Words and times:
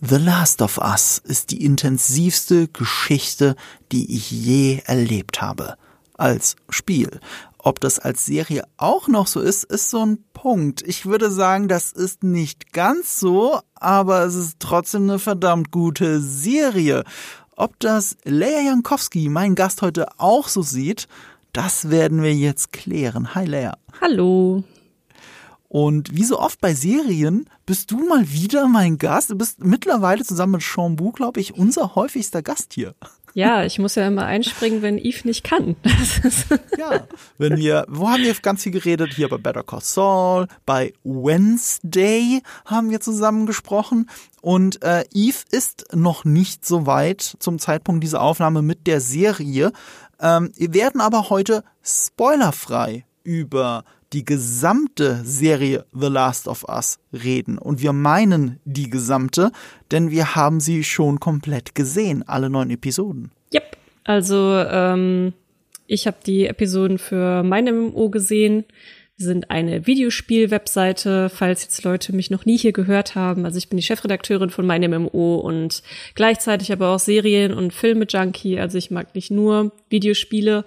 The 0.00 0.14
Last 0.14 0.62
of 0.62 0.78
Us 0.78 1.20
ist 1.24 1.50
die 1.50 1.64
intensivste 1.64 2.68
Geschichte, 2.68 3.56
die 3.90 4.14
ich 4.14 4.30
je 4.30 4.80
erlebt 4.84 5.42
habe. 5.42 5.74
Als 6.16 6.54
Spiel. 6.68 7.18
Ob 7.58 7.80
das 7.80 7.98
als 7.98 8.24
Serie 8.24 8.62
auch 8.76 9.08
noch 9.08 9.26
so 9.26 9.40
ist, 9.40 9.64
ist 9.64 9.90
so 9.90 10.06
ein 10.06 10.18
Punkt. 10.34 10.82
Ich 10.82 11.06
würde 11.06 11.32
sagen, 11.32 11.66
das 11.66 11.90
ist 11.90 12.22
nicht 12.22 12.72
ganz 12.72 13.18
so, 13.18 13.58
aber 13.74 14.22
es 14.22 14.36
ist 14.36 14.60
trotzdem 14.60 15.02
eine 15.02 15.18
verdammt 15.18 15.72
gute 15.72 16.20
Serie. 16.20 17.02
Ob 17.56 17.80
das 17.80 18.16
Leia 18.22 18.60
Jankowski, 18.60 19.28
mein 19.28 19.56
Gast 19.56 19.82
heute, 19.82 20.06
auch 20.18 20.46
so 20.46 20.62
sieht, 20.62 21.08
das 21.52 21.90
werden 21.90 22.22
wir 22.22 22.34
jetzt 22.36 22.72
klären. 22.72 23.34
Hi 23.34 23.46
Leia. 23.46 23.76
Hallo. 24.00 24.62
Und 25.68 26.16
wie 26.16 26.24
so 26.24 26.38
oft 26.38 26.60
bei 26.60 26.74
Serien 26.74 27.48
bist 27.66 27.90
du 27.90 28.08
mal 28.08 28.30
wieder 28.30 28.68
mein 28.68 28.96
Gast. 28.96 29.30
Du 29.30 29.36
bist 29.36 29.62
mittlerweile 29.62 30.24
zusammen 30.24 30.52
mit 30.52 30.62
Sean 30.62 30.96
Bu, 30.96 31.12
glaube 31.12 31.40
ich, 31.40 31.54
unser 31.54 31.94
häufigster 31.94 32.42
Gast 32.42 32.72
hier. 32.72 32.94
Ja, 33.34 33.62
ich 33.62 33.78
muss 33.78 33.94
ja 33.94 34.06
immer 34.06 34.24
einspringen, 34.24 34.82
wenn 34.82 34.98
Eve 34.98 35.28
nicht 35.28 35.44
kann. 35.44 35.76
ja, 36.78 37.06
wenn 37.36 37.56
wir, 37.56 37.84
wo 37.88 38.08
haben 38.08 38.22
wir 38.22 38.34
ganz 38.34 38.62
viel 38.62 38.72
geredet? 38.72 39.12
Hier 39.14 39.28
bei 39.28 39.36
Better 39.36 39.62
Call 39.62 39.82
Saul, 39.82 40.48
bei 40.64 40.94
Wednesday 41.04 42.42
haben 42.64 42.90
wir 42.90 43.00
zusammen 43.00 43.46
gesprochen. 43.46 44.08
Und 44.40 44.82
äh, 44.82 45.04
Eve 45.12 45.38
ist 45.50 45.94
noch 45.94 46.24
nicht 46.24 46.64
so 46.64 46.86
weit 46.86 47.36
zum 47.38 47.58
Zeitpunkt 47.58 48.02
dieser 48.02 48.22
Aufnahme 48.22 48.62
mit 48.62 48.86
der 48.86 49.00
Serie. 49.00 49.72
Ähm, 50.20 50.50
wir 50.56 50.72
werden 50.72 51.00
aber 51.00 51.28
heute 51.28 51.62
spoilerfrei 51.82 53.04
über 53.22 53.84
die 54.12 54.24
gesamte 54.24 55.20
Serie 55.24 55.84
The 55.92 56.08
Last 56.08 56.48
of 56.48 56.64
Us 56.68 56.98
reden. 57.12 57.58
Und 57.58 57.82
wir 57.82 57.92
meinen 57.92 58.58
die 58.64 58.88
gesamte, 58.88 59.52
denn 59.90 60.10
wir 60.10 60.34
haben 60.34 60.60
sie 60.60 60.84
schon 60.84 61.20
komplett 61.20 61.74
gesehen, 61.74 62.26
alle 62.26 62.50
neun 62.50 62.70
Episoden. 62.70 63.30
Yep. 63.52 63.76
Also 64.04 64.64
ähm, 64.70 65.34
ich 65.86 66.06
habe 66.06 66.18
die 66.24 66.46
Episoden 66.46 66.98
für 66.98 67.42
mein 67.42 67.64
MMO 67.64 68.08
gesehen. 68.08 68.64
Wir 69.16 69.26
sind 69.26 69.50
eine 69.50 69.86
Videospiel-Webseite, 69.86 71.28
falls 71.28 71.62
jetzt 71.62 71.82
Leute 71.82 72.14
mich 72.14 72.30
noch 72.30 72.44
nie 72.46 72.56
hier 72.56 72.72
gehört 72.72 73.16
haben. 73.16 73.44
Also 73.44 73.58
ich 73.58 73.68
bin 73.68 73.76
die 73.76 73.82
Chefredakteurin 73.82 74.50
von 74.50 74.64
meinem 74.64 74.92
MMO 74.92 75.36
und 75.36 75.82
gleichzeitig 76.14 76.72
aber 76.72 76.90
auch 76.90 77.00
Serien- 77.00 77.52
und 77.52 77.74
Filme-Junkie. 77.74 78.60
Also 78.60 78.78
ich 78.78 78.92
mag 78.92 79.14
nicht 79.16 79.32
nur 79.32 79.72
Videospiele, 79.90 80.64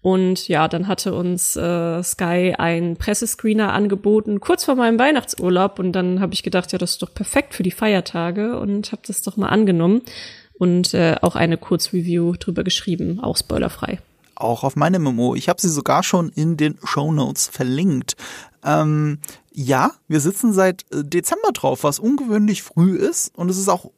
und 0.00 0.46
ja, 0.46 0.68
dann 0.68 0.86
hatte 0.86 1.12
uns 1.12 1.56
äh, 1.56 2.02
Sky 2.02 2.54
ein 2.56 2.96
Pressescreener 2.96 3.72
angeboten, 3.72 4.40
kurz 4.40 4.64
vor 4.64 4.76
meinem 4.76 4.98
Weihnachtsurlaub. 4.98 5.78
Und 5.78 5.92
dann 5.92 6.20
habe 6.20 6.34
ich 6.34 6.42
gedacht, 6.42 6.72
ja, 6.72 6.78
das 6.78 6.92
ist 6.92 7.02
doch 7.02 7.12
perfekt 7.12 7.54
für 7.54 7.64
die 7.64 7.72
Feiertage 7.72 8.58
und 8.58 8.92
habe 8.92 9.02
das 9.06 9.22
doch 9.22 9.36
mal 9.36 9.48
angenommen 9.48 10.02
und 10.54 10.94
äh, 10.94 11.16
auch 11.20 11.34
eine 11.34 11.56
Kurzreview 11.56 12.34
drüber 12.34 12.62
geschrieben, 12.64 13.20
auch 13.20 13.36
spoilerfrei. 13.36 13.98
Auch 14.36 14.62
auf 14.62 14.76
meinem 14.76 15.02
Memo. 15.02 15.34
Ich 15.34 15.48
habe 15.48 15.60
sie 15.60 15.68
sogar 15.68 16.04
schon 16.04 16.28
in 16.30 16.56
den 16.56 16.78
Show 16.84 17.10
Notes 17.10 17.48
verlinkt. 17.48 18.16
Ähm, 18.64 19.18
ja, 19.52 19.92
wir 20.06 20.20
sitzen 20.20 20.52
seit 20.52 20.84
äh, 20.92 21.02
Dezember 21.02 21.50
drauf, 21.52 21.82
was 21.82 21.98
ungewöhnlich 21.98 22.62
früh 22.62 22.96
ist. 22.96 23.36
Und 23.36 23.50
es 23.50 23.58
ist 23.58 23.68
auch 23.68 23.90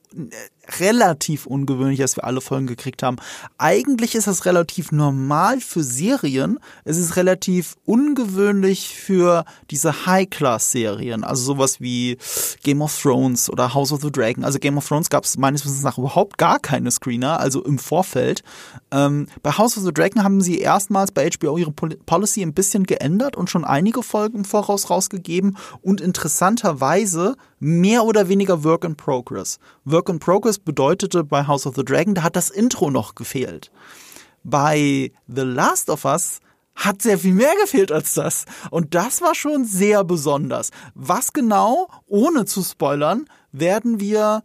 relativ 0.78 1.46
ungewöhnlich, 1.46 1.98
dass 1.98 2.16
wir 2.16 2.24
alle 2.24 2.40
Folgen 2.40 2.66
gekriegt 2.66 3.02
haben. 3.02 3.16
Eigentlich 3.58 4.14
ist 4.14 4.26
das 4.26 4.44
relativ 4.44 4.92
normal 4.92 5.60
für 5.60 5.82
Serien. 5.82 6.58
Es 6.84 6.96
ist 6.96 7.16
relativ 7.16 7.76
ungewöhnlich 7.84 8.94
für 8.94 9.44
diese 9.70 10.06
High-Class-Serien. 10.06 11.24
Also 11.24 11.44
sowas 11.44 11.80
wie 11.80 12.18
Game 12.62 12.82
of 12.82 12.96
Thrones 12.96 13.50
oder 13.50 13.74
House 13.74 13.92
of 13.92 14.02
the 14.02 14.12
Dragon. 14.12 14.44
Also 14.44 14.58
Game 14.58 14.78
of 14.78 14.86
Thrones 14.86 15.10
gab 15.10 15.24
es 15.24 15.36
meines 15.36 15.64
Wissens 15.64 15.82
nach 15.82 15.98
überhaupt 15.98 16.38
gar 16.38 16.58
keine 16.58 16.90
Screener, 16.90 17.40
also 17.40 17.64
im 17.64 17.78
Vorfeld. 17.78 18.42
Ähm, 18.92 19.26
bei 19.42 19.52
House 19.52 19.76
of 19.76 19.84
the 19.84 19.92
Dragon 19.92 20.24
haben 20.24 20.40
sie 20.40 20.58
erstmals 20.58 21.12
bei 21.12 21.28
HBO 21.28 21.56
ihre 21.56 21.72
Policy 21.72 22.42
ein 22.42 22.54
bisschen 22.54 22.84
geändert 22.84 23.36
und 23.36 23.48
schon 23.48 23.64
einige 23.64 24.02
Folgen 24.02 24.38
im 24.38 24.44
Voraus 24.44 24.90
rausgegeben 24.90 25.56
und 25.80 26.00
interessanterweise 26.00 27.36
mehr 27.58 28.04
oder 28.04 28.28
weniger 28.28 28.64
Work 28.64 28.84
in 28.84 28.96
Progress. 28.96 29.58
Work 29.84 30.08
in 30.08 30.18
Progress 30.18 30.58
bedeutete 30.58 31.24
bei 31.24 31.46
House 31.46 31.66
of 31.66 31.76
the 31.76 31.84
Dragon, 31.84 32.14
da 32.14 32.22
hat 32.22 32.36
das 32.36 32.50
Intro 32.50 32.90
noch 32.90 33.14
gefehlt. 33.14 33.70
Bei 34.42 35.12
The 35.28 35.42
Last 35.42 35.90
of 35.90 36.04
Us 36.04 36.40
hat 36.74 37.02
sehr 37.02 37.18
viel 37.18 37.34
mehr 37.34 37.52
gefehlt 37.60 37.92
als 37.92 38.14
das. 38.14 38.46
Und 38.70 38.94
das 38.94 39.20
war 39.20 39.34
schon 39.34 39.64
sehr 39.64 40.02
besonders. 40.02 40.70
Was 40.94 41.32
genau, 41.32 41.88
ohne 42.06 42.46
zu 42.46 42.62
spoilern, 42.62 43.26
werden 43.52 44.00
wir 44.00 44.42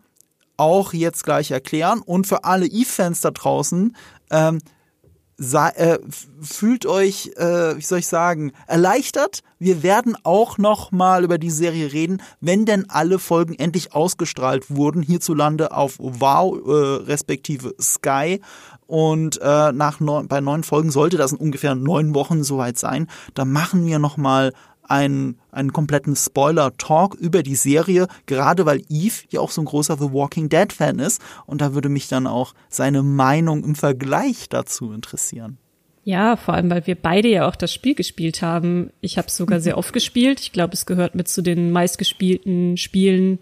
auch 0.57 0.94
jetzt 0.94 1.23
gleich 1.23 1.51
erklären. 1.51 2.01
Und 2.01 2.27
für 2.27 2.44
alle 2.44 2.66
Eve-Fans 2.66 3.22
da 3.22 3.31
draußen, 3.31 3.95
ähm, 4.31 4.59
äh, 5.38 6.00
fühlt 6.41 6.86
euch, 6.86 7.31
äh, 7.36 7.75
wie 7.78 7.81
soll 7.81 8.00
ich 8.00 8.08
sagen, 8.08 8.53
erleichtert. 8.68 9.41
Wir 9.59 9.84
werden 9.84 10.16
auch 10.24 10.58
noch 10.58 10.91
mal 10.91 11.24
über 11.24 11.38
die 11.38 11.50
Serie 11.52 11.91
reden, 11.91 12.22
wenn 12.40 12.66
denn 12.66 12.90
alle 12.90 13.19
Folgen 13.19 13.56
endlich 13.56 13.94
ausgestrahlt 13.94 14.69
wurden 14.69 15.02
hierzulande 15.02 15.72
auf 15.72 15.96
Wow 16.00 16.58
äh, 16.66 16.72
respektive 17.06 17.75
Sky. 17.81 18.41
Und 18.88 19.40
äh, 19.41 19.72
nach 19.72 20.00
neun, 20.00 20.28
bei 20.28 20.42
neun 20.42 20.63
Folgen 20.63 20.92
sollte 20.92 21.18
das 21.18 21.31
in 21.31 21.38
ungefähr 21.38 21.75
neun 21.75 22.13
Wochen 22.13 22.44
soweit 22.44 22.78
sein. 22.78 23.07
Da 23.34 23.44
machen 23.44 23.86
wir 23.86 24.00
noch 24.00 24.18
mal 24.18 24.53
einen, 24.88 25.40
einen 25.51 25.73
kompletten 25.73 26.16
Spoiler-Talk 26.16 27.16
über 27.16 27.44
die 27.44 27.56
Serie, 27.56 28.07
gerade 28.25 28.66
weil 28.66 28.81
Eve 28.90 29.23
ja 29.29 29.40
auch 29.40 29.51
so 29.51 29.62
ein 29.62 29.66
großer 29.66 29.97
The 29.97 30.12
Walking 30.12 30.50
Dead-Fan 30.50 31.00
ist. 31.00 31.22
Und 31.46 31.62
da 31.62 31.73
würde 31.73 31.90
mich 31.90 32.07
dann 32.07 32.28
auch 32.28 32.53
seine 32.69 33.03
Meinung 33.03 33.63
im 33.63 33.75
Vergleich 33.75 34.50
dazu 34.50 34.91
interessieren. 34.91 35.57
Ja, 36.03 36.35
vor 36.35 36.53
allem, 36.53 36.69
weil 36.69 36.85
wir 36.85 36.95
beide 36.95 37.28
ja 37.28 37.47
auch 37.47 37.56
das 37.56 37.74
Spiel 37.74 37.95
gespielt 37.95 38.44
haben. 38.44 38.91
Ich 39.01 39.18
habe 39.18 39.28
es 39.28 39.38
sogar 39.38 39.59
sehr 39.62 39.78
oft 39.78 39.91
gespielt. 39.91 40.40
Ich 40.40 40.51
glaube, 40.51 40.74
es 40.74 40.85
gehört 40.85 41.16
mit 41.16 41.28
zu 41.28 41.41
den 41.41 41.72
meistgespielten 41.72 42.78
Spielen, 42.78 43.40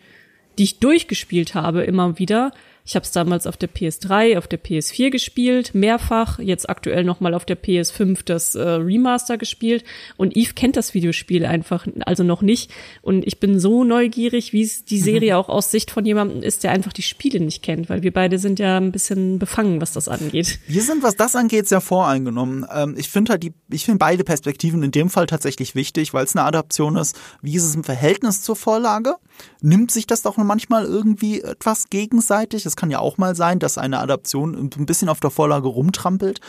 die 0.58 0.64
ich 0.64 0.80
durchgespielt 0.80 1.56
habe, 1.56 1.84
immer 1.84 2.18
wieder. 2.20 2.52
Ich 2.86 2.96
habe 2.96 3.04
es 3.04 3.12
damals 3.12 3.48
auf 3.48 3.56
der 3.56 3.70
PS3, 3.70 4.38
auf 4.38 4.48
der 4.48 4.62
PS4 4.62 5.10
gespielt, 5.10 5.74
mehrfach, 5.74 6.40
jetzt 6.40 6.70
aktuell 6.70 7.06
nochmal 7.06 7.34
auf 7.34 7.46
der 7.46 7.62
PS5 7.62 8.20
das 8.26 8.56
äh, 8.56 8.62
Remaster 8.62 9.38
gespielt 9.38 9.86
und 10.18 10.36
Eve 10.36 10.54
kennt 10.54 10.76
das 10.76 10.94
Videospiel 10.94 11.46
einfach, 11.46 11.88
also 12.06 12.24
noch 12.24 12.42
nicht. 12.42 12.72
Und 13.02 13.26
ich 13.26 13.40
bin 13.40 13.60
so 13.60 13.86
neugierig, 13.86 14.52
wie 14.52 14.64
es 14.64 14.84
die 14.84 15.00
Serie 15.00 15.38
auch 15.38 15.48
aus 15.48 15.72
Sicht 15.72 15.92
von 15.92 16.06
jemandem 16.06 16.44
ist, 16.44 16.64
der 16.64 16.72
einfach 16.72 16.92
die 16.92 17.04
Spiele 17.04 17.40
nicht 17.40 17.64
kennt, 17.64 17.90
weil 17.90 18.04
wir 18.04 18.12
beide 18.12 18.38
sind 18.38 18.60
ja 18.60 18.78
ein 18.78 18.92
bisschen 18.92 19.40
befangen, 19.40 19.80
was 19.80 19.94
das 19.94 20.10
angeht. 20.10 20.60
Wir 20.68 20.82
sind, 20.82 21.04
was 21.04 21.16
das 21.16 21.36
angeht, 21.36 21.70
sehr 21.70 21.82
voreingenommen. 21.82 22.66
Ähm, 22.74 22.96
ich 22.98 23.10
finde 23.10 23.32
halt 23.32 23.44
die, 23.44 23.54
ich 23.70 23.86
finde 23.86 24.00
beide 24.00 24.26
Perspektiven 24.26 24.84
in 24.84 24.92
dem 24.92 25.10
Fall 25.10 25.28
tatsächlich 25.28 25.74
wichtig, 25.74 26.14
weil 26.14 26.26
es 26.26 26.36
eine 26.36 26.46
Adaption 26.46 26.98
ist. 26.98 27.18
Wie 27.42 27.56
ist 27.56 27.64
es 27.64 27.76
im 27.76 27.86
Verhältnis 27.86 28.42
zur 28.42 28.58
Vorlage? 28.58 29.16
Nimmt 29.62 29.92
sich 29.92 30.06
das 30.06 30.22
doch 30.22 30.36
manchmal 30.38 30.86
irgendwie 30.86 31.42
etwas 31.42 31.90
gegenseitig? 31.90 32.66
Es 32.66 32.73
kann 32.76 32.92
ja 32.92 33.00
auch 33.00 33.18
mal 33.18 33.36
sein, 33.36 33.60
dass 33.60 33.78
eine 33.78 34.00
Adaption 34.00 34.56
ein 34.56 34.86
bisschen 34.86 35.10
auf 35.10 35.20
der 35.20 35.32
Vorlage 35.32 35.68
rumtrampelt. 35.68 36.40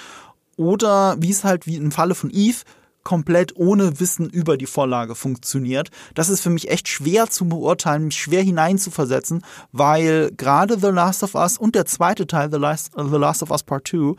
Oder 0.57 1.17
wie 1.19 1.31
es 1.31 1.45
halt 1.45 1.67
wie 1.67 1.77
im 1.77 1.91
Falle 1.91 2.15
von 2.15 2.31
Eve 2.31 2.59
komplett 3.05 3.55
ohne 3.57 4.01
Wissen 4.01 4.29
über 4.29 4.57
die 4.57 4.67
Vorlage 4.67 5.15
funktioniert. 5.15 5.91
Das 6.15 6.31
ist 6.31 6.41
für 6.41 6.51
mich 6.51 6.71
echt 6.71 6.89
schwer 6.89 7.29
zu 7.29 7.47
beurteilen, 7.47 8.07
mich 8.07 8.17
schwer 8.17 8.43
hineinzuversetzen, 8.43 9.45
weil 9.73 10.33
gerade 10.37 10.79
The 10.81 10.89
Last 10.89 11.23
of 11.23 11.35
Us 11.35 11.59
und 11.59 11.75
der 11.75 11.85
zweite 11.85 12.27
Teil, 12.27 12.51
The 12.51 12.59
Last, 12.59 12.93
The 12.97 13.17
Last 13.17 13.43
of 13.43 13.51
Us 13.51 13.63
Part 13.63 13.87
2, 13.89 14.15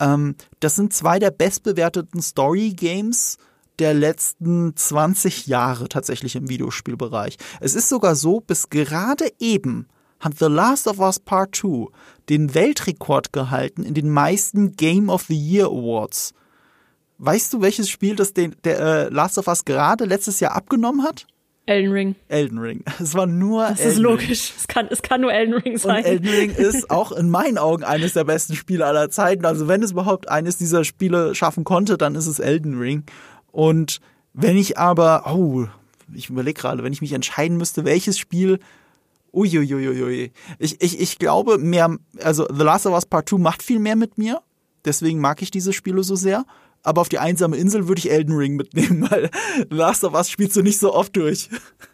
ähm, 0.00 0.34
das 0.60 0.74
sind 0.74 0.92
zwei 0.92 1.18
der 1.18 1.30
bestbewerteten 1.30 2.22
Story-Games 2.22 3.36
der 3.78 3.94
letzten 3.94 4.76
20 4.76 5.46
Jahre 5.46 5.88
tatsächlich 5.88 6.36
im 6.36 6.48
Videospielbereich. 6.48 7.36
Es 7.60 7.74
ist 7.74 7.88
sogar 7.88 8.14
so, 8.14 8.40
bis 8.40 8.70
gerade 8.70 9.30
eben 9.38 9.88
hat 10.22 10.38
The 10.38 10.46
Last 10.46 10.88
of 10.88 10.98
Us 10.98 11.18
Part 11.18 11.54
2 11.56 11.88
den 12.28 12.54
Weltrekord 12.54 13.32
gehalten 13.32 13.84
in 13.84 13.94
den 13.94 14.08
meisten 14.08 14.72
Game 14.76 15.10
of 15.10 15.24
the 15.24 15.36
Year 15.36 15.66
Awards. 15.66 16.32
Weißt 17.18 17.52
du, 17.52 17.60
welches 17.60 17.90
Spiel 17.90 18.16
das 18.16 18.32
den, 18.32 18.56
der 18.64 18.80
äh, 18.80 19.08
Last 19.08 19.38
of 19.38 19.48
Us 19.48 19.64
gerade 19.64 20.04
letztes 20.04 20.40
Jahr 20.40 20.56
abgenommen 20.56 21.02
hat? 21.02 21.26
Elden 21.66 21.92
Ring. 21.92 22.14
Elden 22.28 22.58
Ring. 22.58 22.84
Es 23.00 23.14
war 23.14 23.26
nur 23.26 23.68
Das 23.68 23.80
Elden 23.80 23.92
ist 23.92 23.98
logisch. 23.98 24.52
Es 24.56 24.66
kann, 24.66 24.88
es 24.90 25.02
kann 25.02 25.20
nur 25.20 25.32
Elden 25.32 25.54
Ring 25.54 25.78
sein. 25.78 25.98
Und 25.98 26.10
Elden 26.10 26.28
Ring 26.28 26.50
ist 26.56 26.90
auch 26.90 27.12
in 27.12 27.28
meinen 27.28 27.58
Augen 27.58 27.84
eines 27.84 28.14
der 28.14 28.24
besten 28.24 28.54
Spiele 28.54 28.86
aller 28.86 29.10
Zeiten. 29.10 29.44
Also 29.44 29.68
wenn 29.68 29.82
es 29.82 29.92
überhaupt 29.92 30.28
eines 30.28 30.58
dieser 30.58 30.84
Spiele 30.84 31.34
schaffen 31.34 31.64
konnte, 31.64 31.98
dann 31.98 32.14
ist 32.14 32.26
es 32.26 32.38
Elden 32.38 32.78
Ring. 32.78 33.04
Und 33.52 34.00
wenn 34.32 34.56
ich 34.56 34.78
aber, 34.78 35.32
oh, 35.32 35.66
ich 36.14 36.30
überlege 36.30 36.60
gerade, 36.60 36.82
wenn 36.82 36.92
ich 36.92 37.00
mich 37.00 37.12
entscheiden 37.12 37.56
müsste, 37.56 37.84
welches 37.84 38.18
Spiel 38.18 38.58
Uiuiuiui. 39.32 40.32
Ich, 40.58 40.80
ich, 40.80 41.00
ich 41.00 41.18
glaube 41.18 41.58
mehr, 41.58 41.96
also 42.22 42.46
The 42.52 42.62
Last 42.62 42.86
of 42.86 42.94
Us 42.94 43.06
Part 43.06 43.28
2 43.28 43.38
macht 43.38 43.62
viel 43.62 43.78
mehr 43.78 43.96
mit 43.96 44.18
mir. 44.18 44.40
Deswegen 44.84 45.20
mag 45.20 45.42
ich 45.42 45.50
diese 45.50 45.72
Spiele 45.72 46.02
so 46.02 46.16
sehr. 46.16 46.44
aber 46.82 47.00
auf 47.00 47.08
die 47.08 47.18
einsame 47.18 47.56
Insel 47.56 47.86
würde 47.88 48.00
ich 48.00 48.10
Elden 48.10 48.34
Ring 48.34 48.56
mitnehmen, 48.56 49.06
weil 49.10 49.30
Last 49.70 50.04
of 50.04 50.14
Us 50.14 50.30
spielst 50.30 50.56
du 50.56 50.62
nicht 50.62 50.78
so 50.78 50.94
oft 50.94 51.16
durch. 51.16 51.48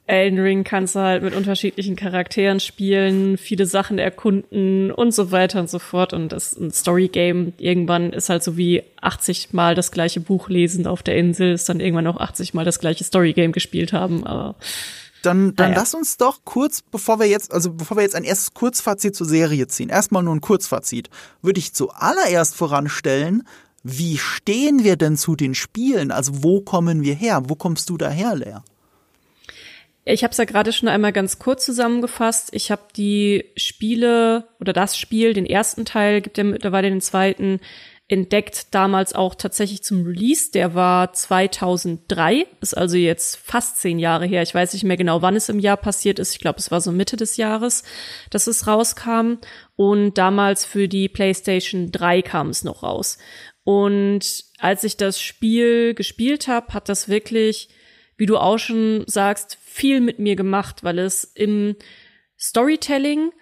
Elden 0.06 0.38
Ring 0.38 0.64
kannst 0.64 0.94
du 0.94 1.00
halt 1.00 1.22
mit 1.22 1.34
unterschiedlichen 1.34 1.96
Charakteren 1.96 2.60
spielen, 2.60 3.36
viele 3.36 3.66
Sachen 3.66 3.98
erkunden 3.98 4.90
und 4.90 5.12
so 5.12 5.30
weiter 5.30 5.60
und 5.60 5.68
so 5.68 5.78
fort. 5.78 6.14
Und 6.14 6.32
das 6.32 6.56
ein 6.56 6.70
Story-Game 6.70 7.52
irgendwann 7.58 8.12
ist 8.12 8.30
halt 8.30 8.42
so 8.42 8.56
wie 8.56 8.82
80 9.02 9.52
Mal 9.52 9.74
das 9.74 9.92
gleiche 9.92 10.20
Buch 10.20 10.48
lesen 10.48 10.86
auf 10.86 11.02
der 11.02 11.16
Insel, 11.16 11.52
ist 11.52 11.68
dann 11.68 11.80
irgendwann 11.80 12.06
auch 12.06 12.18
80 12.18 12.54
Mal 12.54 12.64
das 12.64 12.80
gleiche 12.80 13.04
Story-Game 13.04 13.52
gespielt 13.52 13.92
haben. 13.92 14.26
Aber 14.26 14.56
dann, 15.22 15.54
dann 15.54 15.70
naja. 15.70 15.80
lass 15.80 15.94
uns 15.94 16.16
doch 16.16 16.40
kurz, 16.44 16.82
bevor 16.82 17.18
wir 17.18 17.26
jetzt, 17.26 17.52
also 17.52 17.72
bevor 17.72 17.96
wir 17.96 18.02
jetzt 18.02 18.14
ein 18.14 18.24
erstes 18.24 18.54
Kurzfazit 18.54 19.16
zur 19.16 19.26
Serie 19.26 19.66
ziehen, 19.66 19.88
erstmal 19.88 20.22
nur 20.22 20.34
ein 20.34 20.40
Kurzfazit, 20.40 21.10
würde 21.42 21.58
ich 21.58 21.74
zuallererst 21.74 22.54
voranstellen, 22.54 23.46
wie 23.82 24.18
stehen 24.18 24.84
wir 24.84 24.96
denn 24.96 25.16
zu 25.16 25.36
den 25.36 25.54
Spielen? 25.54 26.10
Also 26.10 26.42
wo 26.42 26.60
kommen 26.60 27.02
wir 27.02 27.14
her? 27.14 27.42
Wo 27.46 27.54
kommst 27.54 27.90
du 27.90 27.96
daher, 27.96 28.34
Lea? 28.34 28.58
Ich 30.04 30.24
habe 30.24 30.32
es 30.32 30.38
ja 30.38 30.44
gerade 30.44 30.72
schon 30.72 30.88
einmal 30.88 31.12
ganz 31.12 31.38
kurz 31.38 31.64
zusammengefasst. 31.66 32.48
Ich 32.52 32.70
habe 32.70 32.82
die 32.96 33.44
Spiele 33.56 34.48
oder 34.58 34.72
das 34.72 34.96
Spiel, 34.96 35.34
den 35.34 35.46
ersten 35.46 35.84
Teil, 35.84 36.22
gibt 36.22 36.38
ja 36.38 36.44
mittlerweile 36.44 36.88
den 36.88 37.02
zweiten, 37.02 37.60
entdeckt 38.08 38.74
damals 38.74 39.14
auch 39.14 39.34
tatsächlich 39.34 39.82
zum 39.82 40.04
Release. 40.04 40.50
Der 40.50 40.74
war 40.74 41.12
2003, 41.12 42.46
ist 42.62 42.76
also 42.76 42.96
jetzt 42.96 43.36
fast 43.36 43.76
zehn 43.76 43.98
Jahre 43.98 44.26
her. 44.26 44.42
Ich 44.42 44.54
weiß 44.54 44.72
nicht 44.72 44.84
mehr 44.84 44.96
genau, 44.96 45.20
wann 45.20 45.36
es 45.36 45.50
im 45.50 45.58
Jahr 45.58 45.76
passiert 45.76 46.18
ist. 46.18 46.32
Ich 46.32 46.40
glaube, 46.40 46.58
es 46.58 46.70
war 46.70 46.80
so 46.80 46.90
Mitte 46.90 47.16
des 47.16 47.36
Jahres, 47.36 47.84
dass 48.30 48.46
es 48.46 48.66
rauskam. 48.66 49.34
Und 49.76 50.16
damals 50.16 50.64
für 50.64 50.88
die 50.88 51.08
PlayStation 51.10 51.92
3 51.92 52.22
kam 52.22 52.48
es 52.48 52.64
noch 52.64 52.82
raus. 52.82 53.18
Und 53.62 54.44
als 54.58 54.84
ich 54.84 54.96
das 54.96 55.20
Spiel 55.20 55.92
gespielt 55.92 56.48
habe, 56.48 56.72
hat 56.72 56.88
das 56.88 57.10
wirklich, 57.10 57.68
wie 58.16 58.24
du 58.24 58.38
auch 58.38 58.58
schon 58.58 59.04
sagst, 59.06 59.58
viel 59.62 60.00
mit 60.00 60.18
mir 60.18 60.34
gemacht, 60.34 60.82
weil 60.82 60.98
es 60.98 61.24
im 61.24 61.76
Storytelling 62.38 63.32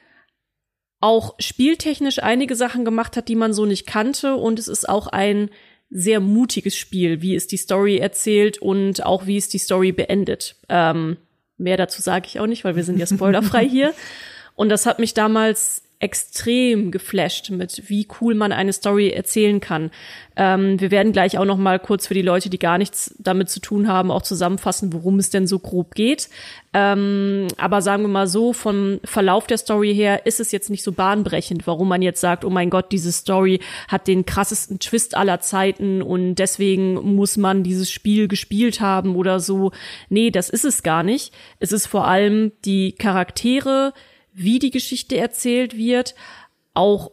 auch 1.07 1.37
spieltechnisch 1.39 2.21
einige 2.21 2.57
Sachen 2.57 2.85
gemacht 2.85 3.17
hat, 3.17 3.29
die 3.29 3.37
man 3.37 3.53
so 3.53 3.65
nicht 3.65 3.87
kannte. 3.87 4.35
Und 4.35 4.59
es 4.59 4.67
ist 4.67 4.89
auch 4.89 5.07
ein 5.07 5.51
sehr 5.89 6.19
mutiges 6.19 6.77
Spiel, 6.77 7.23
wie 7.23 7.37
es 7.37 7.47
die 7.47 7.59
Story 7.59 7.99
erzählt 7.99 8.59
und 8.59 9.07
auch 9.07 9.27
wie 9.27 9.37
es 9.37 9.49
die 9.49 9.59
Story 9.59 9.93
beendet. 9.93 10.57
Ähm, 10.69 11.17
mehr 11.59 11.77
dazu 11.77 12.03
sage 12.03 12.27
ich 12.27 12.41
auch 12.41 12.49
nicht, 12.49 12.65
weil 12.65 12.75
wir 12.75 12.83
sind 12.83 12.99
ja 12.99 13.07
spoilerfrei 13.15 13.69
hier. 13.69 13.95
Und 14.57 14.69
das 14.69 14.85
hat 14.85 14.99
mich 14.99 15.15
damals 15.15 15.85
extrem 15.99 16.91
geflasht 16.91 17.51
mit, 17.51 17.89
wie 17.89 18.07
cool 18.21 18.35
man 18.35 18.53
eine 18.53 18.75
Story 18.75 19.11
erzählen 19.11 19.61
kann. 19.61 19.91
Ähm, 20.37 20.79
wir 20.79 20.91
werden 20.91 21.13
gleich 21.13 21.39
auch 21.39 21.47
noch 21.47 21.57
mal 21.57 21.79
kurz 21.79 22.07
für 22.07 22.13
die 22.13 22.23
Leute, 22.23 22.51
die 22.51 22.59
gar 22.59 22.77
nichts 22.77 23.15
damit 23.19 23.49
zu 23.49 23.61
tun 23.61 23.89
haben, 23.89 24.11
auch 24.11 24.21
zusammenfassen, 24.21 24.93
worum 24.93 25.19
es 25.19 25.31
denn 25.31 25.47
so 25.47 25.59
grob 25.59 25.95
geht. 25.95 26.29
Ähm, 26.75 27.49
aber 27.57 27.81
sagen 27.81 28.03
wir 28.03 28.09
mal 28.09 28.27
so, 28.27 28.53
vom 28.53 29.01
Verlauf 29.05 29.47
der 29.47 29.57
Story 29.57 29.95
her 29.95 30.27
ist 30.27 30.39
es 30.39 30.53
jetzt 30.53 30.69
nicht 30.69 30.83
so 30.83 30.93
bahnbrechend, 30.93 31.67
warum 31.67 31.89
man 31.89 32.03
jetzt 32.03 32.21
sagt, 32.21 32.45
oh 32.45 32.51
mein 32.51 32.69
Gott, 32.69 32.93
diese 32.93 33.11
Story 33.11 33.61
hat 33.89 34.07
den 34.07 34.27
krassesten 34.27 34.79
Twist 34.79 35.17
aller 35.17 35.41
Zeiten 35.41 36.03
und 36.03 36.35
deswegen 36.35 37.17
muss 37.17 37.39
man 37.39 37.63
dieses 37.63 37.91
Spiel 37.91 38.29
gespielt 38.29 38.83
haben 38.83 39.17
oder 39.17 39.41
so. 39.41 39.73
Nee, 40.11 40.31
das 40.31 40.51
ist 40.51 40.67
es 40.67 40.83
gar 40.83 41.03
nicht. 41.03 41.33
Es 41.59 41.73
ist 41.73 41.87
vor 41.87 42.07
allem 42.07 42.53
die 42.67 42.93
Charaktere, 42.93 43.95
wie 44.37 44.59
die 44.59 44.71
Geschichte 44.71 45.17
erzählt 45.17 45.77
wird, 45.77 46.15
auch 46.75 47.11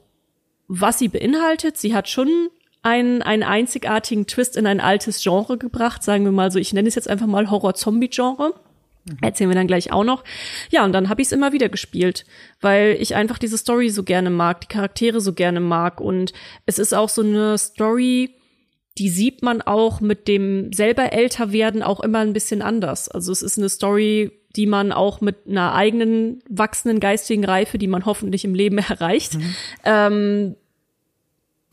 was 0.67 0.99
sie 0.99 1.07
beinhaltet. 1.07 1.77
Sie 1.77 1.95
hat 1.95 2.09
schon 2.09 2.49
einen, 2.81 3.21
einen 3.21 3.43
einzigartigen 3.43 4.27
Twist 4.27 4.57
in 4.57 4.67
ein 4.67 4.81
altes 4.81 5.23
Genre 5.23 5.57
gebracht, 5.57 6.03
sagen 6.03 6.25
wir 6.25 6.33
mal 6.33 6.51
so, 6.51 6.59
ich 6.59 6.73
nenne 6.73 6.87
es 6.87 6.95
jetzt 6.95 7.09
einfach 7.09 7.27
mal 7.27 7.49
Horror-Zombie-Genre. 7.49 8.53
Mhm. 9.05 9.17
Erzählen 9.21 9.49
wir 9.49 9.55
dann 9.55 9.67
gleich 9.67 9.91
auch 9.93 10.03
noch. 10.03 10.25
Ja, 10.69 10.83
und 10.83 10.91
dann 10.91 11.07
habe 11.07 11.21
ich 11.21 11.29
es 11.29 11.31
immer 11.31 11.53
wieder 11.53 11.69
gespielt, 11.69 12.25
weil 12.59 12.97
ich 12.99 13.15
einfach 13.15 13.37
diese 13.37 13.57
Story 13.57 13.89
so 13.89 14.03
gerne 14.03 14.29
mag, 14.29 14.61
die 14.61 14.67
Charaktere 14.67 15.21
so 15.21 15.33
gerne 15.33 15.61
mag. 15.61 16.01
Und 16.01 16.33
es 16.65 16.77
ist 16.77 16.93
auch 16.93 17.09
so 17.09 17.21
eine 17.21 17.57
Story, 17.57 18.35
die 18.97 19.09
sieht 19.09 19.41
man 19.41 19.61
auch 19.61 20.01
mit 20.01 20.27
dem 20.27 20.71
selber 20.71 21.13
älter 21.13 21.51
werden 21.51 21.81
auch 21.81 21.99
immer 21.99 22.19
ein 22.19 22.33
bisschen 22.33 22.61
anders. 22.61 23.09
Also 23.09 23.31
es 23.31 23.41
ist 23.41 23.57
eine 23.57 23.69
Story, 23.69 24.31
die 24.55 24.67
man 24.67 24.91
auch 24.91 25.19
mit 25.19 25.47
einer 25.47 25.73
eigenen 25.73 26.43
wachsenden 26.47 26.99
geistigen 26.99 27.43
Reife, 27.43 27.77
die 27.77 27.87
man 27.87 28.05
hoffentlich 28.05 28.45
im 28.45 28.53
Leben 28.53 28.77
erreicht, 28.89 29.35
mhm. 29.35 29.55
ähm, 29.83 30.55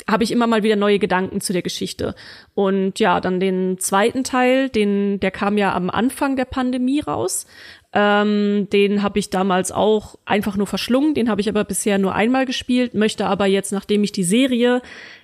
habe 0.09 0.25
ich 0.25 0.33
immer 0.33 0.47
mal 0.47 0.63
wieder 0.63 0.77
neue 0.77 0.99
Gedanken 0.99 1.41
zu 1.41 1.53
der 1.53 1.63
Geschichte. 1.63 2.15
Und 2.55 2.99
ja, 2.99 3.21
dann 3.21 3.39
den 3.39 3.79
zweiten 3.79 4.25
Teil, 4.25 4.71
den, 4.71 5.21
der 5.21 5.31
kam 5.31 5.59
ja 5.59 5.75
am 5.75 5.91
Anfang 5.91 6.37
der 6.37 6.47
Pandemie 6.47 7.01
raus. 7.01 7.47
Ähm, 7.93 8.69
den 8.73 9.03
habe 9.03 9.19
ich 9.19 9.31
damals 9.31 9.73
auch 9.73 10.17
einfach 10.25 10.57
nur 10.57 10.67
verschlungen. 10.67 11.15
Den 11.15 11.29
habe 11.29 11.43
ich 11.43 11.49
aber 11.49 11.65
bisher 11.65 11.99
nur 11.99 12.15
einmal 12.15 12.47
gespielt. 12.47 12.95
Möchte 12.95 13.27
aber 13.27 13.47
jetzt, 13.47 13.73
nachdem 13.73 14.03
ich 14.03 14.11
die 14.11 14.25
Serie 14.25 14.81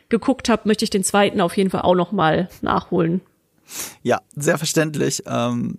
geguckt 0.08 0.48
habe, 0.48 0.62
möchte 0.66 0.84
ich 0.84 0.90
den 0.90 1.04
zweiten 1.04 1.40
auf 1.40 1.56
jeden 1.56 1.70
Fall 1.70 1.82
auch 1.82 1.94
noch 1.94 2.12
mal 2.12 2.48
nachholen. 2.62 3.20
Ja, 4.02 4.20
sehr 4.34 4.58
verständlich. 4.58 5.22
Ähm, 5.26 5.78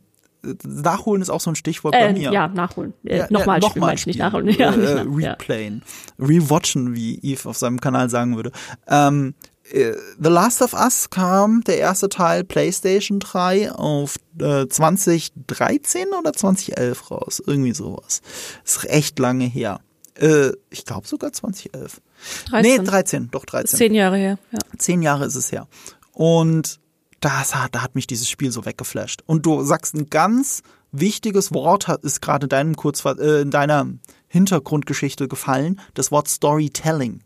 Nachholen 0.63 1.21
ist 1.21 1.29
auch 1.29 1.41
so 1.41 1.51
ein 1.51 1.55
Stichwort 1.55 1.95
äh, 1.95 1.99
bei 1.99 2.13
mir. 2.13 2.31
Ja, 2.31 2.47
nachholen. 2.47 2.93
Äh, 3.03 3.19
ja, 3.19 3.27
nochmal 3.29 3.61
ja, 3.61 3.69
spielen, 3.69 3.95
nicht 4.05 4.19
nachholen. 4.19 4.49
Ja, 4.49 4.71
äh, 4.71 5.01
replayen. 5.01 5.83
Rewatchen, 6.19 6.95
wie 6.95 7.19
Eve 7.21 7.49
auf 7.49 7.57
seinem 7.57 7.81
Kanal 7.81 8.09
sagen 8.09 8.35
würde. 8.35 8.51
Ähm, 8.87 9.33
äh, 9.71 9.93
The 10.19 10.29
Last 10.29 10.61
of 10.61 10.73
Us 10.73 11.09
kam, 11.09 11.63
der 11.65 11.77
erste 11.79 12.09
Teil, 12.09 12.43
PlayStation 12.43 13.19
3, 13.19 13.71
auf 13.71 14.17
äh, 14.39 14.67
2013 14.67 16.07
oder 16.17 16.33
2011 16.33 17.11
raus. 17.11 17.43
Irgendwie 17.45 17.73
sowas. 17.73 18.21
Ist 18.63 18.85
echt 18.89 19.19
lange 19.19 19.45
her. 19.45 19.79
Äh, 20.19 20.51
ich 20.69 20.85
glaube 20.85 21.07
sogar 21.07 21.31
2011. 21.31 22.01
13. 22.49 22.61
Nee, 22.61 22.89
13, 22.89 23.31
doch 23.31 23.45
13. 23.45 23.77
Zehn 23.77 23.93
Jahre 23.93 24.17
her, 24.17 24.39
ja. 24.51 24.59
Zehn 24.77 25.01
Jahre 25.01 25.25
ist 25.25 25.35
es 25.35 25.51
her. 25.51 25.67
Und 26.13 26.79
das 27.19 27.55
hat, 27.55 27.75
da 27.75 27.81
hat 27.81 27.95
mich 27.95 28.07
dieses 28.07 28.29
Spiel 28.29 28.51
so 28.51 28.65
weggeflasht. 28.65 29.21
Und 29.25 29.45
du 29.45 29.63
sagst 29.63 29.95
ein 29.95 30.09
ganz 30.09 30.63
wichtiges 30.91 31.53
Wort 31.53 31.87
ist 32.03 32.21
gerade 32.21 32.45
in 32.45 32.49
deinem 32.49 32.75
Kurzver 32.75 33.19
äh, 33.19 33.41
in 33.41 33.51
deiner 33.51 33.87
Hintergrundgeschichte 34.27 35.27
gefallen, 35.27 35.79
das 35.93 36.11
Wort 36.11 36.27
Storytelling. 36.27 37.21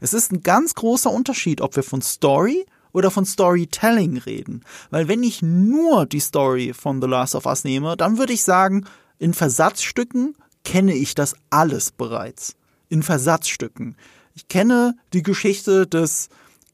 Es 0.00 0.14
ist 0.14 0.32
ein 0.32 0.42
ganz 0.42 0.74
großer 0.74 1.10
Unterschied, 1.10 1.60
ob 1.60 1.76
wir 1.76 1.82
von 1.82 2.02
Story 2.02 2.66
oder 2.92 3.10
von 3.10 3.24
Storytelling 3.24 4.18
reden. 4.18 4.64
Weil 4.90 5.08
wenn 5.08 5.22
ich 5.22 5.42
nur 5.42 6.06
die 6.06 6.20
Story 6.20 6.72
von 6.74 7.00
The 7.00 7.08
Last 7.08 7.34
of 7.34 7.46
Us 7.46 7.64
nehme, 7.64 7.96
dann 7.96 8.18
würde 8.18 8.32
ich 8.32 8.42
sagen, 8.42 8.84
in 9.18 9.34
Versatzstücken 9.34 10.36
kenne 10.64 10.94
ich 10.94 11.14
das 11.14 11.34
alles 11.50 11.92
bereits. 11.92 12.54
In 12.88 13.02
Versatzstücken. 13.02 13.96
Ich 14.34 14.48
kenne 14.48 14.94
die 15.12 15.22
Geschichte 15.22 15.86
des 15.86 16.28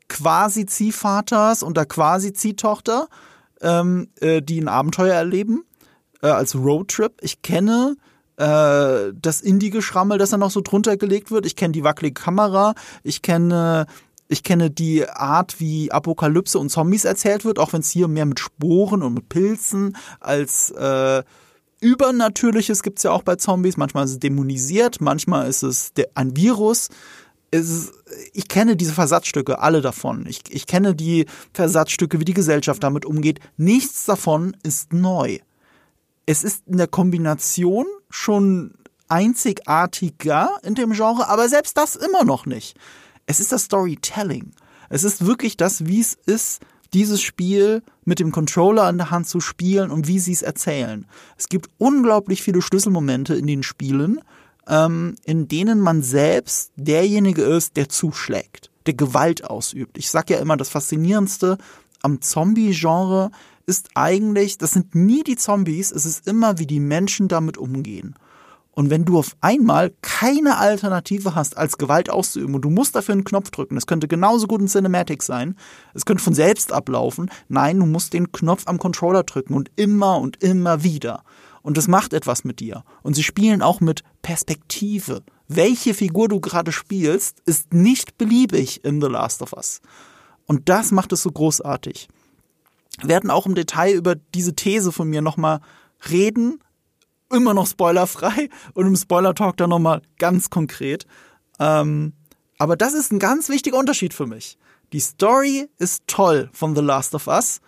Quasi-Ziehvaters 0.08 1.62
und 1.62 1.76
der 1.76 1.86
Quasi-Ziehtochter, 1.86 3.08
ähm, 3.60 4.08
äh, 4.20 4.42
die 4.42 4.60
ein 4.60 4.68
Abenteuer 4.68 5.14
erleben, 5.14 5.64
äh, 6.22 6.28
als 6.28 6.54
Roadtrip. 6.54 7.12
Ich 7.20 7.42
kenne 7.42 7.96
äh, 8.36 9.12
das 9.14 9.40
Indie-Geschrammel, 9.40 10.18
das 10.18 10.30
dann 10.30 10.40
noch 10.40 10.50
so 10.50 10.60
drunter 10.60 10.96
gelegt 10.96 11.30
wird. 11.30 11.46
Ich 11.46 11.56
kenne 11.56 11.72
die 11.72 11.84
wackelige 11.84 12.20
Kamera. 12.20 12.74
Ich 13.02 13.22
kenne 13.22 13.86
ich 14.30 14.42
kenne 14.42 14.70
die 14.70 15.08
Art, 15.08 15.58
wie 15.58 15.90
Apokalypse 15.90 16.58
und 16.58 16.68
Zombies 16.68 17.06
erzählt 17.06 17.46
wird, 17.46 17.58
auch 17.58 17.72
wenn 17.72 17.80
es 17.80 17.90
hier 17.90 18.08
mehr 18.08 18.26
mit 18.26 18.38
Sporen 18.38 19.02
und 19.02 19.14
mit 19.14 19.30
Pilzen 19.30 19.96
als 20.20 20.70
äh, 20.70 21.22
Übernatürliches 21.80 22.82
gibt's 22.82 23.02
ja 23.02 23.12
auch 23.12 23.22
bei 23.22 23.36
Zombies. 23.36 23.76
Manchmal 23.76 24.04
ist 24.04 24.12
es 24.12 24.18
dämonisiert, 24.18 25.00
manchmal 25.00 25.48
ist 25.48 25.62
es 25.62 25.92
ein 26.14 26.36
Virus 26.36 26.88
ist, 27.50 27.92
ich 28.32 28.48
kenne 28.48 28.76
diese 28.76 28.92
Versatzstücke, 28.92 29.58
alle 29.58 29.80
davon. 29.80 30.26
Ich, 30.26 30.42
ich 30.50 30.66
kenne 30.66 30.94
die 30.94 31.26
Versatzstücke, 31.52 32.20
wie 32.20 32.24
die 32.24 32.34
Gesellschaft 32.34 32.82
damit 32.82 33.06
umgeht. 33.06 33.40
Nichts 33.56 34.04
davon 34.04 34.56
ist 34.62 34.92
neu. 34.92 35.38
Es 36.26 36.44
ist 36.44 36.64
in 36.66 36.76
der 36.76 36.88
Kombination 36.88 37.86
schon 38.10 38.74
einzigartiger 39.08 40.50
in 40.62 40.74
dem 40.74 40.92
Genre, 40.92 41.28
aber 41.28 41.48
selbst 41.48 41.76
das 41.78 41.96
immer 41.96 42.24
noch 42.24 42.44
nicht. 42.44 42.76
Es 43.24 43.40
ist 43.40 43.52
das 43.52 43.64
Storytelling. 43.64 44.52
Es 44.90 45.04
ist 45.04 45.24
wirklich 45.24 45.56
das, 45.56 45.86
wie 45.86 46.00
es 46.00 46.18
ist, 46.26 46.60
dieses 46.94 47.20
Spiel 47.20 47.82
mit 48.04 48.20
dem 48.20 48.32
Controller 48.32 48.88
in 48.88 48.98
der 48.98 49.10
Hand 49.10 49.28
zu 49.28 49.40
spielen 49.40 49.90
und 49.90 50.08
wie 50.08 50.18
sie 50.18 50.32
es 50.32 50.42
erzählen. 50.42 51.06
Es 51.36 51.48
gibt 51.48 51.68
unglaublich 51.78 52.42
viele 52.42 52.62
Schlüsselmomente 52.62 53.34
in 53.34 53.46
den 53.46 53.62
Spielen, 53.62 54.20
ähm, 54.66 55.16
in 55.24 55.48
denen 55.48 55.80
man 55.80 56.02
selbst 56.02 56.72
derjenige 56.76 57.42
ist, 57.42 57.76
der 57.76 57.88
zuschlägt, 57.88 58.70
der 58.86 58.94
Gewalt 58.94 59.44
ausübt. 59.44 59.98
Ich 59.98 60.10
sag 60.10 60.30
ja 60.30 60.38
immer, 60.38 60.56
das 60.56 60.68
Faszinierendste 60.70 61.58
am 62.02 62.20
Zombie-Genre 62.20 63.30
ist 63.66 63.90
eigentlich, 63.94 64.56
das 64.56 64.72
sind 64.72 64.94
nie 64.94 65.22
die 65.24 65.36
Zombies, 65.36 65.90
es 65.90 66.06
ist 66.06 66.26
immer, 66.26 66.58
wie 66.58 66.66
die 66.66 66.80
Menschen 66.80 67.28
damit 67.28 67.58
umgehen. 67.58 68.14
Und 68.78 68.90
wenn 68.90 69.04
du 69.04 69.18
auf 69.18 69.36
einmal 69.40 69.92
keine 70.02 70.58
Alternative 70.58 71.34
hast, 71.34 71.56
als 71.56 71.78
Gewalt 71.78 72.10
auszuüben 72.10 72.54
und 72.54 72.62
du 72.62 72.70
musst 72.70 72.94
dafür 72.94 73.14
einen 73.14 73.24
Knopf 73.24 73.50
drücken, 73.50 73.76
es 73.76 73.88
könnte 73.88 74.06
genauso 74.06 74.46
gut 74.46 74.60
ein 74.60 74.68
Cinematic 74.68 75.24
sein, 75.24 75.56
es 75.94 76.04
könnte 76.04 76.22
von 76.22 76.32
selbst 76.32 76.72
ablaufen. 76.72 77.28
Nein, 77.48 77.80
du 77.80 77.86
musst 77.86 78.12
den 78.12 78.30
Knopf 78.30 78.62
am 78.66 78.78
Controller 78.78 79.24
drücken 79.24 79.54
und 79.54 79.68
immer 79.74 80.18
und 80.18 80.40
immer 80.44 80.84
wieder. 80.84 81.24
Und 81.62 81.76
das 81.76 81.88
macht 81.88 82.12
etwas 82.12 82.44
mit 82.44 82.60
dir. 82.60 82.84
Und 83.02 83.14
sie 83.14 83.24
spielen 83.24 83.62
auch 83.62 83.80
mit 83.80 84.04
Perspektive. 84.22 85.24
Welche 85.48 85.92
Figur 85.92 86.28
du 86.28 86.38
gerade 86.38 86.70
spielst, 86.70 87.42
ist 87.46 87.74
nicht 87.74 88.16
beliebig 88.16 88.84
in 88.84 89.00
The 89.00 89.08
Last 89.08 89.42
of 89.42 89.54
Us. 89.54 89.80
Und 90.46 90.68
das 90.68 90.92
macht 90.92 91.12
es 91.12 91.24
so 91.24 91.32
großartig. 91.32 92.06
Wir 93.00 93.08
werden 93.08 93.30
auch 93.30 93.46
im 93.46 93.56
Detail 93.56 93.94
über 93.94 94.14
diese 94.14 94.54
These 94.54 94.92
von 94.92 95.08
mir 95.08 95.20
nochmal 95.20 95.62
reden, 96.08 96.60
immer 97.32 97.54
noch 97.54 97.66
spoilerfrei 97.66 98.48
und 98.74 98.86
im 98.86 98.96
Spoiler-Talk 98.96 99.56
dann 99.56 99.70
nochmal 99.70 100.02
ganz 100.18 100.50
konkret. 100.50 101.06
Ähm, 101.58 102.12
aber 102.58 102.76
das 102.76 102.94
ist 102.94 103.12
ein 103.12 103.18
ganz 103.18 103.48
wichtiger 103.48 103.78
Unterschied 103.78 104.14
für 104.14 104.26
mich. 104.26 104.58
Die 104.92 105.00
Story 105.00 105.68
ist 105.78 106.04
toll 106.06 106.48
von 106.52 106.74
The 106.74 106.82
Last 106.82 107.14
of 107.14 107.26
Us. 107.26 107.60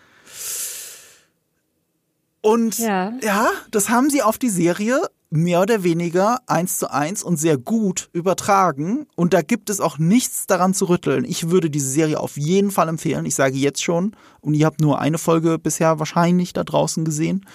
Und 2.43 2.79
ja. 2.79 3.12
ja, 3.23 3.50
das 3.71 3.90
haben 3.90 4.09
sie 4.09 4.23
auf 4.23 4.38
die 4.38 4.49
Serie 4.49 5.02
mehr 5.31 5.61
oder 5.61 5.85
weniger 5.85 6.40
eins 6.49 6.79
zu 6.79 6.90
eins 6.90 7.23
und 7.23 7.37
sehr 7.37 7.57
gut 7.57 8.11
übertragen. 8.12 9.07
Und 9.14 9.33
da 9.33 9.43
gibt 9.43 9.71
es 9.71 9.81
auch 9.81 9.99
nichts 9.99 10.47
daran 10.47 10.75
zu 10.75 10.87
rütteln. 10.87 11.25
Ich 11.25 11.50
würde 11.50 11.71
diese 11.71 11.88
Serie 11.88 12.19
auf 12.19 12.37
jeden 12.37 12.73
Fall 12.73 12.88
empfehlen. 12.88 13.26
Ich 13.26 13.37
sage 13.37 13.57
jetzt 13.57 13.83
schon, 13.83 14.17
und 14.40 14.55
ihr 14.55 14.67
habt 14.67 14.81
nur 14.81 14.99
eine 14.99 15.19
Folge 15.19 15.59
bisher 15.59 15.99
wahrscheinlich 16.00 16.52
da 16.52 16.64
draußen 16.64 17.05
gesehen. 17.05 17.47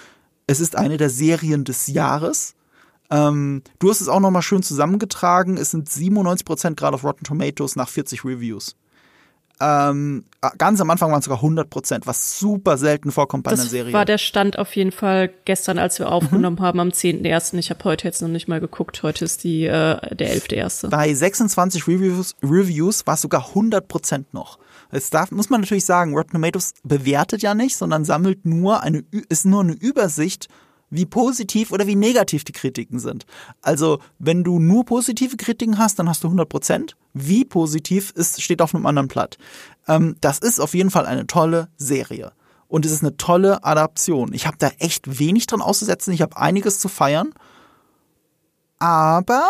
Es 0.46 0.60
ist 0.60 0.76
eine 0.76 0.96
der 0.96 1.10
Serien 1.10 1.64
des 1.64 1.88
Jahres. 1.88 2.54
Ähm, 3.10 3.62
du 3.78 3.90
hast 3.90 4.00
es 4.00 4.08
auch 4.08 4.20
nochmal 4.20 4.42
schön 4.42 4.62
zusammengetragen. 4.62 5.56
Es 5.56 5.72
sind 5.72 5.88
97% 5.88 6.74
gerade 6.74 6.94
auf 6.94 7.04
Rotten 7.04 7.24
Tomatoes 7.24 7.76
nach 7.76 7.88
40 7.88 8.24
Reviews. 8.24 8.76
Ähm, 9.58 10.24
ganz 10.58 10.82
am 10.82 10.90
Anfang 10.90 11.10
waren 11.10 11.20
es 11.20 11.24
sogar 11.24 11.38
100 11.38 11.70
Prozent, 11.70 12.06
was 12.06 12.38
super 12.38 12.76
selten 12.76 13.10
vorkommt 13.10 13.44
bei 13.44 13.52
das 13.52 13.60
einer 13.60 13.68
Serie. 13.70 13.92
Das 13.92 13.98
war 13.98 14.04
der 14.04 14.18
Stand 14.18 14.58
auf 14.58 14.76
jeden 14.76 14.92
Fall 14.92 15.30
gestern, 15.46 15.78
als 15.78 15.98
wir 15.98 16.12
aufgenommen 16.12 16.56
mhm. 16.56 16.62
haben, 16.62 16.80
am 16.80 16.88
10.01. 16.90 17.56
Ich 17.58 17.70
habe 17.70 17.82
heute 17.84 18.06
jetzt 18.06 18.20
noch 18.20 18.28
nicht 18.28 18.48
mal 18.48 18.60
geguckt. 18.60 19.02
Heute 19.02 19.24
ist 19.24 19.44
die, 19.44 19.64
äh, 19.64 20.14
der 20.14 20.36
11.01. 20.36 20.90
Bei 20.90 21.12
26 21.12 21.88
Reviews, 21.88 22.34
Reviews 22.42 23.06
war 23.06 23.14
es 23.14 23.22
sogar 23.22 23.48
100 23.48 23.88
Prozent 23.88 24.34
noch. 24.34 24.58
Jetzt 24.92 25.12
darf, 25.14 25.30
muss 25.30 25.50
man 25.50 25.60
natürlich 25.60 25.84
sagen, 25.84 26.14
Rotten 26.14 26.32
Tomatoes 26.32 26.74
bewertet 26.82 27.42
ja 27.42 27.54
nicht, 27.54 27.76
sondern 27.76 28.04
sammelt 28.04 28.44
nur 28.44 28.82
eine, 28.82 29.04
ist 29.28 29.44
nur 29.44 29.62
eine 29.62 29.72
Übersicht 29.72 30.48
wie 30.90 31.06
positiv 31.06 31.72
oder 31.72 31.86
wie 31.86 31.96
negativ 31.96 32.44
die 32.44 32.52
Kritiken 32.52 32.98
sind. 32.98 33.26
Also, 33.60 33.98
wenn 34.18 34.44
du 34.44 34.58
nur 34.58 34.84
positive 34.84 35.36
Kritiken 35.36 35.78
hast, 35.78 35.98
dann 35.98 36.08
hast 36.08 36.22
du 36.22 36.28
100 36.28 36.48
Prozent. 36.48 36.96
Wie 37.12 37.44
positiv 37.44 38.12
ist, 38.12 38.40
steht 38.40 38.62
auf 38.62 38.74
einem 38.74 38.86
anderen 38.86 39.08
Blatt. 39.08 39.36
Ähm, 39.88 40.16
das 40.20 40.38
ist 40.38 40.60
auf 40.60 40.74
jeden 40.74 40.90
Fall 40.90 41.06
eine 41.06 41.26
tolle 41.26 41.68
Serie. 41.76 42.32
Und 42.68 42.86
es 42.86 42.92
ist 42.92 43.02
eine 43.02 43.16
tolle 43.16 43.64
Adaption. 43.64 44.32
Ich 44.32 44.46
habe 44.46 44.56
da 44.58 44.70
echt 44.78 45.18
wenig 45.18 45.46
dran 45.46 45.60
auszusetzen. 45.60 46.12
Ich 46.12 46.22
habe 46.22 46.36
einiges 46.36 46.78
zu 46.78 46.88
feiern. 46.88 47.32
Aber 48.78 49.48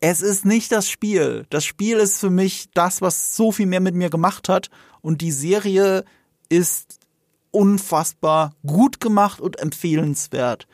es 0.00 0.22
ist 0.22 0.46
nicht 0.46 0.72
das 0.72 0.88
Spiel. 0.88 1.46
Das 1.50 1.64
Spiel 1.64 1.98
ist 1.98 2.18
für 2.18 2.30
mich 2.30 2.70
das, 2.72 3.02
was 3.02 3.36
so 3.36 3.52
viel 3.52 3.66
mehr 3.66 3.80
mit 3.80 3.94
mir 3.94 4.10
gemacht 4.10 4.48
hat. 4.48 4.70
Und 5.02 5.20
die 5.20 5.32
Serie 5.32 6.04
ist 6.48 6.98
unfassbar 7.50 8.54
gut 8.66 9.00
gemacht 9.00 9.40
und 9.40 9.58
empfehlenswert. 9.58 10.66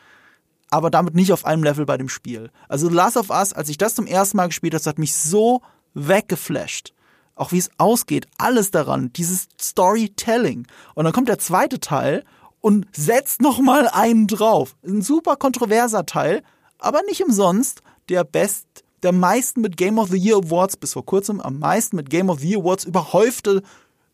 Aber 0.71 0.90
damit 0.90 1.14
nicht 1.14 1.33
auf 1.33 1.45
einem 1.45 1.64
Level 1.64 1.87
bei 1.87 1.97
dem 1.97 2.09
Spiel. 2.09 2.50
Also 2.68 2.88
Last 2.88 3.16
of 3.16 3.30
Us, 3.30 3.52
als 3.52 3.68
ich 3.68 3.78
das 3.78 3.95
zum 3.95 4.06
ersten 4.06 4.37
Mal 4.37 4.47
gespielt 4.47 4.75
habe, 4.75 4.80
das 4.80 4.87
hat 4.87 4.99
mich 4.99 5.14
so 5.14 5.62
weggeflasht. 5.95 6.92
Auch 7.35 7.52
wie 7.52 7.59
es 7.59 7.71
ausgeht, 7.78 8.26
alles 8.38 8.71
daran, 8.71 9.12
dieses 9.12 9.49
Storytelling. 9.61 10.66
Und 10.95 11.04
dann 11.04 11.12
kommt 11.12 11.28
der 11.28 11.38
zweite 11.38 11.80
Teil 11.80 12.25
und 12.61 12.87
setzt 12.97 13.40
noch 13.40 13.59
mal 13.59 13.88
einen 13.88 14.26
drauf. 14.26 14.76
Ein 14.85 15.02
super 15.02 15.37
kontroverser 15.37 16.06
Teil, 16.06 16.42
aber 16.78 17.02
nicht 17.02 17.23
umsonst 17.23 17.83
der 18.09 18.25
best, 18.25 18.66
der 19.07 19.13
meisten 19.13 19.61
mit 19.61 19.77
Game 19.77 20.01
of 20.01 20.11
the 20.11 20.19
Year 20.19 20.37
Awards 20.37 20.77
bis 20.77 20.95
vor 20.95 21.07
kurzem 21.07 21.41
am 21.41 21.61
meisten 21.61 21.95
mit 21.95 22.11
Game 22.11 22.29
of 22.29 22.41
the 22.41 22.49
Year 22.51 22.61
Awards 22.61 22.85
überhäufte 22.85 23.63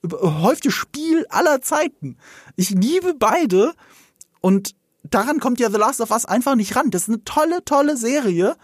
überhäufte 0.02 0.70
Spiel 0.70 1.24
aller 1.30 1.62
Zeiten. 1.62 2.18
Ich 2.56 2.70
liebe 2.70 3.14
beide 3.14 3.72
und 4.42 4.74
daran 5.02 5.40
kommt 5.40 5.60
ja 5.60 5.70
The 5.70 5.78
Last 5.78 6.02
of 6.02 6.10
Us 6.10 6.26
einfach 6.26 6.56
nicht 6.56 6.76
ran. 6.76 6.90
Das 6.90 7.02
ist 7.02 7.08
eine 7.08 7.24
tolle, 7.24 7.64
tolle 7.64 7.96
Serie, 7.96 8.56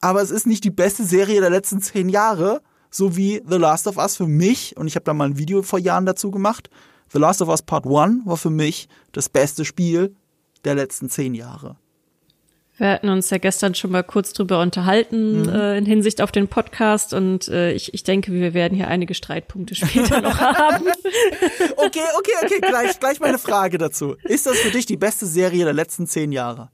aber 0.00 0.20
es 0.20 0.32
ist 0.32 0.48
nicht 0.48 0.64
die 0.64 0.70
beste 0.70 1.04
Serie 1.04 1.40
der 1.40 1.50
letzten 1.50 1.80
zehn 1.80 2.08
Jahre, 2.08 2.60
so 2.90 3.16
wie 3.16 3.40
The 3.48 3.56
Last 3.56 3.86
of 3.86 3.98
Us 3.98 4.16
für 4.16 4.26
mich, 4.26 4.76
und 4.76 4.88
ich 4.88 4.96
habe 4.96 5.04
da 5.04 5.14
mal 5.14 5.26
ein 5.26 5.38
Video 5.38 5.62
vor 5.62 5.78
Jahren 5.78 6.06
dazu 6.06 6.32
gemacht, 6.32 6.70
The 7.12 7.20
Last 7.20 7.40
of 7.40 7.48
Us 7.48 7.62
Part 7.62 7.86
1 7.86 8.26
war 8.26 8.36
für 8.36 8.50
mich 8.50 8.88
das 9.12 9.28
beste 9.28 9.64
Spiel 9.64 10.16
der 10.64 10.74
letzten 10.74 11.08
zehn 11.08 11.34
Jahre. 11.34 11.76
Wir 12.82 12.90
hatten 12.90 13.10
uns 13.10 13.30
ja 13.30 13.38
gestern 13.38 13.76
schon 13.76 13.92
mal 13.92 14.02
kurz 14.02 14.32
drüber 14.32 14.60
unterhalten 14.60 15.42
mhm. 15.42 15.48
äh, 15.50 15.78
in 15.78 15.86
Hinsicht 15.86 16.20
auf 16.20 16.32
den 16.32 16.48
Podcast 16.48 17.14
und 17.14 17.46
äh, 17.46 17.70
ich, 17.74 17.94
ich 17.94 18.02
denke, 18.02 18.32
wir 18.32 18.54
werden 18.54 18.74
hier 18.74 18.88
einige 18.88 19.14
Streitpunkte 19.14 19.76
später 19.76 20.20
noch 20.20 20.36
haben. 20.40 20.86
Okay, 21.76 22.00
okay, 22.18 22.32
okay, 22.42 22.60
gleich, 22.60 22.98
gleich 22.98 23.20
meine 23.20 23.38
Frage 23.38 23.78
dazu. 23.78 24.16
Ist 24.24 24.46
das 24.46 24.58
für 24.58 24.72
dich 24.72 24.84
die 24.84 24.96
beste 24.96 25.26
Serie 25.26 25.62
der 25.62 25.74
letzten 25.74 26.08
zehn 26.08 26.32
Jahre? 26.32 26.70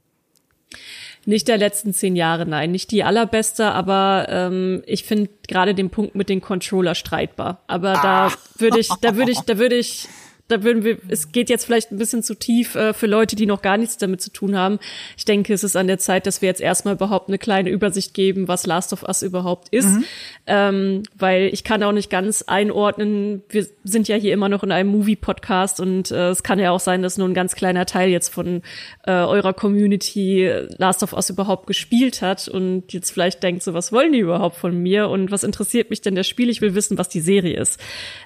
Nicht 1.25 1.47
der 1.47 1.59
letzten 1.59 1.93
zehn 1.93 2.15
Jahre, 2.15 2.47
nein, 2.47 2.71
nicht 2.71 2.89
die 2.89 3.03
allerbeste, 3.03 3.71
aber 3.71 4.25
ähm, 4.29 4.81
ich 4.87 5.03
finde 5.03 5.29
gerade 5.47 5.75
den 5.75 5.91
Punkt 5.91 6.15
mit 6.15 6.27
den 6.27 6.41
Controller 6.41 6.95
streitbar. 6.95 7.61
Aber 7.67 7.93
da 7.93 8.33
würde 8.57 8.79
ich, 8.79 8.89
da 9.01 9.15
würde 9.15 9.31
ich, 9.31 9.41
da 9.41 9.59
würde 9.59 9.75
ich 9.75 10.07
da 10.49 10.63
würden 10.63 10.83
wir, 10.83 10.97
es 11.07 11.31
geht 11.31 11.49
jetzt 11.49 11.65
vielleicht 11.65 11.91
ein 11.91 11.97
bisschen 11.97 12.23
zu 12.23 12.33
tief 12.33 12.75
äh, 12.75 12.93
für 12.93 13.05
Leute, 13.05 13.35
die 13.35 13.45
noch 13.45 13.61
gar 13.61 13.77
nichts 13.77 13.97
damit 13.97 14.19
zu 14.19 14.31
tun 14.31 14.57
haben. 14.57 14.79
Ich 15.15 15.23
denke, 15.23 15.53
es 15.53 15.63
ist 15.63 15.75
an 15.75 15.85
der 15.85 15.99
Zeit, 15.99 16.25
dass 16.25 16.41
wir 16.41 16.49
jetzt 16.49 16.59
erstmal 16.59 16.95
überhaupt 16.95 17.29
eine 17.29 17.37
kleine 17.37 17.69
Übersicht 17.69 18.15
geben, 18.15 18.47
was 18.47 18.65
Last 18.65 18.91
of 18.91 19.03
Us 19.03 19.21
überhaupt 19.21 19.69
ist. 19.69 19.87
Mhm. 19.87 20.03
Ähm, 20.47 21.03
weil 21.15 21.49
ich 21.53 21.63
kann 21.63 21.83
auch 21.83 21.91
nicht 21.91 22.09
ganz 22.09 22.41
einordnen, 22.41 23.43
wir 23.49 23.67
sind 23.83 24.07
ja 24.07 24.15
hier 24.15 24.33
immer 24.33 24.49
noch 24.49 24.63
in 24.63 24.71
einem 24.71 24.89
Movie-Podcast 24.89 25.79
und 25.79 26.09
äh, 26.09 26.29
es 26.29 26.41
kann 26.41 26.57
ja 26.57 26.71
auch 26.71 26.79
sein, 26.79 27.03
dass 27.03 27.19
nur 27.19 27.29
ein 27.29 27.35
ganz 27.35 27.53
kleiner 27.55 27.85
Teil 27.85 28.09
jetzt 28.09 28.29
von 28.29 28.63
äh, 29.05 29.11
eurer 29.11 29.53
Community 29.53 30.51
Last 30.77 31.03
of 31.03 31.13
Us 31.13 31.29
überhaupt 31.29 31.67
gespielt 31.67 32.23
hat 32.23 32.47
und 32.47 32.91
jetzt 32.91 33.11
vielleicht 33.11 33.43
denkt 33.43 33.61
so, 33.61 33.75
was 33.75 33.91
wollen 33.91 34.13
die 34.13 34.19
überhaupt 34.19 34.55
von 34.55 34.75
mir 34.75 35.09
und 35.09 35.29
was 35.29 35.43
interessiert 35.43 35.91
mich 35.91 36.01
denn 36.01 36.15
das 36.15 36.27
Spiel? 36.27 36.49
Ich 36.49 36.61
will 36.61 36.73
wissen, 36.73 36.97
was 36.97 37.07
die 37.07 37.21
Serie 37.21 37.55
ist. 37.55 37.79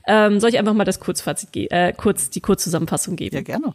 Ähm, 0.07 0.39
soll 0.39 0.51
ich 0.51 0.57
einfach 0.57 0.73
mal 0.73 0.85
das 0.85 1.01
Kurzfazit, 1.01 1.49
äh, 1.71 1.91
kurz 1.91 2.12
kurz 2.13 2.29
die 2.29 2.41
Kurzzusammenfassung 2.41 3.15
geben? 3.15 3.35
Ja, 3.35 3.41
gerne. 3.41 3.73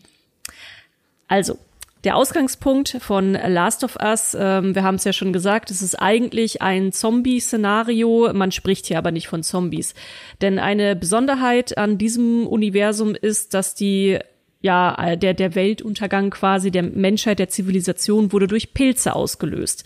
Also, 1.27 1.59
der 2.05 2.17
Ausgangspunkt 2.17 2.97
von 3.01 3.33
Last 3.33 3.83
of 3.83 3.97
Us, 4.01 4.37
ähm, 4.39 4.75
wir 4.75 4.85
haben 4.85 4.95
es 4.95 5.05
ja 5.05 5.13
schon 5.13 5.33
gesagt, 5.33 5.71
es 5.71 5.83
ist 5.83 5.97
eigentlich 5.97 6.63
ein 6.63 6.93
Zombie-Szenario. 6.93 8.33
Man 8.33 8.53
spricht 8.53 8.87
hier 8.87 8.99
aber 8.99 9.11
nicht 9.11 9.27
von 9.27 9.43
Zombies. 9.43 9.95
Denn 10.41 10.61
eine 10.61 10.95
Besonderheit 10.95 11.77
an 11.77 11.99
diesem 11.99 12.47
Universum 12.47 13.17
ist, 13.17 13.55
dass 13.55 13.75
die 13.75 14.19
ja, 14.61 15.15
der, 15.15 15.35
der 15.35 15.55
Weltuntergang 15.55 16.31
quasi 16.31 16.73
der 16.73 16.83
Menschheit, 16.83 17.39
der 17.39 17.49
Zivilisation 17.49 18.33
wurde 18.33 18.49
durch 18.49 18.75
Pilze 18.75 19.15
ausgelöst. 19.15 19.85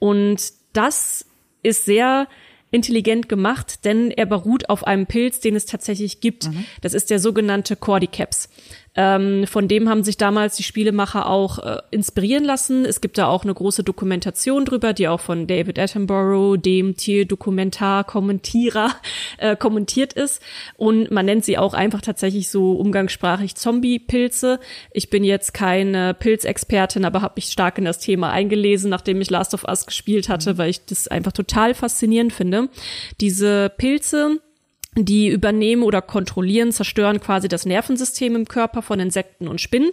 Und 0.00 0.52
das 0.72 1.24
ist 1.62 1.84
sehr 1.84 2.26
intelligent 2.70 3.28
gemacht, 3.28 3.84
denn 3.84 4.10
er 4.10 4.26
beruht 4.26 4.68
auf 4.68 4.86
einem 4.86 5.06
Pilz, 5.06 5.40
den 5.40 5.56
es 5.56 5.66
tatsächlich 5.66 6.20
gibt. 6.20 6.48
Mhm. 6.48 6.64
Das 6.80 6.94
ist 6.94 7.10
der 7.10 7.18
sogenannte 7.18 7.76
Cordyceps. 7.76 8.48
Ähm, 8.94 9.46
von 9.46 9.68
dem 9.68 9.88
haben 9.88 10.02
sich 10.02 10.16
damals 10.16 10.56
die 10.56 10.62
Spielemacher 10.62 11.28
auch 11.28 11.58
äh, 11.58 11.78
inspirieren 11.90 12.44
lassen. 12.44 12.84
Es 12.84 13.00
gibt 13.00 13.18
da 13.18 13.28
auch 13.28 13.44
eine 13.44 13.54
große 13.54 13.84
Dokumentation 13.84 14.64
drüber, 14.64 14.92
die 14.92 15.08
auch 15.08 15.20
von 15.20 15.46
David 15.46 15.78
Attenborough, 15.78 16.56
dem 16.56 16.96
Tierdokumentar-Kommentierer, 16.96 18.90
äh, 19.38 19.56
kommentiert 19.56 20.12
ist. 20.14 20.42
Und 20.76 21.10
man 21.10 21.26
nennt 21.26 21.44
sie 21.44 21.58
auch 21.58 21.74
einfach 21.74 22.00
tatsächlich 22.00 22.48
so 22.50 22.72
umgangssprachlich 22.72 23.54
Zombie-Pilze. 23.54 24.58
Ich 24.92 25.10
bin 25.10 25.24
jetzt 25.24 25.54
keine 25.54 26.14
Pilzexpertin, 26.14 27.04
aber 27.04 27.22
habe 27.22 27.34
mich 27.36 27.46
stark 27.46 27.78
in 27.78 27.84
das 27.84 27.98
Thema 27.98 28.30
eingelesen, 28.30 28.90
nachdem 28.90 29.20
ich 29.20 29.30
Last 29.30 29.54
of 29.54 29.64
Us 29.64 29.86
gespielt 29.86 30.28
hatte, 30.28 30.54
mhm. 30.54 30.58
weil 30.58 30.70
ich 30.70 30.84
das 30.86 31.08
einfach 31.08 31.32
total 31.32 31.74
faszinierend 31.74 32.32
finde. 32.32 32.68
Diese 33.20 33.70
Pilze 33.76 34.40
die 35.04 35.28
übernehmen 35.28 35.82
oder 35.82 36.02
kontrollieren, 36.02 36.72
zerstören 36.72 37.20
quasi 37.20 37.48
das 37.48 37.66
Nervensystem 37.66 38.34
im 38.36 38.48
Körper 38.48 38.82
von 38.82 39.00
Insekten 39.00 39.48
und 39.48 39.60
Spinnen. 39.60 39.90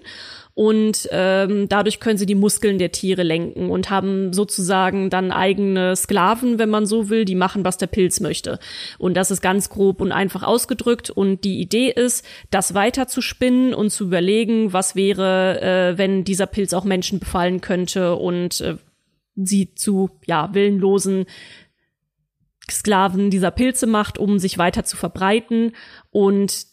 Und 0.56 1.10
ähm, 1.12 1.68
dadurch 1.68 2.00
können 2.00 2.18
sie 2.18 2.26
die 2.26 2.34
Muskeln 2.34 2.80
der 2.80 2.94
Tiere 2.94 3.24
lenken 3.24 3.70
und 3.70 3.90
haben 3.90 4.32
sozusagen 4.32 5.10
dann 5.10 5.32
eigene 5.32 5.98
Sklaven, 5.98 6.60
wenn 6.60 6.70
man 6.70 6.86
so 6.86 7.10
will, 7.10 7.26
die 7.26 7.36
machen, 7.36 7.66
was 7.66 7.78
der 7.78 7.88
Pilz 7.88 8.22
möchte. 8.22 8.60
Und 8.98 9.18
das 9.18 9.32
ist 9.32 9.42
ganz 9.42 9.70
grob 9.70 10.00
und 10.00 10.14
einfach 10.14 10.44
ausgedrückt. 10.44 11.10
Und 11.10 11.44
die 11.44 11.60
Idee 11.60 11.92
ist, 11.92 12.26
das 12.52 12.74
weiter 12.74 13.08
zu 13.08 13.22
spinnen 13.22 13.74
und 13.74 13.90
zu 13.90 14.06
überlegen, 14.06 14.72
was 14.72 14.96
wäre, 14.96 15.62
äh, 15.62 15.98
wenn 15.98 16.24
dieser 16.24 16.48
Pilz 16.48 16.72
auch 16.72 16.86
Menschen 16.86 17.20
befallen 17.20 17.60
könnte 17.60 18.16
und 18.16 18.62
äh, 18.62 18.78
sie 19.36 19.76
zu, 19.76 20.10
ja, 20.26 20.54
willenlosen 20.54 21.26
Sklaven 22.72 23.30
dieser 23.30 23.52
Pilze 23.52 23.88
macht, 23.88 24.18
um 24.18 24.40
sich 24.40 24.58
weiter 24.58 24.84
zu 24.84 24.98
verbreiten. 24.98 25.74
Und 26.12 26.68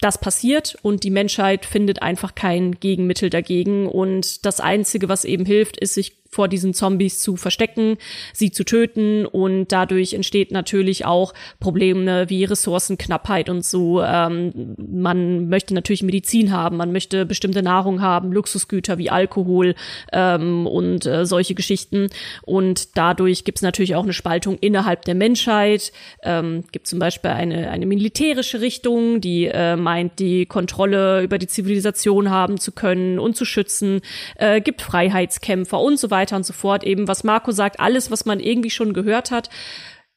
das 0.00 0.18
passiert 0.20 0.76
und 0.82 1.04
die 1.04 1.10
Menschheit 1.10 1.64
findet 1.64 2.02
einfach 2.02 2.34
kein 2.34 2.72
Gegenmittel 2.72 3.30
dagegen. 3.30 3.86
Und 3.86 4.44
das 4.44 4.60
Einzige, 4.60 5.08
was 5.08 5.24
eben 5.24 5.46
hilft, 5.46 5.78
ist, 5.78 5.94
sich 5.94 6.22
vor 6.30 6.48
diesen 6.48 6.74
Zombies 6.74 7.20
zu 7.20 7.36
verstecken, 7.36 7.96
sie 8.32 8.50
zu 8.50 8.64
töten 8.64 9.26
und 9.26 9.72
dadurch 9.72 10.14
entsteht 10.14 10.52
natürlich 10.52 11.04
auch 11.04 11.34
Probleme 11.60 12.28
wie 12.28 12.44
Ressourcenknappheit 12.44 13.48
und 13.48 13.64
so. 13.64 14.02
Ähm, 14.02 14.74
man 14.76 15.48
möchte 15.48 15.74
natürlich 15.74 16.02
Medizin 16.02 16.52
haben, 16.52 16.76
man 16.76 16.92
möchte 16.92 17.26
bestimmte 17.26 17.62
Nahrung 17.62 18.02
haben, 18.02 18.32
Luxusgüter 18.32 18.98
wie 18.98 19.10
Alkohol 19.10 19.74
ähm, 20.12 20.66
und 20.66 21.06
äh, 21.06 21.24
solche 21.24 21.54
Geschichten. 21.54 22.08
Und 22.42 22.96
dadurch 22.96 23.44
gibt 23.44 23.58
es 23.58 23.62
natürlich 23.62 23.94
auch 23.94 24.04
eine 24.04 24.12
Spaltung 24.12 24.58
innerhalb 24.58 25.04
der 25.04 25.14
Menschheit. 25.14 25.92
Ähm, 26.22 26.64
gibt 26.72 26.86
zum 26.86 26.98
Beispiel 26.98 27.30
eine, 27.30 27.70
eine 27.70 27.86
militärische 27.86 28.60
Richtung, 28.60 29.20
die 29.20 29.46
äh, 29.46 29.76
meint, 29.76 30.18
die 30.18 30.46
Kontrolle 30.46 31.22
über 31.22 31.38
die 31.38 31.46
Zivilisation 31.46 32.30
haben 32.30 32.58
zu 32.58 32.72
können 32.72 33.18
und 33.18 33.36
zu 33.36 33.44
schützen, 33.44 34.00
äh, 34.36 34.60
gibt 34.60 34.82
Freiheitskämpfer 34.82 35.80
und 35.80 35.98
so 35.98 36.10
weiter 36.10 36.15
weiter 36.16 36.36
und 36.36 36.46
so 36.46 36.52
fort. 36.52 36.84
Eben, 36.84 37.08
was 37.08 37.24
Marco 37.24 37.52
sagt, 37.52 37.78
alles, 37.78 38.10
was 38.10 38.24
man 38.24 38.40
irgendwie 38.40 38.70
schon 38.70 38.92
gehört 38.92 39.30
hat. 39.30 39.50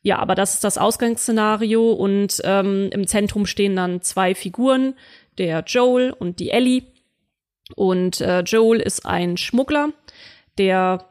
Ja, 0.01 0.19
aber 0.19 0.33
das 0.33 0.53
ist 0.53 0.63
das 0.63 0.77
Ausgangsszenario 0.77 1.91
und 1.91 2.41
ähm, 2.45 2.89
im 2.91 3.05
Zentrum 3.05 3.45
stehen 3.45 3.75
dann 3.75 4.01
zwei 4.01 4.33
Figuren, 4.33 4.95
der 5.37 5.63
Joel 5.67 6.11
und 6.17 6.39
die 6.39 6.51
Ellie. 6.51 6.83
Und 7.75 8.21
äh, 8.21 8.39
Joel 8.41 8.79
ist 8.79 9.05
ein 9.05 9.35
Schmuggler, 9.37 9.89
der 10.57 11.05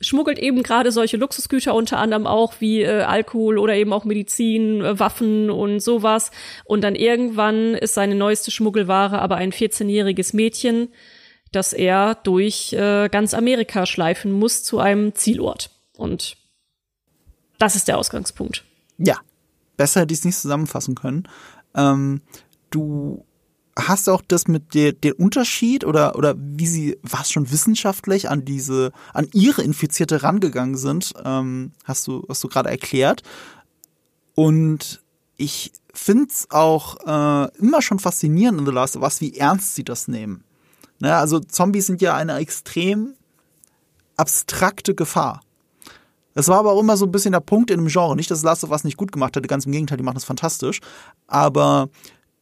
schmuggelt 0.00 0.38
eben 0.38 0.62
gerade 0.62 0.90
solche 0.90 1.16
Luxusgüter 1.16 1.74
unter 1.74 1.98
anderem 1.98 2.26
auch 2.26 2.54
wie 2.60 2.82
äh, 2.82 3.02
Alkohol 3.02 3.58
oder 3.58 3.74
eben 3.74 3.92
auch 3.92 4.04
Medizin, 4.04 4.82
äh, 4.82 4.98
Waffen 4.98 5.50
und 5.50 5.80
sowas. 5.80 6.30
Und 6.64 6.82
dann 6.82 6.94
irgendwann 6.94 7.74
ist 7.74 7.94
seine 7.94 8.14
neueste 8.14 8.50
Schmuggelware 8.50 9.20
aber 9.20 9.36
ein 9.36 9.52
14-jähriges 9.52 10.34
Mädchen, 10.34 10.88
dass 11.52 11.72
er 11.72 12.14
durch 12.14 12.72
äh, 12.72 13.08
ganz 13.08 13.34
Amerika 13.34 13.86
schleifen 13.86 14.32
muss 14.32 14.62
zu 14.62 14.78
einem 14.78 15.14
Zielort. 15.14 15.70
Und 15.96 16.36
das 17.58 17.76
ist 17.76 17.88
der 17.88 17.98
Ausgangspunkt. 17.98 18.64
Ja, 18.98 19.18
besser 19.76 20.00
hätte 20.00 20.12
ich 20.12 20.20
es 20.20 20.24
nicht 20.24 20.38
zusammenfassen 20.38 20.94
können. 20.94 21.28
Ähm, 21.74 22.22
du 22.70 23.24
hast 23.78 24.08
auch 24.08 24.22
das 24.26 24.48
mit 24.48 24.74
der, 24.74 24.92
der 24.92 25.20
Unterschied 25.20 25.84
oder, 25.84 26.16
oder 26.16 26.34
wie 26.38 26.66
sie 26.66 26.98
was 27.02 27.30
schon 27.30 27.50
wissenschaftlich 27.50 28.30
an 28.30 28.44
diese, 28.44 28.92
an 29.12 29.28
ihre 29.32 29.62
Infizierte 29.62 30.22
rangegangen 30.22 30.76
sind, 30.76 31.12
ähm, 31.24 31.72
hast 31.84 32.06
du, 32.06 32.24
hast 32.28 32.42
du 32.42 32.48
gerade 32.48 32.70
erklärt. 32.70 33.22
Und 34.34 35.02
ich 35.36 35.72
finde 35.92 36.28
es 36.30 36.50
auch 36.50 36.96
äh, 37.06 37.58
immer 37.58 37.82
schon 37.82 37.98
faszinierend 37.98 38.60
in 38.60 38.66
The 38.66 38.72
Last 38.72 38.96
of 38.96 39.02
Us, 39.02 39.20
wie 39.20 39.36
ernst 39.36 39.74
sie 39.74 39.84
das 39.84 40.08
nehmen. 40.08 40.44
Ne, 40.98 41.14
also 41.14 41.40
Zombies 41.40 41.86
sind 41.86 42.00
ja 42.00 42.14
eine 42.14 42.36
extrem 42.36 43.14
abstrakte 44.16 44.94
Gefahr. 44.94 45.42
Das 46.34 46.48
war 46.48 46.58
aber 46.58 46.72
auch 46.72 46.80
immer 46.80 46.96
so 46.96 47.06
ein 47.06 47.12
bisschen 47.12 47.32
der 47.32 47.40
Punkt 47.40 47.70
in 47.70 47.78
dem 47.80 47.88
Genre. 47.88 48.16
Nicht, 48.16 48.30
dass 48.30 48.42
Last 48.42 48.62
of 48.64 48.70
Us 48.70 48.84
nicht 48.84 48.96
gut 48.96 49.12
gemacht 49.12 49.36
hätte, 49.36 49.48
ganz 49.48 49.66
im 49.66 49.72
Gegenteil, 49.72 49.96
die 49.96 50.04
machen 50.04 50.16
das 50.16 50.24
fantastisch. 50.24 50.80
Aber 51.26 51.88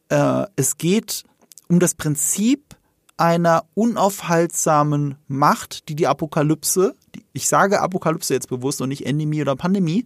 äh, 0.09 0.45
es 0.55 0.77
geht 0.77 1.23
um 1.69 1.79
das 1.79 1.95
Prinzip 1.95 2.75
einer 3.17 3.63
unaufhaltsamen 3.73 5.15
Macht, 5.27 5.87
die 5.87 5.95
die 5.95 6.07
Apokalypse, 6.07 6.95
ich 7.31 7.47
sage 7.47 7.81
Apokalypse 7.81 8.33
jetzt 8.33 8.49
bewusst 8.49 8.81
und 8.81 8.89
nicht 8.89 9.05
Endemie 9.05 9.41
oder 9.41 9.55
Pandemie, 9.55 10.05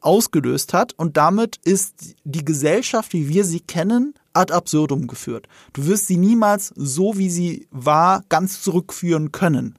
ausgelöst 0.00 0.72
hat. 0.72 0.94
Und 0.94 1.16
damit 1.16 1.56
ist 1.64 2.16
die 2.24 2.44
Gesellschaft, 2.44 3.12
wie 3.12 3.28
wir 3.28 3.44
sie 3.44 3.60
kennen, 3.60 4.14
ad 4.36 4.52
absurdum 4.52 5.06
geführt. 5.06 5.48
Du 5.72 5.86
wirst 5.86 6.06
sie 6.06 6.16
niemals 6.16 6.72
so, 6.76 7.16
wie 7.18 7.30
sie 7.30 7.66
war, 7.70 8.22
ganz 8.28 8.62
zurückführen 8.62 9.32
können. 9.32 9.78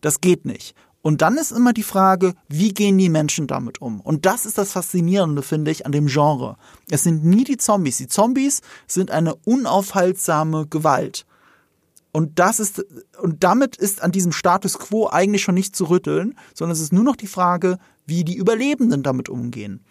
Das 0.00 0.20
geht 0.20 0.44
nicht. 0.44 0.74
Und 1.00 1.22
dann 1.22 1.38
ist 1.38 1.52
immer 1.52 1.72
die 1.72 1.84
Frage, 1.84 2.34
wie 2.48 2.74
gehen 2.74 2.98
die 2.98 3.08
Menschen 3.08 3.46
damit 3.46 3.80
um? 3.80 4.00
Und 4.00 4.26
das 4.26 4.46
ist 4.46 4.58
das 4.58 4.72
Faszinierende, 4.72 5.42
finde 5.42 5.70
ich, 5.70 5.86
an 5.86 5.92
dem 5.92 6.06
Genre. 6.06 6.56
Es 6.90 7.04
sind 7.04 7.24
nie 7.24 7.44
die 7.44 7.56
Zombies. 7.56 7.98
Die 7.98 8.08
Zombies 8.08 8.62
sind 8.86 9.10
eine 9.10 9.34
unaufhaltsame 9.36 10.66
Gewalt. 10.66 11.24
Und 12.10 12.38
das 12.38 12.58
ist, 12.58 12.84
und 13.22 13.44
damit 13.44 13.76
ist 13.76 14.02
an 14.02 14.12
diesem 14.12 14.32
Status 14.32 14.78
quo 14.78 15.08
eigentlich 15.08 15.42
schon 15.42 15.54
nicht 15.54 15.76
zu 15.76 15.84
rütteln, 15.84 16.36
sondern 16.52 16.72
es 16.72 16.80
ist 16.80 16.92
nur 16.92 17.04
noch 17.04 17.16
die 17.16 17.26
Frage, 17.26 17.78
wie 18.06 18.24
die 18.24 18.36
Überlebenden 18.36 19.02
damit 19.02 19.28
umgehen. 19.28 19.84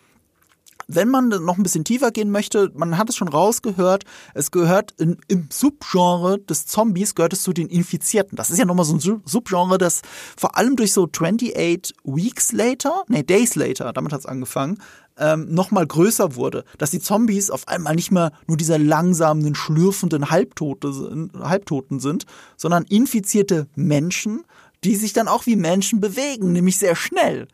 Wenn 0.88 1.10
man 1.10 1.28
noch 1.28 1.58
ein 1.58 1.64
bisschen 1.64 1.84
tiefer 1.84 2.12
gehen 2.12 2.32
möchte, 2.32 2.72
man 2.74 2.98
hat 2.98 3.10
es 3.10 3.16
schon 3.16 3.28
rausgehört, 3.28 4.06
es 4.34 4.52
gehört 4.52 4.94
in, 4.98 5.18
im 5.28 5.50
Subgenre 5.52 6.40
des 6.40 6.66
Zombies, 6.66 7.14
gehört 7.14 7.34
es 7.34 7.44
zu 7.44 7.52
den 7.52 7.68
Infizierten. 7.68 8.38
Das 8.38 8.50
ist 8.50 8.58
ja 8.58 8.66
nochmal 8.66 8.86
so 8.86 8.96
ein 8.96 9.22
Subgenre, 9.26 9.78
das 9.78 10.02
vor 10.38 10.58
allem 10.58 10.78
durch 10.78 10.94
so 10.94 11.08
28 11.08 11.94
Weeks 12.06 12.54
Later, 12.54 13.04
nee, 13.10 13.24
Days 13.24 13.56
Later, 13.56 13.92
damit 13.92 14.14
hat 14.14 14.22
es 14.22 14.26
angefangen, 14.26 14.78
ähm, 15.18 15.54
nochmal 15.54 15.86
größer 15.86 16.36
wurde. 16.36 16.64
Dass 16.78 16.92
die 16.92 17.02
Zombies 17.02 17.50
auf 17.50 17.68
einmal 17.68 17.96
nicht 17.96 18.12
mehr 18.12 18.32
nur 18.48 18.56
dieser 18.58 18.80
langsamen, 18.80 19.56
schlürfenden 19.56 20.30
Halbtote, 20.30 21.30
Halbtoten 21.40 22.00
sind, 22.00 22.26
sondern 22.56 22.84
infizierte 22.84 23.68
Menschen, 23.76 24.46
die 24.84 24.96
sich 24.96 25.14
dann 25.14 25.28
auch 25.28 25.46
wie 25.46 25.56
Menschen 25.56 26.00
bewegen, 26.00 26.52
nämlich 26.54 26.78
sehr 26.78 26.96
schnell. 26.96 27.48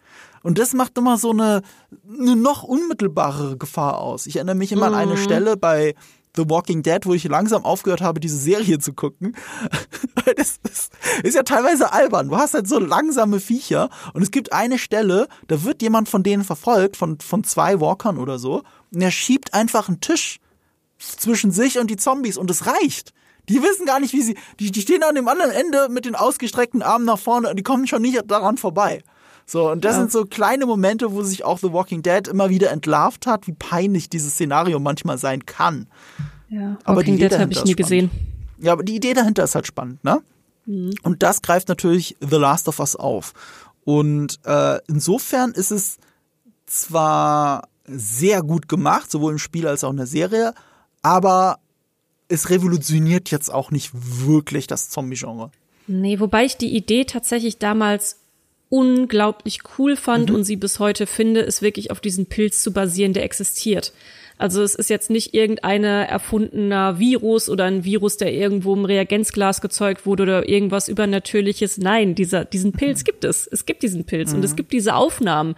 Und 0.44 0.60
das 0.60 0.74
macht 0.74 0.98
immer 0.98 1.18
so 1.18 1.32
eine, 1.32 1.64
eine 2.08 2.36
noch 2.36 2.64
unmittelbarere 2.64 3.58
Gefahr 3.58 3.98
aus. 3.98 4.28
Ich 4.28 4.36
erinnere 4.36 4.56
mich 4.56 4.72
immer 4.72 4.90
mhm. 4.90 4.96
an 4.96 5.02
eine 5.02 5.14
mhm. 5.14 5.24
Stelle 5.24 5.58
bei 5.58 5.96
The 6.36 6.50
Walking 6.50 6.84
Dead, 6.84 7.06
wo 7.06 7.14
ich 7.14 7.24
langsam 7.26 7.64
aufgehört 7.64 8.02
habe, 8.02 8.20
diese 8.20 8.38
Serie 8.38 8.80
zu 8.80 8.94
gucken. 8.94 9.36
das, 10.36 10.60
das 10.62 10.90
ist 11.24 11.36
ja 11.36 11.44
teilweise 11.44 11.94
albern. 11.94 12.30
Du 12.30 12.38
hast 12.38 12.54
halt 12.54 12.68
so 12.68 12.80
langsame 12.80 13.40
Viecher 13.40 13.90
und 14.14 14.22
es 14.22 14.32
gibt 14.32 14.52
eine 14.52 14.78
Stelle, 14.78 15.28
da 15.48 15.64
wird 15.64 15.82
jemand 15.82 16.10
von 16.10 16.24
denen 16.24 16.44
verfolgt, 16.44 16.98
von, 16.98 17.20
von 17.20 17.44
zwei 17.44 17.80
Walkern 17.80 18.18
oder 18.18 18.40
so, 18.40 18.64
und 18.92 19.02
er 19.02 19.12
schiebt 19.12 19.54
einfach 19.54 19.88
einen 19.88 20.02
Tisch 20.02 20.40
zwischen 20.98 21.52
sich 21.52 21.80
und 21.80 21.90
die 21.90 21.98
Zombies 21.98 22.38
und 22.38 22.50
es 22.50 22.66
reicht. 22.66 23.14
Die 23.50 23.62
wissen 23.62 23.86
gar 23.86 24.00
nicht, 24.00 24.14
wie 24.14 24.22
sie, 24.22 24.38
die, 24.60 24.72
die 24.72 24.82
stehen 24.82 25.04
an 25.04 25.16
dem 25.16 25.28
anderen 25.28 25.52
Ende 25.52 25.90
mit 25.90 26.06
den 26.06 26.16
ausgestreckten 26.16 26.82
Armen 26.82 27.06
nach 27.06 27.20
vorne 27.20 27.50
und 27.50 27.58
die 27.58 27.64
kommen 27.64 27.88
schon 27.88 28.02
nicht 28.02 28.20
daran 28.28 28.58
vorbei. 28.58 29.04
So, 29.46 29.72
und 29.72 29.84
das 29.84 29.94
ja. 29.94 30.00
sind 30.00 30.12
so 30.12 30.26
kleine 30.26 30.66
Momente, 30.66 31.12
wo 31.12 31.22
sich 31.22 31.44
auch 31.44 31.60
The 31.60 31.74
Walking 31.74 32.02
Dead 32.02 32.28
immer 32.28 32.50
wieder 32.50 32.72
entlarvt 32.72 33.28
hat, 33.28 33.48
wie 33.48 33.54
peinlich 33.54 34.10
dieses 34.10 34.34
Szenario 34.34 34.80
manchmal 34.80 35.18
sein 35.18 35.46
kann. 35.46 35.88
Ja, 36.50 36.78
aber 36.84 36.98
Walking 36.98 37.18
Dead 37.18 37.38
habe 37.38 37.52
ich 37.52 37.64
nie 37.66 37.76
gesehen. 37.76 38.10
Ja, 38.60 38.74
aber 38.74 38.84
die 38.84 38.96
Idee 38.96 39.14
dahinter 39.14 39.44
ist 39.44 39.56
halt 39.56 39.68
spannend, 39.68 40.04
ne? 40.04 40.22
Mhm. 40.66 40.94
Und 41.04 41.24
das 41.24 41.42
greift 41.42 41.68
natürlich 41.68 42.16
The 42.22 42.38
Last 42.38 42.68
of 42.68 42.80
Us 42.80 42.96
auf. 42.96 43.34
Und 43.84 44.40
äh, 44.46 44.80
insofern 44.88 45.52
ist 45.52 45.72
es 45.72 45.98
zwar 46.66 47.68
sehr 47.86 48.42
gut 48.42 48.70
gemacht, 48.70 49.12
sowohl 49.12 49.34
im 49.34 49.40
Spiel 49.40 49.68
als 49.68 49.84
auch 49.84 49.92
in 49.92 49.98
der 49.98 50.08
Serie, 50.08 50.54
aber 51.02 51.60
es 52.30 52.50
revolutioniert 52.50 53.30
jetzt 53.30 53.54
auch 53.54 53.72
nicht 53.72 53.92
wirklich 53.94 54.68
das 54.68 54.90
Zombie-Genre. 54.90 55.52
Nee, 55.88 56.20
wobei 56.20 56.46
ich 56.46 56.56
die 56.56 56.76
Idee 56.76 57.04
tatsächlich 57.04 57.58
damals 57.58 58.20
unglaublich 58.74 59.60
cool 59.78 59.96
fand 59.96 60.32
mhm. 60.32 60.38
und 60.38 60.44
sie 60.46 60.56
bis 60.56 60.80
heute 60.80 61.06
finde, 61.06 61.42
ist 61.42 61.62
wirklich 61.62 61.92
auf 61.92 62.00
diesen 62.00 62.26
Pilz 62.26 62.64
zu 62.64 62.74
basieren, 62.74 63.14
der 63.14 63.24
existiert. 63.24 63.94
Also 64.40 64.64
es 64.64 64.74
ist 64.74 64.90
jetzt 64.90 65.12
nicht 65.12 65.36
irgendeine 65.36 66.08
erfundener 66.08 66.98
Virus 66.98 67.50
oder 67.50 67.66
ein 67.66 67.84
Virus, 67.84 68.18
der 68.18 68.34
irgendwo 68.34 68.74
im 68.74 68.86
Reagenzglas 68.86 69.62
gezeugt 69.62 70.08
wurde 70.08 70.24
oder 70.24 70.50
irgendwas 70.50 70.88
Übernatürliches. 70.88 71.78
Nein, 71.78 72.16
dieser, 72.16 72.46
diesen 72.46 72.72
Pilz 72.72 73.02
mhm. 73.02 73.04
gibt 73.04 73.26
es. 73.26 73.46
Es 73.46 73.68
gibt 73.68 73.84
diesen 73.84 74.06
Pilz 74.06 74.32
mhm. 74.32 74.38
und 74.38 74.44
es 74.44 74.54
mhm. 74.54 74.56
gibt 74.56 74.74
diese 74.74 74.96
Aufnahmen. 74.96 75.54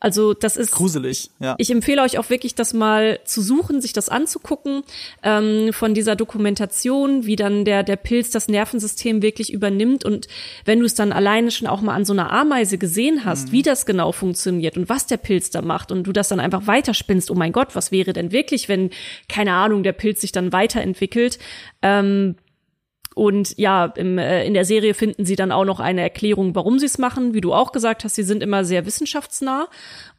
Also 0.00 0.32
das 0.32 0.56
ist 0.56 0.72
gruselig. 0.72 1.30
Ja. 1.38 1.54
Ich 1.58 1.70
empfehle 1.70 2.02
euch 2.02 2.18
auch 2.18 2.30
wirklich, 2.30 2.54
das 2.54 2.72
mal 2.72 3.20
zu 3.24 3.42
suchen, 3.42 3.82
sich 3.82 3.92
das 3.92 4.08
anzugucken 4.08 4.82
ähm, 5.22 5.72
von 5.74 5.92
dieser 5.92 6.16
Dokumentation, 6.16 7.26
wie 7.26 7.36
dann 7.36 7.66
der 7.66 7.82
der 7.82 7.96
Pilz 7.96 8.30
das 8.30 8.48
Nervensystem 8.48 9.20
wirklich 9.20 9.52
übernimmt 9.52 10.06
und 10.06 10.26
wenn 10.64 10.80
du 10.80 10.86
es 10.86 10.94
dann 10.94 11.12
alleine 11.12 11.50
schon 11.50 11.68
auch 11.68 11.82
mal 11.82 11.94
an 11.94 12.06
so 12.06 12.14
einer 12.14 12.32
Ameise 12.32 12.78
gesehen 12.78 13.26
hast, 13.26 13.48
mhm. 13.48 13.52
wie 13.52 13.62
das 13.62 13.84
genau 13.84 14.12
funktioniert 14.12 14.78
und 14.78 14.88
was 14.88 15.06
der 15.06 15.18
Pilz 15.18 15.50
da 15.50 15.60
macht 15.60 15.92
und 15.92 16.04
du 16.04 16.12
das 16.12 16.28
dann 16.28 16.40
einfach 16.40 16.66
weiterspinnst. 16.66 17.30
Oh 17.30 17.34
mein 17.34 17.52
Gott, 17.52 17.74
was 17.74 17.92
wäre 17.92 18.14
denn 18.14 18.32
wirklich, 18.32 18.68
wenn 18.68 18.90
keine 19.28 19.52
Ahnung 19.52 19.82
der 19.82 19.92
Pilz 19.92 20.22
sich 20.22 20.32
dann 20.32 20.52
weiterentwickelt? 20.52 21.38
Ähm, 21.82 22.36
und 23.14 23.58
ja, 23.58 23.86
im, 23.86 24.18
äh, 24.18 24.44
in 24.46 24.54
der 24.54 24.64
Serie 24.64 24.94
finden 24.94 25.24
sie 25.24 25.34
dann 25.34 25.50
auch 25.50 25.64
noch 25.64 25.80
eine 25.80 26.00
Erklärung, 26.00 26.54
warum 26.54 26.78
sie 26.78 26.86
es 26.86 26.96
machen. 26.96 27.34
Wie 27.34 27.40
du 27.40 27.52
auch 27.52 27.72
gesagt 27.72 28.04
hast, 28.04 28.14
sie 28.14 28.22
sind 28.22 28.42
immer 28.42 28.64
sehr 28.64 28.86
wissenschaftsnah. 28.86 29.68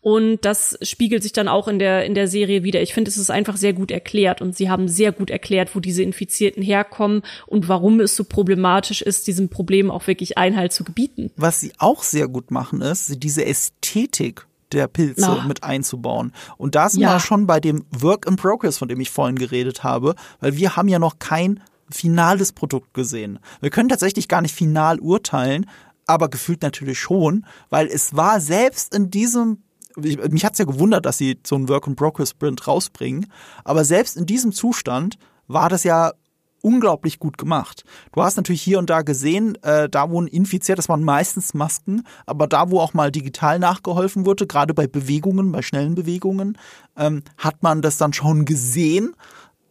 Und 0.02 0.44
das 0.44 0.78
spiegelt 0.82 1.24
sich 1.24 1.32
dann 1.32 1.48
auch 1.48 1.68
in 1.68 1.80
der, 1.80 2.06
in 2.06 2.16
der 2.16 2.28
Serie 2.28 2.64
wieder. 2.64 2.82
Ich 2.82 2.94
finde, 2.94 3.10
es 3.10 3.18
ist 3.18 3.32
einfach 3.32 3.56
sehr 3.56 3.74
gut 3.74 3.92
erklärt 3.92 4.42
und 4.42 4.58
sie 4.58 4.70
haben 4.70 4.88
sehr 4.88 5.12
gut 5.12 5.30
erklärt, 5.30 5.76
wo 5.76 5.80
diese 5.80 6.04
Infizierten 6.04 6.62
herkommen 6.62 7.22
und 7.48 7.70
warum 7.70 8.00
es 8.02 8.16
so 8.16 8.24
problematisch 8.24 9.02
ist, 9.02 9.28
diesem 9.28 9.50
Problem 9.50 9.90
auch 9.90 10.08
wirklich 10.08 10.38
Einhalt 10.38 10.74
zu 10.74 10.84
gebieten. 10.84 11.32
Was 11.38 11.60
sie 11.60 11.72
auch 11.78 12.04
sehr 12.04 12.28
gut 12.28 12.52
machen, 12.52 12.82
ist 12.82 13.24
diese 13.24 13.46
Ästhetik 13.46 14.48
der 14.72 14.88
Pilze 14.88 15.40
oh. 15.40 15.48
mit 15.48 15.64
einzubauen. 15.64 16.34
Und 16.58 16.76
da 16.76 16.90
sind 16.90 17.02
ja. 17.02 17.14
wir 17.14 17.20
schon 17.20 17.46
bei 17.46 17.60
dem 17.60 17.86
Work 17.92 18.26
in 18.26 18.36
Progress, 18.36 18.78
von 18.78 18.88
dem 18.88 19.00
ich 19.00 19.12
vorhin 19.12 19.38
geredet 19.38 19.84
habe, 19.84 20.16
weil 20.40 20.58
wir 20.58 20.76
haben 20.76 20.88
ja 20.88 21.00
noch 21.00 21.20
kein 21.20 21.62
finales 21.92 22.52
Produkt 22.52 22.94
gesehen. 22.94 23.40
Wir 23.60 23.70
können 23.70 23.90
tatsächlich 23.90 24.28
gar 24.28 24.42
nicht 24.42 24.56
final 24.56 25.00
urteilen, 25.00 25.70
aber 26.06 26.30
gefühlt 26.30 26.62
natürlich 26.62 27.00
schon, 27.00 27.46
weil 27.70 27.88
es 27.88 28.16
war 28.16 28.40
selbst 28.40 28.94
in 28.94 29.10
diesem 29.10 29.64
ich, 30.02 30.18
mich 30.30 30.46
hat's 30.46 30.58
ja 30.58 30.64
gewundert, 30.64 31.06
dass 31.06 31.18
sie 31.18 31.40
so 31.46 31.56
einen 31.56 31.68
Work 31.68 31.86
in 31.88 31.98
Progress 31.98 32.30
Sprint 32.30 32.66
rausbringen, 32.66 33.28
aber 33.66 33.84
selbst 33.84 34.16
in 34.16 34.26
diesem 34.26 34.54
Zustand 34.54 35.18
war 35.48 35.68
das 35.68 35.84
ja 35.84 36.14
unglaublich 36.62 37.20
gut 37.20 37.38
gemacht. 37.38 37.84
Du 38.14 38.22
hast 38.22 38.38
natürlich 38.38 38.62
hier 38.62 38.80
und 38.80 38.90
da 38.90 39.02
gesehen, 39.02 39.62
äh, 39.64 39.90
da 39.90 40.10
wo 40.10 40.22
ein 40.22 40.28
infiziert, 40.28 40.78
das 40.78 40.90
waren 40.90 41.04
meistens 41.04 41.54
Masken, 41.54 42.04
aber 42.26 42.48
da 42.48 42.70
wo 42.70 42.80
auch 42.80 42.94
mal 42.94 43.12
digital 43.12 43.60
nachgeholfen 43.60 44.26
wurde, 44.26 44.48
gerade 44.48 44.74
bei 44.74 44.88
Bewegungen, 44.88 45.52
bei 45.52 45.62
schnellen 45.62 45.96
Bewegungen, 45.96 46.58
ähm, 46.96 47.24
hat 47.38 47.64
man 47.64 47.82
das 47.82 47.98
dann 47.98 48.14
schon 48.14 48.46
gesehen, 48.46 49.16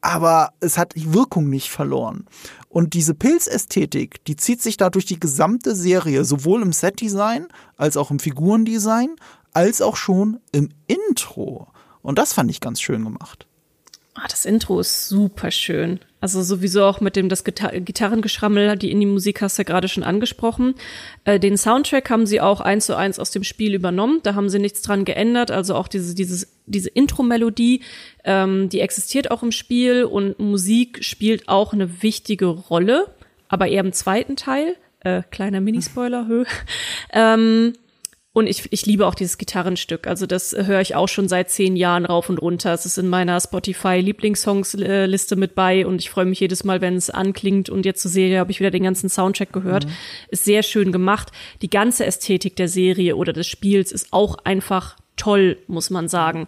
aber 0.00 0.52
es 0.60 0.78
hat 0.78 0.94
die 0.94 1.12
Wirkung 1.12 1.48
nicht 1.48 1.70
verloren. 1.70 2.26
Und 2.68 2.94
diese 2.94 3.14
Pilzästhetik, 3.14 4.24
die 4.24 4.36
zieht 4.36 4.62
sich 4.62 4.76
da 4.76 4.90
durch 4.90 5.04
die 5.04 5.20
gesamte 5.20 5.74
Serie, 5.74 6.24
sowohl 6.24 6.62
im 6.62 6.72
Setdesign 6.72 7.48
als 7.76 7.96
auch 7.96 8.10
im 8.10 8.18
Figurendesign, 8.18 9.16
als 9.52 9.82
auch 9.82 9.96
schon 9.96 10.40
im 10.52 10.70
Intro. 10.86 11.68
Und 12.02 12.18
das 12.18 12.32
fand 12.32 12.50
ich 12.50 12.60
ganz 12.60 12.80
schön 12.80 13.04
gemacht. 13.04 13.46
Ah, 14.22 14.26
das 14.28 14.44
Intro 14.44 14.80
ist 14.80 15.08
super 15.08 15.50
schön. 15.50 15.98
Also 16.20 16.42
sowieso 16.42 16.84
auch 16.84 17.00
mit 17.00 17.16
dem 17.16 17.30
das 17.30 17.42
Gitar 17.42 17.80
Gitarrengeschrammel, 17.80 18.76
die 18.76 18.90
Indie-Musik 18.90 19.40
hast 19.40 19.56
du 19.56 19.62
ja 19.62 19.64
gerade 19.64 19.88
schon 19.88 20.02
angesprochen. 20.02 20.74
Äh, 21.24 21.40
den 21.40 21.56
Soundtrack 21.56 22.10
haben 22.10 22.26
sie 22.26 22.42
auch 22.42 22.60
eins 22.60 22.84
zu 22.84 22.96
eins 22.96 23.18
aus 23.18 23.30
dem 23.30 23.44
Spiel 23.44 23.74
übernommen. 23.74 24.20
Da 24.22 24.34
haben 24.34 24.50
sie 24.50 24.58
nichts 24.58 24.82
dran 24.82 25.06
geändert. 25.06 25.50
Also 25.50 25.74
auch 25.74 25.88
diese, 25.88 26.14
dieses, 26.14 26.52
diese 26.66 26.90
Intro-Melodie, 26.90 27.80
ähm, 28.24 28.68
die 28.68 28.80
existiert 28.80 29.30
auch 29.30 29.42
im 29.42 29.52
Spiel 29.52 30.04
und 30.04 30.38
Musik 30.38 31.02
spielt 31.02 31.48
auch 31.48 31.72
eine 31.72 32.02
wichtige 32.02 32.46
Rolle, 32.46 33.06
aber 33.48 33.68
eher 33.68 33.82
im 33.82 33.94
zweiten 33.94 34.36
Teil. 34.36 34.76
Äh, 35.00 35.22
kleiner 35.30 35.62
Minispoiler, 35.62 36.26
hö. 36.28 36.44
ähm, 37.14 37.72
und 38.32 38.46
ich, 38.46 38.72
ich 38.72 38.86
liebe 38.86 39.06
auch 39.06 39.16
dieses 39.16 39.38
Gitarrenstück. 39.38 40.06
Also 40.06 40.24
das 40.24 40.54
höre 40.56 40.80
ich 40.80 40.94
auch 40.94 41.08
schon 41.08 41.28
seit 41.28 41.50
zehn 41.50 41.74
Jahren 41.74 42.06
rauf 42.06 42.28
und 42.28 42.40
runter. 42.40 42.72
Es 42.72 42.86
ist 42.86 42.96
in 42.96 43.08
meiner 43.08 43.40
Spotify-Lieblingssongs-Liste 43.40 45.34
mit 45.34 45.56
bei 45.56 45.84
und 45.84 46.00
ich 46.00 46.10
freue 46.10 46.26
mich 46.26 46.38
jedes 46.38 46.62
Mal, 46.62 46.80
wenn 46.80 46.94
es 46.94 47.10
anklingt. 47.10 47.70
Und 47.70 47.84
jetzt 47.84 48.02
zur 48.02 48.10
Serie 48.10 48.38
habe 48.38 48.52
ich 48.52 48.60
wieder 48.60 48.70
den 48.70 48.84
ganzen 48.84 49.08
Soundtrack 49.08 49.52
gehört. 49.52 49.86
Mhm. 49.86 49.92
Ist 50.28 50.44
sehr 50.44 50.62
schön 50.62 50.92
gemacht. 50.92 51.32
Die 51.60 51.70
ganze 51.70 52.06
Ästhetik 52.06 52.54
der 52.54 52.68
Serie 52.68 53.16
oder 53.16 53.32
des 53.32 53.48
Spiels 53.48 53.90
ist 53.90 54.12
auch 54.12 54.38
einfach 54.44 54.96
toll, 55.16 55.58
muss 55.66 55.90
man 55.90 56.08
sagen. 56.08 56.46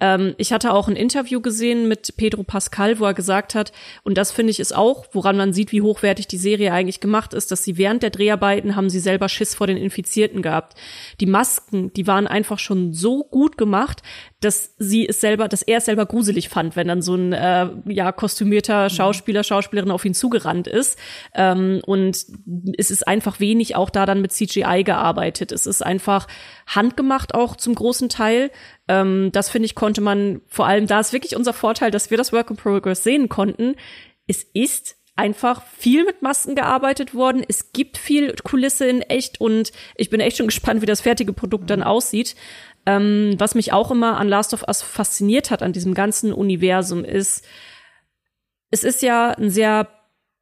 Ähm, 0.00 0.34
ich 0.38 0.52
hatte 0.52 0.72
auch 0.72 0.88
ein 0.88 0.96
Interview 0.96 1.40
gesehen 1.40 1.88
mit 1.88 2.16
Pedro 2.16 2.42
Pascal, 2.42 2.98
wo 2.98 3.04
er 3.04 3.14
gesagt 3.14 3.54
hat, 3.54 3.72
und 4.02 4.16
das 4.16 4.32
finde 4.32 4.50
ich 4.50 4.60
ist 4.60 4.74
auch, 4.74 5.06
woran 5.12 5.36
man 5.36 5.52
sieht, 5.52 5.72
wie 5.72 5.82
hochwertig 5.82 6.26
die 6.26 6.38
Serie 6.38 6.72
eigentlich 6.72 7.00
gemacht 7.00 7.34
ist, 7.34 7.50
dass 7.50 7.64
sie 7.64 7.76
während 7.76 8.02
der 8.02 8.10
Dreharbeiten 8.10 8.76
haben 8.76 8.90
sie 8.90 9.00
selber 9.00 9.28
Schiss 9.28 9.54
vor 9.54 9.66
den 9.66 9.76
Infizierten 9.76 10.42
gehabt. 10.42 10.78
Die 11.20 11.26
Masken, 11.26 11.92
die 11.92 12.06
waren 12.06 12.26
einfach 12.26 12.58
schon 12.58 12.92
so 12.92 13.24
gut 13.24 13.58
gemacht, 13.58 14.02
dass 14.44 14.74
sie 14.78 15.08
es 15.08 15.20
selber, 15.20 15.48
dass 15.48 15.62
er 15.62 15.78
es 15.78 15.86
selber 15.86 16.06
gruselig 16.06 16.48
fand, 16.48 16.76
wenn 16.76 16.88
dann 16.88 17.02
so 17.02 17.14
ein 17.14 17.32
äh, 17.32 17.68
ja 17.86 18.12
kostümierter 18.12 18.90
Schauspieler, 18.90 19.42
Schauspielerin 19.42 19.90
auf 19.90 20.04
ihn 20.04 20.14
zugerannt 20.14 20.66
ist. 20.66 20.98
Ähm, 21.34 21.80
und 21.86 22.24
es 22.76 22.90
ist 22.90 23.08
einfach 23.08 23.40
wenig 23.40 23.76
auch 23.76 23.90
da 23.90 24.06
dann 24.06 24.20
mit 24.20 24.32
CGI 24.32 24.82
gearbeitet. 24.84 25.52
Es 25.52 25.66
ist 25.66 25.82
einfach 25.82 26.28
handgemacht 26.66 27.34
auch 27.34 27.56
zum 27.56 27.74
großen 27.74 28.08
Teil. 28.08 28.50
Ähm, 28.88 29.30
das 29.32 29.48
finde 29.48 29.66
ich 29.66 29.74
konnte 29.74 30.00
man 30.00 30.42
vor 30.48 30.66
allem 30.66 30.86
da 30.86 31.00
ist 31.00 31.12
wirklich 31.12 31.36
unser 31.36 31.52
Vorteil, 31.52 31.90
dass 31.90 32.10
wir 32.10 32.18
das 32.18 32.32
Work 32.32 32.50
in 32.50 32.56
Progress 32.56 33.02
sehen 33.02 33.28
konnten. 33.28 33.76
Es 34.26 34.42
ist 34.42 34.96
einfach 35.16 35.62
viel 35.78 36.04
mit 36.04 36.22
Masken 36.22 36.56
gearbeitet 36.56 37.14
worden. 37.14 37.44
Es 37.46 37.72
gibt 37.72 37.98
viel 37.98 38.34
Kulisse 38.42 38.86
in 38.86 39.00
echt 39.02 39.40
und 39.40 39.72
ich 39.96 40.10
bin 40.10 40.20
echt 40.20 40.38
schon 40.38 40.46
gespannt, 40.46 40.82
wie 40.82 40.86
das 40.86 41.02
fertige 41.02 41.32
Produkt 41.32 41.70
dann 41.70 41.82
aussieht. 41.82 42.34
Ähm, 42.86 43.34
was 43.38 43.54
mich 43.54 43.72
auch 43.72 43.90
immer 43.90 44.18
an 44.18 44.28
Last 44.28 44.52
of 44.54 44.64
Us 44.66 44.82
fasziniert 44.82 45.50
hat, 45.50 45.62
an 45.62 45.72
diesem 45.72 45.94
ganzen 45.94 46.32
Universum, 46.32 47.04
ist, 47.04 47.44
es 48.70 48.84
ist 48.84 49.02
ja 49.02 49.30
ein 49.30 49.50
sehr, 49.50 49.88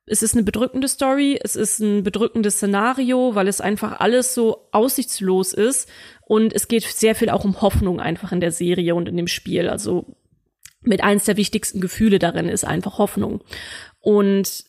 es 0.06 0.22
ist 0.22 0.34
eine 0.34 0.42
bedrückende 0.42 0.88
Story, 0.88 1.38
es 1.42 1.54
ist 1.54 1.78
ein 1.78 2.02
bedrückendes 2.02 2.56
Szenario, 2.56 3.34
weil 3.34 3.46
es 3.46 3.60
einfach 3.60 4.00
alles 4.00 4.34
so 4.34 4.68
aussichtslos 4.72 5.52
ist. 5.52 5.88
Und 6.26 6.52
es 6.52 6.66
geht 6.66 6.84
sehr 6.84 7.14
viel 7.14 7.30
auch 7.30 7.44
um 7.44 7.60
Hoffnung 7.60 8.00
einfach 8.00 8.32
in 8.32 8.40
der 8.40 8.52
Serie 8.52 8.94
und 8.94 9.08
in 9.08 9.16
dem 9.16 9.28
Spiel. 9.28 9.68
Also 9.68 10.16
mit 10.80 11.02
eins 11.02 11.24
der 11.24 11.36
wichtigsten 11.36 11.80
Gefühle 11.80 12.18
darin 12.18 12.48
ist 12.48 12.64
einfach 12.64 12.98
Hoffnung. 12.98 13.44
Und 14.00 14.64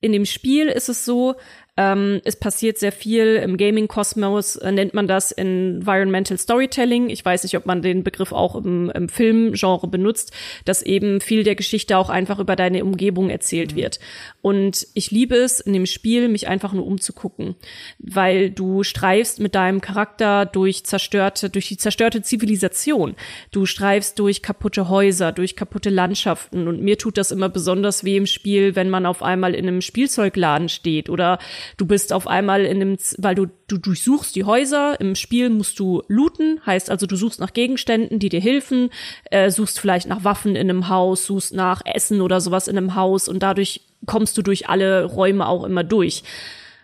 in 0.00 0.12
dem 0.12 0.26
Spiel 0.26 0.68
ist 0.68 0.88
es 0.88 1.04
so, 1.04 1.36
ähm, 1.78 2.20
es 2.24 2.36
passiert 2.36 2.76
sehr 2.76 2.92
viel 2.92 3.36
im 3.36 3.56
Gaming-Kosmos, 3.56 4.56
äh, 4.56 4.72
nennt 4.72 4.92
man 4.92 5.08
das 5.08 5.32
Environmental 5.32 6.36
Storytelling. 6.36 7.08
Ich 7.08 7.24
weiß 7.24 7.44
nicht, 7.44 7.56
ob 7.56 7.64
man 7.64 7.80
den 7.80 8.04
Begriff 8.04 8.32
auch 8.32 8.56
im, 8.56 8.90
im 8.90 9.08
Filmgenre 9.08 9.88
benutzt, 9.88 10.32
dass 10.66 10.82
eben 10.82 11.22
viel 11.22 11.44
der 11.44 11.54
Geschichte 11.54 11.96
auch 11.96 12.10
einfach 12.10 12.38
über 12.38 12.56
deine 12.56 12.84
Umgebung 12.84 13.30
erzählt 13.30 13.72
mhm. 13.72 13.76
wird. 13.76 14.00
Und 14.42 14.86
ich 14.92 15.10
liebe 15.10 15.36
es 15.36 15.60
in 15.60 15.72
dem 15.72 15.86
Spiel, 15.86 16.28
mich 16.28 16.46
einfach 16.46 16.74
nur 16.74 16.86
umzugucken, 16.86 17.54
weil 17.98 18.50
du 18.50 18.82
streifst 18.82 19.40
mit 19.40 19.54
deinem 19.54 19.80
Charakter 19.80 20.44
durch 20.44 20.84
zerstörte, 20.84 21.48
durch 21.48 21.68
die 21.68 21.78
zerstörte 21.78 22.20
Zivilisation. 22.20 23.16
Du 23.50 23.64
streifst 23.64 24.18
durch 24.18 24.42
kaputte 24.42 24.90
Häuser, 24.90 25.32
durch 25.32 25.56
kaputte 25.56 25.88
Landschaften. 25.88 26.68
Und 26.68 26.82
mir 26.82 26.98
tut 26.98 27.16
das 27.16 27.30
immer 27.30 27.48
besonders 27.48 28.04
weh 28.04 28.18
im 28.18 28.26
Spiel, 28.26 28.76
wenn 28.76 28.90
man 28.90 29.06
auf 29.06 29.22
einmal 29.22 29.54
in 29.54 29.66
einem 29.66 29.80
Spielzeugladen 29.80 30.68
steht 30.68 31.08
oder 31.08 31.38
Du 31.76 31.86
bist 31.86 32.12
auf 32.12 32.26
einmal 32.26 32.64
in 32.64 32.80
dem, 32.80 32.96
weil 33.18 33.34
du, 33.34 33.46
du 33.68 33.78
durchsuchst 33.78 34.34
die 34.36 34.44
Häuser. 34.44 35.00
Im 35.00 35.14
Spiel 35.14 35.50
musst 35.50 35.78
du 35.78 36.02
looten, 36.08 36.60
heißt 36.64 36.90
also, 36.90 37.06
du 37.06 37.16
suchst 37.16 37.40
nach 37.40 37.52
Gegenständen, 37.52 38.18
die 38.18 38.28
dir 38.28 38.40
helfen, 38.40 38.90
äh, 39.30 39.50
suchst 39.50 39.80
vielleicht 39.80 40.08
nach 40.08 40.24
Waffen 40.24 40.56
in 40.56 40.70
einem 40.70 40.88
Haus, 40.88 41.26
suchst 41.26 41.54
nach 41.54 41.82
Essen 41.84 42.20
oder 42.20 42.40
sowas 42.40 42.68
in 42.68 42.76
einem 42.76 42.94
Haus 42.94 43.28
und 43.28 43.42
dadurch 43.42 43.82
kommst 44.06 44.36
du 44.36 44.42
durch 44.42 44.68
alle 44.68 45.04
Räume 45.04 45.46
auch 45.46 45.64
immer 45.64 45.84
durch. 45.84 46.22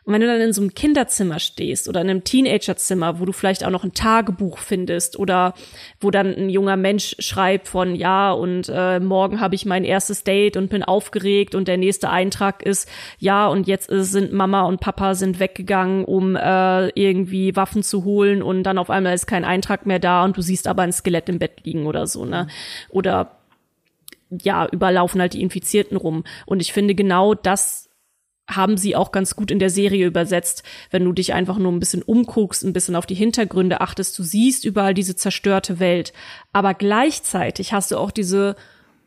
Und 0.08 0.14
wenn 0.14 0.22
du 0.22 0.26
dann 0.26 0.40
in 0.40 0.54
so 0.54 0.62
einem 0.62 0.72
Kinderzimmer 0.72 1.38
stehst 1.38 1.86
oder 1.86 2.00
in 2.00 2.08
einem 2.08 2.24
Teenagerzimmer, 2.24 3.20
wo 3.20 3.26
du 3.26 3.32
vielleicht 3.32 3.62
auch 3.62 3.70
noch 3.70 3.84
ein 3.84 3.92
Tagebuch 3.92 4.56
findest 4.56 5.18
oder 5.18 5.52
wo 6.00 6.10
dann 6.10 6.34
ein 6.34 6.48
junger 6.48 6.78
Mensch 6.78 7.14
schreibt 7.18 7.68
von 7.68 7.94
ja 7.94 8.32
und 8.32 8.72
äh, 8.74 9.00
morgen 9.00 9.38
habe 9.38 9.54
ich 9.54 9.66
mein 9.66 9.84
erstes 9.84 10.24
Date 10.24 10.56
und 10.56 10.70
bin 10.70 10.82
aufgeregt 10.82 11.54
und 11.54 11.68
der 11.68 11.76
nächste 11.76 12.08
Eintrag 12.08 12.62
ist 12.62 12.88
ja 13.18 13.48
und 13.48 13.66
jetzt 13.66 13.90
sind 13.90 14.32
Mama 14.32 14.62
und 14.62 14.80
Papa 14.80 15.14
sind 15.14 15.40
weggegangen, 15.40 16.06
um 16.06 16.36
äh, 16.36 16.88
irgendwie 16.98 17.54
Waffen 17.54 17.82
zu 17.82 18.04
holen 18.04 18.42
und 18.42 18.62
dann 18.62 18.78
auf 18.78 18.88
einmal 18.88 19.12
ist 19.12 19.26
kein 19.26 19.44
Eintrag 19.44 19.84
mehr 19.84 19.98
da 19.98 20.24
und 20.24 20.38
du 20.38 20.40
siehst 20.40 20.68
aber 20.68 20.84
ein 20.84 20.92
Skelett 20.92 21.28
im 21.28 21.38
Bett 21.38 21.64
liegen 21.64 21.84
oder 21.84 22.06
so, 22.06 22.24
ne? 22.24 22.46
Oder 22.88 23.32
ja, 24.30 24.66
überlaufen 24.68 25.20
halt 25.20 25.34
die 25.34 25.42
Infizierten 25.42 25.98
rum. 25.98 26.24
Und 26.46 26.60
ich 26.60 26.72
finde 26.72 26.94
genau 26.94 27.34
das 27.34 27.87
haben 28.48 28.76
sie 28.76 28.96
auch 28.96 29.12
ganz 29.12 29.36
gut 29.36 29.50
in 29.50 29.58
der 29.58 29.70
Serie 29.70 30.06
übersetzt. 30.06 30.62
Wenn 30.90 31.04
du 31.04 31.12
dich 31.12 31.34
einfach 31.34 31.58
nur 31.58 31.70
ein 31.70 31.80
bisschen 31.80 32.02
umguckst, 32.02 32.64
ein 32.64 32.72
bisschen 32.72 32.96
auf 32.96 33.06
die 33.06 33.14
Hintergründe 33.14 33.80
achtest, 33.80 34.18
du 34.18 34.22
siehst 34.22 34.64
überall 34.64 34.94
diese 34.94 35.16
zerstörte 35.16 35.78
Welt. 35.78 36.12
Aber 36.52 36.74
gleichzeitig 36.74 37.72
hast 37.72 37.90
du 37.90 37.98
auch 37.98 38.10
diese 38.10 38.56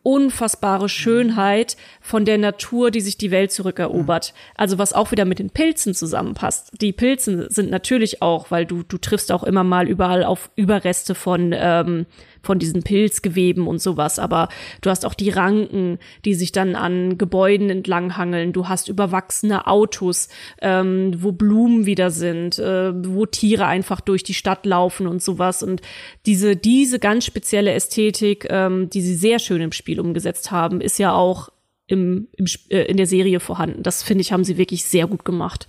unfassbare 0.03 0.89
Schönheit 0.89 1.77
von 2.01 2.25
der 2.25 2.37
Natur, 2.37 2.91
die 2.91 3.01
sich 3.01 3.17
die 3.17 3.31
Welt 3.31 3.51
zurückerobert. 3.51 4.33
Also 4.55 4.77
was 4.77 4.93
auch 4.93 5.11
wieder 5.11 5.25
mit 5.25 5.39
den 5.39 5.51
Pilzen 5.51 5.93
zusammenpasst. 5.93 6.71
Die 6.81 6.91
Pilzen 6.91 7.49
sind 7.49 7.69
natürlich 7.69 8.21
auch, 8.21 8.49
weil 8.49 8.65
du 8.65 8.83
du 8.83 8.97
triffst 8.97 9.31
auch 9.31 9.43
immer 9.43 9.63
mal 9.63 9.87
überall 9.87 10.23
auf 10.23 10.49
Überreste 10.55 11.13
von 11.13 11.53
ähm, 11.55 12.05
von 12.41 12.59
diesen 12.59 12.83
Pilzgeweben 12.83 13.67
und 13.67 13.81
sowas. 13.81 14.19
Aber 14.19 14.49
du 14.81 14.89
hast 14.89 15.05
auch 15.05 15.13
die 15.13 15.29
Ranken, 15.29 15.99
die 16.25 16.33
sich 16.33 16.51
dann 16.51 16.75
an 16.75 17.17
Gebäuden 17.17 17.69
entlanghangeln. 17.69 18.53
Du 18.53 18.67
hast 18.67 18.87
überwachsene 18.87 19.67
Autos, 19.67 20.29
ähm, 20.61 21.13
wo 21.17 21.31
Blumen 21.31 21.85
wieder 21.85 22.11
sind, 22.11 22.59
äh, 22.59 22.93
wo 23.05 23.25
Tiere 23.25 23.65
einfach 23.65 24.01
durch 24.01 24.23
die 24.23 24.33
Stadt 24.33 24.65
laufen 24.65 25.07
und 25.07 25.21
sowas. 25.21 25.63
Und 25.63 25.81
diese, 26.25 26.55
diese 26.55 26.99
ganz 26.99 27.25
spezielle 27.25 27.73
Ästhetik, 27.73 28.47
ähm, 28.49 28.89
die 28.89 29.01
sie 29.01 29.15
sehr 29.15 29.39
schön 29.39 29.61
im 29.61 29.71
Spiel 29.71 29.99
umgesetzt 29.99 30.51
haben, 30.51 30.81
ist 30.81 30.99
ja 30.99 31.13
auch 31.13 31.49
im, 31.87 32.27
im, 32.37 32.45
äh, 32.69 32.83
in 32.83 32.97
der 32.97 33.07
Serie 33.07 33.39
vorhanden. 33.39 33.83
Das 33.83 34.01
finde 34.03 34.21
ich, 34.21 34.31
haben 34.31 34.43
sie 34.43 34.57
wirklich 34.57 34.85
sehr 34.85 35.07
gut 35.07 35.25
gemacht. 35.25 35.67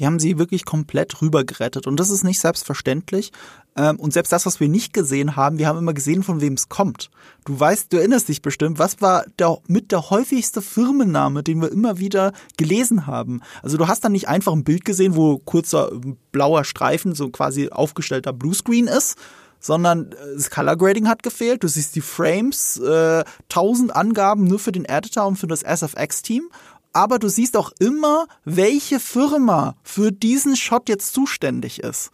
Die 0.00 0.06
haben 0.06 0.18
sie 0.18 0.38
wirklich 0.38 0.64
komplett 0.64 1.20
rübergerettet. 1.20 1.86
Und 1.86 2.00
das 2.00 2.10
ist 2.10 2.24
nicht 2.24 2.40
selbstverständlich. 2.40 3.32
Ähm, 3.76 4.00
und 4.00 4.12
selbst 4.14 4.32
das, 4.32 4.46
was 4.46 4.58
wir 4.58 4.68
nicht 4.68 4.94
gesehen 4.94 5.36
haben, 5.36 5.58
wir 5.58 5.68
haben 5.68 5.78
immer 5.78 5.92
gesehen, 5.92 6.22
von 6.22 6.40
wem 6.40 6.54
es 6.54 6.70
kommt. 6.70 7.10
Du 7.44 7.60
weißt, 7.60 7.92
du 7.92 7.98
erinnerst 7.98 8.28
dich 8.28 8.40
bestimmt, 8.40 8.78
was 8.78 9.02
war 9.02 9.24
der, 9.38 9.58
mit 9.68 9.92
der 9.92 10.08
häufigste 10.08 10.62
Firmenname, 10.62 11.42
den 11.42 11.60
wir 11.60 11.70
immer 11.70 11.98
wieder 11.98 12.32
gelesen 12.56 13.06
haben. 13.06 13.42
Also 13.62 13.76
du 13.76 13.88
hast 13.88 14.02
dann 14.02 14.12
nicht 14.12 14.26
einfach 14.26 14.52
ein 14.52 14.64
Bild 14.64 14.86
gesehen, 14.86 15.16
wo 15.16 15.38
kurzer 15.38 15.92
blauer 16.32 16.64
Streifen, 16.64 17.14
so 17.14 17.28
quasi 17.28 17.68
aufgestellter 17.68 18.32
Bluescreen 18.32 18.86
ist, 18.86 19.18
sondern 19.60 20.12
äh, 20.12 20.34
das 20.34 20.50
Color 20.50 20.76
Grading 20.76 21.08
hat 21.08 21.22
gefehlt. 21.22 21.62
Du 21.62 21.68
siehst 21.68 21.94
die 21.94 22.00
Frames, 22.00 22.78
äh, 22.78 23.22
tausend 23.48 23.94
Angaben 23.94 24.44
nur 24.44 24.58
für 24.58 24.72
den 24.72 24.86
Editor 24.86 25.26
und 25.26 25.36
für 25.36 25.46
das 25.46 25.62
SFX-Team 25.62 26.50
aber 26.92 27.18
du 27.18 27.28
siehst 27.28 27.56
auch 27.56 27.72
immer, 27.78 28.26
welche 28.44 29.00
Firma 29.00 29.76
für 29.82 30.12
diesen 30.12 30.56
Shot 30.56 30.88
jetzt 30.88 31.14
zuständig 31.14 31.82
ist. 31.82 32.10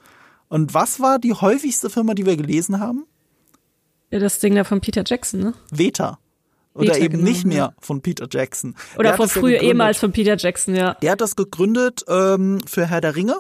Und 0.49 0.75
was 0.75 1.01
war 1.01 1.19
die 1.19 1.33
häufigste 1.33 1.91
Firma, 1.91 2.15
die 2.15 2.27
wir 2.27 2.37
gelesen 2.37 2.81
haben? 2.81 3.07
Ja, 4.11 4.19
das 4.19 4.39
Ding 4.39 4.55
da 4.55 4.65
von 4.65 4.81
Peter 4.81 5.03
Jackson, 5.05 5.41
ne? 5.41 5.55
Veta. 5.71 6.19
Oder 6.75 6.95
Veta, 6.95 7.05
eben 7.05 7.19
genau, 7.19 7.29
nicht 7.31 7.45
mehr 7.45 7.57
ja. 7.57 7.75
von 7.81 8.03
Peter 8.03 8.29
Jackson. 8.31 8.77
Oder 8.99 9.15
von 9.15 9.29
früher 9.29 9.61
ehemals 9.61 9.99
von 9.99 10.13
Peter 10.13 10.37
Jackson, 10.37 10.75
ja. 10.75 10.95
Der 10.95 11.13
hat 11.13 11.21
das 11.21 11.35
gegründet 11.35 12.05
ähm, 12.09 12.61
für 12.67 12.87
Herr 12.87 13.01
der 13.01 13.17
Ringe 13.17 13.37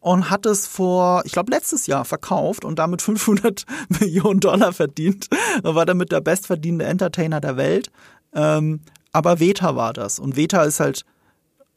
und 0.00 0.30
hat 0.30 0.46
es 0.46 0.66
vor, 0.66 1.22
ich 1.24 1.32
glaube, 1.32 1.52
letztes 1.52 1.86
Jahr 1.86 2.04
verkauft 2.04 2.64
und 2.64 2.78
damit 2.78 3.02
500 3.02 3.64
Millionen 4.00 4.40
Dollar 4.40 4.72
verdient. 4.72 5.28
War 5.62 5.86
damit 5.86 6.10
der 6.10 6.20
bestverdienende 6.20 6.86
Entertainer 6.86 7.40
der 7.40 7.56
Welt. 7.56 7.90
Ähm, 8.34 8.80
aber 9.18 9.40
Veta 9.40 9.74
war 9.74 9.92
das. 9.92 10.20
Und 10.20 10.36
Veta 10.36 10.62
ist 10.62 10.78
halt 10.78 11.04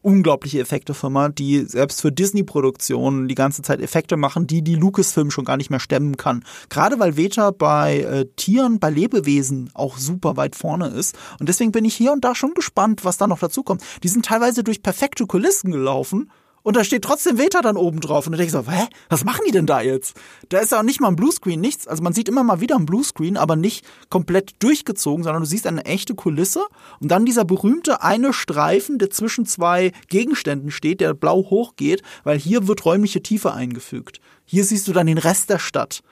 unglaubliche 0.03 0.59
Effektefirma, 0.59 1.29
die 1.29 1.65
selbst 1.65 2.01
für 2.01 2.11
Disney-Produktionen 2.11 3.27
die 3.27 3.35
ganze 3.35 3.63
Zeit 3.63 3.81
Effekte 3.81 4.15
machen, 4.15 4.45
die 4.45 4.63
die 4.63 4.75
Lucasfilm 4.75 5.31
schon 5.31 5.45
gar 5.45 5.57
nicht 5.57 5.71
mehr 5.71 5.79
stemmen 5.79 6.17
kann. 6.17 6.43
Gerade 6.69 6.99
weil 6.99 7.17
Veta 7.17 7.49
bei 7.49 8.01
äh, 8.01 8.25
Tieren, 8.35 8.79
bei 8.79 8.91
Lebewesen 8.91 9.71
auch 9.73 9.97
super 9.97 10.37
weit 10.37 10.55
vorne 10.55 10.87
ist. 10.87 11.17
Und 11.39 11.49
deswegen 11.49 11.71
bin 11.71 11.85
ich 11.85 11.95
hier 11.95 12.11
und 12.13 12.23
da 12.23 12.35
schon 12.35 12.53
gespannt, 12.53 13.03
was 13.05 13.17
da 13.17 13.25
noch 13.25 13.39
dazu 13.39 13.63
kommt. 13.63 13.83
Die 14.03 14.07
sind 14.07 14.25
teilweise 14.25 14.63
durch 14.63 14.83
perfekte 14.83 15.25
Kulissen 15.25 15.71
gelaufen 15.71 16.31
und 16.63 16.75
da 16.75 16.83
steht 16.83 17.03
trotzdem 17.03 17.37
Veta 17.37 17.61
dann 17.61 17.77
oben 17.77 17.99
drauf. 17.99 18.27
Und 18.27 18.33
dann 18.33 18.39
denke 18.39 18.57
ich 18.57 18.65
so, 18.65 18.71
hä, 18.71 18.87
was 19.09 19.23
machen 19.23 19.41
die 19.47 19.51
denn 19.51 19.65
da 19.65 19.81
jetzt? 19.81 20.15
Da 20.49 20.59
ist 20.59 20.71
ja 20.71 20.79
auch 20.79 20.83
nicht 20.83 21.01
mal 21.01 21.07
ein 21.07 21.15
Bluescreen, 21.15 21.59
nichts. 21.59 21.87
Also 21.87 22.03
man 22.03 22.13
sieht 22.13 22.29
immer 22.29 22.43
mal 22.43 22.61
wieder 22.61 22.75
ein 22.75 22.85
Bluescreen, 22.85 23.37
aber 23.37 23.55
nicht 23.55 23.85
komplett 24.09 24.53
durchgezogen, 24.59 25.23
sondern 25.23 25.41
du 25.41 25.47
siehst 25.47 25.65
eine 25.65 25.85
echte 25.85 26.13
Kulisse. 26.13 26.63
Und 26.99 27.09
dann 27.09 27.25
dieser 27.25 27.45
berühmte 27.45 28.03
eine 28.03 28.33
Streifen, 28.33 28.99
der 28.99 29.09
zwischen 29.09 29.45
zwei 29.45 29.91
Gegenständen 30.09 30.71
steht, 30.71 31.01
der 31.01 31.13
blau 31.13 31.49
hochgeht, 31.49 32.03
weil 32.23 32.37
hier 32.37 32.67
wird 32.67 32.85
räumliche 32.85 33.23
Tiefe 33.23 33.53
eingefügt. 33.53 34.19
Hier 34.45 34.63
siehst 34.63 34.87
du 34.87 34.93
dann 34.93 35.07
den 35.07 35.17
Rest 35.17 35.49
der 35.49 35.59
Stadt. 35.59 36.03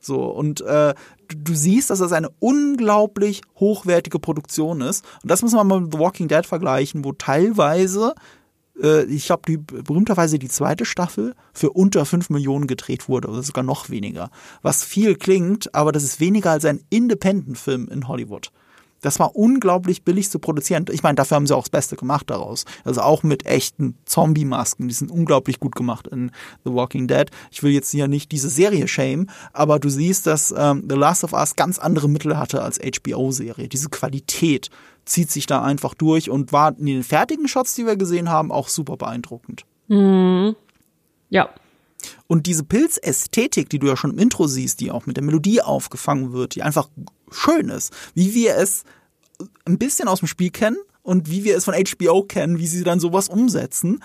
So, 0.00 0.26
und 0.26 0.60
äh, 0.60 0.94
du, 1.28 1.36
du 1.36 1.54
siehst, 1.54 1.90
dass 1.90 1.98
das 1.98 2.12
eine 2.12 2.30
unglaublich 2.38 3.42
hochwertige 3.58 4.20
Produktion 4.20 4.80
ist. 4.80 5.04
Und 5.22 5.30
das 5.30 5.42
muss 5.42 5.52
man 5.52 5.66
mal 5.66 5.80
mit 5.80 5.92
The 5.92 5.98
Walking 5.98 6.28
Dead 6.28 6.46
vergleichen, 6.46 7.04
wo 7.04 7.12
teilweise 7.12 8.14
äh, 8.82 9.04
ich 9.04 9.26
glaube, 9.26 9.42
die 9.46 9.56
berühmterweise 9.56 10.38
die 10.38 10.48
zweite 10.48 10.84
Staffel 10.84 11.34
für 11.52 11.70
unter 11.70 12.04
5 12.04 12.30
Millionen 12.30 12.66
gedreht 12.66 13.08
wurde, 13.08 13.28
oder 13.28 13.42
sogar 13.42 13.64
noch 13.64 13.90
weniger. 13.90 14.30
Was 14.62 14.84
viel 14.84 15.16
klingt, 15.16 15.74
aber 15.74 15.92
das 15.92 16.02
ist 16.02 16.20
weniger 16.20 16.50
als 16.50 16.64
ein 16.64 16.80
Independent-Film 16.90 17.88
in 17.88 18.08
Hollywood. 18.08 18.50
Das 19.02 19.18
war 19.20 19.36
unglaublich 19.36 20.04
billig 20.04 20.30
zu 20.30 20.38
produzieren. 20.38 20.86
Ich 20.90 21.02
meine, 21.02 21.16
dafür 21.16 21.36
haben 21.36 21.46
sie 21.46 21.54
auch 21.54 21.62
das 21.62 21.70
Beste 21.70 21.96
gemacht 21.96 22.30
daraus. 22.30 22.64
Also 22.84 23.02
auch 23.02 23.22
mit 23.22 23.46
echten 23.46 23.96
Zombie-Masken. 24.06 24.88
Die 24.88 24.94
sind 24.94 25.10
unglaublich 25.10 25.60
gut 25.60 25.76
gemacht 25.76 26.06
in 26.08 26.30
The 26.64 26.72
Walking 26.72 27.06
Dead. 27.06 27.30
Ich 27.50 27.62
will 27.62 27.72
jetzt 27.72 27.90
hier 27.90 28.08
nicht 28.08 28.32
diese 28.32 28.48
Serie 28.48 28.88
shame, 28.88 29.28
aber 29.52 29.78
du 29.78 29.90
siehst, 29.90 30.26
dass 30.26 30.52
ähm, 30.56 30.86
The 30.88 30.96
Last 30.96 31.24
of 31.24 31.34
Us 31.34 31.56
ganz 31.56 31.78
andere 31.78 32.08
Mittel 32.08 32.38
hatte 32.38 32.62
als 32.62 32.80
HBO-Serie. 32.80 33.68
Diese 33.68 33.90
Qualität 33.90 34.70
zieht 35.06 35.30
sich 35.30 35.46
da 35.46 35.62
einfach 35.62 35.94
durch 35.94 36.28
und 36.28 36.52
war 36.52 36.76
in 36.76 36.86
den 36.86 37.02
fertigen 37.04 37.48
Shots, 37.48 37.74
die 37.74 37.86
wir 37.86 37.96
gesehen 37.96 38.28
haben, 38.28 38.52
auch 38.52 38.68
super 38.68 38.96
beeindruckend. 38.96 39.64
Mhm. 39.88 40.56
Ja. 41.30 41.48
Und 42.26 42.46
diese 42.46 42.64
Pilzästhetik, 42.64 43.70
die 43.70 43.78
du 43.78 43.86
ja 43.86 43.96
schon 43.96 44.10
im 44.10 44.18
Intro 44.18 44.46
siehst, 44.46 44.80
die 44.80 44.90
auch 44.90 45.06
mit 45.06 45.16
der 45.16 45.24
Melodie 45.24 45.62
aufgefangen 45.62 46.32
wird, 46.32 46.54
die 46.54 46.62
einfach 46.62 46.88
schön 47.30 47.68
ist, 47.68 47.92
wie 48.14 48.34
wir 48.34 48.56
es 48.56 48.84
ein 49.64 49.78
bisschen 49.78 50.08
aus 50.08 50.20
dem 50.20 50.28
Spiel 50.28 50.50
kennen 50.50 50.76
und 51.02 51.30
wie 51.30 51.44
wir 51.44 51.56
es 51.56 51.64
von 51.64 51.74
HBO 51.74 52.22
kennen, 52.22 52.58
wie 52.58 52.66
sie 52.66 52.84
dann 52.84 53.00
sowas 53.00 53.28
umsetzen. 53.28 54.02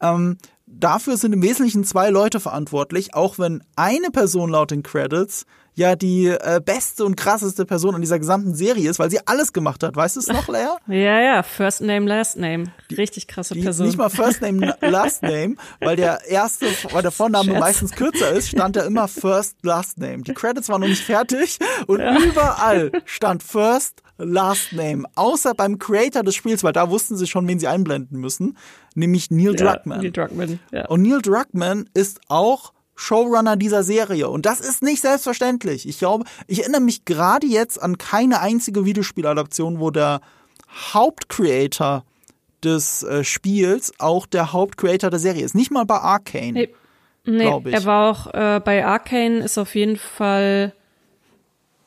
Ähm, 0.00 0.38
dafür 0.66 1.16
sind 1.16 1.32
im 1.32 1.42
Wesentlichen 1.42 1.84
zwei 1.84 2.10
Leute 2.10 2.40
verantwortlich, 2.40 3.14
auch 3.14 3.38
wenn 3.38 3.64
eine 3.76 4.10
Person 4.10 4.50
laut 4.50 4.70
den 4.70 4.82
Credits 4.82 5.46
ja 5.74 5.96
die 5.96 6.26
äh, 6.26 6.60
beste 6.64 7.04
und 7.04 7.16
krasseste 7.16 7.64
Person 7.64 7.94
in 7.94 8.00
dieser 8.00 8.18
gesamten 8.18 8.54
Serie 8.54 8.88
ist, 8.88 8.98
weil 8.98 9.10
sie 9.10 9.26
alles 9.26 9.52
gemacht 9.52 9.82
hat. 9.82 9.96
Weißt 9.96 10.16
du 10.16 10.20
es 10.20 10.28
noch, 10.28 10.48
Leia? 10.48 10.76
ja, 10.88 11.20
ja, 11.20 11.42
First 11.42 11.80
Name, 11.80 12.06
Last 12.06 12.36
Name. 12.36 12.72
Richtig 12.96 13.26
krasse 13.26 13.54
die, 13.54 13.62
Person. 13.62 13.86
Nicht 13.86 13.98
mal 13.98 14.08
First 14.08 14.40
Name, 14.40 14.76
Last 14.80 15.22
Name, 15.22 15.56
weil 15.80 15.96
der 15.96 16.24
erste, 16.28 16.66
weil 16.92 17.02
der 17.02 17.10
Vorname 17.10 17.50
Scherz. 17.50 17.60
meistens 17.60 17.90
kürzer 17.92 18.30
ist, 18.30 18.48
stand 18.48 18.76
da 18.76 18.84
immer 18.84 19.08
First, 19.08 19.56
Last 19.62 19.98
Name. 19.98 20.22
Die 20.22 20.34
Credits 20.34 20.68
waren 20.68 20.80
noch 20.80 20.88
nicht 20.88 21.02
fertig 21.02 21.58
und 21.86 22.00
ja. 22.00 22.16
überall 22.18 22.92
stand 23.04 23.42
First, 23.42 24.02
Last 24.16 24.72
Name. 24.72 25.04
Außer 25.16 25.54
beim 25.54 25.78
Creator 25.78 26.22
des 26.22 26.36
Spiels, 26.36 26.62
weil 26.62 26.72
da 26.72 26.88
wussten 26.88 27.16
sie 27.16 27.26
schon, 27.26 27.48
wen 27.48 27.58
sie 27.58 27.66
einblenden 27.66 28.20
müssen, 28.20 28.56
nämlich 28.94 29.30
Neil 29.32 29.56
ja, 29.58 29.72
Druckmann. 29.72 30.00
Neil 30.00 30.12
Druckmann, 30.12 30.60
ja. 30.70 30.86
Und 30.86 31.02
Neil 31.02 31.20
Druckmann 31.20 31.90
ist 31.94 32.20
auch 32.28 32.73
Showrunner 32.96 33.56
dieser 33.56 33.82
Serie. 33.82 34.28
Und 34.28 34.46
das 34.46 34.60
ist 34.60 34.82
nicht 34.82 35.00
selbstverständlich. 35.00 35.88
Ich 35.88 35.98
glaube, 35.98 36.24
ich 36.46 36.60
erinnere 36.60 36.80
mich 36.80 37.04
gerade 37.04 37.46
jetzt 37.46 37.82
an 37.82 37.98
keine 37.98 38.40
einzige 38.40 38.84
Videospieladaption, 38.84 39.80
wo 39.80 39.90
der 39.90 40.20
Hauptcreator 40.92 42.04
des 42.62 43.02
äh, 43.02 43.24
Spiels 43.24 43.92
auch 43.98 44.26
der 44.26 44.52
Hauptcreator 44.52 45.10
der 45.10 45.18
Serie 45.18 45.44
ist. 45.44 45.54
Nicht 45.54 45.70
mal 45.70 45.84
bei 45.84 45.96
Arcane. 45.96 46.52
Nee, 46.52 46.74
nee 47.24 47.70
er 47.70 47.84
war 47.84 48.10
auch 48.10 48.32
äh, 48.32 48.60
bei 48.64 48.84
Arcane 48.84 49.38
ist 49.38 49.58
auf 49.58 49.74
jeden 49.74 49.96
Fall 49.96 50.72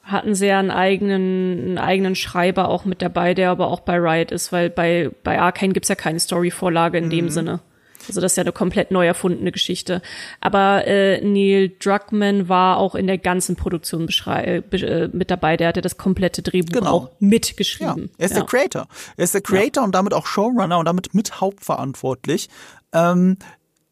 hatten 0.08 0.36
sie 0.36 0.48
ja 0.48 0.60
einen 0.60 0.72
eigenen, 0.72 1.60
einen 1.60 1.78
eigenen 1.78 2.16
Schreiber 2.16 2.70
auch 2.70 2.86
mit 2.86 3.02
dabei, 3.02 3.34
der 3.34 3.52
aber 3.52 3.68
auch 3.68 3.82
bei 3.82 3.98
Riot 3.98 4.32
ist, 4.32 4.54
weil 4.54 4.70
bei, 4.70 5.12
bei 5.24 5.40
Arcane 5.40 5.74
gibt's 5.74 5.90
ja 5.90 5.96
keine 5.96 6.20
Storyvorlage 6.20 6.98
in 6.98 7.06
mhm. 7.06 7.10
dem 7.10 7.30
Sinne. 7.30 7.60
Also 8.08 8.22
das 8.22 8.34
ist 8.34 8.38
ja 8.38 8.44
eine 8.44 8.52
komplett 8.52 8.92
neu 8.92 9.06
erfundene 9.06 9.52
Geschichte. 9.52 10.02
Aber 10.40 10.86
äh, 10.88 11.22
Neil 11.22 11.72
Druckmann 11.80 12.50
war 12.50 12.78
auch 12.78 12.96
in 12.96 13.08
der 13.08 13.18
ganzen 13.18 13.56
Produktion 13.56 14.08
äh, 14.28 14.58
äh, 14.58 15.10
mit 15.12 15.32
dabei. 15.32 15.58
Der 15.58 15.70
hatte 15.70 15.82
das 15.82 15.98
komplette 15.98 16.42
Drehbuch 16.42 16.74
genau. 16.74 16.92
auch 16.92 17.12
mitgeschrieben. 17.20 18.04
Ja, 18.04 18.16
er 18.18 18.26
ist 18.26 18.32
ja. 18.32 18.40
der 18.40 18.46
Creator. 18.46 18.88
Er 19.18 19.24
ist 19.24 19.34
der 19.34 19.42
Creator 19.42 19.82
ja. 19.82 19.86
und 19.86 19.96
damit 19.96 20.14
auch 20.14 20.26
Showrunner 20.26 20.78
und 20.80 20.86
damit 20.86 21.14
mit 21.14 21.42
hauptverantwortlich. 21.42 22.50
Ähm, 22.94 23.38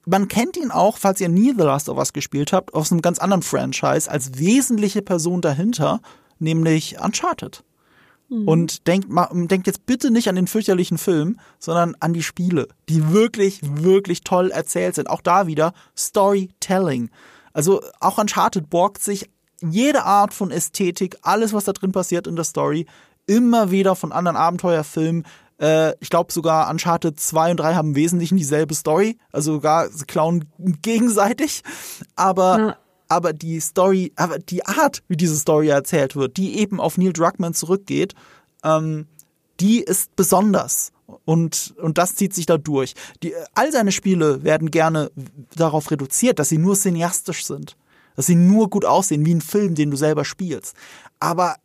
man 0.06 0.28
kennt 0.28 0.56
ihn 0.58 0.72
auch, 0.72 0.98
falls 0.98 1.20
ihr 1.20 1.30
nie 1.30 1.54
The 1.58 1.64
Last 1.64 1.90
of 1.90 1.98
Us 1.98 2.14
gespielt 2.14 2.54
habt, 2.54 2.74
aus 2.74 2.92
einem 2.92 3.02
ganz 3.02 3.20
anderen 3.20 3.42
Franchise 3.42 4.10
als 4.10 4.38
wesentliche 4.38 5.02
Person 5.02 5.42
dahinter, 5.42 6.02
nämlich 6.40 7.00
Uncharted. 7.00 7.64
Mhm. 8.30 8.48
Und 8.48 8.88
denkt, 8.88 9.08
denkt 9.52 9.68
jetzt 9.68 9.86
bitte 9.86 10.12
nicht 10.12 10.30
an 10.30 10.36
den 10.36 10.48
fürchterlichen 10.48 10.98
Film, 10.98 11.40
sondern 11.60 11.96
an 12.00 12.14
die 12.14 12.24
Spiele, 12.24 12.68
die 12.90 13.12
wirklich, 13.12 13.60
wirklich 13.64 14.22
toll 14.22 14.52
erzählt 14.52 14.96
sind. 14.96 15.10
Auch 15.10 15.22
da 15.22 15.48
wieder 15.48 15.74
Storytelling. 15.98 17.10
Also 17.54 17.82
auch 18.00 18.18
Uncharted 18.18 18.70
borgt 18.70 19.02
sich 19.02 19.30
jede 19.62 20.04
Art 20.04 20.34
von 20.34 20.52
Ästhetik, 20.52 21.18
alles, 21.22 21.54
was 21.54 21.64
da 21.64 21.74
drin 21.74 21.92
passiert 21.92 22.28
in 22.28 22.36
der 22.36 22.46
Story, 22.46 22.86
immer 23.28 23.72
wieder 23.72 23.96
von 23.96 24.12
anderen 24.12 24.36
Abenteuerfilmen. 24.36 25.26
Äh, 25.62 25.94
ich 26.00 26.10
glaube 26.10 26.34
sogar 26.34 26.70
Uncharted 26.70 27.20
2 27.20 27.52
und 27.52 27.58
3 27.58 27.76
haben 27.76 27.90
im 27.90 27.96
Wesentlichen 27.96 28.38
dieselbe 28.38 28.76
Story. 28.76 29.18
Also 29.32 29.54
sogar 29.54 29.90
sie 29.90 30.06
klauen 30.06 30.46
gegenseitig. 30.58 31.64
Aber 32.16 32.60
ja 32.60 32.78
aber 33.08 33.34
die 33.34 33.60
Story, 33.60 34.12
aber 34.16 34.40
die 34.40 34.66
Art, 34.66 35.04
wie 35.08 35.18
diese 35.18 35.36
Story 35.36 35.70
erzählt 35.70 36.16
wird, 36.16 36.38
die 36.38 36.60
eben 36.60 36.80
auf 36.80 36.98
Neil 36.98 37.14
Druckmann 37.14 37.54
zurückgeht, 37.54 38.14
ähm, 38.64 39.08
die 39.60 39.82
ist 39.82 40.16
besonders. 40.16 40.92
Und, 41.24 41.76
und 41.78 41.98
das 41.98 42.16
zieht 42.16 42.34
sich 42.34 42.46
da 42.46 42.58
durch. 42.58 42.94
Die, 43.22 43.34
all 43.54 43.72
seine 43.72 43.92
Spiele 43.92 44.44
werden 44.44 44.72
gerne 44.72 45.12
darauf 45.56 45.92
reduziert, 45.92 46.40
dass 46.40 46.50
sie 46.50 46.58
nur 46.58 46.76
cineastisch 46.76 47.46
sind. 47.46 47.78
Dass 48.16 48.26
sie 48.26 48.36
nur 48.36 48.70
gut 48.70 48.86
aussehen, 48.86 49.26
wie 49.26 49.36
ein 49.36 49.42
Film, 49.42 49.76
den 49.76 49.92
du 49.92 49.98
selber 49.98 50.26
spielst. 50.26 50.76
Aber 51.20 51.58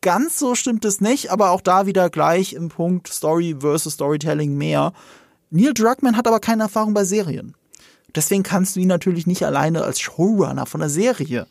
ganz 0.00 0.38
so 0.38 0.54
stimmt 0.54 0.84
es 0.84 1.00
nicht, 1.00 1.30
aber 1.30 1.50
auch 1.50 1.60
da 1.60 1.86
wieder 1.86 2.08
gleich 2.08 2.54
im 2.54 2.68
Punkt 2.68 3.08
Story 3.08 3.56
versus 3.60 3.94
Storytelling 3.94 4.56
mehr. 4.56 4.92
Neil 5.50 5.74
Druckmann 5.74 6.16
hat 6.16 6.26
aber 6.26 6.40
keine 6.40 6.64
Erfahrung 6.64 6.94
bei 6.94 7.04
Serien. 7.04 7.54
Deswegen 8.14 8.42
kannst 8.42 8.76
du 8.76 8.80
ihn 8.80 8.88
natürlich 8.88 9.26
nicht 9.26 9.44
alleine 9.44 9.82
als 9.84 10.00
Showrunner 10.00 10.66
von 10.66 10.80
der 10.80 10.88
Serie. 10.90 11.46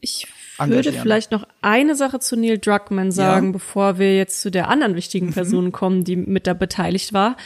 Ich 0.00 0.26
engagieren. 0.58 0.84
würde 0.86 1.00
vielleicht 1.02 1.30
noch 1.32 1.46
eine 1.62 1.94
Sache 1.94 2.18
zu 2.20 2.36
Neil 2.36 2.58
Druckmann 2.58 3.10
sagen, 3.12 3.46
Ja. 3.46 3.52
bevor 3.52 3.98
wir 3.98 4.16
jetzt 4.16 4.40
zu 4.40 4.50
der 4.50 4.68
anderen 4.68 4.94
wichtigen 4.94 5.32
Person 5.32 5.72
kommen, 5.72 6.04
die 6.04 6.16
mit 6.16 6.46
da 6.46 6.54
beteiligt 6.54 7.12
war. 7.12 7.36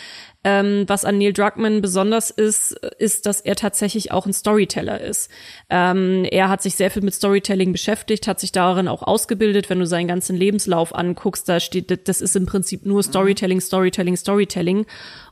Ähm, 0.44 0.84
was 0.88 1.04
an 1.04 1.18
Neil 1.18 1.32
Druckmann 1.32 1.82
besonders 1.82 2.30
ist, 2.30 2.72
ist, 2.98 3.26
dass 3.26 3.40
er 3.40 3.54
tatsächlich 3.54 4.10
auch 4.10 4.26
ein 4.26 4.32
Storyteller 4.32 5.00
ist. 5.00 5.30
Ähm, 5.70 6.24
er 6.30 6.48
hat 6.48 6.62
sich 6.62 6.74
sehr 6.74 6.90
viel 6.90 7.02
mit 7.02 7.14
Storytelling 7.14 7.70
beschäftigt, 7.70 8.26
hat 8.26 8.40
sich 8.40 8.50
darin 8.50 8.88
auch 8.88 9.02
ausgebildet. 9.02 9.70
Wenn 9.70 9.78
du 9.78 9.86
seinen 9.86 10.08
ganzen 10.08 10.36
Lebenslauf 10.36 10.94
anguckst, 10.94 11.48
da 11.48 11.60
steht, 11.60 12.08
das 12.08 12.20
ist 12.20 12.34
im 12.34 12.46
Prinzip 12.46 12.84
nur 12.84 13.02
Storytelling, 13.02 13.60
Storytelling, 13.60 14.16
Storytelling. 14.16 14.86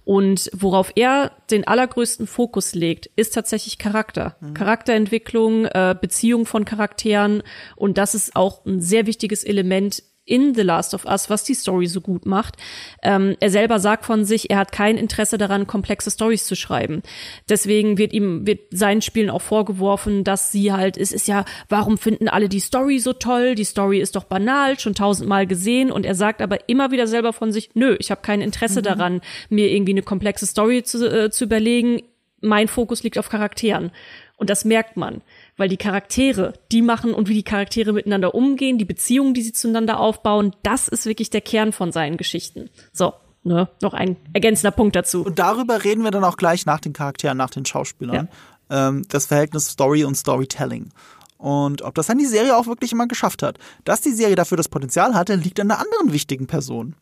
Und 0.05 0.51
worauf 0.55 0.92
er 0.94 1.33
den 1.51 1.66
allergrößten 1.66 2.27
Fokus 2.27 2.75
legt, 2.75 3.11
ist 3.16 3.35
tatsächlich 3.35 3.79
Charakter. 3.79 4.37
Charakterentwicklung, 4.55 5.66
äh, 5.66 5.94
Beziehung 6.01 6.46
von 6.46 6.64
Charakteren. 6.64 7.42
Und 7.77 7.99
das 7.99 8.14
ist 8.14 8.35
auch 8.35 8.64
ein 8.64 8.81
sehr 8.81 9.07
wichtiges 9.07 9.44
Element 9.44 10.03
in 10.30 10.54
The 10.54 10.62
Last 10.62 10.94
of 10.94 11.04
Us, 11.04 11.28
was 11.28 11.44
die 11.44 11.54
Story 11.54 11.86
so 11.86 12.00
gut 12.00 12.24
macht. 12.24 12.56
Ähm, 13.02 13.36
er 13.40 13.50
selber 13.50 13.80
sagt 13.80 14.06
von 14.06 14.24
sich, 14.24 14.48
er 14.48 14.58
hat 14.58 14.70
kein 14.70 14.96
Interesse 14.96 15.38
daran, 15.38 15.66
komplexe 15.66 16.10
Stories 16.10 16.46
zu 16.46 16.54
schreiben. 16.54 17.02
Deswegen 17.48 17.98
wird 17.98 18.12
ihm, 18.12 18.46
wird 18.46 18.60
seinen 18.70 19.02
Spielen 19.02 19.28
auch 19.28 19.42
vorgeworfen, 19.42 20.22
dass 20.22 20.52
sie 20.52 20.72
halt, 20.72 20.96
es 20.96 21.12
ist 21.12 21.26
ja, 21.26 21.44
warum 21.68 21.98
finden 21.98 22.28
alle 22.28 22.48
die 22.48 22.60
Story 22.60 23.00
so 23.00 23.12
toll? 23.12 23.56
Die 23.56 23.64
Story 23.64 23.98
ist 24.00 24.14
doch 24.14 24.24
banal, 24.24 24.78
schon 24.78 24.94
tausendmal 24.94 25.46
gesehen. 25.46 25.90
Und 25.90 26.06
er 26.06 26.14
sagt 26.14 26.40
aber 26.40 26.68
immer 26.68 26.92
wieder 26.92 27.08
selber 27.08 27.32
von 27.32 27.50
sich, 27.50 27.70
nö, 27.74 27.96
ich 27.98 28.12
habe 28.12 28.22
kein 28.22 28.40
Interesse 28.40 28.82
daran, 28.82 29.20
mir 29.48 29.68
irgendwie 29.68 29.92
eine 29.92 30.02
komplexe 30.02 30.46
Story 30.46 30.84
zu, 30.84 31.04
äh, 31.06 31.30
zu 31.30 31.44
überlegen. 31.44 32.02
Mein 32.40 32.68
Fokus 32.68 33.02
liegt 33.02 33.18
auf 33.18 33.28
Charakteren. 33.28 33.90
Und 34.36 34.48
das 34.48 34.64
merkt 34.64 34.96
man, 34.96 35.20
weil 35.61 35.68
die 35.68 35.77
Charaktere, 35.77 36.55
die 36.73 36.81
machen 36.81 37.12
und 37.12 37.29
wie 37.29 37.35
die 37.35 37.42
Charaktere 37.42 37.92
miteinander 37.92 38.35
umgehen, 38.35 38.79
die 38.79 38.87
Beziehungen, 38.87 39.35
die 39.35 39.42
sie 39.42 39.53
zueinander 39.53 40.01
aufbauen, 40.01 40.57
das 40.62 40.88
ist 40.88 41.05
wirklich 41.05 41.29
der 41.29 41.42
Kern 41.42 41.73
von 41.73 41.92
seinen 41.92 42.16
Geschichten. 42.16 42.70
So, 42.94 43.12
ne, 43.44 43.68
noch 43.83 43.92
ein 43.92 44.16
ergänzender 44.33 44.70
Punkt 44.70 44.96
dazu. 44.96 45.23
Und 45.23 45.38
darüber 45.38 45.85
reden 45.85 46.03
wir 46.03 46.11
dann 46.12 46.25
auch 46.25 46.38
gleich 46.38 46.64
nach 46.64 46.81
den 46.81 46.94
Charakteren, 46.94 47.37
nach 47.37 47.51
den 47.51 47.66
Schauspielern. 47.66 48.31
Ähm, 48.70 49.05
das 49.11 49.27
Verhältnis 49.27 49.66
Story 49.68 50.03
und 50.03 50.14
Storytelling. 50.14 50.88
Und 51.37 51.83
ob 51.83 51.94
das 51.94 52.07
dann 52.07 52.16
die 52.16 52.27
Serie 52.27 52.57
auch 52.57 52.66
wirklich 52.66 52.92
immer 52.92 53.07
geschafft 53.07 53.42
hat. 53.42 53.59
Dass 53.85 54.01
die 54.01 54.12
Serie 54.12 54.37
dafür 54.37 54.57
das 54.57 54.68
Potenzial 54.68 55.14
hatte, 55.14 55.35
liegt 55.35 55.61
an 55.61 55.70
einer 55.70 55.81
anderen 55.81 56.14
wichtigen 56.14 56.46
Person. 56.46 56.94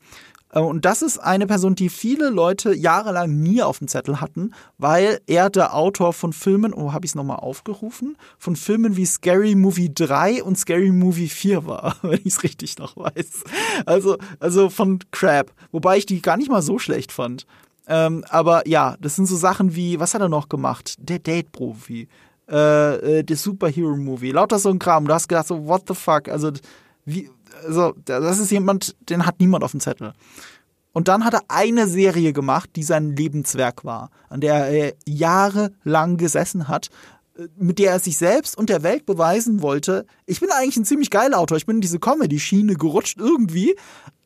Äh, 0.52 0.60
Und 0.60 0.84
das 0.84 1.02
ist 1.02 1.18
eine 1.18 1.46
Person, 1.46 1.74
die 1.74 1.88
viele 1.88 2.30
Leute 2.30 2.74
jahrelang 2.74 3.38
nie 3.40 3.62
auf 3.62 3.78
dem 3.78 3.88
Zettel 3.88 4.20
hatten, 4.20 4.52
weil 4.78 5.20
er 5.26 5.50
der 5.50 5.74
Autor 5.74 6.12
von 6.12 6.32
Filmen, 6.32 6.72
oh, 6.74 6.92
habe 6.92 7.04
ich 7.04 7.12
es 7.12 7.14
nochmal 7.14 7.38
aufgerufen, 7.38 8.16
von 8.38 8.56
Filmen 8.56 8.96
wie 8.96 9.06
Scary 9.06 9.54
Movie 9.54 9.92
3 9.92 10.42
und 10.42 10.58
Scary 10.58 10.90
Movie 10.90 11.28
4 11.28 11.66
war, 11.66 11.96
wenn 12.02 12.20
ich 12.20 12.26
es 12.26 12.42
richtig 12.42 12.78
noch 12.78 12.96
weiß. 12.96 13.44
Also, 13.86 14.18
also 14.40 14.70
von 14.70 15.00
Crab, 15.10 15.52
wobei 15.72 15.98
ich 15.98 16.06
die 16.06 16.22
gar 16.22 16.36
nicht 16.36 16.50
mal 16.50 16.62
so 16.62 16.78
schlecht 16.78 17.12
fand. 17.12 17.46
Ähm, 17.86 18.24
aber 18.28 18.68
ja, 18.68 18.96
das 19.00 19.16
sind 19.16 19.26
so 19.26 19.36
Sachen 19.36 19.74
wie, 19.74 19.98
was 19.98 20.12
hat 20.12 20.20
er 20.20 20.28
noch 20.28 20.50
gemacht? 20.50 20.94
Der 20.98 21.18
Date-Profi, 21.18 22.06
äh, 22.50 23.18
äh, 23.18 23.24
der 23.24 23.36
Superhero-Movie, 23.36 24.30
lauter 24.32 24.58
so 24.58 24.68
ein 24.68 24.78
Kram. 24.78 25.06
Du 25.06 25.14
hast 25.14 25.28
gedacht 25.28 25.46
so, 25.46 25.66
what 25.66 25.84
the 25.88 25.94
fuck? 25.94 26.28
Also, 26.28 26.50
wie, 27.06 27.30
also, 27.66 27.94
das 28.04 28.38
ist 28.38 28.50
jemand, 28.50 28.96
den 29.08 29.26
hat 29.26 29.40
niemand 29.40 29.64
auf 29.64 29.72
dem 29.72 29.80
Zettel. 29.80 30.12
Und 30.92 31.08
dann 31.08 31.24
hat 31.24 31.34
er 31.34 31.42
eine 31.48 31.86
Serie 31.86 32.32
gemacht, 32.32 32.70
die 32.76 32.82
sein 32.82 33.14
Lebenswerk 33.14 33.84
war, 33.84 34.10
an 34.28 34.40
der 34.40 34.66
er 34.66 34.94
jahrelang 35.06 36.16
gesessen 36.16 36.68
hat, 36.68 36.88
äh, 37.36 37.46
mit 37.56 37.78
der 37.78 37.92
er 37.92 38.00
sich 38.00 38.16
selbst 38.18 38.56
und 38.56 38.68
der 38.68 38.82
Welt 38.82 39.06
beweisen 39.06 39.62
wollte, 39.62 40.06
ich 40.26 40.40
bin 40.40 40.50
eigentlich 40.50 40.76
ein 40.76 40.84
ziemlich 40.84 41.10
geiler 41.10 41.38
Autor, 41.38 41.56
ich 41.56 41.66
bin 41.66 41.76
in 41.76 41.82
diese 41.82 42.00
Comedy-Schiene 42.00 42.74
gerutscht 42.74 43.18
irgendwie, 43.18 43.76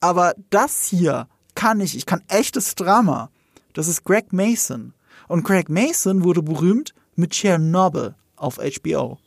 aber 0.00 0.34
das 0.50 0.86
hier 0.86 1.28
kann 1.54 1.80
ich, 1.80 1.96
ich 1.96 2.06
kann 2.06 2.22
echtes 2.28 2.74
Drama. 2.74 3.30
Das 3.74 3.88
ist 3.88 4.04
Greg 4.04 4.32
Mason. 4.32 4.94
Und 5.28 5.44
Greg 5.44 5.68
Mason 5.68 6.24
wurde 6.24 6.42
berühmt 6.42 6.94
mit 7.16 7.32
Chernobyl 7.32 8.14
auf 8.36 8.58
HBO. 8.58 9.18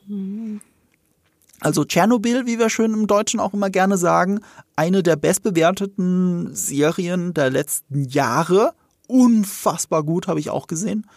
Also 1.66 1.84
Tschernobyl, 1.84 2.46
wie 2.46 2.60
wir 2.60 2.70
schön 2.70 2.94
im 2.94 3.08
Deutschen 3.08 3.40
auch 3.40 3.56
immer 3.56 3.72
gerne 3.72 3.98
sagen, 3.98 4.42
eine 4.76 5.02
der 5.02 5.16
bestbewerteten 5.16 6.54
Serien 6.54 7.34
der 7.34 7.50
letzten 7.50 8.06
Jahre. 8.08 8.74
Unfassbar 9.08 10.04
gut, 10.04 10.28
habe 10.28 10.40
ich 10.40 10.52
auch 10.52 10.68
gesehen. 10.68 11.08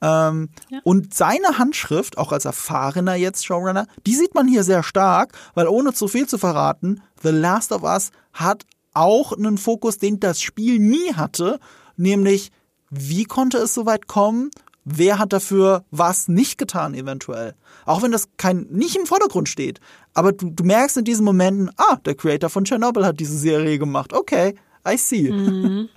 Ähm, 0.00 0.48
Ja. 0.70 0.78
Und 0.84 1.12
seine 1.12 1.58
Handschrift, 1.58 2.16
auch 2.16 2.32
als 2.32 2.46
erfahrener 2.46 3.14
jetzt 3.14 3.44
Showrunner, 3.44 3.86
die 4.06 4.14
sieht 4.14 4.34
man 4.34 4.48
hier 4.48 4.64
sehr 4.64 4.82
stark, 4.82 5.34
weil 5.52 5.68
ohne 5.68 5.92
zu 5.92 6.08
viel 6.08 6.26
zu 6.26 6.38
verraten, 6.38 7.02
The 7.22 7.28
Last 7.28 7.70
of 7.70 7.82
Us 7.82 8.10
hat 8.32 8.64
auch 8.94 9.36
einen 9.36 9.58
Fokus, 9.58 9.98
den 9.98 10.18
das 10.18 10.40
Spiel 10.40 10.78
nie 10.78 11.12
hatte, 11.12 11.60
nämlich 11.98 12.52
wie 12.88 13.24
konnte 13.24 13.58
es 13.58 13.74
so 13.74 13.84
weit 13.84 14.06
kommen? 14.06 14.50
Wer 14.84 15.18
hat 15.18 15.32
dafür 15.32 15.84
was 15.90 16.28
nicht 16.28 16.58
getan 16.58 16.94
eventuell? 16.94 17.54
Auch 17.84 18.02
wenn 18.02 18.12
das 18.12 18.28
kein 18.36 18.66
nicht 18.70 18.96
im 18.96 19.06
Vordergrund 19.06 19.48
steht, 19.48 19.80
aber 20.14 20.32
du, 20.32 20.50
du 20.50 20.64
merkst 20.64 20.96
in 20.96 21.04
diesen 21.04 21.24
Momenten, 21.24 21.70
ah, 21.76 21.96
der 22.04 22.14
Creator 22.14 22.50
von 22.50 22.64
Chernobyl 22.64 23.04
hat 23.04 23.20
diese 23.20 23.36
Serie 23.36 23.78
gemacht. 23.78 24.12
Okay, 24.12 24.54
I 24.88 24.96
see. 24.96 25.88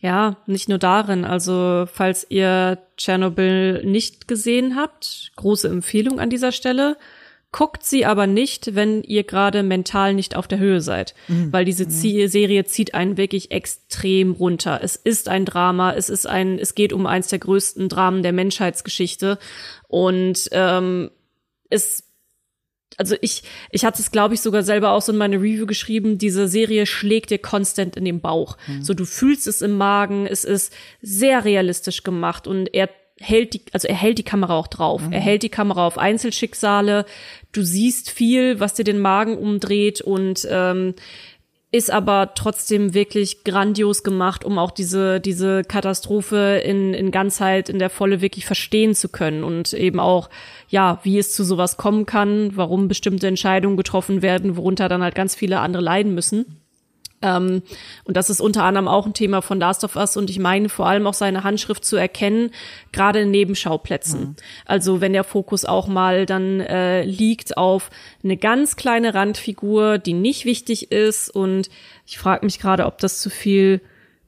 Ja, 0.00 0.36
nicht 0.46 0.68
nur 0.68 0.76
darin. 0.76 1.24
Also, 1.24 1.86
falls 1.90 2.26
ihr 2.28 2.78
Tschernobyl 2.98 3.84
nicht 3.86 4.28
gesehen 4.28 4.76
habt, 4.76 5.32
große 5.36 5.66
Empfehlung 5.68 6.20
an 6.20 6.28
dieser 6.28 6.52
Stelle. 6.52 6.98
Guckt 7.56 7.84
sie 7.84 8.04
aber 8.04 8.26
nicht, 8.26 8.74
wenn 8.74 9.04
ihr 9.04 9.22
gerade 9.22 9.62
mental 9.62 10.12
nicht 10.12 10.34
auf 10.34 10.48
der 10.48 10.58
Höhe 10.58 10.80
seid, 10.80 11.14
weil 11.52 11.64
diese 11.64 11.84
Zie- 11.84 12.26
Serie 12.26 12.64
zieht 12.64 12.94
einen 12.94 13.16
wirklich 13.16 13.52
extrem 13.52 14.32
runter. 14.32 14.80
Es 14.82 14.96
ist 14.96 15.28
ein 15.28 15.44
Drama, 15.44 15.92
es 15.92 16.08
ist 16.08 16.26
ein, 16.26 16.58
es 16.58 16.74
geht 16.74 16.92
um 16.92 17.06
eins 17.06 17.28
der 17.28 17.38
größten 17.38 17.88
Dramen 17.88 18.24
der 18.24 18.32
Menschheitsgeschichte. 18.32 19.38
Und 19.86 20.48
ähm, 20.50 21.12
es 21.70 22.02
also 22.96 23.14
ich, 23.20 23.44
ich 23.70 23.84
hatte 23.84 24.02
es, 24.02 24.10
glaube 24.10 24.34
ich, 24.34 24.40
sogar 24.40 24.64
selber 24.64 24.90
auch 24.90 25.02
so 25.02 25.12
in 25.12 25.18
meine 25.18 25.36
Review 25.36 25.66
geschrieben, 25.66 26.18
diese 26.18 26.48
Serie 26.48 26.86
schlägt 26.86 27.30
dir 27.30 27.38
konstant 27.38 27.96
in 27.96 28.04
den 28.04 28.20
Bauch. 28.20 28.56
So, 28.82 28.94
du 28.94 29.04
fühlst 29.04 29.46
es 29.46 29.62
im 29.62 29.76
Magen, 29.76 30.26
es 30.26 30.44
ist 30.44 30.72
sehr 31.02 31.44
realistisch 31.44 32.02
gemacht 32.02 32.48
und 32.48 32.74
er 32.74 32.88
hält 33.20 33.54
die, 33.54 33.62
also 33.72 33.88
er 33.88 33.94
hält 33.94 34.18
die 34.18 34.24
Kamera 34.24 34.58
auch 34.58 34.66
drauf. 34.66 35.02
Er 35.10 35.20
hält 35.20 35.42
die 35.42 35.48
Kamera 35.48 35.86
auf 35.86 35.98
Einzelschicksale. 35.98 37.06
Du 37.52 37.62
siehst 37.62 38.10
viel, 38.10 38.60
was 38.60 38.74
dir 38.74 38.84
den 38.84 38.98
Magen 38.98 39.38
umdreht 39.38 40.00
und 40.00 40.46
ähm, 40.50 40.94
ist 41.74 41.90
aber 41.90 42.34
trotzdem 42.36 42.94
wirklich 42.94 43.42
grandios 43.42 44.04
gemacht, 44.04 44.44
um 44.44 44.58
auch 44.58 44.70
diese, 44.70 45.20
diese 45.20 45.64
Katastrophe 45.64 46.62
in, 46.64 46.94
in 46.94 47.10
Ganzheit, 47.10 47.68
in 47.68 47.80
der 47.80 47.90
Volle 47.90 48.20
wirklich 48.20 48.46
verstehen 48.46 48.94
zu 48.94 49.08
können 49.08 49.42
und 49.42 49.72
eben 49.72 49.98
auch, 49.98 50.30
ja, 50.68 51.00
wie 51.02 51.18
es 51.18 51.32
zu 51.32 51.42
sowas 51.42 51.76
kommen 51.76 52.06
kann, 52.06 52.52
warum 52.54 52.86
bestimmte 52.86 53.26
Entscheidungen 53.26 53.76
getroffen 53.76 54.22
werden, 54.22 54.56
worunter 54.56 54.88
dann 54.88 55.02
halt 55.02 55.16
ganz 55.16 55.34
viele 55.34 55.58
andere 55.58 55.82
leiden 55.82 56.14
müssen. 56.14 56.63
Ähm, 57.24 57.62
und 58.04 58.16
das 58.18 58.28
ist 58.28 58.40
unter 58.42 58.64
anderem 58.64 58.86
auch 58.86 59.06
ein 59.06 59.14
Thema 59.14 59.40
von 59.40 59.58
Last 59.58 59.82
of 59.82 59.96
Us 59.96 60.16
und 60.18 60.28
ich 60.28 60.38
meine 60.38 60.68
vor 60.68 60.86
allem 60.86 61.06
auch 61.06 61.14
seine 61.14 61.42
Handschrift 61.42 61.82
zu 61.84 61.96
erkennen, 61.96 62.50
gerade 62.92 63.20
in 63.20 63.30
Nebenschauplätzen. 63.30 64.36
Also 64.66 65.00
wenn 65.00 65.14
der 65.14 65.24
Fokus 65.24 65.64
auch 65.64 65.86
mal 65.88 66.26
dann 66.26 66.60
äh, 66.60 67.02
liegt 67.04 67.56
auf 67.56 67.88
eine 68.22 68.36
ganz 68.36 68.76
kleine 68.76 69.14
Randfigur, 69.14 69.96
die 69.96 70.12
nicht 70.12 70.44
wichtig 70.44 70.92
ist 70.92 71.30
und 71.34 71.70
ich 72.06 72.18
frage 72.18 72.44
mich 72.44 72.58
gerade, 72.58 72.84
ob 72.84 72.98
das 72.98 73.20
zu 73.20 73.30
viel 73.30 73.80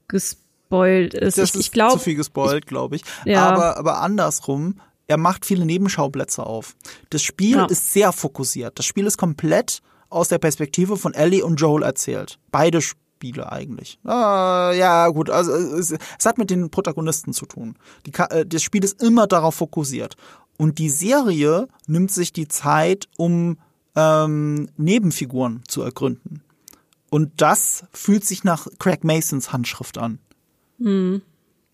gespoilt 0.09 1.13
ist. 1.15 1.37
Das 1.39 1.51
ich, 1.51 1.55
ist 1.55 1.61
ich 1.67 1.73
glaube, 1.73 1.93
zu 1.93 1.99
viel 1.99 2.15
gespoilt, 2.15 2.67
glaube 2.67 2.97
ich. 2.97 3.03
Ja. 3.27 3.47
Aber, 3.49 3.77
aber 3.77 4.01
andersrum, 4.01 4.81
er 5.07 5.19
macht 5.19 5.45
viele 5.45 5.67
Nebenschauplätze 5.67 6.45
auf. 6.45 6.77
Das 7.11 7.23
Spiel 7.23 7.57
Ja. 7.57 7.67
ist 7.67 7.93
sehr 7.93 8.13
fokussiert. 8.13 8.79
Das 8.79 8.87
Spiel 8.87 9.07
ist 9.07 9.19
komplett 9.19 9.83
aus 10.09 10.29
der 10.29 10.39
Perspektive 10.39 10.97
von 10.97 11.15
Ellie 11.15 11.45
und 11.45 11.61
Joel 11.61 11.83
erzählt. 11.83 12.39
Beide 12.51 12.81
Spiele 12.81 13.51
eigentlich. 13.51 13.99
Ah, 14.05 14.73
ja, 14.75 15.09
gut, 15.09 15.31
also 15.31 15.53
es, 15.53 15.95
es 16.19 16.27
hat 16.27 16.39
mit 16.39 16.51
den 16.51 16.71
Protagonisten 16.71 17.33
zu 17.33 17.47
tun. 17.47 17.77
Die, 18.07 18.13
äh, 18.31 18.47
das 18.47 18.63
Spiel 18.63 18.85
ist 18.85 19.03
immer 19.03 19.27
darauf 19.27 19.55
fokussiert. 19.55 20.17
Und 20.59 20.79
die 20.79 20.91
Serie 20.91 21.69
nimmt 21.87 22.11
sich 22.11 22.33
die 22.33 22.49
Zeit, 22.49 23.09
um 23.17 23.59
ähm, 23.95 24.69
Nebenfiguren 24.77 25.63
zu 25.69 25.83
ergründen. 25.83 26.43
Und 27.11 27.33
das 27.41 27.85
fühlt 27.93 28.25
sich 28.25 28.45
nach 28.45 28.67
Craig 28.79 29.05
Masons 29.05 29.53
Handschrift 29.53 29.99
an. 29.99 30.19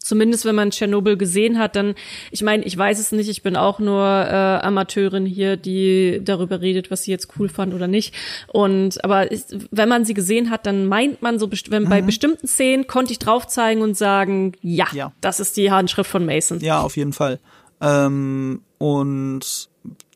Zumindest 0.05 0.45
wenn 0.45 0.55
man 0.55 0.71
Tschernobyl 0.71 1.17
gesehen 1.17 1.59
hat, 1.59 1.77
dann, 1.77 1.95
ich 2.31 2.43
meine, 2.43 2.65
ich 2.65 2.77
weiß 2.77 2.99
es 2.99 3.13
nicht, 3.13 3.29
ich 3.29 3.43
bin 3.43 3.57
auch 3.57 3.79
nur 3.79 4.05
äh, 4.05 4.33
Amateurin 4.67 5.27
hier, 5.27 5.57
die 5.57 6.21
darüber 6.25 6.61
redet, 6.61 6.91
was 6.91 7.05
sie 7.05 7.11
jetzt 7.11 7.29
cool 7.39 7.49
fand 7.49 7.75
oder 7.75 7.89
nicht. 7.89 8.15
Und 8.49 9.03
aber 9.05 9.31
ist, 9.31 9.57
wenn 9.71 9.89
man 9.89 10.05
sie 10.05 10.15
gesehen 10.15 10.51
hat, 10.51 10.67
dann 10.67 10.87
meint 10.87 11.23
man 11.23 11.39
so, 11.39 11.47
best- 11.49 11.71
wenn 11.71 11.89
bei 11.89 12.03
bestimmten 12.03 12.47
Szenen 12.47 12.87
konnte 12.87 13.13
ich 13.13 13.19
drauf 13.19 13.47
zeigen 13.47 13.83
und 13.83 13.97
sagen, 13.97 14.53
ja, 14.61 14.87
Ja. 14.93 15.13
das 15.21 15.41
ist 15.41 15.57
die 15.57 15.71
Handschrift 15.71 16.11
von 16.11 16.25
Mason. 16.27 16.61
Ja, 16.61 16.81
auf 16.81 16.97
jeden 16.97 17.13
Fall. 17.13 17.39
Ähm, 17.81 18.63
und 18.79 19.69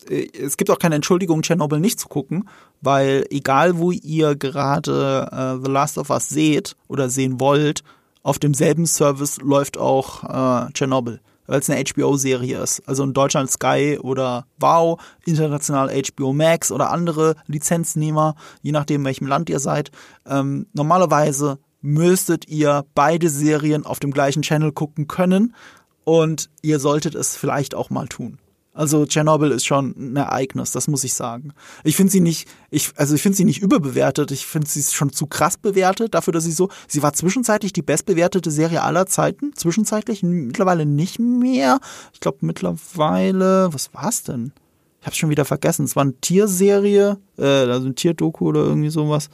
äh, 0.08 0.26
es 0.40 0.56
gibt 0.56 0.70
auch 0.70 0.78
keine 0.78 0.94
Entschuldigung, 0.96 1.42
Tschernobyl 1.42 1.80
nicht 1.80 1.98
zu 2.00 2.08
gucken, 2.08 2.48
weil 2.80 3.24
egal 3.30 3.78
wo 3.78 3.90
ihr 3.90 4.36
gerade 4.36 5.28
äh, 5.32 5.64
The 5.64 5.70
Last 5.70 5.98
of 5.98 6.10
Us 6.10 6.28
seht 6.28 6.76
oder 6.88 7.08
sehen 7.08 7.40
wollt, 7.40 7.82
auf 8.26 8.40
demselben 8.40 8.86
Service 8.86 9.40
läuft 9.40 9.78
auch 9.78 10.24
äh, 10.24 10.72
Tschernobyl, 10.72 11.20
weil 11.46 11.60
es 11.60 11.70
eine 11.70 11.80
HBO-Serie 11.84 12.58
ist. 12.58 12.82
Also 12.84 13.04
in 13.04 13.12
Deutschland 13.12 13.48
Sky 13.48 14.00
oder 14.02 14.46
Wow, 14.58 15.00
international 15.24 15.90
HBO 15.90 16.32
Max 16.32 16.72
oder 16.72 16.90
andere 16.90 17.36
Lizenznehmer, 17.46 18.34
je 18.62 18.72
nachdem, 18.72 19.04
welchem 19.04 19.28
Land 19.28 19.48
ihr 19.48 19.60
seid. 19.60 19.92
Ähm, 20.26 20.66
normalerweise 20.72 21.60
müsstet 21.82 22.48
ihr 22.48 22.84
beide 22.96 23.30
Serien 23.30 23.86
auf 23.86 24.00
dem 24.00 24.10
gleichen 24.10 24.42
Channel 24.42 24.72
gucken 24.72 25.06
können 25.06 25.54
und 26.02 26.50
ihr 26.62 26.80
solltet 26.80 27.14
es 27.14 27.36
vielleicht 27.36 27.76
auch 27.76 27.90
mal 27.90 28.08
tun. 28.08 28.40
Also 28.76 29.06
Tschernobyl 29.06 29.52
ist 29.52 29.64
schon 29.64 29.94
ein 29.96 30.16
Ereignis, 30.16 30.70
das 30.70 30.86
muss 30.86 31.02
ich 31.02 31.14
sagen. 31.14 31.54
Ich 31.82 31.96
finde 31.96 32.12
sie 32.12 32.20
nicht, 32.20 32.46
ich, 32.68 32.90
also 32.96 33.14
ich 33.14 33.22
finde 33.22 33.36
sie 33.36 33.46
nicht 33.46 33.62
überbewertet. 33.62 34.30
Ich 34.32 34.44
finde 34.44 34.68
sie 34.68 34.82
schon 34.82 35.10
zu 35.10 35.26
krass 35.26 35.56
bewertet 35.56 36.12
dafür, 36.12 36.34
dass 36.34 36.44
sie 36.44 36.52
so, 36.52 36.68
sie 36.86 37.02
war 37.02 37.14
zwischenzeitlich 37.14 37.72
die 37.72 37.80
bestbewertete 37.80 38.50
Serie 38.50 38.82
aller 38.82 39.06
Zeiten. 39.06 39.52
Zwischenzeitlich 39.56 40.22
mittlerweile 40.22 40.84
nicht 40.84 41.18
mehr. 41.18 41.80
Ich 42.12 42.20
glaube 42.20 42.38
mittlerweile, 42.42 43.72
was 43.72 43.94
war's 43.94 44.24
denn? 44.24 44.52
Ich 45.00 45.06
hab's 45.06 45.16
schon 45.16 45.30
wieder 45.30 45.46
vergessen. 45.46 45.86
Es 45.86 45.96
war 45.96 46.02
eine 46.02 46.20
Tierserie, 46.20 47.16
äh, 47.38 47.44
also 47.44 47.86
ein 47.86 47.94
Tierdoku 47.94 48.46
oder 48.46 48.60
irgendwie 48.60 48.90
sowas. 48.90 49.30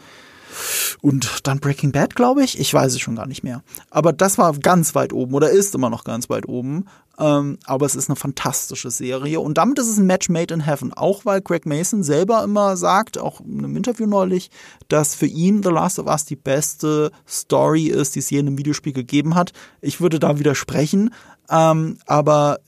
Und 1.01 1.47
dann 1.47 1.61
Breaking 1.61 1.93
Bad, 1.93 2.15
glaube 2.15 2.45
ich. 2.45 2.59
Ich 2.59 2.73
weiß 2.73 2.93
es 2.93 3.01
schon 3.01 3.17
gar 3.17 3.27
nicht 3.27 3.43
mehr. 3.43 3.63
Aber 3.91 4.13
das 4.13 4.39
war 4.39 4.53
ganz 4.55 4.95
weit 4.95 5.13
oben 5.13 5.35
oder 5.35 5.51
ist 5.51 5.75
immer 5.75 5.91
noch 5.91 6.05
ganz 6.05 6.31
weit 6.31 6.49
oben. 6.49 6.87
Ähm, 7.19 7.59
aber 7.65 7.87
es 7.87 7.95
ist 7.95 8.09
eine 8.09 8.17
fantastische 8.17 8.91
Serie. 8.91 9.41
Und 9.41 9.59
damit 9.59 9.79
ist 9.79 9.89
es 9.89 9.99
ein 9.99 10.07
Match 10.07 10.29
made 10.29 10.53
in 10.53 10.61
heaven. 10.61 10.93
Auch 10.93 11.25
weil 11.25 11.41
Greg 11.41 11.67
Mason 11.67 12.03
selber 12.03 12.43
immer 12.43 12.77
sagt, 12.77 13.19
auch 13.19 13.41
in 13.41 13.59
einem 13.59 13.77
Interview 13.77 14.07
neulich, 14.07 14.51
dass 14.89 15.15
für 15.15 15.27
ihn 15.27 15.63
The 15.63 15.71
Last 15.71 15.99
of 15.99 16.07
Us 16.07 16.25
die 16.25 16.37
beste 16.37 17.11
Story 17.29 17.87
ist, 17.87 18.15
die 18.15 18.21
es 18.21 18.31
je 18.31 18.39
in 18.39 18.47
einem 18.47 18.59
Videospiel 18.59 18.93
gegeben 18.93 19.35
hat. 19.35 19.53
Ich 19.81 20.01
würde 20.01 20.19
da 20.19 20.39
widersprechen. 20.39 21.15
Ähm, 21.51 21.99
aber 22.07 22.61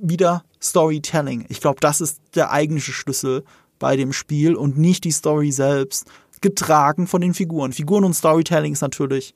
wieder 0.00 0.44
Storytelling. 0.60 1.46
Ich 1.48 1.60
glaube, 1.60 1.80
das 1.80 2.00
ist 2.00 2.20
der 2.34 2.50
eigentliche 2.50 2.92
Schlüssel 2.92 3.44
bei 3.78 3.96
dem 3.96 4.12
Spiel 4.12 4.54
und 4.54 4.78
nicht 4.78 5.04
die 5.04 5.10
Story 5.10 5.50
selbst 5.50 6.06
getragen 6.42 7.06
von 7.06 7.20
den 7.20 7.34
Figuren. 7.34 7.72
Figuren 7.72 8.04
und 8.04 8.14
Storytelling 8.14 8.72
ist 8.72 8.82
natürlich, 8.82 9.34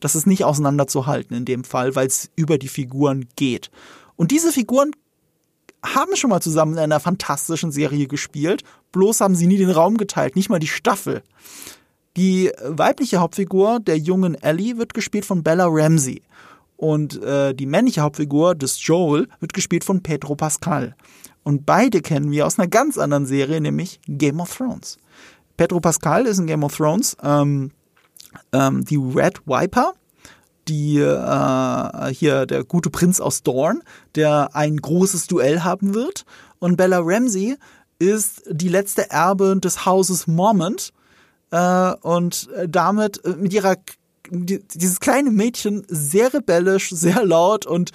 das 0.00 0.14
ist 0.14 0.26
nicht 0.26 0.44
auseinanderzuhalten 0.44 1.36
in 1.36 1.44
dem 1.44 1.64
Fall, 1.64 1.94
weil 1.96 2.06
es 2.06 2.30
über 2.36 2.58
die 2.58 2.68
Figuren 2.68 3.28
geht. 3.36 3.70
Und 4.16 4.30
diese 4.30 4.52
Figuren 4.52 4.92
haben 5.84 6.16
schon 6.16 6.30
mal 6.30 6.40
zusammen 6.40 6.74
in 6.74 6.80
einer 6.80 7.00
fantastischen 7.00 7.72
Serie 7.72 8.08
gespielt, 8.08 8.62
bloß 8.92 9.20
haben 9.20 9.34
sie 9.34 9.46
nie 9.46 9.58
den 9.58 9.70
Raum 9.70 9.96
geteilt, 9.96 10.36
nicht 10.36 10.50
mal 10.50 10.58
die 10.58 10.66
Staffel. 10.66 11.22
Die 12.16 12.50
weibliche 12.64 13.18
Hauptfigur 13.18 13.78
der 13.78 13.96
jungen 13.96 14.34
Ellie 14.34 14.76
wird 14.76 14.92
gespielt 14.92 15.24
von 15.24 15.42
Bella 15.42 15.66
Ramsey. 15.68 16.22
Und 16.76 17.22
äh, 17.22 17.54
die 17.54 17.66
männliche 17.66 18.00
Hauptfigur 18.02 18.54
des 18.54 18.84
Joel 18.84 19.28
wird 19.40 19.52
gespielt 19.52 19.84
von 19.84 20.02
Pedro 20.02 20.36
Pascal. 20.36 20.94
Und 21.42 21.64
beide 21.66 22.00
kennen 22.00 22.30
wir 22.30 22.46
aus 22.46 22.58
einer 22.58 22.68
ganz 22.68 22.98
anderen 22.98 23.26
Serie, 23.26 23.60
nämlich 23.60 24.00
Game 24.06 24.40
of 24.40 24.56
Thrones. 24.56 24.96
Pedro 25.58 25.80
Pascal 25.80 26.26
ist 26.26 26.38
in 26.38 26.46
Game 26.46 26.64
of 26.64 26.74
Thrones. 26.74 27.16
Ähm, 27.22 27.72
ähm, 28.52 28.84
die 28.84 28.96
Red 28.96 29.42
Viper, 29.44 29.92
die 30.68 30.98
äh, 30.98 32.14
hier 32.14 32.46
der 32.46 32.64
gute 32.64 32.88
Prinz 32.88 33.20
aus 33.20 33.42
Dorn, 33.42 33.82
der 34.14 34.54
ein 34.54 34.78
großes 34.78 35.26
Duell 35.26 35.60
haben 35.60 35.94
wird. 35.94 36.24
Und 36.60 36.76
Bella 36.76 37.00
Ramsey 37.02 37.56
ist 37.98 38.42
die 38.48 38.68
letzte 38.68 39.10
Erbin 39.10 39.60
des 39.60 39.84
Hauses 39.84 40.26
Mormont. 40.26 40.92
Äh, 41.50 41.92
und 42.00 42.48
damit 42.66 43.24
äh, 43.24 43.30
mit 43.30 43.52
ihrer 43.52 43.76
dieses 44.30 45.00
kleine 45.00 45.30
Mädchen 45.30 45.84
sehr 45.88 46.32
rebellisch, 46.32 46.90
sehr 46.90 47.24
laut 47.24 47.66
und 47.66 47.90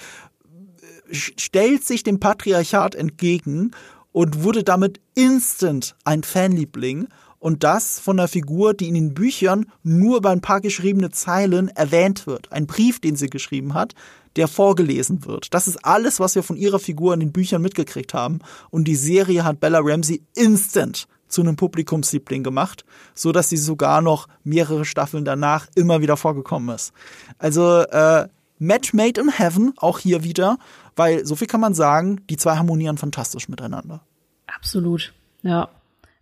äh, 1.10 1.14
stellt 1.14 1.86
sich 1.86 2.04
dem 2.04 2.20
Patriarchat 2.20 2.96
entgegen 2.96 3.72
und 4.12 4.44
wurde 4.44 4.64
damit 4.64 5.00
instant 5.16 5.96
ein 6.04 6.24
Fanliebling 6.24 7.08
und 7.44 7.66
das 7.66 8.00
von 8.00 8.18
einer 8.18 8.30
Figur, 8.30 8.74
die 8.74 8.88
in 8.88 8.94
den 8.94 9.14
Büchern 9.14 9.66
nur 9.84 10.16
über 10.16 10.30
ein 10.30 10.40
paar 10.40 10.62
geschriebene 10.62 11.10
Zeilen 11.10 11.68
erwähnt 11.68 12.26
wird. 12.26 12.50
Ein 12.54 12.68
Brief, 12.68 13.02
den 13.02 13.18
sie 13.18 13.28
geschrieben 13.28 13.74
hat, 13.74 13.96
der 14.38 14.48
vorgelesen 14.48 15.26
wird. 15.26 15.54
Das 15.54 15.68
ist 15.68 15.84
alles, 15.84 16.22
was 16.22 16.36
wir 16.36 16.44
von 16.44 16.56
ihrer 16.56 16.80
Figur 16.80 17.14
in 17.14 17.20
den 17.20 17.34
Büchern 17.34 17.62
mitgekriegt 17.62 18.14
haben. 18.14 18.40
Und 18.70 18.86
die 18.86 18.96
Serie 18.96 19.44
hat 19.44 19.60
Bella 19.60 19.80
Ramsey 19.84 20.24
instant 20.38 21.10
zu 21.28 21.42
einem 21.42 21.58
Publikumsliebling 21.58 22.44
gemacht, 22.44 22.86
so 23.14 23.34
dass 23.34 23.50
sie 23.50 23.58
sogar 23.58 24.02
noch 24.02 24.30
mehrere 24.46 24.86
Staffeln 24.86 25.26
danach 25.26 25.68
immer 25.76 26.00
wieder 26.00 26.16
vorgekommen 26.16 26.74
ist. 26.74 26.94
Also 27.40 27.82
äh, 27.82 28.30
Match 28.58 28.94
made 28.94 29.20
in 29.20 29.30
heaven, 29.30 29.74
auch 29.76 30.00
hier 30.00 30.24
wieder, 30.24 30.60
weil 30.96 31.26
so 31.26 31.36
viel 31.36 31.48
kann 31.48 31.60
man 31.60 31.74
sagen, 31.74 32.22
die 32.30 32.38
zwei 32.38 32.56
harmonieren 32.56 32.98
fantastisch 32.98 33.50
miteinander. 33.50 34.00
Absolut, 34.48 35.14
ja. 35.42 35.68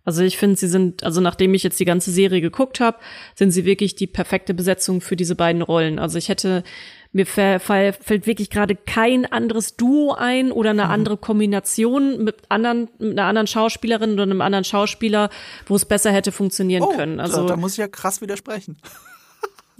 Also 0.04 0.22
ich 0.22 0.36
finde, 0.36 0.56
sie 0.56 0.66
sind, 0.66 1.04
also 1.04 1.20
nachdem 1.20 1.54
ich 1.54 1.62
jetzt 1.62 1.78
die 1.78 1.84
ganze 1.84 2.10
Serie 2.10 2.40
geguckt 2.40 2.80
habe, 2.80 2.98
sind 3.36 3.52
sie 3.52 3.64
wirklich 3.64 3.94
die 3.94 4.08
perfekte 4.08 4.52
Besetzung 4.52 5.00
für 5.00 5.14
diese 5.14 5.36
beiden 5.36 5.62
Rollen. 5.62 6.00
Also 6.00 6.18
ich 6.18 6.28
hätte, 6.28 6.64
mir 7.12 7.26
fällt 7.26 8.26
wirklich 8.26 8.50
gerade 8.50 8.74
kein 8.74 9.26
anderes 9.26 9.76
Duo 9.76 10.12
ein 10.12 10.50
oder 10.50 10.70
eine 10.70 10.86
mhm. 10.86 10.90
andere 10.90 11.16
Kombination 11.18 12.24
mit 12.24 12.36
anderen, 12.48 12.88
mit 12.98 13.12
einer 13.12 13.28
anderen 13.28 13.46
Schauspielerin 13.46 14.14
oder 14.14 14.24
einem 14.24 14.40
anderen 14.40 14.64
Schauspieler, 14.64 15.30
wo 15.66 15.76
es 15.76 15.84
besser 15.84 16.10
hätte 16.10 16.32
funktionieren 16.32 16.82
oh, 16.82 16.96
können. 16.96 17.20
Also 17.20 17.42
da, 17.42 17.54
da 17.54 17.56
muss 17.56 17.72
ich 17.72 17.78
ja 17.78 17.88
krass 17.88 18.20
widersprechen. 18.20 18.78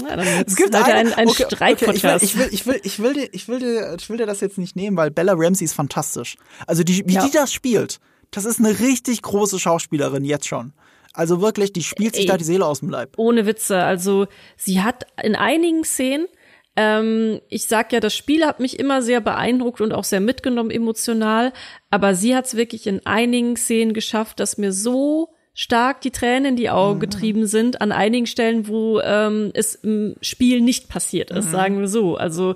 Ja, 0.00 0.16
es 0.46 0.56
gibt 0.56 0.74
halt 0.74 0.92
ein, 0.92 1.12
ein 1.12 1.28
okay, 1.28 1.44
Streitprozess. 1.44 2.22
Okay, 2.22 2.24
ich, 2.24 2.36
will, 2.36 2.48
ich, 2.50 2.66
will, 2.66 2.80
ich, 2.82 2.98
will, 2.98 2.98
ich, 2.98 2.98
will 2.98 3.12
dir, 3.12 3.28
ich, 3.32 3.48
will 3.48 3.58
dir, 3.60 3.96
ich 3.98 4.10
will 4.10 4.16
dir 4.16 4.26
das 4.26 4.40
jetzt 4.40 4.58
nicht 4.58 4.74
nehmen, 4.74 4.96
weil 4.96 5.10
Bella 5.10 5.34
Ramsey 5.36 5.64
ist 5.64 5.74
fantastisch. 5.74 6.36
Also 6.66 6.82
die, 6.82 7.06
wie 7.06 7.14
ja. 7.14 7.24
die 7.24 7.30
das 7.30 7.52
spielt, 7.52 8.00
das 8.32 8.44
ist 8.44 8.58
eine 8.58 8.80
richtig 8.80 9.22
große 9.22 9.60
Schauspielerin 9.60 10.24
jetzt 10.24 10.46
schon. 10.46 10.72
Also 11.12 11.40
wirklich, 11.40 11.72
die 11.72 11.82
spielt 11.82 12.14
sich 12.14 12.24
Ey, 12.24 12.30
da 12.30 12.36
die 12.38 12.44
Seele 12.44 12.66
aus 12.66 12.80
dem 12.80 12.88
Leib. 12.88 13.12
Ohne 13.18 13.46
Witze. 13.46 13.82
Also 13.82 14.26
sie 14.56 14.82
hat 14.82 15.06
in 15.22 15.36
einigen 15.36 15.84
Szenen, 15.84 16.26
ähm, 16.74 17.40
ich 17.48 17.66
sag 17.66 17.92
ja, 17.92 18.00
das 18.00 18.16
Spiel 18.16 18.46
hat 18.46 18.58
mich 18.58 18.78
immer 18.78 19.02
sehr 19.02 19.20
beeindruckt 19.20 19.82
und 19.82 19.92
auch 19.92 20.04
sehr 20.04 20.20
mitgenommen 20.20 20.70
emotional, 20.70 21.52
aber 21.90 22.14
sie 22.14 22.34
hat 22.34 22.46
es 22.46 22.56
wirklich 22.56 22.86
in 22.86 23.04
einigen 23.04 23.56
Szenen 23.56 23.92
geschafft, 23.92 24.40
dass 24.40 24.56
mir 24.56 24.72
so 24.72 25.28
stark 25.54 26.00
die 26.00 26.10
Tränen 26.10 26.52
in 26.52 26.56
die 26.56 26.70
Augen 26.70 26.96
mhm. 26.96 27.00
getrieben 27.00 27.46
sind, 27.46 27.80
an 27.80 27.92
einigen 27.92 28.26
Stellen, 28.26 28.68
wo 28.68 29.00
ähm, 29.00 29.50
es 29.54 29.74
im 29.74 30.14
Spiel 30.20 30.60
nicht 30.60 30.88
passiert 30.88 31.30
ist, 31.30 31.46
mhm. 31.46 31.50
sagen 31.50 31.80
wir 31.80 31.88
so. 31.88 32.16
Also 32.16 32.54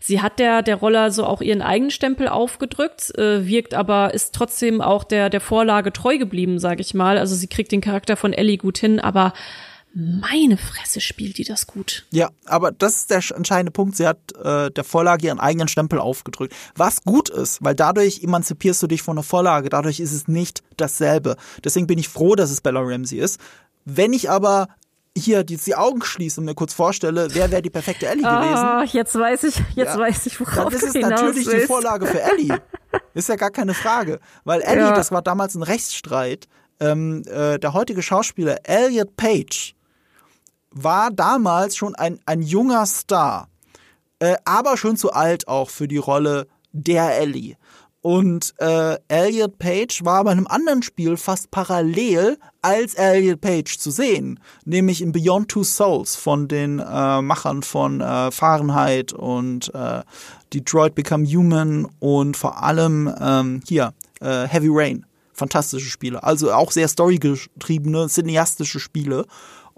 Sie 0.00 0.22
hat 0.22 0.38
der, 0.38 0.62
der 0.62 0.76
Roller 0.76 1.10
so 1.10 1.24
auch 1.24 1.40
ihren 1.40 1.60
eigenen 1.60 1.90
Stempel 1.90 2.28
aufgedrückt, 2.28 3.16
äh, 3.18 3.46
wirkt 3.46 3.74
aber, 3.74 4.14
ist 4.14 4.34
trotzdem 4.34 4.80
auch 4.80 5.04
der, 5.04 5.28
der 5.28 5.40
Vorlage 5.40 5.92
treu 5.92 6.18
geblieben, 6.18 6.58
sage 6.58 6.80
ich 6.80 6.94
mal. 6.94 7.18
Also 7.18 7.34
sie 7.34 7.48
kriegt 7.48 7.72
den 7.72 7.80
Charakter 7.80 8.16
von 8.16 8.32
Ellie 8.32 8.58
gut 8.58 8.78
hin, 8.78 9.00
aber 9.00 9.32
meine 9.94 10.56
Fresse 10.56 11.00
spielt 11.00 11.38
die 11.38 11.44
das 11.44 11.66
gut. 11.66 12.06
Ja, 12.10 12.30
aber 12.44 12.70
das 12.72 12.96
ist 12.96 13.10
der 13.10 13.22
entscheidende 13.34 13.72
Punkt. 13.72 13.96
Sie 13.96 14.06
hat 14.06 14.18
äh, 14.36 14.70
der 14.70 14.84
Vorlage 14.84 15.26
ihren 15.26 15.40
eigenen 15.40 15.68
Stempel 15.68 15.98
aufgedrückt. 15.98 16.54
Was 16.76 17.02
gut 17.02 17.30
ist, 17.30 17.64
weil 17.64 17.74
dadurch 17.74 18.22
emanzipierst 18.22 18.82
du 18.82 18.86
dich 18.86 19.02
von 19.02 19.16
der 19.16 19.24
Vorlage. 19.24 19.70
Dadurch 19.70 19.98
ist 19.98 20.12
es 20.12 20.28
nicht 20.28 20.62
dasselbe. 20.76 21.36
Deswegen 21.64 21.86
bin 21.86 21.98
ich 21.98 22.08
froh, 22.08 22.34
dass 22.34 22.50
es 22.50 22.60
Bella 22.60 22.80
Ramsey 22.80 23.18
ist. 23.18 23.40
Wenn 23.84 24.12
ich 24.12 24.30
aber 24.30 24.68
hier 25.16 25.42
die, 25.42 25.56
die 25.56 25.74
Augen 25.74 26.02
schließe 26.02 26.40
und 26.40 26.44
mir 26.44 26.54
kurz 26.54 26.74
vorstelle, 26.74 27.28
wer 27.32 27.50
wäre 27.50 27.62
die 27.62 27.70
perfekte 27.70 28.06
Ellie 28.06 28.24
oh, 28.26 28.40
gewesen. 28.40 28.96
Jetzt 28.96 29.14
weiß 29.18 29.44
ich, 29.44 29.56
jetzt 29.74 29.94
ja, 29.94 29.98
weiß 29.98 30.26
ich, 30.26 30.38
worauf 30.38 30.72
dann 30.72 30.80
ist 30.80 30.94
natürlich 30.94 31.46
willst. 31.46 31.62
die 31.62 31.66
Vorlage 31.66 32.06
für 32.06 32.22
Ellie. 32.22 32.60
Ist 33.14 33.28
ja 33.28 33.36
gar 33.36 33.50
keine 33.50 33.74
Frage. 33.74 34.20
Weil 34.44 34.62
Ellie, 34.62 34.84
ja. 34.84 34.94
das 34.94 35.12
war 35.12 35.20
damals 35.20 35.54
ein 35.54 35.62
Rechtsstreit. 35.62 36.46
Ähm, 36.80 37.22
äh, 37.26 37.58
der 37.58 37.74
heutige 37.74 38.02
Schauspieler 38.02 38.58
Elliot 38.62 39.16
Page 39.16 39.74
war 40.70 41.10
damals 41.10 41.76
schon 41.76 41.94
ein, 41.94 42.18
ein 42.26 42.42
junger 42.42 42.86
Star, 42.86 43.48
äh, 44.18 44.36
aber 44.44 44.76
schon 44.76 44.96
zu 44.96 45.12
alt 45.12 45.48
auch 45.48 45.70
für 45.70 45.88
die 45.88 45.96
Rolle 45.96 46.46
der 46.72 47.18
Ellie. 47.18 47.56
Und 48.00 48.54
äh, 48.58 48.96
Elliot 49.08 49.58
Page 49.58 50.04
war 50.04 50.22
bei 50.22 50.30
einem 50.30 50.46
anderen 50.46 50.82
Spiel 50.82 51.16
fast 51.16 51.50
parallel 51.50 52.38
als 52.62 52.94
Elliot 52.94 53.40
Page 53.40 53.76
zu 53.76 53.90
sehen, 53.90 54.38
nämlich 54.64 55.02
in 55.02 55.10
Beyond 55.10 55.48
Two 55.48 55.64
Souls 55.64 56.14
von 56.14 56.46
den 56.46 56.78
äh, 56.78 57.20
Machern 57.20 57.62
von 57.62 58.00
äh, 58.00 58.30
Fahrenheit 58.30 59.12
und 59.12 59.74
äh, 59.74 60.02
Detroit 60.54 60.94
Become 60.94 61.26
Human 61.26 61.88
und 61.98 62.36
vor 62.36 62.62
allem 62.62 63.12
ähm, 63.20 63.62
hier 63.66 63.92
äh, 64.20 64.46
Heavy 64.46 64.68
Rain. 64.70 65.04
Fantastische 65.32 65.90
Spiele, 65.90 66.22
also 66.22 66.52
auch 66.52 66.72
sehr 66.72 66.88
storygetriebene, 66.88 68.08
cineastische 68.08 68.80
Spiele. 68.80 69.24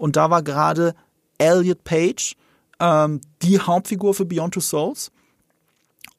Und 0.01 0.15
da 0.15 0.31
war 0.31 0.41
gerade 0.41 0.95
Elliot 1.37 1.83
Page 1.83 2.35
ähm, 2.79 3.21
die 3.43 3.59
Hauptfigur 3.59 4.15
für 4.15 4.25
Beyond 4.25 4.55
Two 4.55 4.59
Souls. 4.59 5.11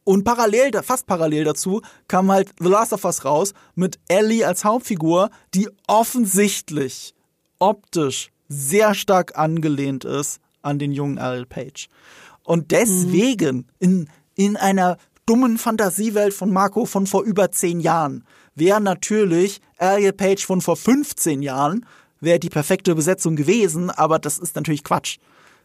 Und 0.05 0.23
parallel, 0.23 0.71
fast 0.85 1.09
parallel 1.09 1.43
dazu, 1.43 1.83
kam 2.07 2.31
halt 2.31 2.51
The 2.61 2.69
Last 2.69 2.93
of 2.93 3.05
Us 3.05 3.25
raus 3.25 3.55
mit 3.75 3.99
Ellie 4.07 4.47
als 4.47 4.65
Hauptfigur, 4.65 5.31
die 5.55 5.69
offensichtlich 5.89 7.13
optisch 7.59 8.31
sehr 8.49 8.95
stark 8.95 9.37
angelehnt 9.37 10.05
ist 10.05 10.39
an 10.63 10.79
den 10.79 10.93
jungen 10.93 11.19
Ariel 11.19 11.47
Page. 11.47 11.89
Und 12.45 12.71
deswegen 12.71 13.57
mhm. 13.57 13.67
in, 13.81 14.11
in 14.37 14.57
einer 14.57 14.97
dummen 15.27 15.59
Fantasiewelt 15.59 16.35
von 16.35 16.53
Marco 16.53 16.85
von 16.85 17.09
vor 17.09 17.25
über 17.25 17.51
zehn 17.51 17.81
Jahren 17.81 18.25
wäre 18.55 18.81
natürlich 18.81 19.61
Ariel 19.79 20.13
Page 20.13 20.47
von 20.47 20.61
vor 20.61 20.77
15 20.77 21.43
Jahren 21.43 21.85
wäre 22.23 22.39
die 22.39 22.49
perfekte 22.49 22.95
Besetzung 22.95 23.37
gewesen, 23.37 23.91
aber 23.91 24.19
das 24.19 24.39
ist 24.39 24.57
natürlich 24.57 24.85
Quatsch. 24.85 25.19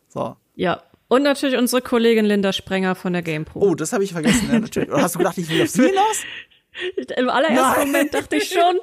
So. 0.10 0.36
Ja, 0.55 0.82
und 1.08 1.24
natürlich 1.24 1.58
unsere 1.58 1.82
Kollegin 1.82 2.26
Linda 2.26 2.51
Sprenger 2.51 2.95
von 2.95 3.14
der 3.14 3.22
GamePro. 3.22 3.60
Oh, 3.60 3.76
das 3.76 3.93
habe 3.93 4.03
ich 4.03 4.12
vergessen, 4.12 4.49
ja, 4.51 4.60
natürlich. 4.60 4.89
Oder 4.89 5.03
hast 5.03 5.16
du 5.16 5.20
gedacht, 5.20 5.38
ich 5.38 5.49
will 5.49 5.62
auf 5.62 5.70
sie 5.70 5.86
hinaus? 5.86 6.24
Im 7.15 7.30
allerersten 7.30 7.80
Nein. 7.80 7.88
Moment 7.88 8.13
dachte 8.13 8.36
ich 8.38 8.49
schon, 8.49 8.80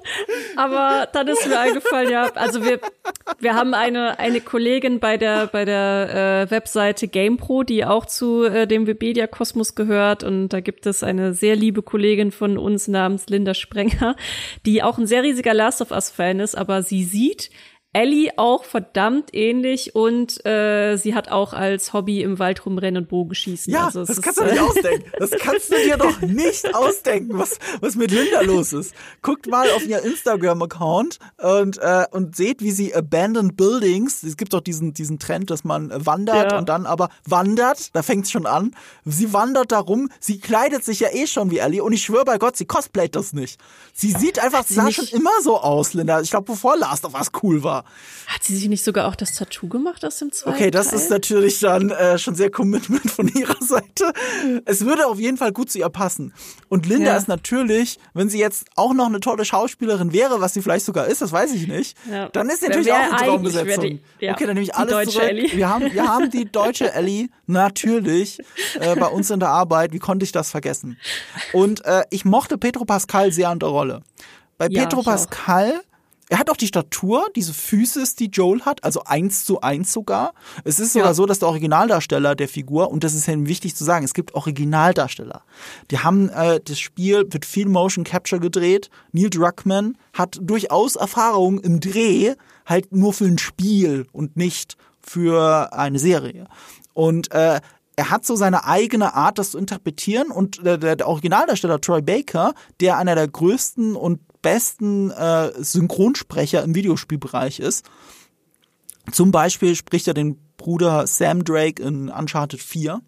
aber 0.57 1.09
dann 1.13 1.29
ist 1.29 1.47
mir 1.47 1.59
eingefallen, 1.59 2.11
ja, 2.11 2.31
also 2.35 2.65
wir, 2.65 2.81
wir 3.39 3.55
haben 3.55 3.75
eine, 3.75 4.19
eine 4.19 4.41
Kollegin 4.41 5.01
bei 5.01 5.17
der, 5.17 5.47
bei 5.47 5.65
der 5.65 6.47
äh, 6.49 6.51
Webseite 6.51 7.09
GamePro, 7.09 7.63
die 7.63 7.85
auch 7.85 8.07
zu 8.07 8.45
äh, 8.45 8.67
dem 8.67 8.87
Webedia 8.87 9.27
Kosmos 9.27 9.75
gehört 9.75 10.25
und 10.25 10.49
da 10.49 10.61
gibt 10.61 10.87
es 10.87 11.03
eine 11.03 11.35
sehr 11.35 11.57
liebe 11.57 11.83
Kollegin 11.83 12.33
von 12.33 12.59
uns 12.59 12.89
namens 12.89 13.29
Linda 13.29 13.55
Sprenger, 13.55 14.17
die 14.67 14.83
auch 14.83 14.99
ein 14.99 15.07
sehr 15.07 15.23
riesiger 15.23 15.55
Last 15.55 15.81
of 15.81 15.91
Us 15.91 16.11
Fan 16.11 16.41
ist, 16.41 16.57
aber 16.57 16.83
sie 16.83 17.05
sieht 17.05 17.51
Ellie 17.95 18.33
auch 18.39 18.65
verdammt 18.65 19.33
ähnlich 19.33 19.95
und 19.95 20.45
äh, 20.45 20.97
sie 20.97 21.15
hat 21.15 21.31
auch 21.31 21.53
als 21.53 21.93
Hobby 21.93 22.23
im 22.23 22.41
Wald 22.41 22.67
rumrennen 22.67 23.05
und 23.05 23.09
Bogen 23.09 23.37
schießen. 23.37 23.73
Ja, 23.73 23.87
also, 23.87 24.05
das 24.05 24.21
kannst 24.21 24.41
ist, 24.41 24.49
du 24.49 24.51
nicht 24.51 24.61
ausdenken. 24.61 25.13
Das 25.17 25.31
kannst 25.39 25.71
du 25.71 25.77
dir 25.77 25.97
doch 25.97 26.21
nicht 26.21 26.75
ausdenken, 26.75 27.39
was, 27.39 27.57
was 27.81 27.95
mit 27.95 28.11
Linda 28.11 28.41
los 28.41 28.73
ist. 28.73 28.95
Guckt 29.23 29.47
mal 29.47 29.71
auf 29.71 29.87
ihr 29.87 30.03
Instagram-Account 30.03 31.21
und, 31.39 31.79
äh, 31.79 32.07
und 32.11 32.35
seht, 32.35 32.63
wie 32.63 32.73
sie 32.73 32.93
Abandoned 32.93 33.57
Buildings, 33.57 34.25
es 34.25 34.37
gibt 34.37 34.55
doch 34.55 34.61
diesen, 34.61 34.93
diesen 34.93 35.21
Trend, 35.21 35.51
dass 35.51 35.63
man 35.63 35.93
wandert 36.05 36.51
ja. 36.51 36.59
und 36.59 36.69
dann 36.69 36.87
aber 36.87 37.11
wandert, 37.29 37.95
da 37.95 38.03
fängt 38.03 38.25
es 38.25 38.33
schon 38.33 38.47
an. 38.47 38.75
Sie 39.05 39.33
wandert 39.33 39.71
da 39.71 39.79
rum, 39.79 40.11
sie 40.19 40.41
kleidet 40.41 40.85
sich 40.85 40.99
ja 40.99 41.11
eh 41.13 41.29
schon 41.29 41.53
wie 41.53 41.59
Ellie 41.59 41.83
und 41.85 41.93
ich 41.93 42.03
schwöre 42.03 42.25
bei 42.25 42.39
Gott, 42.39 42.57
sie 42.57 42.67
cosplayt 42.67 43.15
das 43.15 43.33
nicht. 43.33 43.61
Sie 43.93 44.11
sieht 44.11 44.41
einfach, 44.41 44.65
sie 44.65 44.75
sah 44.75 44.91
schon 44.91 45.07
immer 45.07 45.31
so 45.45 45.61
aus, 45.61 45.95
Linda. 45.95 46.21
Ich 46.21 46.31
glaube, 46.31 46.51
bevor 46.51 46.77
Last 46.77 47.05
of 47.05 47.15
Us 47.15 47.31
cool 47.41 47.63
war. 47.63 47.84
Hat 48.27 48.43
sie 48.43 48.57
sich 48.57 48.69
nicht 48.69 48.83
sogar 48.83 49.09
auch 49.09 49.17
das 49.17 49.35
Tattoo 49.35 49.69
gemacht 49.69 50.05
aus 50.05 50.19
dem 50.19 50.33
zweiten 50.33 50.57
Okay, 50.57 50.71
das 50.71 50.89
Teil? 50.89 50.99
ist 50.99 51.11
natürlich 51.11 51.61
dann 51.61 51.91
äh, 51.91 52.19
schon 52.19 52.35
sehr 52.35 52.51
Commitment 52.51 53.11
von 53.11 53.29
ihrer 53.35 53.63
Seite. 53.63 54.13
Es 54.65 54.85
würde 54.85 55.07
auf 55.07 55.19
jeden 55.19 55.37
Fall 55.37 55.53
gut 55.53 55.71
zu 55.71 55.79
ihr 55.79 55.89
passen. 55.89 56.33
Und 56.69 56.87
Linda 56.87 57.13
ja. 57.13 57.17
ist 57.17 57.29
natürlich, 57.29 57.99
wenn 58.15 58.29
sie 58.29 58.39
jetzt 58.39 58.67
auch 58.77 58.95
noch 58.95 59.07
eine 59.07 59.21
tolle 59.21 59.45
Schauspielerin 59.45 60.13
wäre, 60.13 60.41
was 60.41 60.55
sie 60.55 60.63
vielleicht 60.63 60.87
sogar 60.87 61.07
ist, 61.07 61.23
das 61.23 61.33
weiß 61.33 61.53
ich 61.53 61.69
nicht, 61.69 61.97
ja. 62.11 62.29
dann 62.31 62.49
ist 62.49 62.61
sie 62.61 62.69
natürlich 62.69 62.93
auch 62.93 62.97
eine 62.97 63.17
Traumbesetzung. 63.17 63.85
Die, 63.85 64.01
ja, 64.21 64.33
okay, 64.33 64.47
dann 64.47 64.55
nehme 64.55 64.65
ich 64.65 64.75
alles 64.75 65.11
zurück. 65.11 65.29
Ellie. 65.29 65.53
Wir 65.53 65.69
haben, 65.69 65.93
wir 65.93 66.09
haben 66.09 66.31
die 66.31 66.51
deutsche 66.51 66.93
Ellie 66.93 67.29
natürlich 67.47 68.39
äh, 68.81 68.97
bei 68.97 69.07
uns 69.07 69.31
in 69.31 69.41
der 69.41 69.51
Arbeit. 69.51 69.93
Wie 69.93 69.99
konnte 69.99 70.25
ich 70.25 70.33
das 70.33 70.51
vergessen? 70.51 70.99
Und 71.53 71.85
äh, 71.85 72.05
ich 72.11 72.25
mochte 72.25 72.59
Pedro 72.59 72.85
Pascal 72.85 73.33
sehr 73.33 73.51
an 73.51 73.59
der 73.59 73.69
Rolle. 73.69 74.03
Bei 74.59 74.69
Pedro 74.69 75.03
Pascal 75.03 75.75
auch 75.75 75.94
er 76.29 76.39
hat 76.39 76.51
auch 76.51 76.57
die 76.57 76.67
Statur, 76.67 77.27
diese 77.37 77.53
Füße, 77.53 78.03
die 78.19 78.27
Joel 78.27 78.63
hat, 78.63 78.83
also 78.83 79.05
eins 79.05 79.45
zu 79.45 79.61
eins 79.61 79.93
sogar. 79.93 80.33
Es 80.65 80.81
ist 80.81 80.95
sogar 80.95 81.09
ja. 81.09 81.15
so, 81.15 81.27
dass 81.27 81.39
der 81.39 81.49
Originaldarsteller 81.49 82.35
der 82.35 82.49
Figur, 82.49 82.91
und 82.91 83.05
das 83.05 83.15
ist 83.15 83.27
ja 83.27 83.35
wichtig 83.47 83.77
zu 83.77 83.85
sagen, 83.85 84.05
es 84.05 84.15
gibt 84.15 84.35
Originaldarsteller. 84.35 85.43
Die 85.91 85.99
haben 85.99 86.31
äh, 86.31 86.61
das 86.65 86.79
Spiel 86.79 87.27
mit 87.33 87.45
viel 87.45 87.67
Motion 87.67 88.05
Capture 88.05 88.41
gedreht. 88.41 88.91
Neil 89.13 89.31
Druckmann 89.31 89.97
hat 90.13 90.39
durchaus 90.41 90.97
Erfahrung 90.97 91.61
im 91.61 91.81
Dreh, 91.81 92.35
halt 92.65 92.93
nur 92.93 93.13
für 93.13 93.27
ein 93.27 93.39
Spiel 93.39 94.07
und 94.13 94.37
nicht 94.37 94.77
für 95.03 95.73
eine 95.73 95.99
Serie. 95.99 96.47
Und 96.95 97.33
äh, 97.33 97.61
er 97.97 98.11
hat 98.11 98.25
so 98.25 98.37
seine 98.37 98.65
eigene 98.65 99.15
Art, 99.15 99.39
das 99.39 99.53
zu 99.53 99.59
interpretieren 99.59 100.31
und 100.31 100.65
der, 100.65 100.79
der 100.79 101.09
Originaldarsteller 101.09 101.81
Troy 101.81 102.03
Baker, 102.03 102.55
der 102.81 102.99
einer 102.99 103.15
der 103.15 103.29
größten 103.29 103.97
und 103.97 104.21
besten 104.43 105.11
äh, 105.11 105.53
Synchronsprecher 105.57 106.63
im 106.63 106.75
Videospielbereich 106.75 107.61
ist. 107.61 107.85
Zum 109.13 109.31
Beispiel 109.31 109.75
spricht 109.75 110.09
er 110.09 110.15
den 110.15 110.39
Bruder 110.57 111.07
Sam 111.07 111.45
Drake 111.45 111.83
in 111.83 112.09
Uncharted 112.09 112.61
4. 112.61 113.01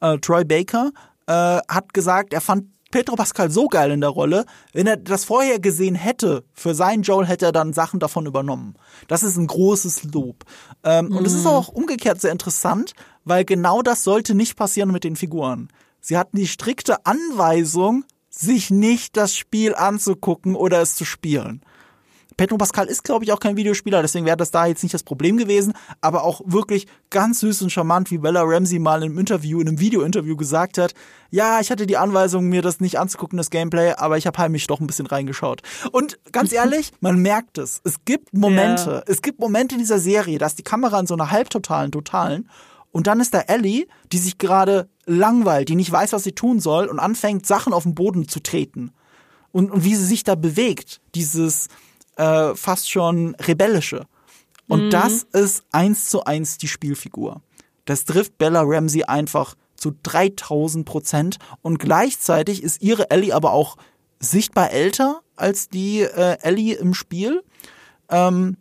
Äh, 0.00 0.18
Troy 0.18 0.44
Baker 0.44 0.92
äh, 1.26 1.58
hat 1.68 1.92
gesagt, 1.92 2.32
er 2.32 2.40
fand 2.40 2.66
Pedro 2.90 3.16
Pascal 3.16 3.50
so 3.50 3.68
geil 3.68 3.90
in 3.90 4.00
der 4.00 4.10
Rolle, 4.10 4.46
wenn 4.72 4.86
er 4.86 4.96
das 4.96 5.26
vorher 5.26 5.58
gesehen 5.58 5.94
hätte, 5.94 6.44
für 6.54 6.74
seinen 6.74 7.02
Joel 7.02 7.26
hätte 7.26 7.46
er 7.46 7.52
dann 7.52 7.74
Sachen 7.74 8.00
davon 8.00 8.24
übernommen. 8.24 8.76
Das 9.08 9.22
ist 9.22 9.36
ein 9.36 9.46
großes 9.46 10.04
Lob. 10.04 10.44
Ähm, 10.84 11.06
mhm. 11.06 11.16
Und 11.16 11.26
es 11.26 11.34
ist 11.34 11.42
mhm. 11.42 11.48
auch 11.48 11.68
umgekehrt 11.68 12.20
sehr 12.20 12.32
interessant, 12.32 12.92
weil 13.28 13.44
genau 13.44 13.82
das 13.82 14.04
sollte 14.04 14.34
nicht 14.34 14.56
passieren 14.56 14.90
mit 14.90 15.04
den 15.04 15.16
Figuren. 15.16 15.68
Sie 16.00 16.16
hatten 16.16 16.36
die 16.36 16.46
strikte 16.46 17.04
Anweisung, 17.06 18.04
sich 18.30 18.70
nicht 18.70 19.16
das 19.16 19.36
Spiel 19.36 19.74
anzugucken 19.74 20.54
oder 20.54 20.80
es 20.80 20.94
zu 20.94 21.04
spielen. 21.04 21.62
Pedro 22.38 22.56
Pascal 22.56 22.86
ist, 22.86 23.02
glaube 23.02 23.24
ich, 23.24 23.32
auch 23.32 23.40
kein 23.40 23.56
Videospieler, 23.56 24.00
deswegen 24.00 24.24
wäre 24.24 24.36
das 24.36 24.52
da 24.52 24.64
jetzt 24.66 24.84
nicht 24.84 24.94
das 24.94 25.02
Problem 25.02 25.38
gewesen, 25.38 25.72
aber 26.00 26.22
auch 26.22 26.40
wirklich 26.44 26.86
ganz 27.10 27.40
süß 27.40 27.62
und 27.62 27.72
charmant, 27.72 28.12
wie 28.12 28.18
Bella 28.18 28.42
Ramsey 28.44 28.78
mal 28.78 29.02
im 29.02 29.18
Interview, 29.18 29.60
in 29.60 29.66
einem 29.66 29.80
Video-Interview 29.80 30.36
gesagt 30.36 30.78
hat, 30.78 30.94
ja, 31.32 31.58
ich 31.58 31.72
hatte 31.72 31.84
die 31.84 31.96
Anweisung, 31.96 32.48
mir 32.48 32.62
das 32.62 32.78
nicht 32.78 32.96
anzugucken, 32.96 33.38
das 33.38 33.50
Gameplay, 33.50 33.92
aber 33.94 34.18
ich 34.18 34.28
habe 34.28 34.38
heimlich 34.38 34.68
doch 34.68 34.78
ein 34.78 34.86
bisschen 34.86 35.06
reingeschaut. 35.06 35.62
Und 35.90 36.20
ganz 36.30 36.52
ehrlich, 36.54 36.92
man 37.00 37.18
merkt 37.18 37.58
es. 37.58 37.80
Es 37.82 38.04
gibt 38.04 38.32
Momente, 38.32 39.02
ja. 39.04 39.12
es 39.12 39.20
gibt 39.20 39.40
Momente 39.40 39.74
in 39.74 39.80
dieser 39.80 39.98
Serie, 39.98 40.38
da 40.38 40.46
ist 40.46 40.60
die 40.60 40.64
Kamera 40.64 41.00
in 41.00 41.08
so 41.08 41.14
einer 41.14 41.32
halbtotalen, 41.32 41.90
totalen 41.90 42.48
und 42.92 43.06
dann 43.06 43.20
ist 43.20 43.34
da 43.34 43.40
Ellie, 43.40 43.86
die 44.12 44.18
sich 44.18 44.38
gerade 44.38 44.88
langweilt, 45.06 45.68
die 45.68 45.74
nicht 45.74 45.92
weiß, 45.92 46.12
was 46.12 46.24
sie 46.24 46.32
tun 46.32 46.60
soll 46.60 46.86
und 46.86 46.98
anfängt, 46.98 47.46
Sachen 47.46 47.72
auf 47.72 47.82
den 47.82 47.94
Boden 47.94 48.28
zu 48.28 48.40
treten. 48.40 48.92
Und, 49.52 49.70
und 49.70 49.84
wie 49.84 49.94
sie 49.94 50.04
sich 50.04 50.24
da 50.24 50.34
bewegt, 50.34 51.00
dieses 51.14 51.68
äh, 52.16 52.54
fast 52.54 52.90
schon 52.90 53.34
rebellische. 53.36 54.06
Und 54.66 54.86
mhm. 54.86 54.90
das 54.90 55.22
ist 55.32 55.64
eins 55.72 56.10
zu 56.10 56.24
eins 56.24 56.58
die 56.58 56.68
Spielfigur. 56.68 57.40
Das 57.84 58.04
trifft 58.04 58.36
Bella 58.36 58.62
Ramsey 58.64 59.04
einfach 59.04 59.54
zu 59.76 59.92
3000 60.02 60.84
Prozent. 60.84 61.38
Und 61.62 61.78
gleichzeitig 61.78 62.62
ist 62.62 62.82
ihre 62.82 63.10
Ellie 63.10 63.34
aber 63.34 63.52
auch 63.52 63.76
sichtbar 64.20 64.70
älter 64.70 65.20
als 65.36 65.68
die 65.68 66.00
äh, 66.00 66.36
Ellie 66.42 66.74
im 66.74 66.92
Spiel. 66.92 67.42
Ähm, 68.10 68.56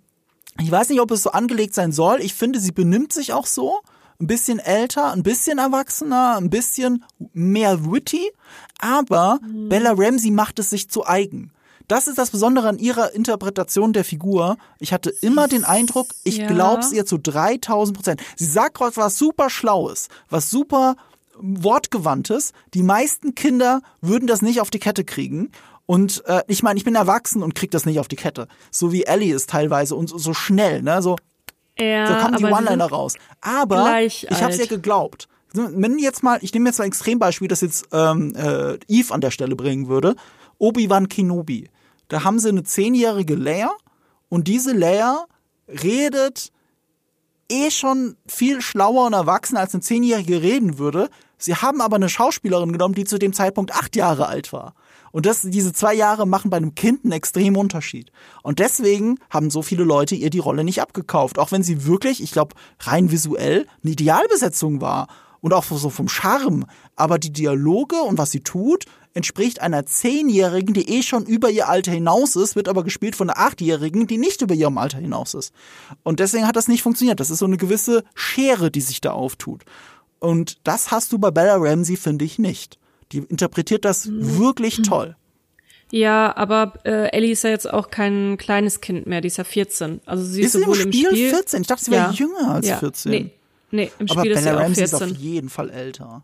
ich 0.60 0.72
weiß 0.72 0.90
nicht, 0.90 1.02
ob 1.02 1.12
es 1.12 1.24
so 1.24 1.32
angelegt 1.32 1.74
sein 1.74 1.92
soll. 1.92 2.22
Ich 2.22 2.34
finde, 2.34 2.60
sie 2.60 2.72
benimmt 2.72 3.12
sich 3.12 3.34
auch 3.34 3.46
so 3.46 3.82
ein 4.20 4.28
bisschen 4.28 4.60
älter, 4.60 5.12
ein 5.12 5.24
bisschen 5.24 5.58
erwachsener, 5.58 6.38
ein 6.38 6.50
bisschen 6.50 7.04
mehr 7.34 7.92
witty, 7.92 8.32
aber 8.80 9.40
mhm. 9.42 9.70
Bella 9.70 9.94
Ramsey 9.96 10.32
macht 10.32 10.60
es 10.60 10.70
sich 10.70 10.90
zu 10.90 11.06
eigen. 11.06 11.52
Das 11.88 12.08
ist 12.08 12.18
das 12.18 12.32
Besondere 12.32 12.68
an 12.68 12.80
ihrer 12.80 13.14
Interpretation 13.14 13.94
der 13.94 14.04
Figur. 14.04 14.58
Ich 14.80 14.92
hatte 14.92 15.10
immer 15.10 15.48
den 15.48 15.64
Eindruck, 15.64 16.08
ich 16.26 16.38
ja. 16.38 16.48
glaub's 16.48 16.92
ihr 16.92 17.06
zu 17.06 17.18
3000 17.18 17.96
Prozent. 17.96 18.22
Sie 18.36 18.46
sagt 18.46 18.80
was 18.80 19.18
super 19.18 19.50
Schlaues, 19.50 20.10
was 20.30 20.50
super 20.50 20.98
Wortgewandtes. 21.40 22.52
Die 22.74 22.84
meisten 22.84 23.36
Kinder 23.36 23.82
würden 24.02 24.28
das 24.28 24.42
nicht 24.42 24.60
auf 24.60 24.70
die 24.70 24.80
Kette 24.80 25.06
kriegen. 25.06 25.52
Und 25.86 26.24
äh, 26.26 26.44
ich 26.48 26.62
meine, 26.62 26.78
ich 26.78 26.84
bin 26.84 26.96
erwachsen 26.96 27.42
und 27.42 27.56
krieg 27.56 27.72
das 27.72 27.86
nicht 27.86 28.00
auf 28.00 28.10
die 28.10 28.18
Kette. 28.18 28.50
So 28.70 28.92
wie 28.92 29.04
Ellie 29.04 29.34
ist 29.34 29.50
teilweise 29.50 29.96
und 29.96 30.10
so, 30.10 30.18
so 30.18 30.34
schnell, 30.34 30.82
ne? 30.82 31.02
So, 31.02 31.16
ja, 31.80 32.08
so 32.08 32.14
kommen 32.16 32.38
die 32.38 32.44
One-Liner 32.46 32.86
raus. 32.86 33.16
Aber 33.42 34.02
ich 34.02 34.28
habe 34.30 34.52
es 34.52 34.58
ja 34.58 34.66
geglaubt. 34.66 35.28
Wenn 35.54 35.98
jetzt 35.98 36.24
mal, 36.24 36.40
ich 36.42 36.54
nehme 36.54 36.70
jetzt 36.70 36.78
mal 36.78 36.86
ein 36.86 36.90
Extrembeispiel, 36.90 37.48
das 37.48 37.62
jetzt 37.62 37.88
ähm, 37.92 38.36
äh, 38.36 38.78
Eve 38.88 39.14
an 39.14 39.22
der 39.22 39.32
Stelle 39.32 39.56
bringen 39.56 39.88
würde. 39.88 40.16
Obi-Wan 40.60 41.08
Kenobi. 41.08 41.70
Da 42.08 42.24
haben 42.24 42.40
sie 42.40 42.50
eine 42.50 42.64
zehnjährige 42.64 43.36
Leia 43.36 43.72
und 44.30 44.48
diese 44.48 44.74
Leia 44.74 45.26
redet 45.68 46.52
eh 47.50 47.72
schon 47.72 48.18
viel 48.28 48.62
schlauer 48.62 49.08
und 49.08 49.14
erwachsen 49.14 49.58
als 49.58 49.74
eine 49.74 49.82
zehnjährige 49.82 50.42
reden 50.42 50.78
würde. 50.78 51.10
Sie 51.38 51.56
haben 51.56 51.82
aber 51.82 51.96
eine 51.96 52.10
Schauspielerin 52.10 52.72
genommen, 52.72 52.96
die 52.96 53.06
zu 53.06 53.18
dem 53.18 53.34
Zeitpunkt 53.34 53.74
acht 53.74 53.96
Jahre 53.96 54.28
alt 54.28 54.52
war. 54.52 54.74
Und 55.12 55.26
das, 55.26 55.42
diese 55.42 55.74
zwei 55.74 55.94
Jahre 55.94 56.28
machen 56.28 56.50
bei 56.50 56.58
einem 56.58 56.76
Kind 56.76 57.04
einen 57.04 57.14
extremen 57.14 57.58
Unterschied. 57.58 58.12
Und 58.44 58.60
deswegen 58.60 59.20
haben 59.30 59.50
so 59.50 59.62
viele 59.62 59.84
Leute 59.84 60.16
ihr 60.16 60.30
die 60.30 60.40
Rolle 60.40 60.64
nicht 60.64 60.82
abgekauft. 60.82 61.40
Auch 61.40 61.52
wenn 61.52 61.64
sie 61.64 61.86
wirklich, 61.86 62.22
ich 62.22 62.32
glaube, 62.32 62.56
rein 62.82 63.12
visuell 63.12 63.68
eine 63.84 63.92
Idealbesetzung 63.94 64.82
war. 64.82 65.08
Und 65.40 65.54
auch 65.54 65.64
so 65.64 65.90
vom 65.90 66.10
Charme. 66.10 66.66
Aber 66.96 67.20
die 67.20 67.32
Dialoge 67.32 67.98
und 68.02 68.18
was 68.18 68.32
sie 68.32 68.42
tut, 68.42 68.86
entspricht 69.14 69.62
einer 69.62 69.86
Zehnjährigen, 69.86 70.74
die 70.74 70.90
eh 70.90 71.02
schon 71.02 71.26
über 71.26 71.50
ihr 71.50 71.68
Alter 71.68 71.92
hinaus 71.92 72.36
ist, 72.36 72.56
wird 72.56 72.68
aber 72.68 72.84
gespielt 72.84 73.16
von 73.16 73.30
einer 73.30 73.40
Achtjährigen, 73.40 74.08
die 74.08 74.18
nicht 74.18 74.42
über 74.42 74.54
ihrem 74.54 74.78
Alter 74.78 75.00
hinaus 75.00 75.34
ist. 75.34 75.54
Und 76.04 76.20
deswegen 76.20 76.48
hat 76.48 76.56
das 76.56 76.68
nicht 76.68 76.84
funktioniert. 76.84 77.20
Das 77.20 77.30
ist 77.30 77.40
so 77.40 77.46
eine 77.46 77.58
gewisse 77.58 78.04
Schere, 78.14 78.72
die 78.72 78.82
sich 78.82 79.02
da 79.02 79.12
auftut. 79.12 79.64
Und 80.20 80.60
das 80.64 80.92
hast 80.92 81.12
du 81.12 81.18
bei 81.18 81.32
Bella 81.32 81.56
Ramsey, 81.58 81.98
finde 81.98 82.26
ich, 82.26 82.40
nicht. 82.40 82.78
Die 83.12 83.20
interpretiert 83.20 83.86
das 83.86 84.06
Mhm. 84.08 84.38
wirklich 84.40 84.82
toll. 84.82 85.16
Ja, 85.92 86.36
aber 86.36 86.74
äh, 86.84 87.10
Ellie 87.16 87.32
ist 87.32 87.44
ja 87.46 87.50
jetzt 87.50 87.72
auch 87.72 87.90
kein 87.90 88.36
kleines 88.38 88.82
Kind 88.82 89.08
mehr, 89.08 89.22
die 89.22 89.28
ist 89.28 89.38
ja 89.38 89.46
14. 89.46 90.02
Also 90.06 90.24
sie 90.24 90.42
ist, 90.42 90.48
Ist 90.48 90.52
sie 90.54 90.58
im 90.60 90.64
sowohl 90.66 90.82
im 90.82 90.92
Spiel, 90.92 91.08
Spiel 91.12 91.30
14? 91.30 91.62
Ich 91.62 91.68
dachte, 91.68 91.86
sie 91.86 91.92
wäre 91.92 92.08
Ja. 92.08 92.12
jünger 92.12 92.52
als 92.56 92.68
ja, 92.68 92.78
14. 92.78 93.12
Nee, 93.12 93.32
nee 93.72 93.92
im 94.00 94.08
Aber 94.10 94.20
Spiel 94.22 94.32
ist 94.34 94.40
sie 94.40 94.46
Bella 94.46 94.58
auch 94.60 94.64
Ramsey 94.64 94.84
ist 94.84 94.94
auf 94.94 95.00
14. 95.04 95.18
jeden 95.22 95.50
Fall 95.50 95.70
älter. 95.70 96.24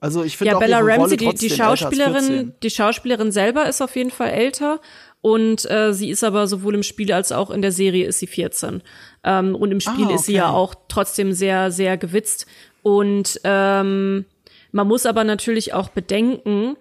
Also 0.00 0.24
ich 0.24 0.36
finde 0.36 0.50
Ja, 0.50 0.56
auch 0.56 0.60
Bella 0.60 0.80
Ramsey, 0.80 1.16
die, 1.16 1.32
die 1.34 1.50
Schauspielerin, 1.50 2.12
14. 2.24 2.52
die 2.64 2.70
Schauspielerin 2.70 3.30
selber 3.32 3.68
ist 3.68 3.80
auf 3.80 3.94
jeden 3.96 4.10
Fall 4.10 4.30
älter 4.30 4.80
und 5.22 5.68
äh, 5.70 5.94
sie 5.94 6.10
ist 6.10 6.22
aber 6.24 6.46
sowohl 6.48 6.74
im 6.74 6.82
Spiel 6.82 7.12
als 7.12 7.30
auch 7.32 7.50
in 7.50 7.62
der 7.62 7.72
Serie 7.72 8.06
ist 8.06 8.18
sie 8.18 8.26
14. 8.26 8.82
Ähm, 9.24 9.54
und 9.54 9.70
im 9.70 9.80
Spiel 9.80 10.06
Ah, 10.08 10.14
ist 10.14 10.24
sie 10.26 10.34
ja 10.34 10.48
okay. 10.50 10.56
auch 10.56 10.74
trotzdem 10.88 11.32
sehr, 11.32 11.70
sehr 11.70 11.96
gewitzt. 11.96 12.46
Und 12.82 13.40
ähm, 13.44 14.24
man 14.76 14.86
muss 14.88 15.06
aber 15.06 15.24
natürlich 15.24 15.72
auch 15.72 15.88
bedenken, 15.88 16.76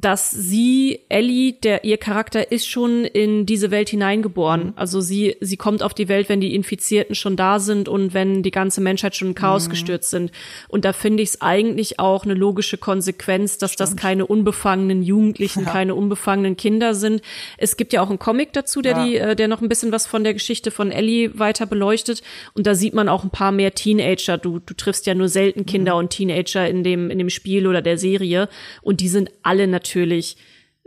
dass 0.00 0.30
sie, 0.30 1.00
Ellie, 1.08 1.54
der 1.54 1.82
ihr 1.82 1.96
Charakter 1.96 2.52
ist 2.52 2.68
schon 2.68 3.04
in 3.04 3.46
diese 3.46 3.72
Welt 3.72 3.88
hineingeboren. 3.88 4.66
Mhm. 4.66 4.72
Also 4.76 5.00
sie, 5.00 5.36
sie 5.40 5.56
kommt 5.56 5.82
auf 5.82 5.92
die 5.92 6.08
Welt, 6.08 6.28
wenn 6.28 6.40
die 6.40 6.54
Infizierten 6.54 7.16
schon 7.16 7.34
da 7.34 7.58
sind 7.58 7.88
und 7.88 8.14
wenn 8.14 8.44
die 8.44 8.52
ganze 8.52 8.80
Menschheit 8.80 9.16
schon 9.16 9.28
in 9.28 9.34
Chaos 9.34 9.66
Mhm. 9.66 9.70
gestürzt 9.70 10.10
sind. 10.10 10.30
Und 10.68 10.84
da 10.84 10.92
finde 10.92 11.24
ich 11.24 11.30
es 11.30 11.40
eigentlich 11.40 11.98
auch 11.98 12.22
eine 12.24 12.34
logische 12.34 12.78
Konsequenz, 12.78 13.58
dass 13.58 13.74
das 13.74 13.96
keine 13.96 14.24
unbefangenen 14.24 15.02
Jugendlichen, 15.02 15.64
Ja. 15.64 15.70
keine 15.72 15.96
unbefangenen 15.96 16.56
Kinder 16.56 16.94
sind. 16.94 17.20
Es 17.56 17.76
gibt 17.76 17.92
ja 17.92 18.00
auch 18.00 18.08
einen 18.08 18.20
Comic 18.20 18.52
dazu, 18.52 18.82
der 18.82 18.92
Ja. 18.92 19.04
die, 19.04 19.16
äh, 19.16 19.34
der 19.34 19.48
noch 19.48 19.62
ein 19.62 19.68
bisschen 19.68 19.90
was 19.90 20.06
von 20.06 20.22
der 20.22 20.32
Geschichte 20.32 20.70
von 20.70 20.92
Ellie 20.92 21.36
weiter 21.40 21.66
beleuchtet. 21.66 22.22
Und 22.54 22.68
da 22.68 22.76
sieht 22.76 22.94
man 22.94 23.08
auch 23.08 23.24
ein 23.24 23.30
paar 23.30 23.50
mehr 23.50 23.74
Teenager. 23.74 24.38
Du, 24.38 24.60
du 24.60 24.74
triffst 24.74 25.06
ja 25.06 25.14
nur 25.16 25.28
selten 25.28 25.66
Kinder 25.66 25.94
Mhm. 25.94 25.98
und 25.98 26.10
Teenager 26.10 26.68
in 26.68 26.84
dem, 26.84 27.10
in 27.10 27.18
dem 27.18 27.30
Spiel 27.30 27.66
oder 27.66 27.82
der 27.82 27.98
Serie. 27.98 28.48
Und 28.80 29.00
die 29.00 29.08
sind 29.08 29.32
alle 29.42 29.66
natürlich 29.66 29.87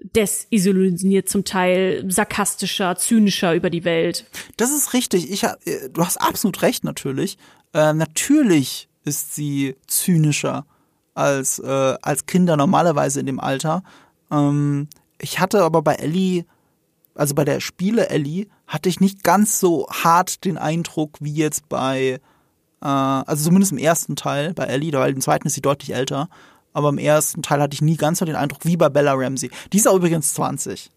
desillusioniert 0.04 1.30
zum 1.30 1.44
Teil, 1.44 2.04
sarkastischer, 2.10 2.96
zynischer 2.96 3.54
über 3.54 3.70
die 3.70 3.86
Welt. 3.86 4.26
Das 4.58 4.72
ist 4.72 4.94
richtig. 4.94 5.32
Ich, 5.32 5.44
äh, 5.44 5.90
du 5.92 6.04
hast 6.04 6.18
absolut 6.18 6.62
recht, 6.62 6.84
natürlich. 6.84 7.38
Äh, 7.74 7.94
natürlich 7.94 8.90
ist 9.04 9.36
sie 9.36 9.76
zynischer 9.88 10.66
als, 11.14 11.60
äh, 11.60 11.96
als 12.02 12.26
Kinder 12.26 12.58
normalerweise 12.58 13.20
in 13.20 13.26
dem 13.26 13.40
Alter. 13.40 13.84
Ähm, 14.32 14.88
ich 15.20 15.40
hatte 15.40 15.64
aber 15.64 15.82
bei 15.82 15.96
Ellie, 15.96 16.46
also 17.14 17.36
bei 17.36 17.46
der 17.46 17.60
Spiele 17.60 18.10
Ellie, 18.10 18.48
hatte 18.68 18.90
ich 18.90 19.00
nicht 19.00 19.24
ganz 19.24 19.60
so 19.60 19.88
hart 19.90 20.46
den 20.46 20.58
Eindruck 20.58 21.18
wie 21.20 21.34
jetzt 21.34 21.70
bei, 21.70 22.20
äh, 22.82 22.86
also 22.86 23.46
zumindest 23.46 23.72
im 23.72 23.78
ersten 23.78 24.16
Teil 24.16 24.54
bei 24.54 24.66
Ellie, 24.66 24.92
weil 24.94 25.14
im 25.14 25.22
zweiten 25.22 25.48
ist 25.48 25.54
sie 25.54 25.62
deutlich 25.62 25.94
älter. 25.94 26.30
Aber 26.74 26.90
im 26.90 26.98
ersten 26.98 27.42
Teil 27.42 27.62
hatte 27.62 27.74
ich 27.74 27.82
nie 27.82 27.98
ganz 27.98 28.20
so 28.20 28.26
den 28.26 28.36
Eindruck 28.36 28.66
wie 28.66 28.78
bei 28.78 28.90
Bella 28.90 29.14
Ramsey. 29.14 29.52
Die 29.74 29.78
ist 29.78 29.88
auch 29.88 29.96
übrigens 29.96 30.34
20. 30.34 30.90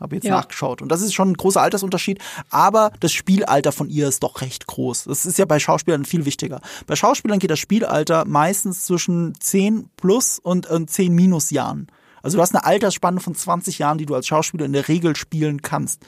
Habe 0.00 0.14
jetzt 0.14 0.24
Ja. 0.24 0.36
nachgeschaut. 0.36 0.80
Und 0.80 0.92
das 0.92 1.00
ist 1.02 1.12
schon 1.12 1.30
ein 1.30 1.34
großer 1.34 1.60
Altersunterschied. 1.60 2.20
Aber 2.50 2.92
das 3.00 3.12
Spielalter 3.12 3.72
von 3.72 3.88
ihr 3.90 4.06
ist 4.08 4.22
doch 4.22 4.40
recht 4.42 4.66
groß. 4.68 5.04
Das 5.04 5.26
ist 5.26 5.38
ja 5.38 5.44
bei 5.44 5.58
Schauspielern 5.58 6.04
viel 6.04 6.24
wichtiger. 6.24 6.60
Bei 6.86 6.94
Schauspielern 6.94 7.40
geht 7.40 7.50
das 7.50 7.58
Spielalter 7.58 8.24
meistens 8.24 8.84
zwischen 8.84 9.34
10 9.40 9.90
plus 9.96 10.38
und 10.38 10.70
äh, 10.70 10.86
10 10.86 11.12
minus 11.12 11.50
Jahren. 11.50 11.88
Also 12.22 12.36
du 12.38 12.42
hast 12.42 12.54
eine 12.54 12.64
Altersspanne 12.64 13.20
von 13.20 13.34
20 13.34 13.78
Jahren, 13.78 13.98
die 13.98 14.06
du 14.06 14.14
als 14.14 14.26
Schauspieler 14.26 14.66
in 14.66 14.72
der 14.72 14.86
Regel 14.88 15.16
spielen 15.16 15.62
kannst. 15.62 16.00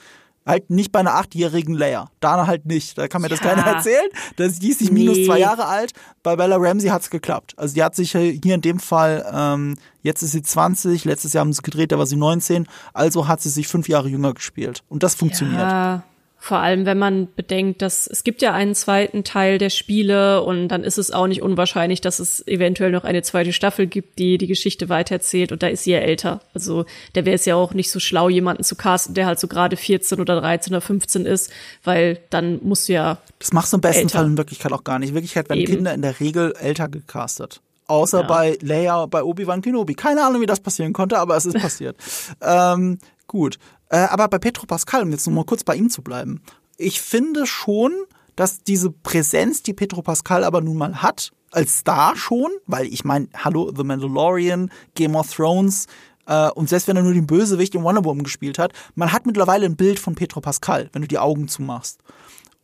Halt 0.47 0.71
nicht 0.71 0.91
bei 0.91 1.01
einer 1.01 1.15
achtjährigen 1.15 1.75
Leia. 1.75 2.11
Da 2.21 2.47
halt 2.47 2.65
nicht. 2.67 2.97
Da 2.97 3.09
kann 3.09 3.23
mir 3.23 3.29
das 3.29 3.41
Ja. 3.41 3.55
keiner 3.55 3.67
erzählen. 3.77 4.09
Das, 4.37 4.59
die 4.59 4.71
ist 4.71 4.81
nicht 4.81 4.93
minus 4.93 5.19
Nee. 5.19 5.27
zwei 5.27 5.39
Jahre 5.39 5.67
alt. 5.67 5.93
Bei 6.23 6.35
Bella 6.35 6.57
Ramsey 6.59 6.89
hat's 6.89 7.11
geklappt. 7.11 7.55
Also 7.57 7.75
die 7.75 7.83
hat 7.85 7.95
sich 7.95 8.13
hier 8.13 8.55
in 8.55 8.61
dem 8.63 8.81
Fall, 8.81 9.25
ähm, 9.33 9.77
jetzt 10.03 10.23
ist 10.23 10.33
sie 10.33 10.43
20, 10.43 11.05
letztes 11.05 11.35
Jahr 11.35 11.41
haben 11.43 11.53
sie 11.53 11.63
gedreht, 11.63 11.93
da 11.93 11.99
war 11.99 12.07
sie 12.07 12.17
19. 12.17 12.67
Also 12.95 13.29
hat 13.29 13.41
sie 13.43 13.51
sich 13.51 13.69
fünf 13.69 13.89
Jahre 13.89 14.09
jünger 14.09 14.33
gespielt. 14.33 14.83
Und 14.89 15.03
das 15.03 15.15
funktioniert. 15.15 15.61
Ja, 15.61 16.03
vor 16.43 16.59
allem, 16.59 16.87
wenn 16.87 16.99
man 16.99 17.29
bedenkt, 17.37 17.83
dass 17.83 18.07
es 18.07 18.25
gibt 18.25 18.41
ja 18.41 18.55
einen 18.55 18.75
zweiten 18.75 19.25
Teil 19.25 19.59
der 19.59 19.69
Spiele 19.69 20.43
und 20.43 20.69
dann 20.69 20.85
ist 20.85 20.97
es 20.97 21.11
auch 21.11 21.27
nicht 21.27 21.43
unwahrscheinlich, 21.43 22.01
dass 22.01 22.19
es 22.19 22.47
eventuell 22.49 22.91
noch 22.93 23.05
eine 23.05 23.21
zweite 23.23 23.53
Staffel 23.53 23.87
gibt, 23.87 24.19
die 24.19 24.39
die 24.39 24.47
Geschichte 24.47 24.89
weitererzählt 24.89 25.53
und 25.53 25.63
da 25.63 25.67
ist 25.69 25.85
sie 25.85 25.91
ja 25.93 25.99
älter. 25.99 26.41
Also 26.55 26.87
da 27.13 27.27
wäre 27.27 27.35
es 27.35 27.45
ja 27.45 27.57
auch 27.57 27.75
nicht 27.75 27.91
so 27.91 28.01
schlau, 28.01 28.31
jemanden 28.31 28.65
zu 28.65 28.75
casten, 28.75 29.15
der 29.15 29.27
halt 29.27 29.39
so 29.39 29.49
gerade 29.49 29.77
14 29.77 30.19
oder 30.19 30.41
13 30.41 30.73
oder 30.73 30.81
15 30.81 31.27
ist, 31.27 31.53
weil 31.85 32.19
dann 32.31 32.59
musst 32.63 32.89
du 32.89 32.95
ja 32.95 33.19
Das 33.39 33.53
machst 33.53 33.73
du 33.75 33.77
im 33.77 33.83
besten 33.83 34.05
Älter. 34.05 34.19
Fall 34.21 34.27
in 34.27 34.39
Wirklichkeit 34.39 34.73
auch 34.73 34.83
gar 34.85 34.99
nicht. 34.99 35.11
In 35.11 35.15
Wirklichkeit 35.17 35.49
werden 35.51 35.61
Eben. 35.61 35.75
Kinder 35.75 35.93
in 35.93 36.01
der 36.03 36.19
Regel 36.21 36.55
älter 36.59 36.89
gecastet. 36.89 37.61
Außer 37.87 38.21
Ja. 38.23 38.27
bei 38.27 38.57
Leia, 38.63 39.05
bei 39.07 39.23
Obi-Wan 39.23 39.61
Kenobi. 39.61 39.95
Keine 39.95 40.25
Ahnung, 40.25 40.41
wie 40.41 40.47
das 40.47 40.61
passieren 40.61 40.93
konnte, 40.95 41.19
aber 41.19 41.37
es 41.37 41.45
ist 41.45 41.59
passiert. 41.61 41.97
ähm, 42.41 42.99
gut. 43.27 43.59
Äh, 43.91 43.99
aber 43.99 44.29
bei 44.29 44.39
Petro 44.39 44.67
Pascal, 44.67 45.03
um 45.03 45.11
jetzt 45.11 45.27
noch 45.27 45.35
mal 45.35 45.45
kurz 45.45 45.65
bei 45.65 45.77
ihm 45.77 45.91
zu 45.91 46.03
bleiben. 46.03 46.41
Ich 46.79 47.01
finde 47.03 47.47
schon, 47.47 47.93
dass 48.37 48.63
diese 48.63 48.91
Präsenz, 48.91 49.63
die 49.63 49.75
Petro 49.75 50.01
Pascal 50.01 50.45
aber 50.45 50.63
nun 50.63 50.79
mal 50.79 51.03
hat, 51.03 51.33
als 51.51 51.79
Star 51.79 52.17
schon, 52.17 52.51
weil 52.67 52.87
ich 52.87 53.05
meine, 53.05 53.29
hallo, 53.37 53.73
The 53.77 53.83
Mandalorian, 53.83 54.71
Game 54.95 55.17
of 55.17 55.35
Thrones, 55.35 55.87
äh, 56.27 56.49
und 56.53 56.69
selbst 56.69 56.87
wenn 56.87 56.97
er 56.97 57.03
nur 57.03 57.13
den 57.13 57.27
Bösewicht 57.27 57.75
in 57.75 57.83
Wonder 57.83 58.05
Woman 58.05 58.23
gespielt 58.23 58.59
hat, 58.59 58.73
man 58.95 59.13
hat 59.13 59.27
mittlerweile 59.27 59.67
ein 59.67 59.77
Bild 59.77 59.99
von 59.99 60.15
Petro 60.15 60.41
Pascal, 60.41 60.89
wenn 60.93 61.03
du 61.03 61.09
die 61.09 61.19
Augen 61.19 61.49
zumachst. 61.49 61.99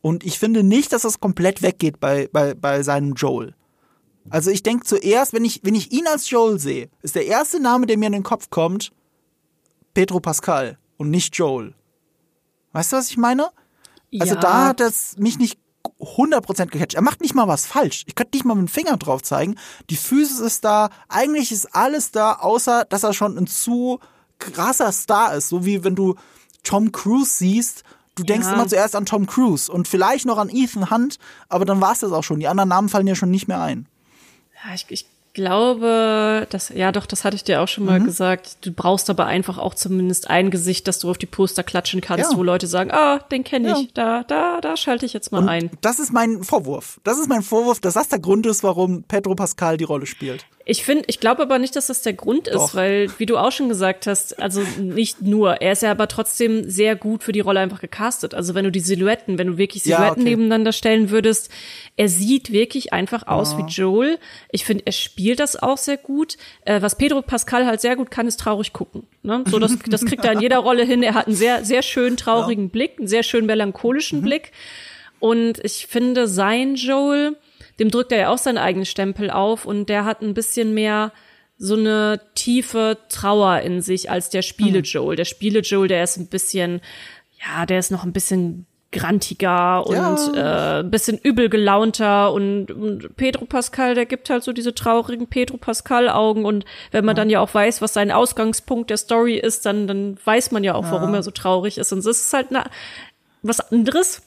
Und 0.00 0.24
ich 0.24 0.38
finde 0.38 0.62
nicht, 0.62 0.92
dass 0.92 1.02
das 1.02 1.18
komplett 1.18 1.62
weggeht 1.62 1.98
bei, 1.98 2.28
bei, 2.32 2.54
bei 2.54 2.84
seinem 2.84 3.14
Joel. 3.14 3.54
Also 4.30 4.50
ich 4.50 4.62
denke 4.62 4.84
zuerst, 4.84 5.32
wenn 5.32 5.44
ich, 5.44 5.60
wenn 5.64 5.74
ich 5.74 5.90
ihn 5.90 6.06
als 6.06 6.30
Joel 6.30 6.60
sehe, 6.60 6.88
ist 7.02 7.16
der 7.16 7.26
erste 7.26 7.60
Name, 7.60 7.86
der 7.86 7.98
mir 7.98 8.06
in 8.06 8.12
den 8.12 8.22
Kopf 8.22 8.50
kommt, 8.50 8.92
Pedro 9.94 10.20
Pascal 10.20 10.78
und 10.96 11.10
nicht 11.10 11.36
Joel. 11.36 11.74
Weißt 12.72 12.92
du, 12.92 12.96
was 12.96 13.10
ich 13.10 13.16
meine? 13.16 13.50
Also 14.18 14.34
Ja. 14.34 14.40
da 14.40 14.64
hat 14.68 14.80
das 14.80 15.16
mich 15.18 15.38
nicht 15.38 15.58
100% 16.00 16.66
gecatcht. 16.72 16.94
Er 16.94 17.02
macht 17.02 17.20
nicht 17.20 17.34
mal 17.34 17.48
was 17.48 17.66
falsch. 17.66 18.04
Ich 18.06 18.14
könnte 18.14 18.36
nicht 18.36 18.44
mal 18.44 18.54
mit 18.54 18.66
dem 18.66 18.68
Finger 18.68 18.96
drauf 18.96 19.22
zeigen. 19.22 19.56
Die 19.90 19.96
Physis 19.96 20.40
ist 20.40 20.64
da. 20.64 20.90
Eigentlich 21.08 21.52
ist 21.52 21.74
alles 21.74 22.10
da, 22.10 22.34
außer 22.34 22.84
dass 22.88 23.02
er 23.02 23.12
schon 23.14 23.36
ein 23.38 23.46
zu 23.46 23.98
krasser 24.38 24.92
Star 24.92 25.34
ist. 25.34 25.48
So 25.48 25.64
wie 25.64 25.84
wenn 25.84 25.94
du 25.94 26.14
Tom 26.62 26.92
Cruise 26.92 27.30
siehst. 27.36 27.82
Du 28.14 28.22
denkst 28.24 28.46
Ja. 28.46 28.54
immer 28.54 28.66
zuerst 28.66 28.96
an 28.96 29.04
Tom 29.06 29.26
Cruise 29.26 29.70
und 29.70 29.88
vielleicht 29.88 30.24
noch 30.24 30.38
an 30.38 30.48
Ethan 30.48 30.90
Hunt, 30.90 31.18
aber 31.50 31.66
dann 31.66 31.82
war 31.82 31.92
es 31.92 32.00
das 32.00 32.12
auch 32.12 32.24
schon. 32.24 32.40
Die 32.40 32.48
anderen 32.48 32.70
Namen 32.70 32.88
fallen 32.88 33.04
dir 33.04 33.14
schon 33.14 33.30
nicht 33.30 33.46
mehr 33.46 33.60
ein. 33.60 33.86
Ja, 34.64 34.74
ich, 34.74 34.86
ich 34.88 35.06
glaube, 35.36 36.46
das, 36.50 36.70
ja 36.70 36.90
doch, 36.92 37.06
das 37.06 37.24
hatte 37.24 37.36
ich 37.36 37.44
dir 37.44 37.62
auch 37.62 37.68
schon 37.68 37.84
mal 37.84 38.00
Mhm. 38.00 38.06
gesagt. 38.06 38.58
Du 38.66 38.72
brauchst 38.72 39.08
aber 39.08 39.26
einfach 39.26 39.58
auch 39.58 39.74
zumindest 39.74 40.28
ein 40.28 40.50
Gesicht, 40.50 40.88
das 40.88 40.98
du 40.98 41.08
auf 41.10 41.18
die 41.18 41.26
Poster 41.26 41.62
klatschen 41.62 42.00
kannst, 42.00 42.32
Ja. 42.32 42.36
wo 42.36 42.42
Leute 42.42 42.66
sagen, 42.66 42.90
ah, 42.90 43.18
den 43.30 43.44
kenne 43.44 43.72
ich, 43.72 43.78
Ja. 43.82 43.88
da, 43.94 44.22
da, 44.24 44.60
da 44.60 44.76
schalte 44.76 45.06
ich 45.06 45.12
jetzt 45.12 45.30
mal 45.32 45.42
Und 45.42 45.48
ein. 45.48 45.70
das 45.82 45.98
ist 46.00 46.12
mein 46.12 46.42
Vorwurf. 46.42 47.00
Das 47.04 47.18
ist 47.18 47.28
mein 47.28 47.42
Vorwurf, 47.42 47.78
dass 47.80 47.94
das 47.94 48.08
der 48.08 48.18
Grund 48.18 48.44
ist, 48.46 48.62
warum 48.64 49.04
Pedro 49.04 49.34
Pascal 49.36 49.76
die 49.76 49.84
Rolle 49.84 50.06
spielt. 50.06 50.44
Ich 50.68 50.82
finde, 50.84 51.04
ich 51.06 51.20
glaube 51.20 51.42
aber 51.42 51.60
nicht, 51.60 51.76
dass 51.76 51.86
das 51.86 52.02
der 52.02 52.12
Grund 52.14 52.48
ist, 52.48 52.56
Doch. 52.56 52.74
weil, 52.74 53.08
wie 53.18 53.26
du 53.26 53.36
auch 53.38 53.52
schon 53.52 53.68
gesagt 53.68 54.08
hast, 54.08 54.40
also 54.42 54.62
nicht 54.80 55.22
nur, 55.22 55.62
er 55.62 55.70
ist 55.70 55.82
ja 55.82 55.92
aber 55.92 56.08
trotzdem 56.08 56.68
sehr 56.68 56.96
gut 56.96 57.22
für 57.22 57.30
die 57.30 57.38
Rolle 57.38 57.60
einfach 57.60 57.80
gecastet. 57.80 58.34
Also 58.34 58.56
wenn 58.56 58.64
du 58.64 58.72
die 58.72 58.80
Silhouetten, 58.80 59.38
wenn 59.38 59.46
du 59.46 59.58
wirklich 59.58 59.84
Ja, 59.84 59.98
Silhouetten 59.98 60.22
okay. 60.22 60.30
nebeneinander 60.30 60.72
stellen 60.72 61.10
würdest, 61.10 61.50
er 61.96 62.08
sieht 62.08 62.50
wirklich 62.50 62.92
einfach 62.92 63.28
aus 63.28 63.54
Ah. 63.54 63.58
wie 63.58 63.70
Joel. 63.70 64.18
Ich 64.50 64.64
finde, 64.64 64.84
er 64.86 64.92
spielt 64.92 65.38
das 65.38 65.54
auch 65.54 65.78
sehr 65.78 65.98
gut. 65.98 66.36
Äh, 66.64 66.82
was 66.82 66.96
Pedro 66.98 67.22
Pascal 67.22 67.64
halt 67.64 67.80
sehr 67.80 67.94
gut 67.94 68.10
kann, 68.10 68.26
ist 68.26 68.40
traurig 68.40 68.72
gucken. 68.72 69.04
Ne? 69.22 69.44
So, 69.46 69.60
das, 69.60 69.78
das 69.88 70.04
kriegt 70.04 70.24
er 70.24 70.32
in 70.32 70.40
jeder 70.40 70.58
Rolle 70.58 70.82
hin. 70.82 71.04
Er 71.04 71.14
hat 71.14 71.28
einen 71.28 71.36
sehr, 71.36 71.64
sehr 71.64 71.82
schön 71.82 72.16
traurigen 72.16 72.70
Blick, 72.70 72.98
einen 72.98 73.06
sehr 73.06 73.22
schön 73.22 73.46
melancholischen 73.46 74.18
Mhm. 74.18 74.24
Blick. 74.24 74.50
Und 75.20 75.64
ich 75.64 75.86
finde, 75.86 76.26
sein 76.26 76.74
Joel, 76.74 77.36
dem 77.78 77.90
drückt 77.90 78.12
er 78.12 78.18
ja 78.18 78.28
auch 78.30 78.38
seinen 78.38 78.58
eigenen 78.58 78.86
Stempel 78.86 79.30
auf 79.30 79.66
und 79.66 79.88
der 79.88 80.04
hat 80.04 80.22
ein 80.22 80.34
bisschen 80.34 80.74
mehr 80.74 81.12
so 81.58 81.74
eine 81.74 82.20
tiefe 82.34 82.98
Trauer 83.08 83.60
in 83.60 83.80
sich 83.80 84.10
als 84.10 84.28
der 84.30 84.42
Spiele-Joel. 84.42 85.16
Der 85.16 85.24
Spiele-Joel, 85.24 85.88
der 85.88 86.04
ist 86.04 86.18
ein 86.18 86.26
bisschen, 86.26 86.80
ja, 87.40 87.64
der 87.64 87.78
ist 87.78 87.90
noch 87.90 88.04
ein 88.04 88.12
bisschen 88.12 88.66
grantiger 88.92 89.86
und 89.86 90.36
äh, 90.36 90.80
ein 90.80 90.90
bisschen 90.90 91.18
übel 91.18 91.48
gelaunter 91.48 92.32
und, 92.32 92.70
und 92.70 93.16
Pedro 93.16 93.44
Pascal, 93.44 93.94
der 93.94 94.06
gibt 94.06 94.30
halt 94.30 94.42
so 94.42 94.52
diese 94.52 94.74
traurigen 94.74 95.26
Pedro 95.26 95.56
Pascal 95.56 96.08
Augen 96.08 96.44
und 96.44 96.64
wenn 96.92 97.04
man 97.04 97.16
dann 97.16 97.28
ja 97.28 97.40
auch 97.40 97.52
weiß, 97.52 97.82
was 97.82 97.92
sein 97.92 98.10
Ausgangspunkt 98.10 98.90
der 98.90 98.96
Story 98.96 99.36
ist, 99.36 99.66
dann 99.66 99.86
dann 99.86 100.16
weiß 100.24 100.50
man 100.52 100.64
ja 100.64 100.74
auch, 100.74 100.90
warum 100.90 101.12
er 101.14 101.22
so 101.22 101.30
traurig 101.30 101.78
ist 101.78 101.92
und 101.92 101.98
es 101.98 102.06
ist 102.06 102.32
halt 102.32 102.48
na, 102.50 102.64
was 103.42 103.60
anderes. 103.60 104.22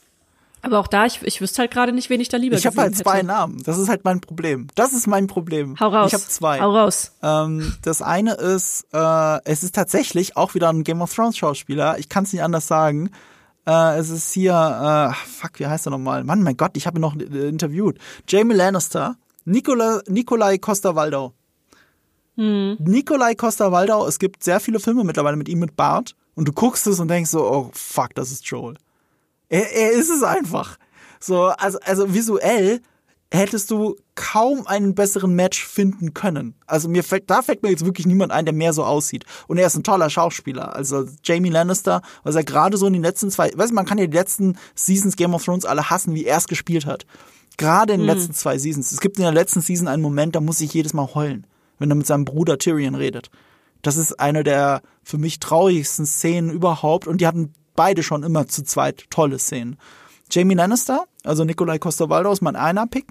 Aber 0.62 0.78
auch 0.78 0.88
da, 0.88 1.06
ich, 1.06 1.22
ich 1.22 1.40
wüsste 1.40 1.62
halt 1.62 1.70
gerade 1.70 1.92
nicht, 1.92 2.10
wen 2.10 2.20
ich 2.20 2.28
da 2.28 2.36
lieber 2.36 2.56
Ich 2.56 2.66
habe 2.66 2.76
halt 2.80 2.96
zwei 2.96 3.18
hätte. 3.18 3.26
Namen. 3.26 3.62
Das 3.64 3.78
ist 3.78 3.88
halt 3.88 4.04
mein 4.04 4.20
Problem. 4.20 4.66
Das 4.74 4.92
ist 4.92 5.06
mein 5.06 5.26
Problem. 5.26 5.78
Hau 5.80 5.88
raus. 5.88 6.08
Ich 6.08 6.14
habe 6.14 6.24
zwei. 6.24 6.60
Hau 6.60 6.76
raus. 6.76 7.12
Ähm, 7.22 7.74
das 7.82 8.02
eine 8.02 8.34
ist, 8.34 8.86
äh, 8.92 9.38
es 9.44 9.62
ist 9.62 9.74
tatsächlich 9.74 10.36
auch 10.36 10.54
wieder 10.54 10.68
ein 10.70 10.84
Game 10.84 11.00
of 11.00 11.14
Thrones 11.14 11.38
Schauspieler. 11.38 11.98
Ich 11.98 12.08
kann 12.08 12.24
es 12.24 12.32
nicht 12.32 12.42
anders 12.42 12.66
sagen. 12.66 13.10
Äh, 13.66 13.98
es 13.98 14.10
ist 14.10 14.32
hier, 14.32 14.52
äh, 14.52 15.14
fuck, 15.28 15.58
wie 15.58 15.66
heißt 15.66 15.86
er 15.86 15.90
nochmal? 15.90 16.24
Mann, 16.24 16.42
mein 16.42 16.56
Gott, 16.56 16.76
ich 16.76 16.86
habe 16.86 16.98
ihn 16.98 17.02
noch 17.02 17.16
äh, 17.16 17.48
interviewt. 17.48 17.98
Jamie 18.28 18.54
Lannister, 18.54 19.16
Nicola, 19.44 20.00
Nikolai 20.08 20.58
Costa-Waldau. 20.58 21.32
Hm. 22.36 22.76
Nikolai 22.80 23.34
Costa-Waldau, 23.34 24.06
es 24.06 24.18
gibt 24.18 24.42
sehr 24.42 24.60
viele 24.60 24.80
Filme 24.80 25.04
mittlerweile 25.04 25.36
mit 25.36 25.48
ihm 25.48 25.58
mit 25.58 25.76
Bart 25.76 26.14
und 26.34 26.48
du 26.48 26.52
guckst 26.52 26.86
es 26.86 27.00
und 27.00 27.08
denkst 27.08 27.30
so, 27.30 27.44
oh 27.44 27.70
fuck, 27.72 28.14
das 28.14 28.30
ist 28.30 28.46
Joel. 28.46 28.76
Er, 29.50 29.70
er 29.70 29.92
ist 29.92 30.08
es 30.08 30.22
einfach. 30.22 30.78
So, 31.20 31.48
also, 31.48 31.78
also 31.84 32.14
visuell 32.14 32.80
hättest 33.32 33.70
du 33.70 33.96
kaum 34.14 34.66
einen 34.66 34.94
besseren 34.94 35.34
Match 35.34 35.64
finden 35.64 36.14
können. 36.14 36.54
Also 36.66 36.88
mir 36.88 37.04
fällt, 37.04 37.30
da 37.30 37.42
fällt 37.42 37.62
mir 37.62 37.70
jetzt 37.70 37.84
wirklich 37.84 38.06
niemand 38.06 38.32
ein, 38.32 38.44
der 38.44 38.54
mehr 38.54 38.72
so 38.72 38.84
aussieht. 38.84 39.24
Und 39.46 39.58
er 39.58 39.66
ist 39.66 39.76
ein 39.76 39.84
toller 39.84 40.10
Schauspieler. 40.10 40.74
Also 40.74 41.06
Jamie 41.22 41.50
Lannister, 41.50 42.02
was 42.24 42.34
er 42.34 42.42
gerade 42.42 42.76
so 42.76 42.86
in 42.86 42.94
den 42.94 43.02
letzten 43.02 43.30
zwei, 43.30 43.52
weißt 43.54 43.70
du, 43.70 43.74
man 43.74 43.86
kann 43.86 43.98
ja 43.98 44.06
die 44.06 44.16
letzten 44.16 44.56
Seasons 44.74 45.16
Game 45.16 45.34
of 45.34 45.44
Thrones 45.44 45.64
alle 45.64 45.90
hassen, 45.90 46.14
wie 46.14 46.24
er 46.24 46.38
es 46.38 46.48
gespielt 46.48 46.86
hat. 46.86 47.06
Gerade 47.56 47.92
in 47.92 48.00
den 48.00 48.08
hm. 48.08 48.16
letzten 48.16 48.34
zwei 48.34 48.58
Seasons. 48.58 48.90
Es 48.90 49.00
gibt 49.00 49.18
in 49.18 49.22
der 49.22 49.32
letzten 49.32 49.60
Season 49.60 49.86
einen 49.86 50.02
Moment, 50.02 50.34
da 50.34 50.40
muss 50.40 50.60
ich 50.60 50.74
jedes 50.74 50.92
Mal 50.92 51.14
heulen, 51.14 51.46
wenn 51.78 51.90
er 51.90 51.96
mit 51.96 52.06
seinem 52.06 52.24
Bruder 52.24 52.58
Tyrion 52.58 52.94
redet. 52.96 53.30
Das 53.82 53.96
ist 53.96 54.18
eine 54.18 54.42
der 54.42 54.82
für 55.04 55.18
mich 55.18 55.40
traurigsten 55.40 56.04
Szenen 56.04 56.50
überhaupt 56.50 57.06
und 57.06 57.20
die 57.20 57.26
hatten 57.26 57.54
beide 57.80 58.02
schon 58.02 58.24
immer 58.24 58.46
zu 58.46 58.62
zweit 58.62 59.06
tolle 59.08 59.38
Szenen. 59.38 59.78
Jamie 60.30 60.54
Lannister, 60.54 61.06
also 61.24 61.44
Nikolai 61.44 61.78
Costa-Waldau 61.78 62.30
ist 62.30 62.42
mein 62.42 62.54
einer 62.54 62.86
Pick. 62.86 63.06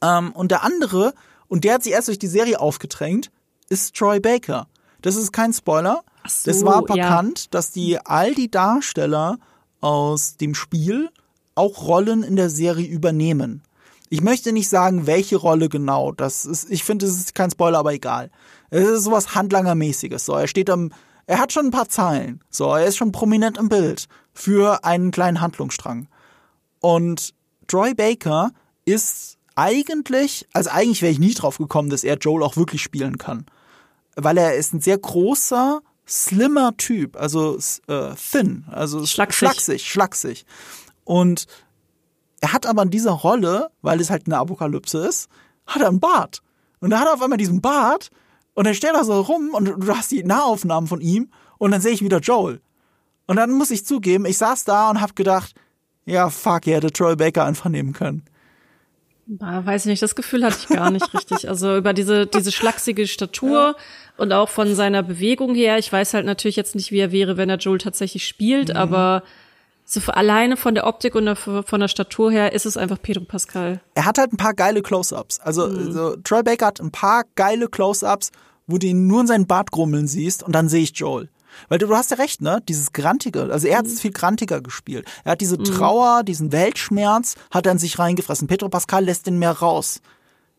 Ähm, 0.00 0.30
und 0.30 0.52
der 0.52 0.62
andere, 0.62 1.12
und 1.48 1.64
der 1.64 1.74
hat 1.74 1.82
sich 1.82 1.92
erst 1.92 2.06
durch 2.06 2.20
die 2.20 2.28
Serie 2.28 2.60
aufgedrängt, 2.60 3.32
ist 3.68 3.96
Troy 3.96 4.20
Baker. 4.20 4.68
Das 5.02 5.16
ist 5.16 5.32
kein 5.32 5.52
Spoiler. 5.52 6.04
So, 6.24 6.52
das 6.52 6.64
war 6.64 6.84
bekannt, 6.84 7.40
ja. 7.40 7.46
dass 7.50 7.72
die 7.72 7.98
all 7.98 8.32
die 8.32 8.48
Darsteller 8.48 9.38
aus 9.80 10.36
dem 10.36 10.54
Spiel 10.54 11.10
auch 11.56 11.88
Rollen 11.88 12.22
in 12.22 12.36
der 12.36 12.50
Serie 12.50 12.86
übernehmen. 12.86 13.64
Ich 14.08 14.20
möchte 14.20 14.52
nicht 14.52 14.68
sagen, 14.68 15.08
welche 15.08 15.34
Rolle 15.36 15.68
genau. 15.68 16.12
Das 16.12 16.44
ist, 16.44 16.70
ich 16.70 16.84
finde, 16.84 17.06
es 17.06 17.16
ist 17.16 17.34
kein 17.34 17.50
Spoiler, 17.50 17.78
aber 17.80 17.92
egal. 17.92 18.30
Es 18.70 18.86
ist 18.86 19.02
sowas 19.02 19.34
Handlangermäßiges. 19.34 20.24
So, 20.24 20.34
er 20.34 20.46
steht 20.46 20.70
am, 20.70 20.92
er 21.28 21.38
hat 21.38 21.52
schon 21.52 21.66
ein 21.66 21.70
paar 21.70 21.90
Zeilen. 21.90 22.42
So, 22.48 22.74
er 22.74 22.86
ist 22.86 22.96
schon 22.96 23.12
prominent 23.12 23.58
im 23.58 23.68
Bild 23.68 24.08
für 24.32 24.82
einen 24.84 25.10
kleinen 25.10 25.42
Handlungsstrang. 25.42 26.08
Und 26.80 27.34
Troy 27.66 27.92
Baker 27.92 28.50
ist 28.86 29.36
eigentlich, 29.54 30.48
also 30.54 30.70
eigentlich 30.70 31.02
wäre 31.02 31.12
ich 31.12 31.18
nie 31.18 31.34
drauf 31.34 31.58
gekommen, 31.58 31.90
dass 31.90 32.02
er 32.02 32.16
Joel 32.16 32.42
auch 32.42 32.56
wirklich 32.56 32.82
spielen 32.82 33.18
kann. 33.18 33.44
Weil 34.16 34.38
er 34.38 34.54
ist 34.54 34.72
ein 34.72 34.80
sehr 34.80 34.96
großer, 34.96 35.80
slimmer 36.06 36.74
Typ, 36.78 37.14
also 37.16 37.58
äh, 37.88 38.14
thin, 38.14 38.64
also 38.70 39.04
schlaksig. 39.04 39.36
schlaksig, 39.36 39.90
schlaksig. 39.90 40.46
Und 41.04 41.44
er 42.40 42.54
hat 42.54 42.64
aber 42.64 42.84
in 42.84 42.90
dieser 42.90 43.12
Rolle, 43.12 43.68
weil 43.82 44.00
es 44.00 44.08
halt 44.08 44.26
eine 44.26 44.38
Apokalypse 44.38 45.06
ist, 45.06 45.28
hat 45.66 45.82
er 45.82 45.88
einen 45.88 46.00
Bart. 46.00 46.40
Und 46.80 46.88
da 46.88 47.00
hat 47.00 47.06
er 47.06 47.14
auf 47.14 47.22
einmal 47.22 47.36
diesen 47.36 47.60
Bart 47.60 48.08
und 48.58 48.66
dann 48.66 48.74
steht 48.74 48.92
er 48.92 49.04
so 49.04 49.20
rum 49.20 49.50
und 49.52 49.66
du 49.66 49.96
hast 49.96 50.10
die 50.10 50.24
Nahaufnahmen 50.24 50.88
von 50.88 51.00
ihm 51.00 51.30
und 51.58 51.70
dann 51.70 51.80
sehe 51.80 51.92
ich 51.92 52.02
wieder 52.02 52.18
Joel. 52.18 52.60
Und 53.28 53.36
dann 53.36 53.52
muss 53.52 53.70
ich 53.70 53.86
zugeben, 53.86 54.26
ich 54.26 54.36
saß 54.36 54.64
da 54.64 54.90
und 54.90 55.00
hab 55.00 55.14
gedacht, 55.14 55.54
ja, 56.06 56.28
fuck, 56.28 56.66
er 56.66 56.78
hätte 56.78 56.90
Troy 56.92 57.14
Baker 57.14 57.44
einfach 57.44 57.70
nehmen 57.70 57.92
können. 57.92 58.24
Ah, 59.38 59.64
weiß 59.64 59.82
ich 59.82 59.90
nicht, 59.90 60.02
das 60.02 60.16
Gefühl 60.16 60.44
hatte 60.44 60.56
ich 60.58 60.76
gar 60.76 60.90
nicht 60.90 61.14
richtig. 61.14 61.48
Also 61.48 61.76
über 61.76 61.92
diese, 61.92 62.26
diese 62.26 62.50
schlachsige 62.50 63.06
Statur 63.06 63.76
ja. 63.76 63.76
und 64.16 64.32
auch 64.32 64.48
von 64.48 64.74
seiner 64.74 65.04
Bewegung 65.04 65.54
her. 65.54 65.78
Ich 65.78 65.92
weiß 65.92 66.14
halt 66.14 66.26
natürlich 66.26 66.56
jetzt 66.56 66.74
nicht, 66.74 66.90
wie 66.90 66.98
er 66.98 67.12
wäre, 67.12 67.36
wenn 67.36 67.48
er 67.48 67.58
Joel 67.58 67.78
tatsächlich 67.78 68.26
spielt, 68.26 68.70
mhm. 68.70 68.76
aber 68.76 69.22
so 69.84 70.00
alleine 70.10 70.56
von 70.56 70.74
der 70.74 70.84
Optik 70.84 71.14
und 71.14 71.32
von 71.36 71.80
der 71.80 71.88
Statur 71.88 72.32
her 72.32 72.52
ist 72.52 72.66
es 72.66 72.76
einfach 72.76 73.00
Pedro 73.00 73.24
Pascal. 73.24 73.80
Er 73.94 74.04
hat 74.04 74.18
halt 74.18 74.32
ein 74.32 74.36
paar 74.36 74.54
geile 74.54 74.82
Close-Ups. 74.82 75.38
Also, 75.38 75.68
mhm. 75.68 75.86
also 75.86 76.16
Troy 76.16 76.42
Baker 76.42 76.66
hat 76.66 76.80
ein 76.80 76.90
paar 76.90 77.22
geile 77.36 77.68
Close-Ups, 77.68 78.32
wo 78.68 78.78
du 78.78 78.86
ihn 78.86 79.08
nur 79.08 79.22
in 79.22 79.26
seinen 79.26 79.46
Bart 79.48 79.72
grummeln 79.72 80.06
siehst 80.06 80.44
und 80.44 80.52
dann 80.52 80.68
sehe 80.68 80.82
ich 80.82 80.92
Joel. 80.94 81.28
Weil 81.68 81.78
du, 81.78 81.88
du 81.88 81.96
hast 81.96 82.12
ja 82.12 82.18
recht, 82.18 82.40
ne? 82.40 82.62
Dieses 82.68 82.92
Grantige. 82.92 83.50
Also 83.50 83.66
er 83.66 83.78
hat 83.78 83.86
es 83.86 83.94
mhm. 83.94 83.98
viel 83.98 84.12
grantiger 84.12 84.60
gespielt. 84.60 85.06
Er 85.24 85.32
hat 85.32 85.40
diese 85.40 85.58
mhm. 85.58 85.64
Trauer, 85.64 86.22
diesen 86.22 86.52
Weltschmerz, 86.52 87.34
hat 87.50 87.66
er 87.66 87.72
in 87.72 87.78
sich 87.78 87.98
reingefressen. 87.98 88.46
Pedro 88.46 88.68
Pascal 88.68 89.04
lässt 89.04 89.26
den 89.26 89.40
mehr 89.40 89.50
raus. 89.50 90.00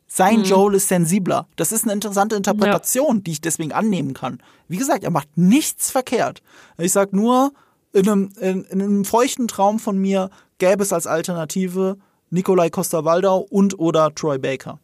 Sein 0.07 0.39
mhm. 0.39 0.45
Joel 0.45 0.75
ist 0.75 0.87
sensibler. 0.87 1.47
Das 1.55 1.71
ist 1.71 1.83
eine 1.83 1.93
interessante 1.93 2.35
Interpretation, 2.35 3.17
ja. 3.17 3.21
die 3.21 3.31
ich 3.31 3.41
deswegen 3.41 3.71
annehmen 3.71 4.13
kann. 4.13 4.39
Wie 4.67 4.77
gesagt, 4.77 5.03
er 5.03 5.11
macht 5.11 5.29
nichts 5.37 5.91
verkehrt. 5.91 6.41
Ich 6.77 6.91
sag 6.91 7.13
nur, 7.13 7.53
in 7.93 8.07
einem, 8.07 8.31
in, 8.39 8.63
in 8.65 8.81
einem 8.81 9.05
feuchten 9.05 9.47
Traum 9.47 9.79
von 9.79 9.97
mir 9.97 10.29
gäbe 10.57 10.83
es 10.83 10.91
als 10.91 11.07
Alternative 11.07 11.97
Nikolai 12.31 12.69
Costa-Waldau 12.69 13.39
und 13.39 13.79
oder 13.79 14.13
Troy 14.13 14.37
Baker. 14.37 14.79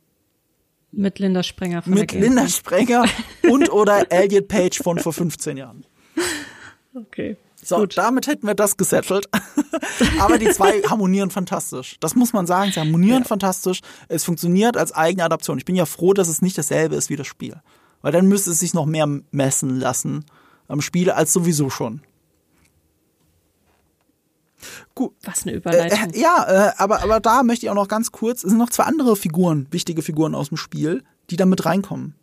Mit 0.96 1.20
Linda 1.20 1.44
Sprenger 1.44 1.82
von 1.82 1.94
Mit 1.94 2.12
Linda 2.12 2.48
Sprenger 2.48 3.06
und 3.50 3.72
oder 3.72 4.06
Elliot 4.12 4.48
Page 4.48 4.78
von 4.78 4.98
vor 5.00 5.14
15 5.14 5.58
Jahren. 5.58 5.86
Okay. 6.94 7.38
So, 7.62 7.78
Gut. 7.78 7.98
damit 7.98 8.28
hätten 8.28 8.46
wir 8.46 8.54
das 8.54 8.78
gesettelt. 8.78 9.28
Aber 10.20 10.38
die 10.38 10.50
zwei 10.50 10.82
harmonieren 10.90 11.32
fantastisch. 11.32 11.98
Das 12.00 12.16
muss 12.16 12.32
man 12.32 12.46
sagen, 12.46 12.72
sie 12.72 12.80
harmonieren 12.80 13.24
ja. 13.24 13.28
fantastisch. 13.28 13.80
Es 14.08 14.24
funktioniert 14.24 14.78
als 14.78 14.94
eigene 14.94 15.24
Adaption. 15.24 15.58
Ich 15.58 15.66
bin 15.66 15.76
ja 15.76 15.86
froh, 15.86 16.14
dass 16.14 16.28
es 16.28 16.42
nicht 16.42 16.58
dasselbe 16.58 16.96
ist 16.96 17.10
wie 17.10 17.16
das 17.16 17.28
Spiel. 17.28 17.56
Weil 18.02 18.12
dann 18.12 18.28
müsste 18.28 18.52
es 18.52 18.60
sich 18.60 18.74
noch 18.76 18.86
mehr 18.86 19.08
messen 19.32 19.80
lassen 19.80 20.26
am 20.68 20.82
Spiel 20.82 21.10
als 21.10 21.34
sowieso 21.34 21.70
schon. 21.70 22.02
Gut. 24.94 25.14
Was 25.24 25.44
eine 25.44 25.54
Überleitung. 25.54 26.12
Äh, 26.14 26.20
ja, 26.20 26.70
äh, 26.70 26.72
aber, 26.78 27.04
aber 27.04 27.20
da 27.20 27.44
möchte 27.44 27.66
ich 27.66 27.70
auch 27.70 27.76
noch 27.76 27.88
ganz 27.88 28.12
kurz, 28.12 28.44
es 28.44 28.50
sind 28.50 28.60
noch 28.60 28.70
zwei 28.70 28.84
andere 28.84 29.16
Figuren, 29.16 29.68
wichtige 29.72 30.02
Figuren 30.02 30.36
aus 30.36 30.50
dem 30.50 30.58
Spiel, 30.58 31.04
die 31.30 31.36
da 31.36 31.46
mit 31.46 31.66
reinkommen. 31.66 32.16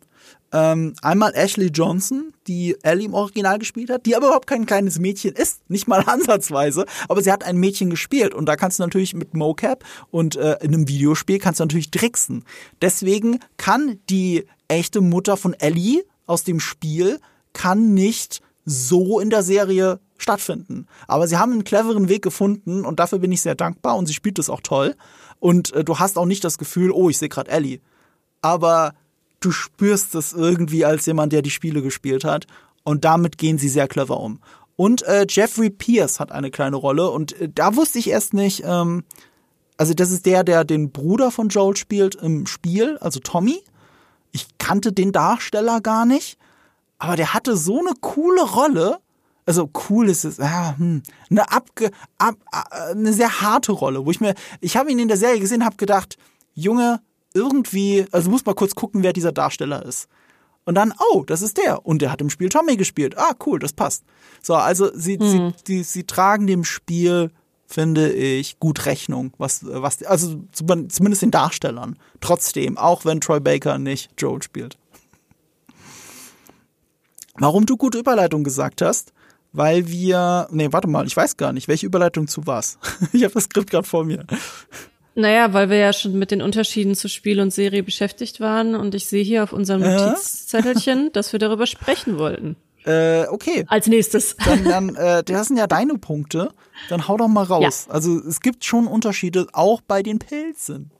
Ähm, 0.53 0.93
einmal 1.01 1.33
Ashley 1.33 1.67
Johnson, 1.67 2.31
die 2.45 2.77
Ellie 2.83 3.07
im 3.07 3.15
Original 3.15 3.57
gespielt 3.57 3.89
hat, 3.89 4.05
die 4.05 4.15
aber 4.15 4.27
überhaupt 4.27 4.45
kein 4.45 4.67
kleines 4.67 4.99
Mädchen 4.99 5.33
ist, 5.33 5.67
nicht 5.67 5.87
mal 5.87 6.03
ansatzweise, 6.05 6.85
aber 7.09 7.23
sie 7.23 7.31
hat 7.31 7.43
ein 7.43 7.57
Mädchen 7.57 7.89
gespielt 7.89 8.35
und 8.35 8.45
da 8.45 8.55
kannst 8.55 8.77
du 8.77 8.83
natürlich 8.83 9.15
mit 9.15 9.33
Mocap 9.33 9.83
und 10.11 10.35
äh, 10.35 10.57
in 10.61 10.73
einem 10.73 10.87
Videospiel 10.87 11.39
kannst 11.39 11.59
du 11.59 11.63
natürlich 11.63 11.89
tricksen. 11.89 12.45
Deswegen 12.81 13.39
kann 13.57 13.99
die 14.11 14.45
echte 14.67 15.01
Mutter 15.01 15.37
von 15.37 15.53
Ellie 15.55 16.03
aus 16.27 16.43
dem 16.43 16.59
Spiel 16.59 17.19
kann 17.53 17.93
nicht 17.93 18.41
so 18.65 19.19
in 19.19 19.29
der 19.29 19.43
Serie 19.43 19.99
stattfinden. 20.23 20.87
Aber 21.07 21.27
sie 21.27 21.37
haben 21.37 21.51
einen 21.51 21.63
cleveren 21.63 22.09
Weg 22.09 22.23
gefunden 22.23 22.85
und 22.85 22.99
dafür 22.99 23.19
bin 23.19 23.31
ich 23.31 23.41
sehr 23.41 23.55
dankbar 23.55 23.95
und 23.97 24.07
sie 24.07 24.13
spielt 24.13 24.39
es 24.39 24.49
auch 24.49 24.61
toll. 24.61 24.95
Und 25.39 25.73
äh, 25.73 25.83
du 25.83 25.99
hast 25.99 26.17
auch 26.17 26.25
nicht 26.25 26.43
das 26.43 26.57
Gefühl, 26.57 26.91
oh, 26.91 27.09
ich 27.09 27.17
sehe 27.17 27.29
gerade 27.29 27.51
Ellie. 27.51 27.79
Aber 28.41 28.93
du 29.39 29.51
spürst 29.51 30.15
es 30.15 30.33
irgendwie 30.33 30.85
als 30.85 31.05
jemand, 31.05 31.33
der 31.33 31.41
die 31.41 31.51
Spiele 31.51 31.81
gespielt 31.81 32.23
hat. 32.23 32.47
Und 32.83 33.05
damit 33.05 33.37
gehen 33.37 33.57
sie 33.57 33.69
sehr 33.69 33.87
clever 33.87 34.19
um. 34.19 34.39
Und 34.75 35.03
äh, 35.03 35.25
Jeffrey 35.29 35.69
Pierce 35.69 36.19
hat 36.19 36.31
eine 36.31 36.49
kleine 36.49 36.75
Rolle 36.75 37.09
und 37.09 37.39
äh, 37.39 37.49
da 37.53 37.75
wusste 37.75 37.99
ich 37.99 38.09
erst 38.09 38.33
nicht, 38.33 38.63
ähm, 38.65 39.03
also 39.77 39.93
das 39.93 40.11
ist 40.11 40.25
der, 40.25 40.43
der 40.43 40.63
den 40.63 40.91
Bruder 40.91 41.31
von 41.31 41.49
Joel 41.49 41.77
spielt 41.77 42.15
im 42.15 42.47
Spiel, 42.47 42.97
also 42.99 43.19
Tommy. 43.19 43.61
Ich 44.31 44.47
kannte 44.57 44.91
den 44.91 45.11
Darsteller 45.11 45.79
gar 45.81 46.05
nicht, 46.05 46.37
aber 46.97 47.15
der 47.15 47.33
hatte 47.33 47.55
so 47.55 47.79
eine 47.79 47.93
coole 48.01 48.41
Rolle. 48.41 48.97
Also 49.45 49.69
cool 49.89 50.09
ist 50.09 50.23
es, 50.23 50.37
ja, 50.37 50.75
hm, 50.77 51.03
eine 51.29 51.51
abge, 51.51 51.91
ab, 52.17 52.35
eine 52.91 53.11
sehr 53.11 53.41
harte 53.41 53.73
Rolle, 53.73 54.05
wo 54.05 54.11
ich 54.11 54.21
mir, 54.21 54.35
ich 54.61 54.77
habe 54.77 54.91
ihn 54.91 54.99
in 54.99 55.09
der 55.09 55.17
Serie 55.17 55.39
gesehen, 55.39 55.65
habe 55.65 55.75
gedacht, 55.75 56.17
Junge, 56.53 57.01
irgendwie, 57.33 58.05
also 58.11 58.29
muss 58.29 58.45
mal 58.45 58.55
kurz 58.55 58.75
gucken, 58.75 59.03
wer 59.03 59.11
dieser 59.11 59.31
Darsteller 59.31 59.85
ist. 59.85 60.07
Und 60.65 60.75
dann, 60.75 60.93
oh, 61.11 61.23
das 61.25 61.41
ist 61.41 61.57
der. 61.57 61.85
Und 61.85 62.01
der 62.01 62.11
hat 62.11 62.21
im 62.21 62.29
Spiel 62.29 62.49
Tommy 62.49 62.77
gespielt. 62.77 63.17
Ah, 63.17 63.33
cool, 63.45 63.59
das 63.59 63.73
passt. 63.73 64.03
So, 64.41 64.55
also 64.55 64.91
sie, 64.93 65.17
mhm. 65.17 65.53
sie, 65.57 65.63
die, 65.67 65.83
sie 65.83 66.03
tragen 66.05 66.47
dem 66.47 66.63
Spiel, 66.63 67.31
finde 67.67 68.13
ich, 68.13 68.59
gut 68.59 68.85
Rechnung, 68.85 69.33
was, 69.37 69.65
was, 69.65 70.03
also 70.03 70.41
zumindest 70.53 71.21
den 71.21 71.31
Darstellern. 71.31 71.97
Trotzdem, 72.21 72.77
auch 72.77 73.03
wenn 73.03 73.19
Troy 73.19 73.39
Baker 73.39 73.77
nicht 73.77 74.11
Joel 74.17 74.41
spielt. 74.41 74.77
Warum 77.35 77.65
du 77.65 77.77
gute 77.77 77.97
Überleitung 77.97 78.43
gesagt 78.43 78.81
hast, 78.81 79.11
weil 79.53 79.87
wir, 79.87 80.47
nee, 80.51 80.67
warte 80.71 80.87
mal, 80.87 81.05
ich 81.05 81.15
weiß 81.15 81.37
gar 81.37 81.53
nicht, 81.53 81.67
welche 81.67 81.85
Überleitung 81.85 82.27
zu 82.27 82.45
was. 82.45 82.77
ich 83.13 83.23
habe 83.23 83.33
das 83.33 83.45
Skript 83.45 83.69
gerade 83.69 83.87
vor 83.87 84.03
mir. 84.03 84.25
Naja, 85.15 85.53
weil 85.53 85.69
wir 85.69 85.77
ja 85.77 85.93
schon 85.93 86.17
mit 86.17 86.31
den 86.31 86.41
Unterschieden 86.41 86.95
zu 86.95 87.07
Spiel 87.07 87.39
und 87.39 87.53
Serie 87.53 87.83
beschäftigt 87.83 88.39
waren 88.39 88.75
und 88.75 88.95
ich 88.95 89.05
sehe 89.05 89.23
hier 89.23 89.43
auf 89.43 89.53
unserem 89.53 89.81
Notizzettelchen, 89.81 91.11
dass 91.13 91.31
wir 91.31 91.39
darüber 91.39 91.67
sprechen 91.67 92.17
wollten. 92.17 92.55
Äh, 92.85 93.27
okay. 93.27 93.63
Als 93.67 93.87
nächstes. 93.87 94.35
Dann, 94.45 94.65
dann 94.65 94.95
äh, 94.95 95.23
das 95.23 95.47
sind 95.47 95.55
ja 95.55 95.67
deine 95.67 95.97
Punkte. 95.97 96.51
Dann 96.89 97.07
hau 97.07 97.15
doch 97.15 97.29
mal 97.29 97.43
raus. 97.43 97.85
Ja. 97.87 97.93
Also 97.93 98.19
es 98.19 98.41
gibt 98.41 98.65
schon 98.65 98.87
Unterschiede, 98.87 99.47
auch 99.53 99.79
bei 99.79 100.03
den 100.03 100.19
Pilzen. 100.19 100.91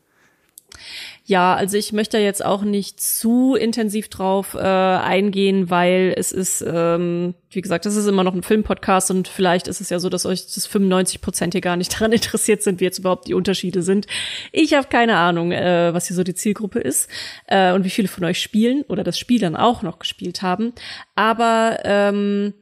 Ja, 1.26 1.56
also 1.56 1.78
ich 1.78 1.94
möchte 1.94 2.18
jetzt 2.18 2.44
auch 2.44 2.64
nicht 2.64 3.00
zu 3.00 3.56
intensiv 3.56 4.10
drauf 4.10 4.56
äh, 4.56 4.60
eingehen, 4.60 5.70
weil 5.70 6.14
es 6.18 6.34
ist, 6.34 6.62
ähm, 6.68 7.34
wie 7.50 7.62
gesagt, 7.62 7.86
das 7.86 7.96
ist 7.96 8.08
immer 8.08 8.26
noch 8.26 8.34
ein 8.34 8.44
Filmpodcast 8.44 9.10
und 9.10 9.30
vielleicht 9.30 9.70
ist 9.70 9.80
es 9.80 9.90
ja 9.90 10.00
so, 10.00 10.10
dass 10.10 10.26
euch 10.26 10.44
das 10.54 10.68
95 10.68 11.22
Prozent 11.22 11.54
hier 11.54 11.62
gar 11.62 11.78
nicht 11.78 11.94
daran 11.98 12.12
interessiert 12.12 12.62
sind, 12.62 12.82
wie 12.82 12.84
jetzt 12.84 13.00
überhaupt 13.00 13.30
die 13.30 13.36
Unterschiede 13.36 13.84
sind. 13.84 14.06
Ich 14.52 14.74
habe 14.74 14.90
keine 14.90 15.16
Ahnung, 15.16 15.54
äh, 15.54 15.94
was 15.94 16.08
hier 16.08 16.16
so 16.18 16.26
die 16.26 16.36
Zielgruppe 16.36 16.80
ist 16.80 17.10
äh, 17.48 17.72
und 17.72 17.86
wie 17.86 17.90
viele 17.90 18.10
von 18.10 18.26
euch 18.26 18.42
spielen 18.42 18.84
oder 18.90 19.06
das 19.06 19.18
Spiel 19.18 19.40
dann 19.40 19.56
auch 19.56 19.82
noch 19.82 20.00
gespielt 20.00 20.42
haben. 20.42 20.74
Aber 21.16 21.80
ähm, 21.86 22.54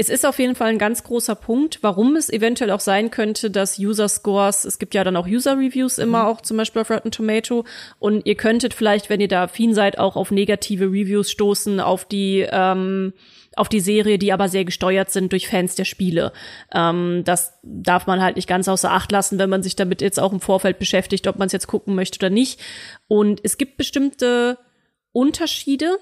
es 0.00 0.08
ist 0.08 0.24
auf 0.24 0.38
jeden 0.38 0.54
Fall 0.54 0.68
ein 0.68 0.78
ganz 0.78 1.04
großer 1.04 1.34
Punkt, 1.34 1.82
warum 1.82 2.16
es 2.16 2.30
eventuell 2.30 2.70
auch 2.70 2.80
sein 2.80 3.10
könnte, 3.10 3.50
dass 3.50 3.78
User 3.78 4.08
Scores, 4.08 4.64
es 4.64 4.78
gibt 4.78 4.94
ja 4.94 5.04
dann 5.04 5.14
auch 5.14 5.26
User 5.26 5.58
Reviews 5.58 5.98
immer, 5.98 6.22
mhm. 6.22 6.28
auch 6.28 6.40
zum 6.40 6.56
Beispiel 6.56 6.80
auf 6.80 6.90
Rotten 6.90 7.10
Tomato, 7.10 7.66
und 7.98 8.24
ihr 8.24 8.34
könntet 8.34 8.72
vielleicht, 8.72 9.10
wenn 9.10 9.20
ihr 9.20 9.28
da 9.28 9.42
affin 9.42 9.74
seid, 9.74 9.98
auch 9.98 10.16
auf 10.16 10.30
negative 10.30 10.86
Reviews 10.86 11.30
stoßen, 11.30 11.80
auf 11.80 12.06
die, 12.06 12.46
ähm, 12.50 13.12
auf 13.56 13.68
die 13.68 13.80
Serie, 13.80 14.16
die 14.16 14.32
aber 14.32 14.48
sehr 14.48 14.64
gesteuert 14.64 15.10
sind 15.10 15.32
durch 15.32 15.48
Fans 15.48 15.74
der 15.74 15.84
Spiele. 15.84 16.32
Ähm, 16.72 17.20
das 17.26 17.58
darf 17.62 18.06
man 18.06 18.22
halt 18.22 18.36
nicht 18.36 18.48
ganz 18.48 18.68
außer 18.68 18.90
Acht 18.90 19.12
lassen, 19.12 19.38
wenn 19.38 19.50
man 19.50 19.62
sich 19.62 19.76
damit 19.76 20.00
jetzt 20.00 20.18
auch 20.18 20.32
im 20.32 20.40
Vorfeld 20.40 20.78
beschäftigt, 20.78 21.26
ob 21.26 21.38
man 21.38 21.48
es 21.48 21.52
jetzt 21.52 21.66
gucken 21.66 21.94
möchte 21.94 22.18
oder 22.18 22.30
nicht. 22.30 22.58
Und 23.06 23.40
es 23.44 23.58
gibt 23.58 23.76
bestimmte 23.76 24.56
Unterschiede 25.12 25.98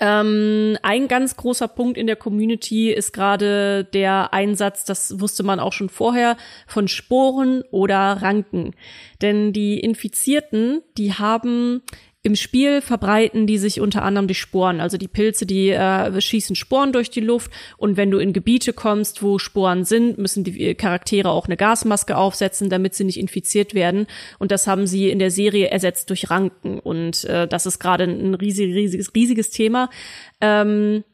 ähm, 0.00 0.76
ein 0.82 1.08
ganz 1.08 1.36
großer 1.36 1.66
Punkt 1.68 1.98
in 1.98 2.06
der 2.06 2.16
Community 2.16 2.92
ist 2.92 3.12
gerade 3.12 3.84
der 3.84 4.32
Einsatz, 4.32 4.84
das 4.84 5.20
wusste 5.20 5.42
man 5.42 5.58
auch 5.58 5.72
schon 5.72 5.88
vorher, 5.88 6.36
von 6.66 6.86
Sporen 6.86 7.62
oder 7.70 7.98
Ranken. 8.22 8.74
Denn 9.20 9.52
die 9.52 9.80
Infizierten, 9.80 10.82
die 10.96 11.14
haben 11.14 11.82
im 12.28 12.36
Spiel 12.36 12.82
verbreiten 12.82 13.46
die 13.46 13.56
sich 13.56 13.80
unter 13.80 14.02
anderem 14.02 14.28
die 14.28 14.34
Sporen. 14.34 14.80
Also 14.80 14.98
die 14.98 15.08
Pilze, 15.08 15.46
die 15.46 15.70
äh, 15.70 16.20
schießen 16.20 16.54
Sporen 16.56 16.92
durch 16.92 17.10
die 17.10 17.20
Luft. 17.20 17.50
Und 17.78 17.96
wenn 17.96 18.10
du 18.10 18.18
in 18.18 18.34
Gebiete 18.34 18.74
kommst, 18.74 19.22
wo 19.22 19.38
Sporen 19.38 19.84
sind, 19.84 20.18
müssen 20.18 20.44
die 20.44 20.74
Charaktere 20.74 21.30
auch 21.30 21.46
eine 21.46 21.56
Gasmaske 21.56 22.18
aufsetzen, 22.18 22.68
damit 22.68 22.94
sie 22.94 23.04
nicht 23.04 23.18
infiziert 23.18 23.72
werden. 23.72 24.06
Und 24.38 24.52
das 24.52 24.66
haben 24.66 24.86
sie 24.86 25.08
in 25.08 25.18
der 25.18 25.30
Serie 25.30 25.68
ersetzt 25.68 26.10
durch 26.10 26.28
Ranken. 26.28 26.78
Und 26.78 27.24
äh, 27.24 27.48
das 27.48 27.64
ist 27.64 27.78
gerade 27.78 28.04
ein 28.04 28.34
riesig, 28.34 28.74
riesiges, 28.74 29.14
riesiges 29.14 29.48
Thema. 29.48 29.88
Ähm, 30.42 31.04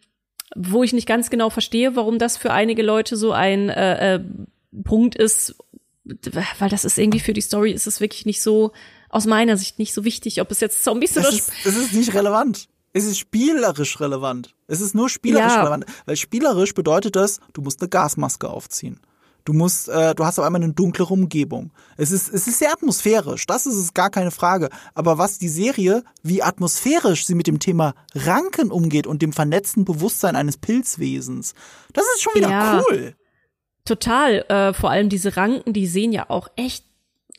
wo 0.57 0.83
ich 0.83 0.93
nicht 0.93 1.07
ganz 1.07 1.31
genau 1.31 1.49
verstehe, 1.49 1.95
warum 1.95 2.19
das 2.19 2.37
für 2.37 2.53
einige 2.53 2.83
Leute 2.83 3.17
so 3.17 3.31
ein 3.31 3.69
äh, 3.69 4.17
äh, 4.17 4.21
Punkt 4.83 5.15
ist, 5.15 5.57
weil 6.59 6.69
das 6.69 6.85
ist 6.85 6.99
irgendwie 6.99 7.21
für 7.21 7.33
die 7.33 7.41
Story 7.41 7.71
ist 7.71 7.87
es 7.87 8.01
wirklich 8.01 8.27
nicht 8.27 8.43
so 8.43 8.73
aus 9.15 9.27
meiner 9.27 9.57
Sicht 9.57 9.79
nicht 9.79 9.95
so 9.95 10.05
wichtig, 10.05 10.41
ob 10.41 10.51
es 10.51 10.61
jetzt 10.61 10.83
Zombies 10.83 11.17
oder. 11.17 11.29
Es 11.29 11.35
ist, 11.35 11.53
es 11.65 11.77
ist 11.77 11.93
nicht 11.93 12.15
relevant. 12.15 12.69
Es 12.93 13.05
ist 13.05 13.19
spielerisch 13.19 14.01
relevant. 14.01 14.55
Es 14.67 14.81
ist 14.81 14.95
nur 14.95 15.09
spielerisch 15.09 15.53
ja. 15.53 15.61
relevant. 15.61 15.87
Weil 16.05 16.17
spielerisch 16.17 16.75
bedeutet 16.75 17.17
das, 17.17 17.39
du 17.53 17.63
musst 17.63 17.81
eine 17.81 17.89
Gasmaske 17.89 18.49
aufziehen. 18.49 19.01
Du 19.45 19.53
musst, 19.53 19.89
äh, 19.89 20.15
du 20.15 20.25
hast 20.25 20.39
auf 20.39 20.45
einmal 20.45 20.63
eine 20.63 20.73
dunklere 20.73 21.13
Umgebung. 21.13 21.71
Es 21.97 22.11
ist, 22.11 22.33
es 22.33 22.49
ist 22.49 22.59
sehr 22.59 22.73
atmosphärisch. 22.73 23.47
Das 23.47 23.67
ist 23.67 23.77
es 23.77 23.95
gar 23.95 24.11
keine 24.11 24.31
Frage. 24.31 24.69
Aber 24.95 25.19
was 25.19 25.39
die 25.39 25.49
Serie, 25.49 26.03
wie 26.23 26.43
atmosphärisch 26.43 27.27
sie 27.27 27.35
mit 27.35 27.47
dem 27.47 27.59
Thema 27.59 27.95
Ranken 28.15 28.71
umgeht 28.71 29.07
und 29.07 29.23
dem 29.23 29.33
vernetzten 29.33 29.85
Bewusstsein 29.85 30.35
eines 30.35 30.57
Pilzwesens, 30.57 31.55
das 31.93 32.05
ist 32.15 32.23
schon 32.23 32.35
wieder 32.35 32.51
ja, 32.51 32.83
cool. 32.91 33.15
Total. 33.85 34.45
Äh, 34.49 34.73
vor 34.73 34.91
allem 34.91 35.09
diese 35.09 35.37
Ranken, 35.37 35.73
die 35.73 35.87
sehen 35.87 36.13
ja 36.13 36.31
auch 36.31 36.49
echt 36.57 36.85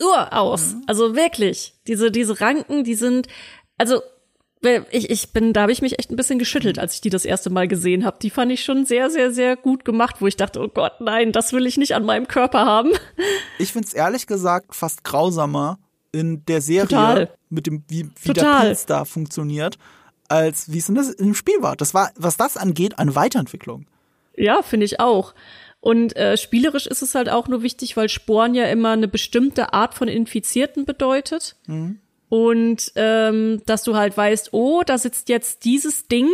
Uhr 0.01 0.33
aus. 0.33 0.73
Mhm. 0.73 0.83
Also 0.87 1.15
wirklich. 1.15 1.73
Diese, 1.87 2.11
diese 2.11 2.39
Ranken, 2.41 2.83
die 2.83 2.95
sind, 2.95 3.27
also 3.77 4.01
ich, 4.89 5.09
ich 5.09 5.31
bin, 5.31 5.53
da 5.53 5.61
habe 5.61 5.71
ich 5.71 5.81
mich 5.81 5.99
echt 5.99 6.09
ein 6.09 6.15
bisschen 6.15 6.39
geschüttelt, 6.39 6.79
als 6.79 6.95
ich 6.95 7.01
die 7.01 7.09
das 7.09 7.25
erste 7.25 7.49
Mal 7.49 7.67
gesehen 7.67 8.05
habe. 8.05 8.17
Die 8.21 8.29
fand 8.29 8.51
ich 8.51 8.63
schon 8.63 8.85
sehr, 8.85 9.09
sehr, 9.09 9.31
sehr 9.31 9.55
gut 9.55 9.85
gemacht, 9.85 10.17
wo 10.21 10.27
ich 10.27 10.37
dachte, 10.37 10.59
oh 10.59 10.67
Gott, 10.67 11.01
nein, 11.01 11.31
das 11.31 11.53
will 11.53 11.67
ich 11.67 11.77
nicht 11.77 11.93
an 11.93 12.05
meinem 12.05 12.27
Körper 12.27 12.65
haben. 12.65 12.91
Ich 13.59 13.73
find's 13.73 13.93
ehrlich 13.93 14.27
gesagt 14.27 14.75
fast 14.75 15.03
grausamer 15.03 15.77
in 16.11 16.45
der 16.45 16.61
Serie 16.61 16.87
Total. 16.87 17.29
mit 17.49 17.67
dem, 17.67 17.83
wie, 17.87 18.09
wie 18.21 18.33
der 18.33 18.61
Pilz 18.61 18.85
da 18.85 19.05
funktioniert, 19.05 19.77
als 20.27 20.71
wie 20.71 20.79
es 20.79 20.89
in, 20.89 20.95
das, 20.95 21.09
in 21.09 21.27
dem 21.27 21.35
Spiel 21.35 21.61
war. 21.61 21.75
Das 21.75 21.93
war, 21.93 22.11
was 22.15 22.37
das 22.37 22.57
angeht, 22.57 22.97
eine 22.99 23.15
Weiterentwicklung. 23.15 23.85
Ja, 24.35 24.61
finde 24.61 24.85
ich 24.85 24.99
auch. 24.99 25.33
Und 25.85 26.15
äh, 26.15 26.35
spielerisch 26.35 26.87
ist 26.87 27.03
es 27.03 27.13
halt 27.13 27.29
auch 27.29 27.47
nur 27.47 27.61
wichtig, 27.61 27.95
weil 27.95 28.09
Sporen 28.09 28.55
ja 28.55 28.65
immer 28.65 28.93
eine 28.93 29.07
bestimmte 29.07 29.71
Art 29.71 29.93
von 29.93 30.07
Infizierten 30.07 30.83
bedeutet. 30.83 31.57
Mhm. 31.67 31.99
Und 32.27 32.91
ähm, 32.95 33.61
dass 33.67 33.83
du 33.83 33.95
halt 33.95 34.17
weißt, 34.17 34.51
oh, 34.51 34.81
da 34.83 34.97
sitzt 34.97 35.29
jetzt 35.29 35.63
dieses 35.63 36.07
Ding. 36.07 36.27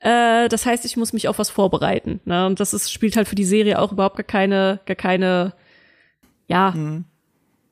Äh, 0.00 0.48
das 0.48 0.66
heißt, 0.66 0.84
ich 0.84 0.96
muss 0.96 1.12
mich 1.12 1.28
auf 1.28 1.38
was 1.38 1.48
vorbereiten. 1.48 2.18
Ne? 2.24 2.44
Und 2.44 2.58
das 2.58 2.74
ist, 2.74 2.92
spielt 2.92 3.14
halt 3.14 3.28
für 3.28 3.36
die 3.36 3.44
Serie 3.44 3.78
auch 3.78 3.92
überhaupt 3.92 4.16
gar 4.16 4.24
keine, 4.24 4.80
gar 4.84 4.96
keine, 4.96 5.54
ja, 6.48 6.72
mhm 6.72 7.04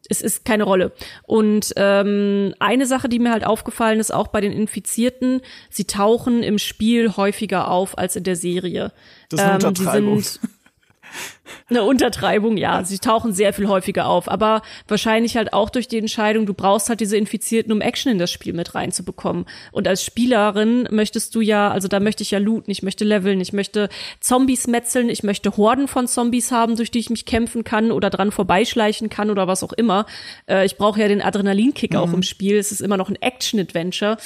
es 0.08 0.22
ist 0.22 0.44
keine 0.44 0.64
Rolle. 0.64 0.90
Und 1.22 1.72
ähm, 1.76 2.52
eine 2.58 2.86
Sache, 2.86 3.08
die 3.08 3.20
mir 3.20 3.30
halt 3.30 3.46
aufgefallen 3.46 4.00
ist, 4.00 4.12
auch 4.12 4.26
bei 4.26 4.40
den 4.40 4.50
Infizierten, 4.50 5.40
sie 5.68 5.84
tauchen 5.84 6.42
im 6.42 6.58
Spiel 6.58 7.16
häufiger 7.16 7.70
auf 7.70 7.96
als 7.96 8.16
in 8.16 8.24
der 8.24 8.34
Serie. 8.34 8.92
Das 9.28 9.38
ist 9.38 9.46
eine 9.46 9.62
ähm, 9.62 9.68
Untertreibung. 9.68 10.20
Sind, 10.20 10.40
eine 11.68 11.84
Untertreibung, 11.84 12.56
ja. 12.56 12.84
Sie 12.84 12.98
tauchen 12.98 13.32
sehr 13.32 13.52
viel 13.52 13.68
häufiger 13.68 14.06
auf, 14.06 14.28
aber 14.30 14.62
wahrscheinlich 14.88 15.36
halt 15.36 15.52
auch 15.52 15.70
durch 15.70 15.88
die 15.88 15.98
Entscheidung, 15.98 16.46
du 16.46 16.54
brauchst 16.54 16.88
halt 16.88 17.00
diese 17.00 17.16
Infizierten, 17.16 17.72
um 17.72 17.80
Action 17.80 18.12
in 18.12 18.18
das 18.18 18.30
Spiel 18.30 18.52
mit 18.52 18.74
reinzubekommen. 18.74 19.46
Und 19.72 19.86
als 19.86 20.04
Spielerin 20.04 20.88
möchtest 20.90 21.34
du 21.34 21.40
ja, 21.40 21.70
also 21.70 21.88
da 21.88 22.00
möchte 22.00 22.22
ich 22.22 22.30
ja 22.30 22.38
looten, 22.38 22.70
ich 22.70 22.82
möchte 22.82 23.04
leveln, 23.04 23.40
ich 23.40 23.52
möchte 23.52 23.88
Zombies 24.20 24.66
metzeln, 24.66 25.08
ich 25.08 25.22
möchte 25.22 25.56
Horden 25.56 25.88
von 25.88 26.06
Zombies 26.06 26.50
haben, 26.50 26.76
durch 26.76 26.90
die 26.90 26.98
ich 26.98 27.10
mich 27.10 27.26
kämpfen 27.26 27.64
kann 27.64 27.92
oder 27.92 28.10
dran 28.10 28.32
vorbeischleichen 28.32 29.08
kann 29.08 29.30
oder 29.30 29.46
was 29.46 29.62
auch 29.62 29.72
immer. 29.72 30.06
Äh, 30.48 30.66
ich 30.66 30.76
brauche 30.76 31.00
ja 31.00 31.08
den 31.08 31.22
Adrenalinkick 31.22 31.92
mhm. 31.92 31.98
auch 31.98 32.12
im 32.12 32.22
Spiel. 32.22 32.56
Es 32.56 32.72
ist 32.72 32.80
immer 32.80 32.96
noch 32.96 33.08
ein 33.08 33.20
Action-Adventure. 33.20 34.16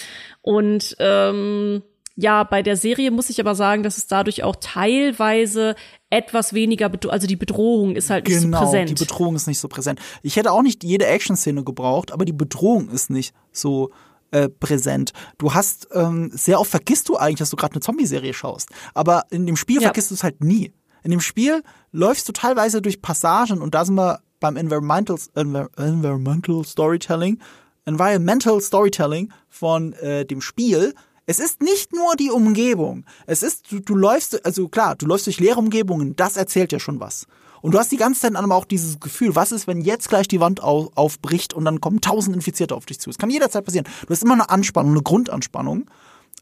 Und 0.43 0.97
ähm, 0.99 1.83
ja, 2.17 2.45
bei 2.45 2.63
der 2.63 2.77
Serie 2.77 3.11
muss 3.11 3.31
ich 3.31 3.41
aber 3.41 3.55
sagen, 3.55 3.83
dass 3.83 3.99
es 3.99 4.07
dadurch 4.07 4.45
auch 4.45 4.57
teilweise 4.61 5.75
etwas 6.11 6.53
weniger, 6.53 6.91
also 7.09 7.27
die 7.27 7.37
Bedrohung 7.37 7.97
ist 7.97 8.11
halt 8.11 8.29
nicht 8.29 8.41
genau, 8.41 8.59
so 8.59 8.65
präsent. 8.65 8.91
die 8.91 8.95
Bedrohung 8.95 9.35
ist 9.35 9.49
nicht 9.49 9.59
so 9.59 9.67
präsent. 9.67 10.01
Ich 10.23 10.37
hätte 10.37 10.53
auch 10.53 10.63
nicht 10.63 10.85
jede 10.85 11.07
Action-Szene 11.07 11.65
gebraucht, 11.65 12.13
aber 12.13 12.25
die 12.25 12.33
Bedrohung 12.33 12.89
ist 12.91 13.11
nicht 13.11 13.35
so 13.51 13.91
äh, 14.31 14.49
präsent. 14.49 15.13
Du 15.39 15.55
hast, 15.55 15.89
ähm, 15.93 16.31
sehr 16.33 16.61
oft 16.61 16.71
vergisst 16.71 17.09
du 17.09 17.17
eigentlich, 17.17 17.39
dass 17.39 17.51
du 17.51 17.57
gerade 17.57 17.75
eine 17.75 17.81
Zombie-Serie 17.81 18.33
schaust. 18.33 18.69
Aber 18.95 19.25
in 19.31 19.47
dem 19.47 19.57
Spiel 19.57 19.77
ja. 19.77 19.89
vergisst 19.89 20.11
du 20.11 20.15
es 20.15 20.23
halt 20.23 20.43
nie. 20.43 20.73
In 21.03 21.11
dem 21.11 21.21
Spiel 21.21 21.63
läufst 21.91 22.29
du 22.29 22.33
teilweise 22.33 22.81
durch 22.81 23.03
Passagen 23.03 23.61
und 23.61 23.75
da 23.75 23.85
sind 23.85 23.97
wir 23.97 24.21
beim 24.39 24.57
Environmental, 24.57 25.19
Environmental 25.35 26.65
Storytelling, 26.65 27.41
Environmental 27.87 28.61
Storytelling 28.61 29.33
von 29.49 29.93
äh, 29.95 30.25
dem 30.25 30.41
Spiel 30.41 30.95
es 31.27 31.39
ist 31.39 31.63
nicht 31.63 31.93
nur 31.93 32.17
die 32.17 32.31
Umgebung. 32.31 33.05
Es 33.27 33.43
ist, 33.43 33.71
du, 33.73 33.81
du 33.81 33.95
läufst, 33.95 34.45
also 34.45 34.69
klar, 34.69 34.95
du 34.97 35.07
läufst 35.07 35.27
durch 35.27 35.41
leere 35.41 35.59
Umgebungen, 35.59 36.17
das 36.17 36.37
erzählt 36.37 36.73
ja 36.73 36.79
schon 36.79 37.01
was. 37.01 37.27
Und 37.63 37.73
du 37.73 37.79
hast 37.79 37.91
die 37.93 37.97
ganze 37.97 38.21
Zeit 38.21 38.37
aber 38.37 38.55
auch 38.55 38.67
dieses 38.67 39.01
Gefühl, 39.01 39.35
was 39.35 39.51
ist, 39.51 39.67
wenn 39.67 39.81
jetzt 39.81 40.11
gleich 40.11 40.29
die 40.29 40.39
Wand 40.39 40.63
auf, 40.63 40.91
aufbricht 40.97 41.55
und 41.55 41.65
dann 41.65 41.81
kommen 41.81 42.03
tausend 42.03 42.37
Infizierte 42.37 42.75
auf 42.75 42.85
dich 42.85 43.01
zu. 43.01 43.09
Es 43.09 43.17
kann 43.17 43.31
jederzeit 43.31 43.65
passieren. 43.65 43.87
Du 44.07 44.11
hast 44.11 44.23
immer 44.23 44.35
eine 44.35 44.51
Anspannung, 44.51 44.93
eine 44.93 45.03
Grundanspannung. 45.03 45.91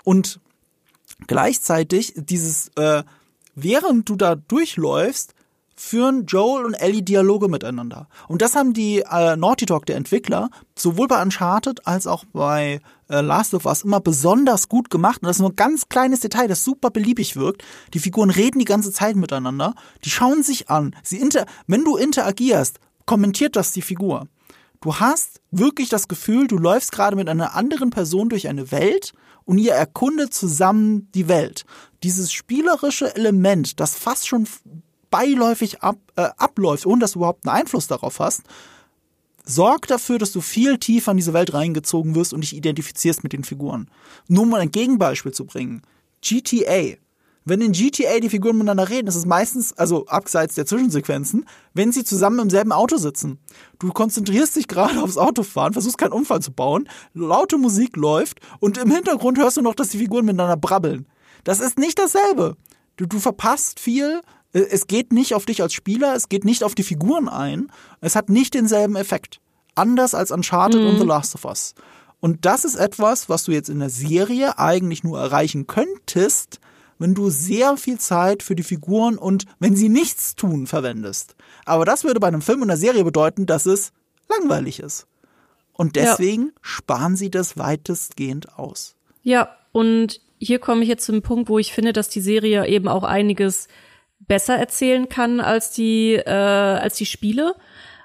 Und 0.03 0.41
gleichzeitig 1.29 2.15
dieses, 2.17 2.71
äh, 2.75 3.05
während 3.55 4.09
du 4.09 4.17
da 4.17 4.35
durchläufst, 4.35 5.35
führen 5.83 6.27
Joel 6.27 6.65
und 6.65 6.75
Ellie 6.75 7.03
Dialoge 7.03 7.49
miteinander. 7.49 8.09
Und 8.29 8.41
das 8.41 8.55
haben 8.55 8.73
die 8.73 9.01
äh, 9.01 9.37
Naughty 9.37 9.67
Dog, 9.67 9.85
der 9.87 9.97
Entwickler, 9.97 10.49
sowohl 10.79 11.09
bei 11.09 11.21
Uncharted 11.21 11.87
als 11.87 12.07
auch 12.07 12.25
bei 12.33 12.81
äh, 13.09 13.21
Last 13.21 13.53
of 13.53 13.67
Us 13.67 13.83
immer 13.83 14.01
besonders 14.01 14.69
gut 14.69 14.91
gemacht. 14.91 15.21
Und 15.21 15.27
das 15.27 15.37
ist 15.37 15.41
nur 15.41 15.51
ein 15.51 15.57
ganz 15.57 15.89
kleines 15.89 16.21
Detail, 16.21 16.47
das 16.47 16.65
super 16.65 16.91
beliebig 16.91 17.37
wirkt. 17.37 17.65
Die 17.95 17.99
Figuren 17.99 18.31
reden 18.31 18.61
die 18.61 18.65
ganze 18.65 18.93
Zeit 18.93 19.17
miteinander. 19.17 19.75
Die 20.05 20.11
schauen 20.11 20.43
sich 20.43 20.71
an. 20.71 20.95
Sie 21.03 21.19
inter 21.19 21.47
Wenn 21.67 21.85
du 21.85 21.97
interagierst, 21.97 22.79
kommentiert 23.05 23.57
das 23.57 23.73
die 23.73 23.83
Figur. 23.83 24.29
Du 24.81 24.97
hast 24.97 25.41
wirklich 25.51 25.89
das 25.89 26.09
Gefühl, 26.09 26.47
du 26.47 26.59
läufst 26.59 26.93
gerade 26.93 27.17
mit 27.17 27.29
einer 27.29 27.55
anderen 27.55 27.91
Person 27.91 28.29
durch 28.29 28.49
eine 28.49 28.71
Welt 28.71 29.13
und 29.45 29.59
ihr 29.59 29.75
erkundet 29.75 30.33
zusammen 30.33 31.11
die 31.13 31.29
Welt. 31.29 31.65
Dieses 32.03 32.33
spielerische 32.33 33.15
Element, 33.17 33.81
das 33.81 33.97
fast 33.97 34.29
schon 34.29 34.47
beiläufig 35.13 35.83
ab, 35.83 35.99
äh, 36.17 36.29
abläuft, 36.37 36.87
ohne 36.87 37.01
dass 37.01 37.13
du 37.13 37.21
überhaupt 37.21 37.47
einen 37.47 37.59
Einfluss 37.59 37.87
darauf 37.87 38.19
hast, 38.19 38.43
sorgt 39.45 39.91
dafür, 39.91 40.19
dass 40.19 40.33
du 40.33 40.41
viel 40.41 40.79
tiefer 40.79 41.13
in 41.13 41.19
diese 41.19 41.33
Welt 41.33 41.55
reingezogen 41.55 42.17
wirst 42.17 42.33
und 42.33 42.41
dich 42.41 42.57
identifizierst 42.57 43.23
mit 43.23 43.33
den 43.33 43.45
Figuren. 43.45 43.89
Nur 44.27 44.43
um 44.43 44.55
ein 44.55 44.73
Gegenbeispiel 44.73 45.33
zu 45.33 45.45
bringen. 45.45 45.83
GTA. 46.21 46.97
Wenn 47.45 47.61
in 47.61 47.73
GTA 47.73 48.21
die 48.21 48.29
Figuren 48.29 48.57
miteinander 48.57 48.89
reden, 48.89 49.09
ist 49.09 49.17
es 49.17 49.27
meistens, 49.27 49.73
also 49.73 50.07
abseits 50.07 50.55
der 50.55 50.65
Zwischensequenzen, 50.65 51.45
wenn 51.75 51.91
sie 51.91 52.05
zusammen 52.05 52.39
im 52.39 52.51
selben 52.51 52.71
Auto 52.71 52.97
sitzen. 52.99 53.41
Du 53.81 53.91
konzentrierst 53.91 54.55
dich 54.55 54.69
gerade 54.69 55.03
aufs 55.03 55.19
Autofahren, 55.19 55.73
versuchst 55.73 55.99
keinen 55.99 56.13
Unfall 56.13 56.41
zu 56.41 56.53
bauen, 56.53 56.89
laute 57.15 57.59
Musik 57.59 57.97
läuft 57.97 58.39
und 58.61 58.79
im 58.79 58.93
Hintergrund 58.93 59.39
hörst 59.39 59.57
du 59.57 59.63
noch, 59.63 59.75
dass 59.75 59.89
die 59.89 59.99
Figuren 59.99 60.25
miteinander 60.25 60.57
brabbeln. 60.57 61.09
Das 61.43 61.59
ist 61.59 61.81
nicht 61.81 61.99
dasselbe. 61.99 62.57
Du, 62.97 63.07
du 63.07 63.19
verpasst 63.19 63.81
viel, 63.81 64.21
es 64.53 64.87
geht 64.87 65.13
nicht 65.13 65.35
auf 65.35 65.47
dich 65.47 65.63
als 65.63 65.73
Spieler, 65.73 66.15
es 66.15 66.29
geht 66.29 66.45
nicht 66.45 66.65
auf 66.65 66.75
die 66.75 66.83
Figuren 66.83 67.29
ein, 67.29 67.71
es 68.01 68.17
hat 68.17 68.29
nicht 68.29 68.55
denselben 68.55 68.97
Effekt. 68.97 69.41
Anders 69.75 70.15
als 70.15 70.31
Uncharted 70.31 70.81
mhm. 70.81 70.89
und 70.89 70.99
The 70.99 71.07
Last 71.07 71.35
of 71.35 71.45
Us. 71.47 71.75
Und 72.21 72.45
das 72.45 72.65
ist 72.65 72.77
etwas, 72.77 73.29
was 73.29 73.45
du 73.45 73.53
jetzt 73.53 73.69
in 73.69 73.81
der 73.81 73.91
Serie 73.91 74.59
eigentlich 74.59 75.03
nur 75.03 75.19
erreichen 75.19 75.67
könntest, 75.67 76.61
wenn 76.99 77.15
du 77.15 77.31
sehr 77.31 77.77
viel 77.77 77.99
Zeit 77.99 78.43
für 78.43 78.55
die 78.55 78.63
Figuren 78.63 79.19
und 79.19 79.45
wenn 79.59 79.75
sie 79.75 79.89
nichts 79.89 80.37
tun 80.37 80.67
verwendest. 80.67 81.35
Aber 81.65 81.85
das 81.85 82.05
würde 82.05 82.21
bei 82.21 82.29
einem 82.29 82.43
Film 82.43 82.63
und 82.63 82.71
einer 82.71 82.77
Serie 82.77 83.03
bedeuten, 83.03 83.47
dass 83.47 83.67
es 83.67 83.93
langweilig 84.29 84.79
ist. 84.79 85.07
Und 85.73 85.97
deswegen 85.97 86.47
ja. 86.47 86.53
sparen 86.61 87.17
sie 87.17 87.31
das 87.31 87.57
weitestgehend 87.57 88.57
aus. 88.57 88.95
Ja, 89.23 89.57
und 89.73 90.21
hier 90.39 90.59
komme 90.59 90.83
ich 90.83 90.89
jetzt 90.89 91.07
zum 91.07 91.23
Punkt, 91.23 91.49
wo 91.49 91.59
ich 91.59 91.73
finde, 91.73 91.93
dass 91.93 92.09
die 92.09 92.21
Serie 92.21 92.69
eben 92.69 92.89
auch 92.89 93.05
einiges 93.05 93.69
besser 94.27 94.57
erzählen 94.57 95.09
kann 95.09 95.41
als 95.41 95.71
die, 95.71 96.15
äh, 96.15 96.31
als 96.31 96.97
die 96.97 97.07
Spiele, 97.07 97.55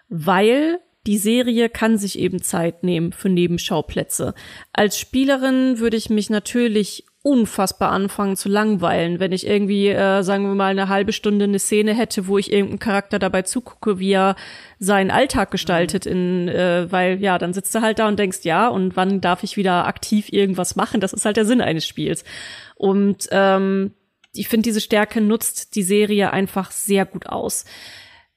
weil 0.09 0.80
die 1.05 1.18
Serie 1.18 1.70
kann 1.70 1.97
sich 1.97 2.20
eben 2.20 2.41
Zeit 2.41 2.84
nehmen 2.84 3.13
für 3.13 3.30
Nebenschauplätze. 3.30 4.34
Als 4.74 4.99
Spielerin 4.99 5.80
würde 5.80 5.95
ich 5.95 6.09
mich 6.09 6.30
natürlich 6.30 7.05
unfassbar 7.28 7.91
anfangen 7.91 8.38
zu 8.38 8.47
langweilen, 8.47 9.20
wenn 9.20 9.34
ich 9.34 9.45
irgendwie, 9.45 9.89
äh, 9.89 10.22
sagen 10.24 10.45
wir 10.47 10.55
mal, 10.55 10.72
eine 10.72 10.88
halbe 10.88 11.11
Stunde 11.11 11.43
eine 11.43 11.59
Szene 11.59 11.93
hätte, 11.93 12.28
wo 12.28 12.38
ich 12.38 12.51
irgendeinem 12.51 12.80
Charakter 12.80 13.20
dabei 13.20 13.41
zugucke, 13.41 13.99
wie 13.99 14.13
er 14.13 14.36
seinen 14.80 15.11
Alltag 15.11 15.51
gestaltet, 15.51 16.05
in, 16.05 16.47
äh, 16.47 16.89
weil 16.89 17.22
ja, 17.22 17.38
dann 17.38 17.53
sitzt 17.53 17.76
du 17.76 17.82
halt 17.82 17.99
da 17.99 18.07
und 18.07 18.18
denkst, 18.18 18.39
ja, 18.43 18.70
und 18.70 18.95
wann 18.95 19.20
darf 19.20 19.43
ich 19.43 19.57
wieder 19.57 19.88
aktiv 19.88 20.32
irgendwas 20.32 20.78
machen? 20.78 21.01
Das 21.01 21.11
ist 21.11 21.26
halt 21.26 21.36
der 21.36 21.45
Sinn 21.45 21.59
eines 21.59 21.86
Spiels. 21.86 22.24
Und 22.76 23.28
ähm, 23.32 23.91
ich 24.38 24.47
finde, 24.47 24.63
diese 24.63 24.81
Stärke 24.81 25.21
nutzt 25.21 25.75
die 25.75 25.83
Serie 25.83 26.31
einfach 26.31 26.71
sehr 26.71 27.05
gut 27.05 27.27
aus. 27.27 27.65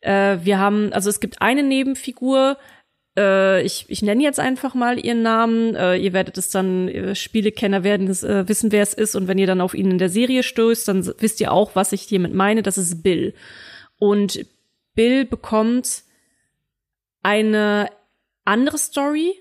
Äh, 0.00 0.38
wir 0.42 0.58
haben, 0.58 0.92
also 0.92 1.10
es 1.10 1.20
gibt 1.20 1.42
eine 1.42 1.62
Nebenfigur, 1.62 2.56
äh, 3.16 3.62
ich, 3.62 3.86
ich 3.88 4.02
nenne 4.02 4.22
jetzt 4.22 4.40
einfach 4.40 4.74
mal 4.74 5.04
ihren 5.04 5.22
Namen. 5.22 5.74
Äh, 5.74 5.96
ihr 5.96 6.12
werdet 6.12 6.38
es 6.38 6.50
dann, 6.50 6.88
äh, 6.88 7.14
Spielekenner 7.14 7.84
werden 7.84 8.08
es, 8.08 8.22
äh, 8.22 8.48
wissen, 8.48 8.72
wer 8.72 8.82
es 8.82 8.94
ist. 8.94 9.14
Und 9.14 9.28
wenn 9.28 9.38
ihr 9.38 9.46
dann 9.46 9.60
auf 9.60 9.74
ihn 9.74 9.90
in 9.90 9.98
der 9.98 10.08
Serie 10.08 10.42
stößt, 10.42 10.88
dann 10.88 11.06
wisst 11.18 11.40
ihr 11.40 11.52
auch, 11.52 11.74
was 11.74 11.92
ich 11.92 12.02
hiermit 12.02 12.34
meine. 12.34 12.62
Das 12.62 12.78
ist 12.78 13.02
Bill. 13.02 13.34
Und 13.98 14.44
Bill 14.94 15.24
bekommt 15.24 16.02
eine 17.22 17.90
andere 18.44 18.78
Story 18.78 19.34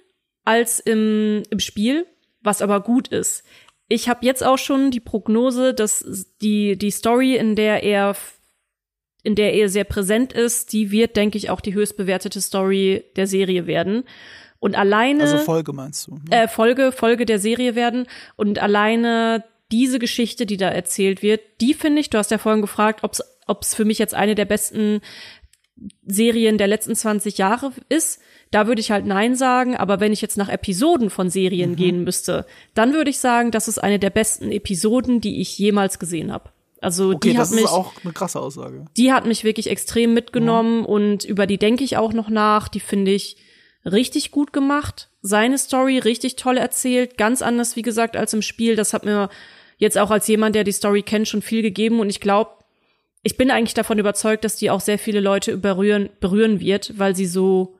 als 0.43 0.80
im, 0.80 1.43
im 1.49 1.60
Spiel, 1.60 2.05
was 2.41 2.62
aber 2.62 2.82
gut 2.82 3.07
ist. 3.10 3.43
Ich 3.90 4.08
habe 4.08 4.26
jetzt 4.26 4.44
auch 4.44 4.58
schon 4.58 4.92
die 4.92 5.00
Prognose, 5.00 5.74
dass 5.74 6.06
die, 6.42 6.78
die 6.78 6.92
Story, 6.92 7.36
in 7.36 7.56
der 7.56 7.84
er 7.84 8.16
in 9.22 9.36
der 9.36 9.54
er 9.54 9.68
sehr 9.68 9.84
präsent 9.84 10.32
ist, 10.32 10.72
die 10.72 10.92
wird, 10.92 11.18
denke 11.18 11.38
ich, 11.38 11.50
auch 11.50 11.60
die 11.60 11.74
höchst 11.74 11.98
bewertete 11.98 12.40
Story 12.40 13.04
der 13.18 13.28
Serie 13.28 13.68
werden. 13.68 14.06
Und 14.60 14.78
alleine. 14.78 15.24
Also 15.24 15.40
Folge 15.40 15.74
meinst 15.74 16.08
du? 16.08 16.16
Ne? 16.16 16.22
Äh, 16.32 16.48
Folge, 16.48 16.92
Folge 16.92 17.26
der 17.26 17.40
Serie 17.40 17.76
werden. 17.76 18.08
Und 18.38 18.60
alleine 18.60 19.44
diese 19.72 20.00
Geschichte, 20.00 20.46
die 20.46 20.58
da 20.58 20.70
erzählt 20.70 21.22
wird, 21.22 21.42
die 21.62 21.74
finde 21.74 22.02
ich, 22.02 22.10
du 22.10 22.18
hast 22.18 22.32
ja 22.32 22.38
vorhin 22.38 22.62
gefragt, 22.62 23.04
ob 23.04 23.62
es 23.62 23.76
für 23.76 23.86
mich 23.86 24.00
jetzt 24.00 24.14
eine 24.14 24.36
der 24.36 24.46
besten 24.46 25.02
Serien 26.06 26.58
der 26.58 26.68
letzten 26.68 26.96
20 26.96 27.38
Jahre 27.38 27.72
ist. 27.90 28.20
Da 28.52 28.68
würde 28.68 28.82
ich 28.82 28.92
halt 28.92 29.06
Nein 29.06 29.36
sagen, 29.36 29.76
aber 29.76 30.00
wenn 30.00 30.12
ich 30.12 30.22
jetzt 30.22 30.38
nach 30.38 30.50
Episoden 30.50 31.10
von 31.10 31.30
Serien 31.30 31.72
mhm. 31.72 31.76
gehen 31.76 32.04
müsste, 32.04 32.46
dann 32.74 32.94
würde 32.94 33.10
ich 33.10 33.20
sagen, 33.20 33.52
das 33.52 33.68
ist 33.68 33.78
eine 33.78 34.00
der 34.00 34.10
besten 34.10 34.52
Episoden, 34.52 35.22
die 35.22 35.42
ich 35.42 35.58
jemals 35.58 36.00
gesehen 36.00 36.32
habe. 36.32 36.50
Also 36.82 37.12
okay, 37.12 37.32
die 37.32 37.38
hat 37.38 37.52
mich 37.52 37.68
auch 37.68 37.94
eine 38.04 38.14
krasse 38.14 38.40
Aussage. 38.40 38.86
Die 38.96 39.12
hat 39.12 39.26
mich 39.26 39.44
wirklich 39.44 39.70
extrem 39.70 40.14
mitgenommen 40.14 40.82
ja. 40.82 40.86
und 40.86 41.26
über 41.26 41.46
die 41.46 41.58
denke 41.58 41.84
ich 41.84 41.98
auch 41.98 42.14
noch 42.14 42.30
nach. 42.30 42.68
Die 42.70 42.80
finde 42.80 43.12
ich 43.12 43.38
richtig 43.86 44.32
gut 44.32 44.54
gemacht. 44.54 45.10
Seine 45.22 45.58
Story 45.58 46.00
richtig 46.00 46.36
toll 46.38 46.58
erzählt, 46.58 47.18
ganz 47.18 47.42
anders 47.42 47.76
wie 47.76 47.82
gesagt 47.82 48.16
als 48.16 48.34
im 48.34 48.42
Spiel. 48.42 48.76
Das 48.76 48.94
hat 48.94 49.04
mir 49.04 49.30
jetzt 49.78 49.98
auch 49.98 50.12
als 50.12 50.28
jemand, 50.28 50.56
der 50.56 50.64
die 50.64 50.72
Story 50.72 51.04
kennt, 51.04 51.28
schon 51.28 51.42
viel 51.42 51.62
gegeben 51.62 52.00
und 52.00 52.10
ich 52.10 52.20
glaube, 52.20 52.52
ich 53.24 53.38
bin 53.38 53.52
eigentlich 53.52 53.74
davon 53.74 54.00
überzeugt, 54.00 54.44
dass 54.44 54.56
die 54.56 54.70
auch 54.70 54.82
sehr 54.82 55.00
viele 55.00 55.20
Leute 55.20 55.58
berühren, 55.58 56.10
berühren 56.20 56.60
wird, 56.60 56.98
weil 56.98 57.16
sie 57.16 57.26
so, 57.26 57.76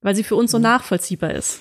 weil 0.00 0.14
sie 0.14 0.24
für 0.24 0.36
uns 0.36 0.50
so 0.50 0.58
mhm. 0.58 0.64
nachvollziehbar 0.64 1.32
ist. 1.32 1.60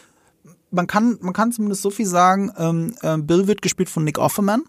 Man 0.71 0.87
kann, 0.87 1.17
man 1.21 1.33
kann 1.33 1.51
zumindest 1.51 1.81
so 1.81 1.89
viel 1.89 2.05
sagen. 2.05 2.51
Ähm, 2.57 2.95
äh, 3.01 3.17
Bill 3.17 3.47
wird 3.47 3.61
gespielt 3.61 3.89
von 3.89 4.03
Nick 4.03 4.17
Offerman 4.17 4.63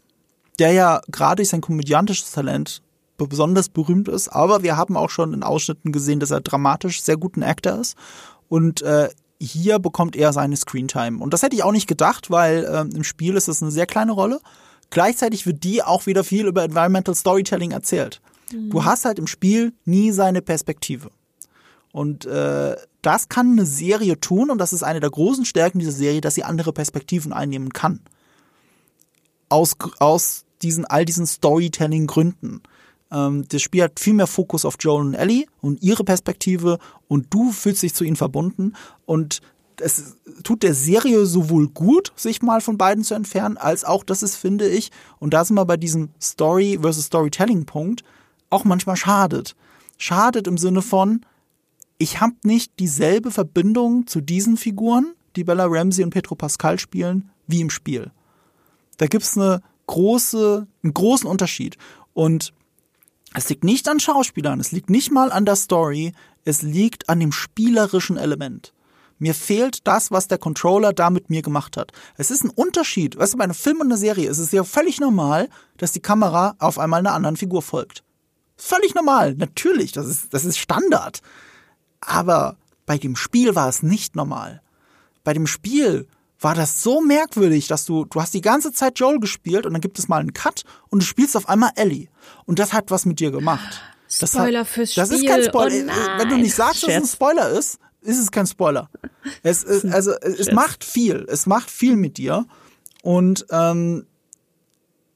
der 0.59 0.73
ja 0.73 1.01
gerade 1.09 1.37
durch 1.37 1.49
sein 1.49 1.61
komödiantisches 1.61 2.33
Talent 2.33 2.83
besonders 3.17 3.69
berühmt 3.69 4.09
ist, 4.09 4.29
aber 4.29 4.65
wir 4.65 4.77
haben 4.77 4.97
auch 4.97 5.09
schon 5.09 5.33
in 5.33 5.45
Ausschnitten 5.45 5.93
gesehen, 5.93 6.19
dass 6.19 6.33
er 6.33 6.41
dramatisch 6.41 7.03
sehr 7.03 7.17
guten 7.17 7.45
Actor 7.45 7.79
ist 7.79 7.97
und 8.49 8.83
äh, 8.83 9.11
hier 9.41 9.79
bekommt 9.79 10.17
er 10.17 10.33
seine 10.33 10.57
Screentime. 10.57 11.23
Und 11.23 11.33
das 11.33 11.43
hätte 11.43 11.55
ich 11.55 11.63
auch 11.63 11.71
nicht 11.71 11.87
gedacht, 11.87 12.31
weil 12.33 12.65
äh, 12.65 12.97
im 12.97 13.05
Spiel 13.05 13.37
ist 13.37 13.47
das 13.47 13.63
eine 13.63 13.71
sehr 13.71 13.87
kleine 13.87 14.11
Rolle. 14.11 14.41
Gleichzeitig 14.93 15.47
wird 15.47 15.65
die 15.65 15.83
auch 15.83 16.07
wieder 16.07 16.23
viel 16.23 16.47
über 16.47 16.63
Environmental 16.63 17.15
Storytelling 17.15 17.71
erzählt. 17.71 18.21
Mhm. 18.53 18.69
Du 18.71 18.85
hast 18.85 19.07
halt 19.07 19.19
im 19.19 19.27
Spiel 19.27 19.73
nie 19.87 20.13
seine 20.13 20.43
Perspektive. 20.43 21.11
Und 21.93 22.27
äh, 22.27 22.77
das 23.01 23.29
kann 23.29 23.53
eine 23.53 23.67
Serie 23.67 24.21
tun 24.21 24.51
und 24.51 24.59
das 24.59 24.73
ist 24.73 24.83
eine 24.83 25.01
der 25.01 25.11
großen 25.11 25.47
Stärken 25.47 25.79
dieser 25.79 25.93
Serie, 25.93 26.21
dass 26.21 26.35
sie 26.35 26.45
andere 26.45 26.73
Perspektiven 26.73 27.33
einnehmen 27.33 27.71
kann 27.73 28.01
aus, 29.49 29.77
aus 29.99 30.45
diesen, 30.63 30.85
all 30.85 31.05
diesen 31.05 31.27
Storytelling-Gründen. 31.27 32.63
Ähm, 33.11 33.47
das 33.49 33.63
Spiel 33.63 33.85
hat 33.85 33.99
viel 33.99 34.15
mehr 34.15 34.27
Fokus 34.27 34.67
auf 34.67 34.77
Joel 34.79 35.07
und 35.07 35.15
Ellie 35.15 35.47
und 35.63 35.83
ihre 35.83 36.05
Perspektive 36.05 36.79
und 37.09 37.33
du 37.33 37.51
fühlst 37.51 37.83
dich 37.83 37.95
zu 37.95 38.05
ihnen 38.05 38.17
verbunden 38.17 38.75
und 39.05 39.41
es 39.81 40.17
tut 40.43 40.63
der 40.63 40.75
Serie 40.75 41.27
sowohl 41.27 41.69
gut, 41.69 42.13
sich 42.17 42.43
mal 42.43 42.61
von 42.61 42.79
beiden 42.79 43.05
zu 43.05 43.15
entfernen, 43.15 43.57
als 43.57 43.85
auch, 43.85 44.05
dass 44.05 44.23
es, 44.23 44.37
finde 44.37 44.69
ich, 44.69 44.91
und 45.19 45.35
da 45.35 45.45
sind 45.45 45.57
wir 45.57 45.65
bei 45.65 45.77
diesem 45.77 46.11
Story 46.21 46.79
versus 46.81 47.07
Storytelling-Punkt, 47.07 48.05
auch 48.51 48.65
manchmal 48.65 48.97
schadet. 48.97 49.57
Schadet 49.99 50.47
im 50.47 50.59
Sinne 50.59 50.83
von, 50.83 51.25
ich 51.99 52.21
habe 52.21 52.35
nicht 52.43 52.79
dieselbe 52.79 53.31
Verbindung 53.31 54.07
zu 54.07 54.21
diesen 54.21 54.57
Figuren, 54.57 55.15
die 55.37 55.45
Bella 55.45 55.67
Ramsey 55.69 56.05
und 56.05 56.11
Petro 56.11 56.35
Pascal 56.35 56.79
spielen, 56.79 57.31
wie 57.47 57.61
im 57.61 57.71
Spiel. 57.71 58.11
Da 58.99 59.07
gibt's 59.07 59.37
eine 59.37 59.63
große, 59.87 60.67
einen 60.83 60.95
großen 60.95 61.29
Unterschied. 61.29 61.77
Und 62.15 62.53
es 63.35 63.49
liegt 63.49 63.65
nicht 63.65 63.89
an 63.89 64.01
Schauspielern, 64.01 64.61
es 64.61 64.73
liegt 64.73 64.91
nicht 64.91 65.11
mal 65.11 65.33
an 65.33 65.47
der 65.47 65.57
Story, 65.57 66.13
es 66.45 66.63
liegt 66.63 67.09
an 67.09 67.21
dem 67.21 67.33
spielerischen 67.33 68.17
Element. 68.17 68.73
Mir 69.23 69.35
fehlt 69.35 69.87
das, 69.87 70.11
was 70.11 70.27
der 70.27 70.39
Controller 70.39 70.93
da 70.93 71.09
mit 71.09 71.31
mir 71.31 71.43
gemacht 71.43 71.77
hat. 71.77 71.93
Es 72.17 72.33
ist 72.33 72.43
ein 72.43 72.51
Unterschied. 72.51 73.17
Weißt 73.17 73.35
du, 73.35 73.39
bei 73.39 73.45
einem 73.45 73.55
Film 73.55 73.77
und 73.77 73.87
einer 73.87 73.97
Serie 73.97 74.29
ist 74.29 74.39
es 74.39 74.51
ja 74.51 74.65
völlig 74.65 74.99
normal, 74.99 75.49
dass 75.77 75.93
die 75.93 76.01
Kamera 76.01 76.57
auf 76.59 76.77
einmal 76.77 76.99
einer 76.99 77.15
anderen 77.15 77.37
Figur 77.37 77.63
folgt. 77.63 78.03
Völlig 78.57 78.97
normal. 78.97 79.37
Natürlich. 79.37 79.93
Das 79.93 80.09
ist, 80.09 80.35
das 80.35 80.45
ist 80.45 80.59
Standard. 80.59 81.21
Aber 82.01 82.57
bei 82.85 82.99
dem 82.99 83.15
Spiel 83.15 83.55
war 83.55 83.69
es 83.69 83.85
nicht 83.85 84.17
normal. 84.17 84.61
Bei 85.23 85.33
dem 85.35 85.47
Spiel 85.47 86.09
war 86.41 86.57
das 86.57 86.83
so 86.83 87.01
merkwürdig, 87.01 87.69
dass 87.69 87.85
du, 87.85 88.05
du 88.07 88.21
hast 88.21 88.35
die 88.35 88.41
ganze 88.41 88.73
Zeit 88.73 88.99
Joel 88.99 89.21
gespielt 89.21 89.67
und 89.67 89.73
dann 89.75 89.81
gibt 89.81 90.01
es 90.01 90.09
mal 90.09 90.19
einen 90.19 90.33
Cut 90.33 90.65
und 90.89 91.01
du 91.01 91.07
spielst 91.07 91.37
auf 91.37 91.49
einmal 91.49 91.71
Ellie. 91.77 92.09
Und 92.45 92.59
das 92.59 92.73
hat 92.73 92.91
was 92.91 93.07
mit 93.07 93.21
dir 93.21 93.31
gemacht. 93.31 93.83
Das 94.19 94.33
Spoiler 94.33 94.61
hat, 94.61 94.67
fürs 94.67 94.95
das 94.95 95.07
Spiel. 95.11 95.29
Das 95.29 95.41
ist 95.41 95.45
kein 95.45 95.49
Spoiler. 95.49 95.93
Oh 95.93 96.19
Wenn 96.19 96.29
du 96.29 96.39
nicht 96.39 96.57
sagst, 96.57 96.83
dass 96.83 96.91
es 96.91 96.97
ein 96.97 97.07
Spoiler 97.07 97.51
ist, 97.51 97.79
ist 98.03 98.19
es 98.19 98.31
kein 98.31 98.47
Spoiler. 98.47 98.91
Es, 99.43 99.65
es 99.65 99.85
also 99.85 100.13
es 100.13 100.53
macht 100.53 100.85
viel. 100.85 101.27
Es 101.29 101.47
macht 101.47 101.71
viel 101.71 101.97
mit 101.97 102.19
dir. 102.19 102.47
Und 103.03 103.47
ähm, 103.51 104.07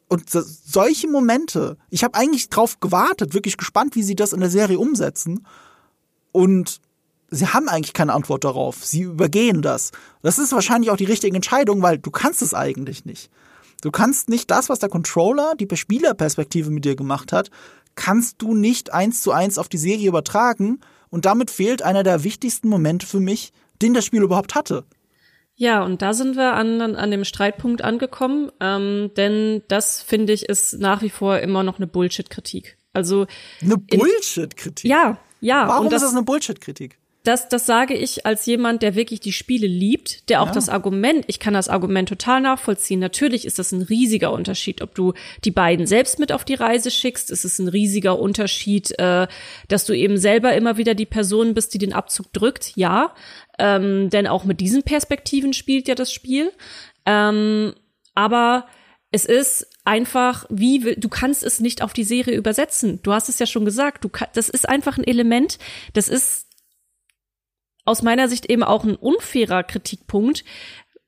und 0.09 0.30
solche 0.30 1.09
Momente, 1.09 1.76
ich 1.91 2.05
habe 2.05 2.14
eigentlich 2.14 2.49
drauf 2.49 2.78
gewartet, 2.78 3.34
wirklich 3.34 3.57
gespannt, 3.57 3.97
wie 3.97 4.05
sie 4.05 4.14
das 4.14 4.32
in 4.32 4.41
der 4.41 4.51
Serie 4.51 4.78
umsetzen. 4.78 5.45
Und 6.30 6.80
sie 7.30 7.49
haben 7.49 7.68
eigentlich 7.68 7.93
keine 7.93 8.12
Antwort 8.12 8.45
darauf. 8.45 8.84
Sie 8.84 9.03
übergehen 9.03 9.62
das. 9.62 9.91
Das 10.22 10.39
ist 10.39 10.53
wahrscheinlich 10.53 10.91
auch 10.91 10.97
die 10.97 11.05
richtige 11.05 11.34
Entscheidung, 11.34 11.82
weil 11.82 11.99
du 11.99 12.12
kannst 12.12 12.41
es 12.43 12.55
eigentlich 12.55 13.05
nicht. 13.05 13.30
Du 13.82 13.91
kannst 13.91 14.28
nicht 14.28 14.51
das, 14.51 14.68
was 14.68 14.78
der 14.78 14.89
Controller, 14.89 15.55
die 15.59 15.68
Spielerperspektive 15.76 16.70
mit 16.70 16.84
dir 16.84 16.97
gemacht 16.97 17.32
hat, 17.32 17.51
kannst 17.95 18.41
du 18.43 18.55
nicht 18.55 18.93
eins 18.93 19.22
zu 19.22 19.32
eins 19.32 19.59
auf 19.59 19.68
die 19.68 19.78
Serie 19.78 20.09
übertragen. 20.09 20.80
Und 21.11 21.25
damit 21.25 21.51
fehlt 21.51 21.83
einer 21.83 22.03
der 22.03 22.25
wichtigsten 22.25 22.69
Momente 22.69 23.07
für 23.07 23.21
mich, 23.21 23.53
den 23.83 23.95
das 23.95 24.05
Spiel 24.05 24.23
überhaupt 24.23 24.55
hatte. 24.55 24.85
Ja, 25.55 25.83
und 25.83 26.03
da 26.03 26.13
sind 26.13 26.37
wir 26.37 26.53
an, 26.53 26.81
an 26.83 27.11
dem 27.11 27.25
Streitpunkt 27.25 27.83
angekommen, 27.83 28.53
ähm, 28.61 29.11
denn 29.17 29.63
das 29.69 30.03
finde 30.03 30.35
ich 30.35 30.49
ist 30.49 30.79
nach 30.79 31.01
wie 31.01 31.09
vor 31.09 31.39
immer 31.39 31.63
noch 31.63 31.79
eine 31.79 31.87
Bullshit-Kritik. 31.87 32.77
Also 32.93 33.27
eine 33.63 33.79
Bullshit-Kritik. 33.79 34.89
Ja, 34.89 35.19
ja. 35.41 35.67
Warum 35.67 35.89
das, 35.89 36.03
ist 36.03 36.09
das 36.09 36.15
eine 36.15 36.25
Bullshit-Kritik? 36.25 36.99
Das, 37.27 37.49
das 37.49 37.66
sage 37.66 37.95
ich 37.95 38.24
als 38.24 38.47
jemand, 38.47 38.83
der 38.83 38.95
wirklich 38.95 39.18
die 39.18 39.33
Spiele 39.33 39.66
liebt, 39.66 40.29
der 40.29 40.43
auch 40.43 40.47
ja. 40.47 40.53
das 40.53 40.68
Argument, 40.68 41.24
ich 41.27 41.41
kann 41.41 41.55
das 41.55 41.68
Argument 41.68 42.09
total 42.09 42.41
nachvollziehen. 42.41 43.01
Natürlich 43.01 43.47
ist 43.47 43.59
das 43.59 43.72
ein 43.72 43.83
riesiger 43.83 44.33
Unterschied, 44.33 44.81
ob 44.81 44.95
du 44.95 45.12
die 45.45 45.51
beiden 45.51 45.89
selbst 45.89 46.20
mit 46.20 46.31
auf 46.31 46.45
die 46.45 46.55
Reise 46.55 46.89
schickst. 46.93 47.33
Es 47.33 47.45
ist 47.45 47.59
ein 47.59 47.66
riesiger 47.66 48.20
Unterschied, 48.20 48.97
äh, 49.01 49.27
dass 49.66 49.87
du 49.87 49.93
eben 49.93 50.18
selber 50.18 50.55
immer 50.55 50.77
wieder 50.77 50.95
die 50.95 51.05
Person 51.05 51.53
bist, 51.53 51.74
die 51.74 51.79
den 51.79 51.93
Abzug 51.93 52.33
drückt. 52.33 52.77
Ja, 52.77 53.12
ähm, 53.59 54.09
denn 54.09 54.29
auch 54.29 54.45
mit 54.45 54.61
diesen 54.61 54.85
Perspektiven 54.85 55.53
spielt 55.53 55.89
ja 55.89 55.97
das 55.97 56.12
Spiel. 56.12 56.53
Ähm, 57.07 57.74
aber 58.14 58.66
es 59.11 59.24
ist 59.24 59.66
einfach, 59.85 60.47
wie 60.49 60.95
du 60.97 61.09
kannst 61.09 61.43
es 61.43 61.59
nicht 61.59 61.83
auf 61.83 61.93
die 61.93 62.05
Serie 62.05 62.37
übersetzen. 62.37 63.01
Du 63.03 63.12
hast 63.12 63.29
es 63.29 63.41
ja 63.41 63.47
schon 63.47 63.64
gesagt. 63.64 64.05
Du 64.05 64.11
das 64.35 64.49
ist 64.49 64.68
einfach 64.68 64.97
ein 64.97 65.05
Element. 65.05 65.59
Das 65.93 66.09
ist 66.09 66.46
aus 67.87 68.03
meiner 68.03 68.28
Sicht 68.28 68.51
eben 68.51 68.62
auch 68.62 68.84
ein 68.84 68.97
unfairer 68.97 69.62
Kritikpunkt, 69.62 70.45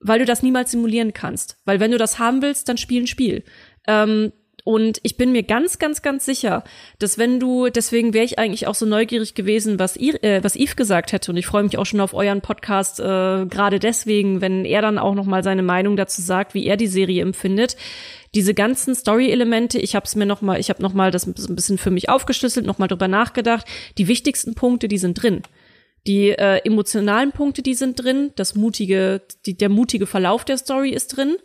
weil 0.01 0.21
du 0.21 0.25
das 0.25 0.43
niemals 0.43 0.71
simulieren 0.71 1.13
kannst. 1.13 1.59
Weil 1.65 1.81
wenn 1.81 1.91
du 1.91 1.99
das 1.99 2.19
haben 2.19 2.41
willst, 2.41 2.69
dann 2.69 2.79
spiel 2.79 3.03
ein 3.03 3.07
Spiel. 3.07 3.45
Ähm, 3.87 4.33
und 4.69 5.01
ich 5.03 5.17
bin 5.17 5.33
mir 5.33 5.45
ganz, 5.45 5.79
ganz, 5.79 6.03
ganz 6.03 6.27
sicher, 6.27 6.63
dass 6.99 7.17
wenn 7.17 7.41
du, 7.41 7.71
deswegen 7.71 8.13
wäre 8.13 8.27
ich 8.27 8.39
eigentlich 8.39 8.67
auch 8.67 8.75
so 8.75 8.85
neugierig 8.85 9.35
gewesen, 9.35 9.79
was, 9.79 9.97
ihr, 9.97 10.23
äh, 10.23 10.45
was 10.45 10.57
Yves 10.57 10.77
gesagt 10.77 11.13
hätte. 11.13 11.31
Und 11.31 11.39
ich 11.39 11.47
freue 11.47 11.63
mich 11.63 11.79
auch 11.79 11.87
schon 11.87 12.01
auf 12.01 12.13
euren 12.13 12.43
Podcast, 12.43 13.01
äh, 13.01 13.47
gerade 13.47 13.79
deswegen, 13.79 14.43
wenn 14.43 14.67
er 14.67 14.83
dann 14.83 14.99
auch 14.99 15.15
noch 15.15 15.25
mal 15.25 15.43
seine 15.43 15.63
Meinung 15.63 15.97
dazu 15.97 16.21
sagt, 16.21 16.53
wie 16.53 16.67
er 16.67 16.77
die 16.77 16.87
Serie 16.87 17.23
empfindet. 17.23 17.77
Diese 18.35 18.53
ganzen 18.53 18.95
Story-Elemente, 18.95 19.79
ich 19.79 19.97
habe 19.97 20.05
es 20.05 20.15
mir 20.17 20.27
noch 20.27 20.43
mal, 20.43 20.61
ich 20.61 20.69
habe 20.69 20.83
noch 20.83 20.93
mal 20.93 21.11
das 21.11 21.27
ein 21.27 21.57
bisschen 21.57 21.79
für 21.79 21.91
mich 21.91 22.11
aufgeschlüsselt, 22.11 22.67
noch 22.67 22.77
mal 22.77 22.89
drüber 22.89 23.09
nachgedacht. 23.09 23.67
Die 23.97 24.07
wichtigsten 24.07 24.55
Punkte, 24.55 24.87
die 24.87 24.99
sind 24.99 25.15
drin. 25.15 25.41
Die 26.07 26.31
äh, 26.31 26.59
emotionalen 26.65 27.33
Punkte, 27.33 27.63
die 27.63 27.75
sind 27.75 28.03
drin, 28.03 28.33
das 28.37 28.55
mutige, 28.55 29.23
die, 29.45 29.57
der 29.57 29.69
mutige 29.69 30.07
Verlauf 30.07 30.45
der 30.45 30.57
Story 30.57 30.91
ist 30.91 31.09
drin 31.09 31.37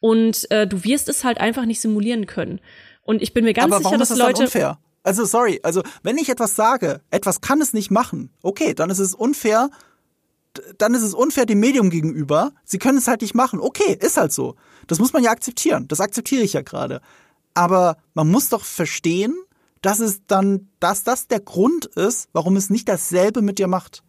und 0.00 0.50
äh, 0.50 0.66
du 0.66 0.84
wirst 0.84 1.08
es 1.08 1.24
halt 1.24 1.38
einfach 1.38 1.64
nicht 1.64 1.80
simulieren 1.80 2.26
können. 2.26 2.60
Und 3.02 3.22
ich 3.22 3.34
bin 3.34 3.44
mir 3.44 3.52
ganz 3.52 3.72
Aber 3.72 3.82
sicher, 3.82 3.98
dass 3.98 4.08
das 4.08 4.18
Leute 4.18 4.44
unfair? 4.44 4.78
Also 5.02 5.24
sorry, 5.24 5.60
also 5.62 5.82
wenn 6.02 6.18
ich 6.18 6.28
etwas 6.28 6.56
sage, 6.56 7.00
etwas 7.10 7.40
kann 7.40 7.60
es 7.60 7.72
nicht 7.72 7.90
machen, 7.90 8.30
okay, 8.42 8.74
dann 8.74 8.90
ist 8.90 8.98
es 8.98 9.14
unfair, 9.14 9.70
dann 10.78 10.94
ist 10.94 11.02
es 11.02 11.14
unfair 11.14 11.46
dem 11.46 11.60
Medium 11.60 11.90
gegenüber. 11.90 12.52
Sie 12.64 12.78
können 12.78 12.98
es 12.98 13.06
halt 13.06 13.20
nicht 13.20 13.34
machen. 13.34 13.60
Okay, 13.60 13.96
ist 14.00 14.16
halt 14.16 14.32
so. 14.32 14.56
Das 14.86 14.98
muss 14.98 15.12
man 15.12 15.22
ja 15.22 15.30
akzeptieren. 15.30 15.86
Das 15.88 16.00
akzeptiere 16.00 16.42
ich 16.42 16.54
ja 16.54 16.62
gerade. 16.62 17.00
Aber 17.54 17.98
man 18.14 18.28
muss 18.28 18.48
doch 18.48 18.64
verstehen, 18.64 19.34
dass 19.82 20.00
es 20.00 20.26
dann, 20.26 20.68
dass 20.80 21.04
das 21.04 21.28
der 21.28 21.40
Grund 21.40 21.86
ist, 21.86 22.28
warum 22.32 22.56
es 22.56 22.70
nicht 22.70 22.88
dasselbe 22.88 23.42
mit 23.42 23.58
dir 23.58 23.68
macht. 23.68 24.02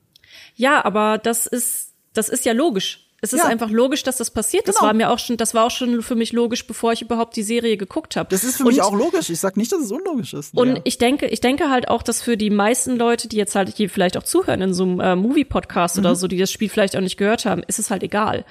Ja, 0.55 0.84
aber 0.84 1.18
das 1.18 1.45
ist, 1.45 1.93
das 2.13 2.30
ist 2.30 2.45
ja 2.45 2.53
logisch. 2.53 3.07
Es 3.20 3.34
ist 3.34 3.39
ja. 3.39 3.45
einfach 3.45 3.72
logisch, 3.72 4.03
dass 4.03 4.18
das 4.18 4.30
passiert. 4.30 4.65
Genau. 4.65 4.76
Das 4.76 4.84
war 4.84 4.93
mir 4.93 5.09
auch 5.09 5.18
schon, 5.18 5.38
das 5.38 5.55
war 5.55 5.65
auch 5.65 5.72
schon 5.72 6.03
für 6.03 6.13
mich 6.13 6.34
logisch, 6.34 6.68
bevor 6.68 6.93
ich 6.93 7.01
überhaupt 7.01 7.36
die 7.36 7.41
Serie 7.41 7.76
geguckt 7.76 8.15
habe. 8.15 8.30
Das 8.30 8.43
ist 8.43 8.57
für 8.57 8.63
und, 8.63 8.70
mich 8.70 8.82
auch 8.82 8.93
logisch. 8.93 9.32
Ich 9.32 9.39
sag 9.39 9.57
nicht, 9.57 9.72
dass 9.72 9.82
es 9.82 9.91
unlogisch 9.91 10.36
ist. 10.36 10.55
Und 10.55 10.76
ja. 10.76 10.82
ich 10.84 10.99
denke, 10.99 11.26
ich 11.26 11.41
denke 11.41 11.72
halt 11.72 11.88
auch, 11.88 12.03
dass 12.03 12.22
für 12.22 12.38
die 12.38 12.51
meisten 12.51 12.95
Leute, 12.95 13.28
die 13.28 13.38
jetzt 13.38 13.55
halt 13.55 13.76
hier 13.76 13.89
vielleicht 13.89 14.18
auch 14.18 14.24
zuhören 14.24 14.61
in 14.61 14.74
so 14.76 14.84
einem 14.84 14.99
äh, 14.99 15.15
Movie-Podcast 15.15 15.95
mhm. 15.95 16.01
oder 16.01 16.15
so, 16.15 16.28
die 16.28 16.38
das 16.38 16.51
Spiel 16.51 16.70
vielleicht 16.70 16.95
auch 16.95 17.01
nicht 17.01 17.18
gehört 17.18 17.45
haben, 17.45 17.63
ist 17.63 17.80
es 17.80 17.89
halt 17.89 18.03
egal. 18.03 18.45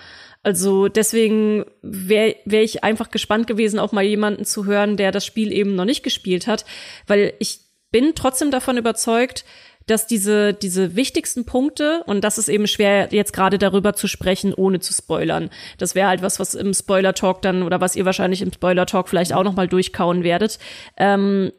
Also 0.46 0.86
deswegen 0.86 1.64
wäre 1.82 2.36
wär 2.44 2.62
ich 2.62 2.84
einfach 2.84 3.10
gespannt 3.10 3.48
gewesen, 3.48 3.80
auch 3.80 3.90
mal 3.90 4.04
jemanden 4.04 4.44
zu 4.44 4.64
hören, 4.64 4.96
der 4.96 5.10
das 5.10 5.26
Spiel 5.26 5.50
eben 5.50 5.74
noch 5.74 5.86
nicht 5.86 6.04
gespielt 6.04 6.46
hat, 6.46 6.64
weil 7.08 7.34
ich 7.40 7.62
bin 7.90 8.14
trotzdem 8.14 8.52
davon 8.52 8.76
überzeugt, 8.76 9.44
dass 9.86 10.06
diese, 10.06 10.54
diese 10.54 10.94
wichtigsten 10.94 11.46
Punkte, 11.46 12.04
und 12.06 12.22
das 12.22 12.38
ist 12.38 12.48
eben 12.48 12.68
schwer, 12.68 13.08
jetzt 13.10 13.32
gerade 13.32 13.58
darüber 13.58 13.94
zu 13.94 14.06
sprechen, 14.06 14.54
ohne 14.54 14.78
zu 14.78 14.92
spoilern. 14.92 15.50
Das 15.78 15.96
wäre 15.96 16.06
halt 16.06 16.22
was, 16.22 16.38
was 16.38 16.54
im 16.54 16.74
Spoiler-Talk 16.74 17.42
dann, 17.42 17.64
oder 17.64 17.80
was 17.80 17.96
ihr 17.96 18.04
wahrscheinlich 18.04 18.40
im 18.40 18.52
Spoiler-Talk 18.52 19.08
vielleicht 19.08 19.32
auch 19.32 19.42
noch 19.42 19.56
mal 19.56 19.66
durchkauen 19.66 20.22
werdet. 20.22 20.60
Ähm, 20.96 21.50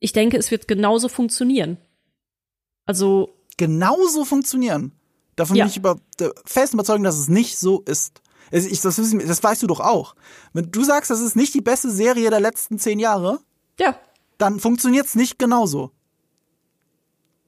ich 0.00 0.12
denke, 0.12 0.36
es 0.36 0.50
wird 0.50 0.66
genauso 0.66 1.08
funktionieren. 1.08 1.76
Also. 2.86 3.36
Genauso 3.56 4.24
funktionieren? 4.24 4.90
Davon 5.36 5.54
ja. 5.54 5.64
bin 5.64 5.70
ich 5.70 5.76
über, 5.76 6.00
fest 6.44 6.74
überzeugt, 6.74 7.06
dass 7.06 7.16
es 7.16 7.28
nicht 7.28 7.56
so 7.56 7.82
ist. 7.82 8.20
Ich, 8.52 8.80
das, 8.82 8.96
das 8.96 9.42
weißt 9.42 9.62
du 9.62 9.66
doch 9.66 9.80
auch. 9.80 10.14
Wenn 10.52 10.70
du 10.70 10.84
sagst, 10.84 11.10
das 11.10 11.20
ist 11.20 11.36
nicht 11.36 11.54
die 11.54 11.62
beste 11.62 11.90
Serie 11.90 12.30
der 12.30 12.40
letzten 12.40 12.78
zehn 12.78 12.98
Jahre, 12.98 13.40
ja. 13.80 13.96
dann 14.38 14.60
funktioniert's 14.60 15.14
nicht 15.14 15.38
genauso. 15.38 15.90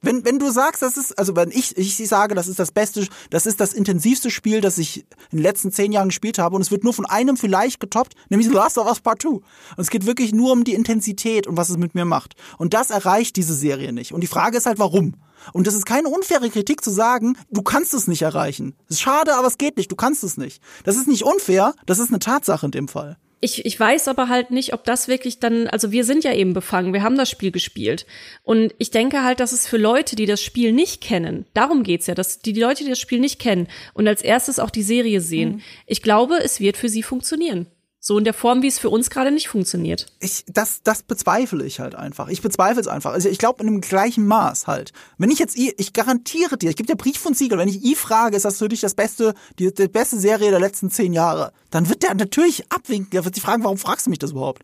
Wenn, 0.01 0.23
wenn 0.23 0.37
du 0.37 0.51
sagst, 0.51 0.83
das 0.83 0.97
ist, 0.97 1.17
also 1.17 1.35
wenn 1.35 1.49
ich, 1.49 1.77
ich 1.77 1.97
sage, 2.07 2.35
das 2.35 2.47
ist 2.47 2.59
das 2.59 2.71
beste, 2.71 3.07
das 3.31 3.47
ist 3.47 3.59
das 3.59 3.73
intensivste 3.73 4.29
Spiel, 4.29 4.61
das 4.61 4.77
ich 4.77 4.99
in 5.31 5.37
den 5.37 5.41
letzten 5.41 5.71
zehn 5.71 5.91
Jahren 5.91 6.09
gespielt 6.09 6.37
habe 6.37 6.55
und 6.55 6.61
es 6.61 6.69
wird 6.69 6.83
nur 6.83 6.93
von 6.93 7.07
einem 7.07 7.37
vielleicht 7.37 7.79
getoppt, 7.79 8.13
nämlich 8.29 8.47
The 8.47 8.53
Last 8.53 8.77
of 8.77 8.87
Us 8.87 8.99
Part 8.99 9.23
2. 9.23 9.29
Und 9.29 9.43
es 9.77 9.89
geht 9.89 10.05
wirklich 10.05 10.31
nur 10.31 10.51
um 10.51 10.63
die 10.63 10.75
Intensität 10.75 11.47
und 11.47 11.57
was 11.57 11.69
es 11.69 11.77
mit 11.77 11.95
mir 11.95 12.05
macht. 12.05 12.35
Und 12.59 12.75
das 12.75 12.91
erreicht 12.91 13.35
diese 13.35 13.55
Serie 13.55 13.93
nicht. 13.93 14.11
Und 14.11 14.21
die 14.21 14.27
Frage 14.27 14.57
ist 14.57 14.67
halt, 14.67 14.77
warum? 14.77 15.15
Und 15.53 15.67
das 15.67 15.75
ist 15.75 15.85
keine 15.85 16.09
unfaire 16.09 16.49
Kritik 16.49 16.83
zu 16.83 16.91
sagen, 16.91 17.37
du 17.49 17.61
kannst 17.61 17.93
es 17.93 18.07
nicht 18.07 18.21
erreichen. 18.21 18.75
Das 18.87 18.97
ist 18.97 19.01
schade, 19.01 19.35
aber 19.35 19.47
es 19.47 19.57
geht 19.57 19.77
nicht, 19.77 19.91
du 19.91 19.95
kannst 19.95 20.23
es 20.23 20.37
nicht. 20.37 20.61
Das 20.83 20.97
ist 20.97 21.07
nicht 21.07 21.23
unfair, 21.23 21.73
das 21.85 21.99
ist 21.99 22.09
eine 22.09 22.19
Tatsache 22.19 22.65
in 22.65 22.71
dem 22.71 22.87
Fall. 22.87 23.17
Ich, 23.41 23.63
ich 23.63 23.79
weiß 23.79 24.07
aber 24.07 24.27
halt 24.27 24.49
nicht, 24.49 24.73
ob 24.73 24.85
das 24.85 25.07
wirklich 25.07 25.39
dann, 25.39 25.67
also 25.67 25.91
wir 25.91 26.03
sind 26.03 26.23
ja 26.23 26.33
eben 26.33 26.53
befangen, 26.53 26.93
wir 26.93 27.03
haben 27.03 27.17
das 27.17 27.29
Spiel 27.29 27.51
gespielt. 27.51 28.07
Und 28.43 28.73
ich 28.79 28.89
denke 28.89 29.23
halt, 29.23 29.39
dass 29.39 29.51
es 29.51 29.67
für 29.67 29.77
Leute, 29.77 30.15
die 30.15 30.25
das 30.25 30.41
Spiel 30.41 30.71
nicht 30.71 30.99
kennen, 31.01 31.45
darum 31.53 31.83
geht's 31.83 32.07
ja, 32.07 32.15
dass 32.15 32.39
die, 32.39 32.53
die 32.53 32.61
Leute, 32.61 32.83
die 32.83 32.89
das 32.89 32.99
Spiel 32.99 33.19
nicht 33.19 33.39
kennen 33.39 33.67
und 33.93 34.07
als 34.07 34.23
erstes 34.23 34.57
auch 34.57 34.71
die 34.71 34.81
Serie 34.81 35.21
sehen, 35.21 35.57
mhm. 35.57 35.61
ich 35.85 36.01
glaube, 36.01 36.37
es 36.43 36.59
wird 36.59 36.75
für 36.75 36.89
sie 36.89 37.03
funktionieren. 37.03 37.67
So 38.07 38.19
in 38.19 38.23
der 38.23 38.35
Form, 38.35 38.61
wie 38.61 38.67
es 38.67 38.77
für 38.77 38.91
uns 38.91 39.09
gerade 39.09 39.31
nicht 39.31 39.47
funktioniert. 39.47 40.05
Ich, 40.19 40.45
das, 40.47 40.83
das 40.83 41.01
bezweifle 41.01 41.65
ich 41.65 41.79
halt 41.79 41.95
einfach. 41.95 42.27
Ich 42.27 42.43
bezweifle 42.43 42.79
es 42.79 42.87
einfach. 42.87 43.13
Also 43.13 43.29
ich 43.29 43.39
glaube 43.39 43.63
in 43.63 43.65
dem 43.65 43.81
gleichen 43.81 44.27
Maß 44.27 44.67
halt. 44.67 44.93
Wenn 45.17 45.31
ich 45.31 45.39
jetzt, 45.39 45.57
ich 45.57 45.91
garantiere 45.91 46.55
dir, 46.55 46.69
ich 46.69 46.75
gebe 46.75 46.85
dir 46.85 46.97
Brief 46.97 47.17
von 47.17 47.33
Siegel, 47.33 47.57
wenn 47.57 47.67
ich 47.67 47.83
I 47.83 47.95
frage, 47.95 48.35
ist 48.37 48.45
das 48.45 48.59
für 48.59 48.69
dich 48.69 48.81
das 48.81 48.93
beste, 48.93 49.33
die, 49.57 49.73
die 49.73 49.87
beste 49.87 50.19
Serie 50.19 50.51
der 50.51 50.59
letzten 50.59 50.91
zehn 50.91 51.13
Jahre, 51.13 51.51
dann 51.71 51.89
wird 51.89 52.03
der 52.03 52.13
natürlich 52.13 52.71
abwinken. 52.71 53.17
Er 53.17 53.25
wird 53.25 53.33
sich 53.33 53.43
fragen, 53.43 53.63
warum 53.63 53.79
fragst 53.79 54.05
du 54.05 54.11
mich 54.11 54.19
das 54.19 54.33
überhaupt? 54.33 54.61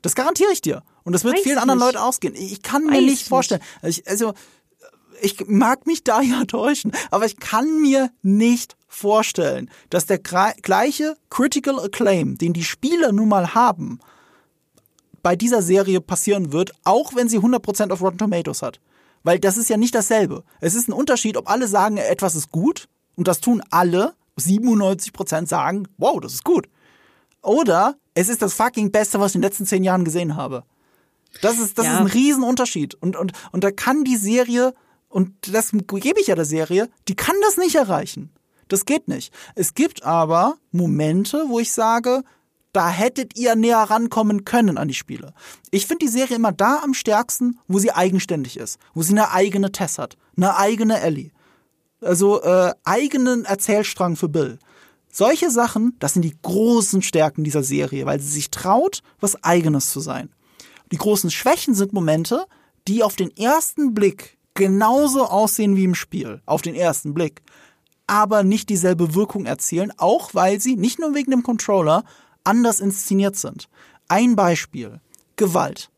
Das 0.00 0.14
garantiere 0.14 0.50
ich 0.50 0.62
dir. 0.62 0.82
Und 1.04 1.12
das 1.12 1.24
wird 1.24 1.34
Weiß 1.34 1.42
vielen 1.42 1.56
nicht. 1.56 1.62
anderen 1.62 1.80
Leuten 1.80 1.98
ausgehen. 1.98 2.34
Ich 2.34 2.62
kann 2.62 2.84
mir 2.86 2.92
Weiß 2.92 3.04
nicht 3.04 3.28
vorstellen. 3.28 3.60
Also, 3.82 4.00
ich, 4.00 4.08
also 4.08 4.32
ich 5.20 5.46
mag 5.46 5.86
mich 5.86 6.04
da 6.04 6.22
ja 6.22 6.46
täuschen, 6.46 6.92
aber 7.10 7.26
ich 7.26 7.36
kann 7.36 7.82
mir 7.82 8.10
nicht 8.22 8.76
vorstellen, 8.96 9.70
dass 9.90 10.06
der 10.06 10.18
gleiche 10.18 11.16
Critical 11.28 11.78
Acclaim, 11.78 12.38
den 12.38 12.52
die 12.52 12.64
Spieler 12.64 13.12
nun 13.12 13.28
mal 13.28 13.54
haben, 13.54 14.00
bei 15.22 15.36
dieser 15.36 15.60
Serie 15.60 16.00
passieren 16.00 16.52
wird, 16.52 16.72
auch 16.84 17.14
wenn 17.14 17.28
sie 17.28 17.38
100% 17.38 17.90
auf 17.90 18.00
Rotten 18.00 18.18
Tomatoes 18.18 18.62
hat. 18.62 18.80
Weil 19.22 19.38
das 19.38 19.56
ist 19.56 19.68
ja 19.68 19.76
nicht 19.76 19.94
dasselbe. 19.94 20.44
Es 20.60 20.74
ist 20.74 20.88
ein 20.88 20.92
Unterschied, 20.92 21.36
ob 21.36 21.50
alle 21.50 21.68
sagen, 21.68 21.96
etwas 21.96 22.34
ist 22.34 22.50
gut, 22.50 22.88
und 23.16 23.28
das 23.28 23.40
tun 23.40 23.62
alle, 23.70 24.14
97% 24.38 25.46
sagen, 25.46 25.88
wow, 25.98 26.20
das 26.20 26.34
ist 26.34 26.44
gut. 26.44 26.68
Oder 27.42 27.96
es 28.14 28.28
ist 28.28 28.42
das 28.42 28.54
fucking 28.54 28.92
Beste, 28.92 29.20
was 29.20 29.32
ich 29.32 29.36
in 29.36 29.42
den 29.42 29.48
letzten 29.48 29.66
zehn 29.66 29.84
Jahren 29.84 30.04
gesehen 30.04 30.36
habe. 30.36 30.64
Das 31.42 31.58
ist, 31.58 31.78
das 31.78 31.86
ja. 31.86 31.94
ist 31.94 32.00
ein 32.00 32.06
Riesenunterschied. 32.06 32.94
Und, 32.94 33.16
und, 33.16 33.32
und 33.52 33.64
da 33.64 33.70
kann 33.70 34.04
die 34.04 34.16
Serie 34.16 34.74
und 35.08 35.32
das 35.52 35.72
gebe 35.72 36.20
ich 36.20 36.28
ja 36.28 36.34
der 36.34 36.44
Serie, 36.44 36.88
die 37.08 37.14
kann 37.14 37.36
das 37.42 37.56
nicht 37.56 37.74
erreichen. 37.74 38.30
Das 38.68 38.84
geht 38.84 39.08
nicht. 39.08 39.32
Es 39.54 39.74
gibt 39.74 40.02
aber 40.02 40.56
Momente, 40.72 41.44
wo 41.48 41.60
ich 41.60 41.72
sage, 41.72 42.22
da 42.72 42.90
hättet 42.90 43.38
ihr 43.38 43.54
näher 43.54 43.78
rankommen 43.78 44.44
können 44.44 44.76
an 44.76 44.88
die 44.88 44.94
Spiele. 44.94 45.32
Ich 45.70 45.86
finde 45.86 46.04
die 46.04 46.12
Serie 46.12 46.36
immer 46.36 46.52
da 46.52 46.80
am 46.82 46.94
stärksten, 46.94 47.58
wo 47.68 47.78
sie 47.78 47.92
eigenständig 47.92 48.58
ist, 48.58 48.78
wo 48.92 49.02
sie 49.02 49.12
eine 49.12 49.30
eigene 49.30 49.72
Tess 49.72 49.98
hat, 49.98 50.16
eine 50.36 50.56
eigene 50.56 51.00
Ellie. 51.00 51.30
Also 52.02 52.42
äh, 52.42 52.72
eigenen 52.84 53.46
Erzählstrang 53.46 54.16
für 54.16 54.28
Bill. 54.28 54.58
Solche 55.10 55.50
Sachen, 55.50 55.96
das 55.98 56.12
sind 56.12 56.22
die 56.22 56.36
großen 56.42 57.00
Stärken 57.00 57.44
dieser 57.44 57.62
Serie, 57.62 58.04
weil 58.04 58.20
sie 58.20 58.28
sich 58.28 58.50
traut, 58.50 59.00
was 59.18 59.42
eigenes 59.42 59.90
zu 59.90 60.00
sein. 60.00 60.28
Die 60.92 60.98
großen 60.98 61.30
Schwächen 61.30 61.74
sind 61.74 61.94
Momente, 61.94 62.44
die 62.86 63.02
auf 63.02 63.16
den 63.16 63.34
ersten 63.34 63.94
Blick 63.94 64.36
genauso 64.52 65.24
aussehen 65.24 65.76
wie 65.76 65.84
im 65.84 65.94
Spiel, 65.94 66.42
auf 66.44 66.60
den 66.60 66.74
ersten 66.74 67.14
Blick, 67.14 67.40
aber 68.06 68.42
nicht 68.42 68.68
dieselbe 68.68 69.14
Wirkung 69.14 69.46
erzielen, 69.46 69.92
auch 69.96 70.34
weil 70.34 70.60
sie, 70.60 70.76
nicht 70.76 70.98
nur 70.98 71.14
wegen 71.14 71.30
dem 71.30 71.42
Controller, 71.42 72.04
anders 72.44 72.80
inszeniert 72.80 73.36
sind. 73.36 73.68
Ein 74.08 74.36
Beispiel. 74.36 75.00
Gewalt. 75.36 75.90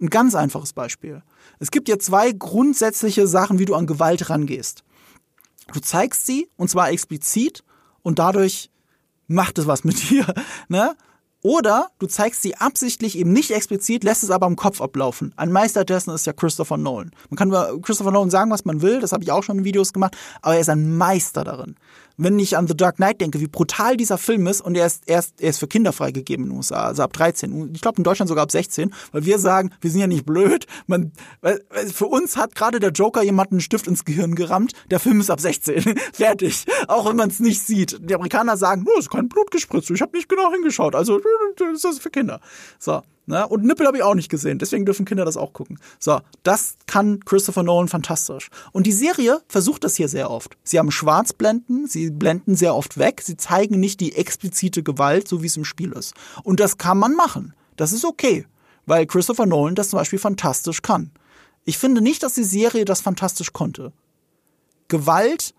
Ein 0.00 0.10
ganz 0.10 0.34
einfaches 0.34 0.72
Beispiel. 0.72 1.22
Es 1.58 1.70
gibt 1.70 1.88
ja 1.88 1.98
zwei 1.98 2.32
grundsätzliche 2.32 3.26
Sachen, 3.26 3.58
wie 3.58 3.64
du 3.64 3.74
an 3.74 3.86
Gewalt 3.86 4.30
rangehst. 4.30 4.84
Du 5.72 5.80
zeigst 5.80 6.26
sie, 6.26 6.48
und 6.56 6.70
zwar 6.70 6.90
explizit, 6.90 7.64
und 8.02 8.18
dadurch 8.18 8.70
macht 9.26 9.58
es 9.58 9.66
was 9.66 9.84
mit 9.84 10.10
dir, 10.10 10.26
ne? 10.68 10.96
Oder 11.42 11.90
du 11.98 12.06
zeigst 12.06 12.42
sie 12.42 12.56
absichtlich 12.56 13.16
eben 13.16 13.32
nicht 13.32 13.52
explizit, 13.52 14.02
lässt 14.02 14.24
es 14.24 14.30
aber 14.30 14.46
im 14.46 14.56
Kopf 14.56 14.80
ablaufen. 14.80 15.32
Ein 15.36 15.52
Meister 15.52 15.84
dessen 15.84 16.12
ist 16.12 16.26
ja 16.26 16.32
Christopher 16.32 16.76
Nolan. 16.76 17.12
Man 17.30 17.36
kann 17.36 17.48
über 17.48 17.80
Christopher 17.80 18.10
Nolan 18.10 18.30
sagen, 18.30 18.50
was 18.50 18.64
man 18.64 18.82
will, 18.82 19.00
das 19.00 19.12
habe 19.12 19.22
ich 19.22 19.30
auch 19.30 19.44
schon 19.44 19.58
in 19.58 19.64
Videos 19.64 19.92
gemacht, 19.92 20.16
aber 20.42 20.54
er 20.54 20.60
ist 20.60 20.68
ein 20.68 20.96
Meister 20.96 21.44
darin 21.44 21.76
wenn 22.18 22.38
ich 22.38 22.56
an 22.56 22.66
The 22.66 22.76
Dark 22.76 22.96
Knight 22.96 23.20
denke, 23.20 23.40
wie 23.40 23.46
brutal 23.46 23.96
dieser 23.96 24.18
Film 24.18 24.46
ist 24.46 24.60
und 24.60 24.76
er 24.76 24.86
ist, 24.86 25.04
er 25.06 25.20
ist, 25.20 25.40
er 25.40 25.50
ist 25.50 25.58
für 25.58 25.68
Kinder 25.68 25.92
freigegeben 25.92 26.46
in 26.46 26.50
den 26.50 26.56
USA, 26.56 26.86
also 26.86 27.04
ab 27.04 27.12
13. 27.12 27.72
Ich 27.74 27.80
glaube 27.80 27.98
in 27.98 28.04
Deutschland 28.04 28.28
sogar 28.28 28.42
ab 28.42 28.50
16, 28.50 28.92
weil 29.12 29.24
wir 29.24 29.38
sagen, 29.38 29.70
wir 29.80 29.90
sind 29.90 30.00
ja 30.00 30.06
nicht 30.06 30.26
blöd. 30.26 30.66
Man, 30.86 31.12
weil, 31.40 31.64
für 31.92 32.06
uns 32.06 32.36
hat 32.36 32.54
gerade 32.54 32.80
der 32.80 32.90
Joker 32.90 33.22
jemanden 33.22 33.54
einen 33.54 33.60
Stift 33.60 33.86
ins 33.86 34.04
Gehirn 34.04 34.34
gerammt. 34.34 34.72
Der 34.90 34.98
Film 34.98 35.20
ist 35.20 35.30
ab 35.30 35.40
16. 35.40 35.94
Fertig. 36.12 36.66
Auch 36.88 37.08
wenn 37.08 37.16
man 37.16 37.30
es 37.30 37.40
nicht 37.40 37.62
sieht. 37.62 37.98
Die 38.00 38.14
Amerikaner 38.14 38.56
sagen, 38.56 38.84
oh, 38.86 38.98
ist 38.98 39.10
kein 39.10 39.28
Blut 39.28 39.50
gespritzt. 39.50 39.90
Ich 39.90 40.02
habe 40.02 40.16
nicht 40.16 40.28
genau 40.28 40.52
hingeschaut. 40.52 40.94
Also 40.94 41.20
das 41.56 41.84
ist 41.84 42.02
für 42.02 42.10
Kinder. 42.10 42.40
So. 42.78 43.02
Ne? 43.28 43.46
Und 43.46 43.62
Nippel 43.62 43.86
habe 43.86 43.98
ich 43.98 44.02
auch 44.02 44.14
nicht 44.14 44.30
gesehen, 44.30 44.58
deswegen 44.58 44.86
dürfen 44.86 45.04
Kinder 45.04 45.26
das 45.26 45.36
auch 45.36 45.52
gucken. 45.52 45.78
So, 45.98 46.20
das 46.44 46.76
kann 46.86 47.20
Christopher 47.26 47.62
Nolan 47.62 47.86
fantastisch. 47.86 48.48
Und 48.72 48.86
die 48.86 48.92
Serie 48.92 49.42
versucht 49.48 49.84
das 49.84 49.96
hier 49.96 50.08
sehr 50.08 50.30
oft. 50.30 50.56
Sie 50.64 50.78
haben 50.78 50.90
Schwarzblenden, 50.90 51.86
sie 51.86 52.10
blenden 52.10 52.56
sehr 52.56 52.74
oft 52.74 52.96
weg, 52.96 53.20
sie 53.22 53.36
zeigen 53.36 53.78
nicht 53.78 54.00
die 54.00 54.16
explizite 54.16 54.82
Gewalt, 54.82 55.28
so 55.28 55.42
wie 55.42 55.46
es 55.46 55.58
im 55.58 55.66
Spiel 55.66 55.92
ist. 55.92 56.14
Und 56.42 56.58
das 56.58 56.78
kann 56.78 56.96
man 56.96 57.14
machen. 57.14 57.52
Das 57.76 57.92
ist 57.92 58.06
okay, 58.06 58.46
weil 58.86 59.04
Christopher 59.04 59.44
Nolan 59.44 59.74
das 59.74 59.90
zum 59.90 59.98
Beispiel 59.98 60.18
fantastisch 60.18 60.80
kann. 60.80 61.10
Ich 61.66 61.76
finde 61.76 62.00
nicht, 62.00 62.22
dass 62.22 62.32
die 62.32 62.44
Serie 62.44 62.86
das 62.86 63.02
fantastisch 63.02 63.52
konnte. 63.52 63.92
Gewalt 64.88 65.52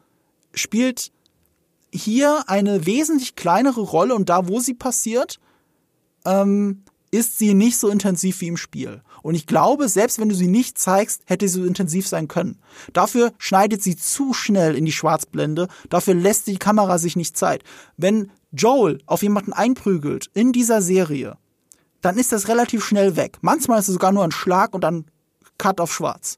spielt 0.56 1.12
hier 1.94 2.46
eine 2.48 2.88
wesentlich 2.88 3.36
kleinere 3.36 3.82
Rolle 3.82 4.16
und 4.16 4.28
da, 4.28 4.48
wo 4.48 4.60
sie 4.60 4.74
passiert, 4.74 5.40
ähm, 6.26 6.82
ist 7.12 7.38
sie 7.38 7.54
nicht 7.54 7.78
so 7.78 7.90
intensiv 7.90 8.42
wie 8.42 8.48
im 8.48 8.58
Spiel. 8.58 9.02
Und 9.22 9.36
ich 9.36 9.48
glaube, 9.48 9.90
selbst 9.90 10.20
wenn 10.20 10.30
du 10.30 10.36
sie 10.36 10.48
nicht 10.48 10.78
zeigst, 10.78 11.24
hätte 11.26 11.48
sie 11.48 11.60
so 11.60 11.66
intensiv 11.66 12.08
sein 12.08 12.28
können. 12.28 12.60
Dafür 12.94 13.34
schneidet 13.38 13.84
sie 13.84 13.96
zu 13.96 14.34
schnell 14.34 14.76
in 14.76 14.86
die 14.86 14.92
Schwarzblende, 14.92 15.68
dafür 15.90 16.14
lässt 16.14 16.48
die 16.48 16.58
Kamera 16.58 16.98
sich 16.98 17.16
nicht 17.16 17.38
Zeit. 17.38 17.64
Wenn 17.98 18.32
Joel 18.52 19.00
auf 19.06 19.24
jemanden 19.24 19.54
einprügelt 19.54 20.30
in 20.34 20.52
dieser 20.52 20.82
Serie, 20.82 21.38
dann 22.02 22.18
ist 22.18 22.32
das 22.32 22.48
relativ 22.48 22.86
schnell 22.86 23.16
weg. 23.16 23.38
Manchmal 23.42 23.80
ist 23.80 23.88
es 23.88 23.94
sogar 23.94 24.12
nur 24.12 24.24
ein 24.24 24.32
Schlag 24.32 24.74
und 24.74 24.84
dann 24.84 25.06
Cut 25.58 25.82
auf 25.82 25.94
Schwarz. 25.94 26.38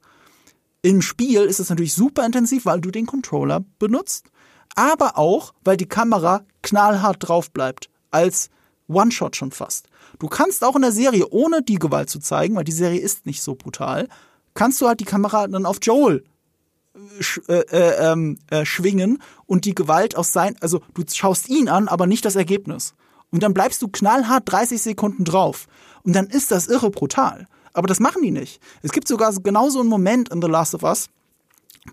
Im 0.81 1.02
Spiel 1.02 1.41
ist 1.41 1.60
es 1.60 1.69
natürlich 1.69 1.93
super 1.93 2.26
intensiv, 2.26 2.65
weil 2.65 2.81
du 2.81 2.89
den 2.89 3.06
Controller 3.06 3.64
benutzt, 3.77 4.31
aber 4.76 5.18
auch, 5.18 5.53
weil 5.64 5.77
die 5.77 5.88
Kamera 5.88 6.43
knallhart 6.64 7.18
drauf 7.19 7.52
bleibt, 7.52 7.89
als 8.10 8.49
One-Shot 8.88 9.35
schon 9.35 9.52
fast. 9.52 9.88
Du 10.19 10.27
kannst 10.27 10.63
auch 10.63 10.75
in 10.75 10.81
der 10.81 10.91
Serie, 10.91 11.27
ohne 11.29 11.61
die 11.61 11.79
Gewalt 11.79 12.09
zu 12.09 12.19
zeigen, 12.19 12.55
weil 12.55 12.63
die 12.63 12.71
Serie 12.71 12.99
ist 12.99 13.25
nicht 13.25 13.41
so 13.41 13.55
brutal, 13.55 14.07
kannst 14.53 14.81
du 14.81 14.88
halt 14.88 14.99
die 14.99 15.05
Kamera 15.05 15.47
dann 15.47 15.65
auf 15.65 15.77
Joel 15.81 16.23
äh, 17.47 17.53
äh, 17.53 18.11
ähm, 18.11 18.38
äh, 18.49 18.65
schwingen 18.65 19.21
und 19.45 19.65
die 19.65 19.75
Gewalt 19.75 20.17
aus 20.17 20.33
sein, 20.33 20.55
also 20.59 20.81
du 20.93 21.03
schaust 21.07 21.47
ihn 21.49 21.69
an, 21.69 21.88
aber 21.88 22.05
nicht 22.05 22.25
das 22.25 22.35
Ergebnis. 22.35 22.93
Und 23.31 23.43
dann 23.43 23.53
bleibst 23.53 23.81
du 23.81 23.88
knallhart 23.88 24.43
30 24.45 24.81
Sekunden 24.81 25.23
drauf. 25.23 25.67
Und 26.03 26.13
dann 26.13 26.27
ist 26.27 26.51
das 26.51 26.67
irre 26.67 26.89
brutal. 26.89 27.47
Aber 27.71 27.88
das 27.88 28.01
machen 28.01 28.21
die 28.21 28.31
nicht. 28.31 28.61
Es 28.81 28.91
gibt 28.91 29.07
sogar 29.07 29.33
genauso 29.41 29.79
einen 29.79 29.88
Moment 29.88 30.29
in 30.29 30.41
The 30.41 30.49
Last 30.49 30.75
of 30.75 30.83
Us, 30.83 31.07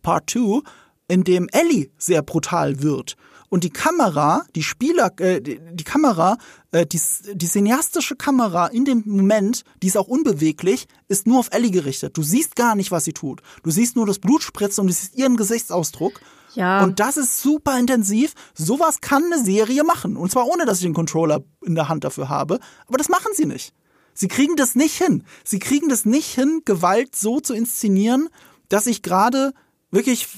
Part 0.02 0.30
2, 0.30 0.62
in 1.06 1.22
dem 1.22 1.48
Ellie 1.52 1.90
sehr 1.96 2.22
brutal 2.22 2.82
wird 2.82 3.16
und 3.48 3.64
die 3.64 3.70
Kamera, 3.70 4.44
die 4.54 4.62
Spieler, 4.62 5.10
äh, 5.20 5.40
die, 5.40 5.60
die 5.72 5.84
Kamera, 5.84 6.36
äh, 6.70 6.86
die, 6.86 7.00
die 7.32 7.46
cineastische 7.46 8.16
Kamera 8.16 8.66
in 8.66 8.84
dem 8.84 9.02
Moment, 9.06 9.64
die 9.82 9.86
ist 9.86 9.96
auch 9.96 10.08
unbeweglich, 10.08 10.86
ist 11.08 11.26
nur 11.26 11.38
auf 11.38 11.48
Ellie 11.52 11.70
gerichtet. 11.70 12.16
Du 12.16 12.22
siehst 12.22 12.56
gar 12.56 12.74
nicht, 12.74 12.90
was 12.90 13.04
sie 13.04 13.12
tut. 13.12 13.40
Du 13.62 13.70
siehst 13.70 13.96
nur 13.96 14.06
das 14.06 14.18
Blutspritzen 14.18 14.82
und 14.82 14.88
du 14.88 14.92
siehst 14.92 15.16
ihren 15.16 15.36
Gesichtsausdruck. 15.36 16.20
Ja. 16.54 16.82
Und 16.82 17.00
das 17.00 17.16
ist 17.16 17.40
super 17.40 17.78
intensiv. 17.78 18.34
Sowas 18.54 19.00
kann 19.00 19.24
eine 19.24 19.42
Serie 19.42 19.84
machen. 19.84 20.16
Und 20.16 20.30
zwar 20.30 20.46
ohne, 20.46 20.66
dass 20.66 20.78
ich 20.78 20.84
den 20.84 20.94
Controller 20.94 21.42
in 21.64 21.74
der 21.74 21.88
Hand 21.88 22.04
dafür 22.04 22.28
habe. 22.28 22.58
Aber 22.86 22.98
das 22.98 23.08
machen 23.08 23.32
sie 23.34 23.46
nicht. 23.46 23.72
Sie 24.14 24.28
kriegen 24.28 24.56
das 24.56 24.74
nicht 24.74 24.96
hin. 24.96 25.24
Sie 25.44 25.60
kriegen 25.60 25.88
das 25.88 26.04
nicht 26.04 26.34
hin, 26.34 26.62
Gewalt 26.64 27.14
so 27.14 27.40
zu 27.40 27.54
inszenieren, 27.54 28.28
dass 28.68 28.86
ich 28.86 29.02
gerade 29.02 29.52
wirklich 29.90 30.28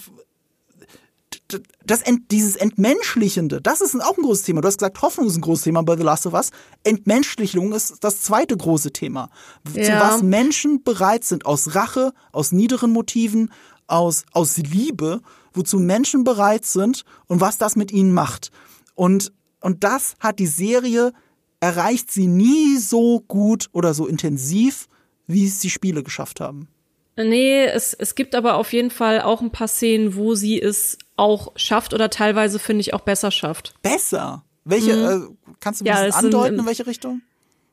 das 1.84 2.02
Ent, 2.02 2.30
dieses 2.30 2.56
Entmenschlichende, 2.56 3.60
das 3.60 3.80
ist 3.80 3.94
auch 3.96 4.16
ein 4.16 4.22
großes 4.22 4.44
Thema. 4.44 4.60
Du 4.60 4.68
hast 4.68 4.78
gesagt, 4.78 5.00
Hoffnung 5.02 5.26
ist 5.26 5.36
ein 5.36 5.40
großes 5.42 5.64
Thema 5.64 5.82
bei 5.82 5.96
The 5.96 6.02
Last 6.02 6.26
of 6.26 6.34
Us. 6.34 6.50
Entmenschlichung 6.84 7.72
ist 7.72 8.02
das 8.02 8.22
zweite 8.22 8.56
große 8.56 8.92
Thema. 8.92 9.30
Ja. 9.74 9.82
Zu 9.82 9.92
was 9.92 10.22
Menschen 10.22 10.82
bereit 10.82 11.24
sind, 11.24 11.46
aus 11.46 11.74
Rache, 11.74 12.12
aus 12.32 12.52
niederen 12.52 12.92
Motiven, 12.92 13.50
aus, 13.86 14.24
aus 14.32 14.56
Liebe, 14.56 15.20
wozu 15.52 15.78
Menschen 15.78 16.24
bereit 16.24 16.64
sind 16.64 17.04
und 17.26 17.40
was 17.40 17.58
das 17.58 17.76
mit 17.76 17.92
ihnen 17.92 18.12
macht. 18.12 18.50
Und, 18.94 19.32
und 19.60 19.84
das 19.84 20.14
hat 20.20 20.38
die 20.38 20.46
Serie, 20.46 21.12
erreicht 21.60 22.10
sie 22.10 22.26
nie 22.26 22.76
so 22.78 23.20
gut 23.20 23.68
oder 23.72 23.94
so 23.94 24.06
intensiv, 24.06 24.88
wie 25.26 25.46
es 25.46 25.58
die 25.58 25.70
Spiele 25.70 26.02
geschafft 26.02 26.40
haben. 26.40 26.68
Nee, 27.16 27.66
es, 27.66 27.94
es 27.94 28.14
gibt 28.14 28.34
aber 28.34 28.54
auf 28.54 28.72
jeden 28.72 28.90
Fall 28.90 29.20
auch 29.20 29.40
ein 29.40 29.50
paar 29.50 29.68
Szenen, 29.68 30.16
wo 30.16 30.34
sie 30.34 30.60
es 30.60 30.96
auch 31.20 31.52
schafft 31.54 31.92
oder 31.94 32.08
teilweise 32.10 32.58
finde 32.58 32.80
ich 32.80 32.94
auch 32.94 33.02
besser 33.02 33.30
schafft. 33.30 33.74
Besser? 33.82 34.42
Welche, 34.64 34.96
mhm. 34.96 35.32
äh, 35.32 35.54
kannst 35.60 35.80
du 35.80 35.84
mir 35.84 35.90
ja, 35.90 36.14
andeuten, 36.14 36.54
in, 36.54 36.60
in 36.60 36.66
welche 36.66 36.86
Richtung? 36.86 37.20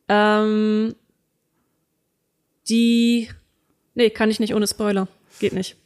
Ähm, 0.10 0.96
die, 2.70 3.30
nee, 3.96 4.10
kann 4.10 4.30
ich 4.30 4.40
nicht 4.40 4.54
ohne 4.54 4.68
Spoiler. 4.68 5.08
Geht 5.40 5.54
nicht. 5.54 5.78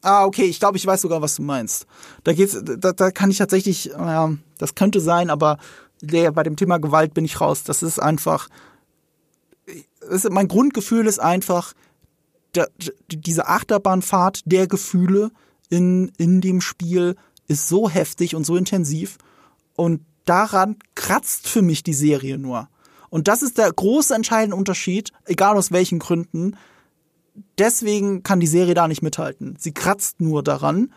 Ah, 0.00 0.24
okay, 0.24 0.44
ich 0.44 0.58
glaube, 0.58 0.78
ich 0.78 0.86
weiß 0.86 1.02
sogar, 1.02 1.22
was 1.22 1.36
du 1.36 1.42
meinst. 1.42 1.86
Da 2.24 2.32
geht's, 2.32 2.58
da, 2.60 2.92
da 2.92 3.10
kann 3.10 3.30
ich 3.30 3.38
tatsächlich, 3.38 3.84
ja, 3.84 4.32
das 4.58 4.74
könnte 4.74 5.00
sein, 5.00 5.30
aber 5.30 5.58
der, 6.00 6.32
bei 6.32 6.42
dem 6.42 6.56
Thema 6.56 6.78
Gewalt 6.78 7.14
bin 7.14 7.24
ich 7.24 7.40
raus. 7.40 7.62
Das 7.62 7.82
ist 7.82 8.00
einfach, 8.00 8.48
das 10.00 10.24
ist, 10.24 10.30
mein 10.30 10.48
Grundgefühl 10.48 11.06
ist 11.06 11.20
einfach, 11.20 11.74
der, 12.54 12.68
diese 13.08 13.46
Achterbahnfahrt 13.46 14.40
der 14.46 14.66
Gefühle 14.66 15.30
in, 15.72 16.12
in 16.18 16.42
dem 16.42 16.60
Spiel 16.60 17.16
ist 17.48 17.66
so 17.66 17.88
heftig 17.88 18.34
und 18.34 18.44
so 18.44 18.56
intensiv 18.56 19.16
und 19.74 20.02
daran 20.26 20.76
kratzt 20.94 21.48
für 21.48 21.62
mich 21.62 21.82
die 21.82 21.94
Serie 21.94 22.36
nur. 22.36 22.68
Und 23.08 23.26
das 23.26 23.42
ist 23.42 23.56
der 23.56 23.72
große 23.72 24.14
entscheidende 24.14 24.56
Unterschied, 24.56 25.12
egal 25.24 25.56
aus 25.56 25.72
welchen 25.72 25.98
Gründen. 25.98 26.56
Deswegen 27.56 28.22
kann 28.22 28.38
die 28.38 28.46
Serie 28.46 28.74
da 28.74 28.86
nicht 28.86 29.00
mithalten. 29.00 29.56
Sie 29.58 29.72
kratzt 29.72 30.20
nur 30.20 30.42
daran, 30.42 30.92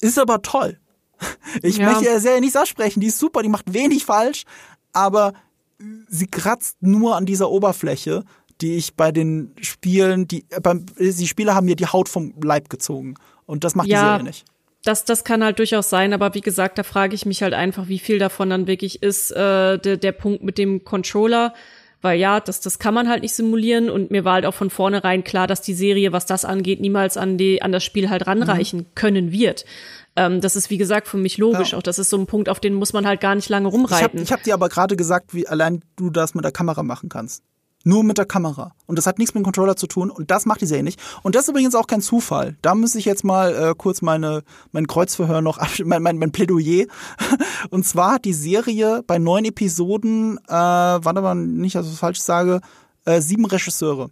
ist 0.00 0.18
aber 0.18 0.42
toll. 0.42 0.78
Ich 1.62 1.76
ja. 1.76 1.86
möchte 1.86 2.04
der 2.04 2.20
Serie 2.20 2.40
nichts 2.40 2.56
absprechen, 2.56 3.00
die 3.00 3.08
ist 3.08 3.18
super, 3.18 3.42
die 3.42 3.48
macht 3.48 3.72
wenig 3.72 4.04
falsch, 4.04 4.44
aber 4.92 5.34
sie 6.08 6.26
kratzt 6.26 6.76
nur 6.80 7.16
an 7.16 7.26
dieser 7.26 7.50
Oberfläche 7.50 8.24
die 8.60 8.76
ich 8.76 8.94
bei 8.94 9.12
den 9.12 9.54
Spielen, 9.60 10.28
die, 10.28 10.44
beim, 10.62 10.84
die 10.98 11.26
Spieler 11.26 11.54
haben 11.54 11.66
mir 11.66 11.76
die 11.76 11.86
Haut 11.86 12.08
vom 12.08 12.34
Leib 12.42 12.68
gezogen. 12.68 13.14
Und 13.50 13.64
das 13.64 13.74
macht 13.74 13.88
ja, 13.88 13.98
die 13.98 14.08
Serie 14.08 14.24
nicht. 14.24 14.44
Das, 14.84 15.04
das 15.04 15.24
kann 15.24 15.44
halt 15.44 15.58
durchaus 15.58 15.90
sein, 15.90 16.14
aber 16.14 16.34
wie 16.34 16.40
gesagt, 16.40 16.78
da 16.78 16.84
frage 16.84 17.14
ich 17.14 17.26
mich 17.26 17.42
halt 17.42 17.52
einfach, 17.52 17.88
wie 17.88 17.98
viel 17.98 18.18
davon 18.18 18.48
dann 18.48 18.66
wirklich 18.66 19.02
ist 19.02 19.30
äh, 19.32 19.78
der, 19.78 19.96
der 19.96 20.12
Punkt 20.12 20.42
mit 20.42 20.56
dem 20.56 20.84
Controller. 20.84 21.52
Weil 22.02 22.18
ja, 22.18 22.40
das, 22.40 22.62
das 22.62 22.78
kann 22.78 22.94
man 22.94 23.10
halt 23.10 23.20
nicht 23.20 23.34
simulieren 23.34 23.90
und 23.90 24.10
mir 24.10 24.24
war 24.24 24.34
halt 24.34 24.46
auch 24.46 24.54
von 24.54 24.70
vornherein 24.70 25.22
klar, 25.22 25.46
dass 25.46 25.60
die 25.60 25.74
Serie, 25.74 26.12
was 26.12 26.24
das 26.24 26.46
angeht, 26.46 26.80
niemals 26.80 27.18
an, 27.18 27.36
die, 27.36 27.60
an 27.60 27.72
das 27.72 27.84
Spiel 27.84 28.08
halt 28.08 28.26
ranreichen 28.26 28.80
mhm. 28.80 28.86
können 28.94 29.32
wird. 29.32 29.66
Ähm, 30.16 30.40
das 30.40 30.56
ist, 30.56 30.70
wie 30.70 30.78
gesagt, 30.78 31.08
für 31.08 31.18
mich 31.18 31.36
logisch. 31.36 31.72
Ja. 31.72 31.78
Auch 31.78 31.82
das 31.82 31.98
ist 31.98 32.08
so 32.08 32.16
ein 32.16 32.26
Punkt, 32.26 32.48
auf 32.48 32.58
den 32.58 32.72
muss 32.72 32.94
man 32.94 33.06
halt 33.06 33.20
gar 33.20 33.34
nicht 33.34 33.50
lange 33.50 33.68
rumreiten. 33.68 34.22
Ich 34.22 34.30
habe 34.30 34.40
hab 34.40 34.44
dir 34.44 34.54
aber 34.54 34.70
gerade 34.70 34.96
gesagt, 34.96 35.34
wie 35.34 35.46
allein 35.46 35.82
du 35.96 36.08
das 36.08 36.34
mit 36.34 36.44
der 36.44 36.52
Kamera 36.52 36.82
machen 36.82 37.10
kannst. 37.10 37.42
Nur 37.82 38.04
mit 38.04 38.18
der 38.18 38.26
Kamera. 38.26 38.74
Und 38.86 38.96
das 38.96 39.06
hat 39.06 39.18
nichts 39.18 39.34
mit 39.34 39.40
dem 39.40 39.44
Controller 39.44 39.74
zu 39.74 39.86
tun 39.86 40.10
und 40.10 40.30
das 40.30 40.44
macht 40.44 40.60
die 40.60 40.66
Serie 40.66 40.84
nicht. 40.84 41.00
Und 41.22 41.34
das 41.34 41.44
ist 41.44 41.48
übrigens 41.48 41.74
auch 41.74 41.86
kein 41.86 42.02
Zufall. 42.02 42.56
Da 42.60 42.74
muss 42.74 42.94
ich 42.94 43.06
jetzt 43.06 43.24
mal 43.24 43.54
äh, 43.54 43.74
kurz 43.76 44.02
meine, 44.02 44.42
mein 44.72 44.86
Kreuzverhör 44.86 45.40
noch, 45.40 45.58
mein, 45.84 46.02
mein, 46.02 46.18
mein 46.18 46.32
Plädoyer. 46.32 46.86
Und 47.70 47.86
zwar 47.86 48.14
hat 48.14 48.24
die 48.26 48.34
Serie 48.34 49.02
bei 49.06 49.18
neun 49.18 49.46
Episoden, 49.46 50.38
äh, 50.46 50.52
warte 50.52 51.22
mal, 51.22 51.34
nicht, 51.34 51.74
dass 51.74 51.86
ich 51.86 51.92
was 51.92 51.98
falsch 51.98 52.20
sage, 52.20 52.60
äh, 53.06 53.20
sieben 53.22 53.46
Regisseure. 53.46 54.10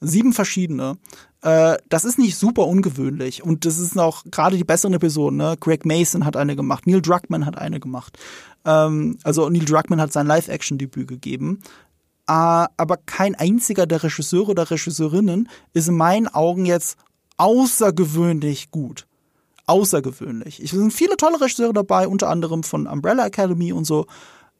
Sieben 0.00 0.34
verschiedene. 0.34 0.98
Äh, 1.40 1.76
das 1.88 2.04
ist 2.04 2.18
nicht 2.18 2.36
super 2.36 2.66
ungewöhnlich. 2.66 3.42
Und 3.42 3.64
das 3.64 3.78
ist 3.78 3.98
auch 3.98 4.24
gerade 4.30 4.56
die 4.56 4.64
besseren 4.64 4.94
Episoden. 4.94 5.38
Ne? 5.38 5.56
Greg 5.58 5.86
Mason 5.86 6.24
hat 6.24 6.36
eine 6.36 6.56
gemacht, 6.56 6.86
Neil 6.86 7.00
Druckmann 7.00 7.46
hat 7.46 7.56
eine 7.56 7.80
gemacht. 7.80 8.18
Ähm, 8.64 9.18
also 9.24 9.48
Neil 9.48 9.64
Druckmann 9.64 10.00
hat 10.00 10.12
sein 10.12 10.26
Live-Action-Debüt 10.26 11.08
gegeben. 11.08 11.60
Uh, 12.30 12.64
aber 12.78 12.96
kein 13.04 13.34
einziger 13.34 13.86
der 13.86 14.02
Regisseure 14.02 14.52
oder 14.52 14.70
Regisseurinnen 14.70 15.48
ist 15.74 15.88
in 15.88 15.96
meinen 15.96 16.26
Augen 16.26 16.64
jetzt 16.64 16.96
außergewöhnlich 17.36 18.70
gut. 18.70 19.06
außergewöhnlich. 19.66 20.60
Es 20.60 20.70
sind 20.70 20.92
viele 20.92 21.16
tolle 21.16 21.40
Regisseure 21.40 21.72
dabei, 21.72 22.06
unter 22.08 22.28
anderem 22.28 22.62
von 22.62 22.86
Umbrella 22.86 23.26
Academy 23.26 23.72
und 23.72 23.84
so. 23.84 24.06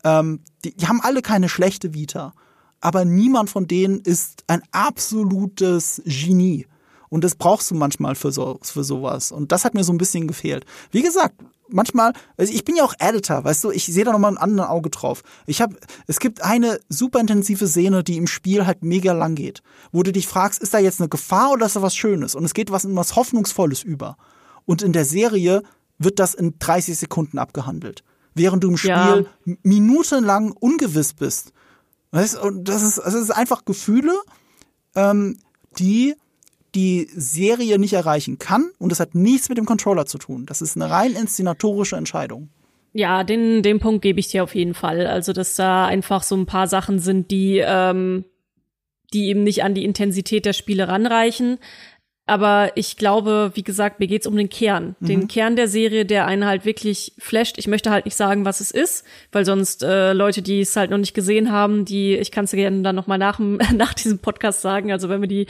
Ähm, 0.02 0.40
die, 0.64 0.74
die 0.74 0.86
haben 0.86 1.00
alle 1.00 1.22
keine 1.22 1.48
schlechte 1.48 1.94
Vita. 1.94 2.34
Aber 2.80 3.04
niemand 3.04 3.50
von 3.50 3.66
denen 3.66 4.00
ist 4.00 4.44
ein 4.46 4.62
absolutes 4.72 6.02
Genie. 6.04 6.66
Und 7.08 7.24
das 7.24 7.34
brauchst 7.34 7.70
du 7.70 7.74
manchmal 7.74 8.14
für, 8.14 8.32
so, 8.32 8.58
für 8.62 8.84
sowas. 8.84 9.32
Und 9.32 9.52
das 9.52 9.64
hat 9.64 9.74
mir 9.74 9.84
so 9.84 9.92
ein 9.92 9.98
bisschen 9.98 10.26
gefehlt. 10.26 10.66
Wie 10.90 11.02
gesagt, 11.02 11.36
manchmal, 11.68 12.12
also 12.36 12.52
ich 12.52 12.64
bin 12.64 12.76
ja 12.76 12.84
auch 12.84 12.94
Editor, 12.98 13.44
weißt 13.44 13.64
du, 13.64 13.70
ich 13.70 13.86
sehe 13.86 14.04
da 14.04 14.12
nochmal 14.12 14.32
ein 14.32 14.38
anderes 14.38 14.70
Auge 14.70 14.90
drauf. 14.90 15.22
Ich 15.46 15.60
habe, 15.60 15.76
es 16.06 16.20
gibt 16.20 16.42
eine 16.42 16.78
super 16.88 17.20
intensive 17.20 17.66
Szene, 17.66 18.04
die 18.04 18.16
im 18.16 18.26
Spiel 18.26 18.66
halt 18.66 18.82
mega 18.82 19.12
lang 19.12 19.34
geht, 19.34 19.62
wo 19.92 20.02
du 20.02 20.12
dich 20.12 20.26
fragst, 20.26 20.62
ist 20.62 20.74
da 20.74 20.78
jetzt 20.78 21.00
eine 21.00 21.08
Gefahr 21.08 21.52
oder 21.52 21.66
ist 21.66 21.76
da 21.76 21.82
was 21.82 21.96
Schönes? 21.96 22.34
Und 22.34 22.44
es 22.44 22.54
geht 22.54 22.70
was 22.70 22.84
in 22.84 22.96
was 22.96 23.16
Hoffnungsvolles 23.16 23.82
über. 23.82 24.16
Und 24.64 24.82
in 24.82 24.92
der 24.92 25.04
Serie 25.04 25.62
wird 25.98 26.18
das 26.18 26.34
in 26.34 26.58
30 26.58 26.98
Sekunden 26.98 27.38
abgehandelt. 27.38 28.04
Während 28.34 28.64
du 28.64 28.70
im 28.70 28.76
Spiel 28.76 28.90
ja. 29.44 29.54
minutenlang 29.62 30.52
ungewiss 30.52 31.12
bist. 31.12 31.52
Weißt, 32.10 32.36
und 32.38 32.68
das 32.68 32.82
ist, 32.82 32.98
das 32.98 33.14
ist 33.14 33.30
einfach 33.30 33.64
Gefühle, 33.64 34.12
ähm, 34.94 35.38
die 35.78 36.14
die 36.74 37.08
Serie 37.14 37.78
nicht 37.78 37.92
erreichen 37.92 38.38
kann 38.38 38.70
und 38.78 38.90
das 38.90 39.00
hat 39.00 39.14
nichts 39.14 39.48
mit 39.48 39.58
dem 39.58 39.66
Controller 39.66 40.06
zu 40.06 40.18
tun. 40.18 40.46
Das 40.46 40.62
ist 40.62 40.76
eine 40.76 40.90
rein 40.90 41.12
inszenatorische 41.12 41.96
Entscheidung. 41.96 42.48
Ja, 42.92 43.24
den, 43.24 43.62
den 43.62 43.80
Punkt 43.80 44.02
gebe 44.02 44.20
ich 44.20 44.28
dir 44.28 44.44
auf 44.44 44.54
jeden 44.54 44.74
Fall. 44.74 45.06
Also, 45.06 45.32
dass 45.32 45.56
da 45.56 45.86
einfach 45.86 46.22
so 46.22 46.36
ein 46.36 46.46
paar 46.46 46.68
Sachen 46.68 47.00
sind, 47.00 47.32
die, 47.32 47.58
ähm, 47.58 48.24
die 49.12 49.26
eben 49.26 49.42
nicht 49.42 49.64
an 49.64 49.74
die 49.74 49.84
Intensität 49.84 50.46
der 50.46 50.52
Spiele 50.52 50.86
ranreichen. 50.86 51.58
Aber 52.26 52.72
ich 52.74 52.96
glaube, 52.96 53.52
wie 53.54 53.62
gesagt, 53.62 54.00
mir 54.00 54.06
geht's 54.06 54.26
um 54.26 54.34
den 54.34 54.48
Kern. 54.48 54.96
Mhm. 55.00 55.06
Den 55.06 55.28
Kern 55.28 55.56
der 55.56 55.68
Serie, 55.68 56.06
der 56.06 56.26
einen 56.26 56.46
halt 56.46 56.64
wirklich 56.64 57.12
flasht. 57.18 57.58
Ich 57.58 57.66
möchte 57.66 57.90
halt 57.90 58.06
nicht 58.06 58.16
sagen, 58.16 58.46
was 58.46 58.60
es 58.60 58.70
ist, 58.70 59.04
weil 59.30 59.44
sonst 59.44 59.82
äh, 59.82 60.14
Leute, 60.14 60.40
die 60.40 60.60
es 60.60 60.74
halt 60.74 60.90
noch 60.90 60.98
nicht 60.98 61.12
gesehen 61.12 61.52
haben, 61.52 61.84
die, 61.84 62.14
ich 62.16 62.30
kann 62.30 62.46
es 62.46 62.52
gerne 62.52 62.80
dann 62.80 62.96
nochmal 62.96 63.18
nach, 63.18 63.38
nach 63.74 63.92
diesem 63.92 64.20
Podcast 64.20 64.62
sagen, 64.62 64.90
also 64.90 65.10
wenn 65.10 65.20
wir 65.20 65.28
die, 65.28 65.46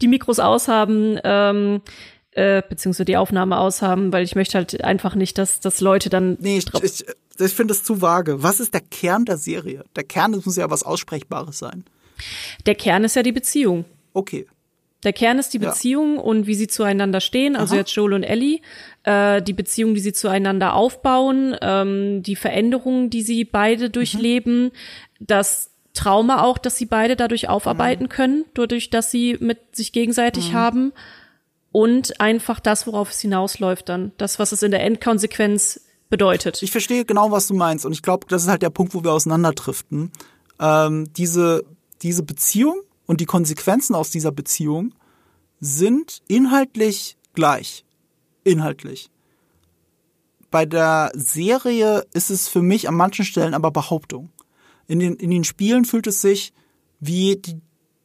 die 0.00 0.08
Mikros 0.08 0.38
aushaben, 0.38 1.18
ähm, 1.24 1.82
äh, 2.30 2.62
beziehungsweise 2.66 3.04
die 3.04 3.18
Aufnahme 3.18 3.58
aushaben, 3.58 4.12
weil 4.12 4.24
ich 4.24 4.34
möchte 4.34 4.58
halt 4.58 4.82
einfach 4.82 5.14
nicht, 5.14 5.36
dass, 5.36 5.60
dass 5.60 5.80
Leute 5.80 6.08
dann. 6.08 6.38
Nee, 6.40 6.58
ich, 6.58 6.66
ich, 6.82 7.04
ich 7.38 7.52
finde 7.52 7.74
es 7.74 7.84
zu 7.84 8.00
vage. 8.00 8.42
Was 8.42 8.60
ist 8.60 8.72
der 8.72 8.80
Kern 8.80 9.26
der 9.26 9.36
Serie? 9.36 9.84
Der 9.94 10.04
Kern 10.04 10.32
das 10.32 10.46
muss 10.46 10.56
ja 10.56 10.70
was 10.70 10.82
Aussprechbares 10.82 11.58
sein. 11.58 11.84
Der 12.66 12.74
Kern 12.74 13.04
ist 13.04 13.14
ja 13.14 13.22
die 13.22 13.32
Beziehung. 13.32 13.84
Okay. 14.14 14.46
Der 15.04 15.12
Kern 15.12 15.38
ist 15.38 15.52
die 15.52 15.58
Beziehung 15.58 16.16
ja. 16.16 16.22
und 16.22 16.46
wie 16.46 16.54
sie 16.54 16.66
zueinander 16.66 17.20
stehen, 17.20 17.56
also 17.56 17.74
Aha. 17.74 17.80
jetzt 17.80 17.94
Joel 17.94 18.14
und 18.14 18.22
Ellie, 18.22 18.60
äh, 19.04 19.42
die 19.42 19.52
Beziehung, 19.52 19.94
die 19.94 20.00
sie 20.00 20.12
zueinander 20.12 20.74
aufbauen, 20.74 21.54
ähm, 21.60 22.22
die 22.22 22.36
Veränderungen, 22.36 23.10
die 23.10 23.22
sie 23.22 23.44
beide 23.44 23.90
durchleben, 23.90 24.64
mhm. 24.64 24.70
das 25.20 25.70
Trauma 25.92 26.42
auch, 26.42 26.58
dass 26.58 26.76
sie 26.76 26.86
beide 26.86 27.16
dadurch 27.16 27.48
aufarbeiten 27.48 28.04
mhm. 28.04 28.08
können, 28.08 28.44
dadurch, 28.54 28.90
dass 28.90 29.10
sie 29.10 29.36
mit 29.40 29.76
sich 29.76 29.92
gegenseitig 29.92 30.50
mhm. 30.50 30.54
haben 30.54 30.92
und 31.70 32.20
einfach 32.20 32.60
das, 32.60 32.86
worauf 32.86 33.10
es 33.10 33.20
hinausläuft 33.20 33.88
dann, 33.88 34.12
das, 34.16 34.38
was 34.38 34.52
es 34.52 34.62
in 34.62 34.70
der 34.70 34.82
Endkonsequenz 34.82 35.80
bedeutet. 36.08 36.62
Ich 36.62 36.70
verstehe 36.70 37.04
genau, 37.04 37.30
was 37.30 37.46
du 37.46 37.54
meinst 37.54 37.84
und 37.84 37.92
ich 37.92 38.02
glaube, 38.02 38.26
das 38.28 38.42
ist 38.42 38.48
halt 38.48 38.62
der 38.62 38.70
Punkt, 38.70 38.94
wo 38.94 39.04
wir 39.04 39.12
auseinanderdriften. 39.12 40.10
Ähm, 40.60 41.12
diese, 41.14 41.64
diese 42.02 42.22
Beziehung 42.22 42.80
und 43.06 43.20
die 43.20 43.26
Konsequenzen 43.26 43.94
aus 43.94 44.10
dieser 44.10 44.32
Beziehung 44.32 44.94
sind 45.60 46.22
inhaltlich 46.28 47.16
gleich. 47.34 47.84
Inhaltlich. 48.44 49.10
Bei 50.50 50.66
der 50.66 51.10
Serie 51.14 52.04
ist 52.12 52.30
es 52.30 52.48
für 52.48 52.62
mich 52.62 52.88
an 52.88 52.94
manchen 52.94 53.24
Stellen 53.24 53.54
aber 53.54 53.70
Behauptung. 53.70 54.30
In 54.86 55.00
den, 55.00 55.16
in 55.16 55.30
den 55.30 55.44
Spielen 55.44 55.84
fühlt 55.84 56.06
es 56.06 56.20
sich 56.20 56.52
wie 57.00 57.36
die, 57.36 57.60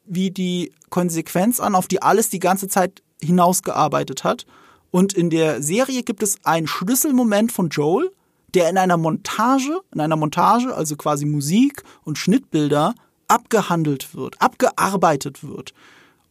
wie 0.06 0.32
die 0.32 0.72
Konsequenz 0.90 1.60
an, 1.60 1.76
auf 1.76 1.88
die 1.88 2.02
alles 2.02 2.30
die 2.30 2.40
ganze 2.40 2.68
Zeit 2.68 3.04
hinausgearbeitet 3.22 4.24
hat. 4.24 4.46
Und 4.92 5.14
in 5.14 5.30
der 5.30 5.62
Serie 5.62 6.04
gibt 6.04 6.24
es 6.24 6.38
einen 6.44 6.68
Schlüsselmoment 6.68 7.52
von 7.52 7.70
Joel, 7.70 8.10
der 8.54 8.70
in 8.70 8.78
einer 8.78 8.98
Montage, 8.98 9.82
in 9.94 10.00
einer 10.00 10.16
Montage, 10.16 10.74
also 10.74 10.96
quasi 10.96 11.26
Musik 11.26 11.84
und 12.04 12.18
Schnittbilder, 12.18 12.96
abgehandelt 13.30 14.14
wird, 14.16 14.42
abgearbeitet 14.42 15.44
wird. 15.44 15.74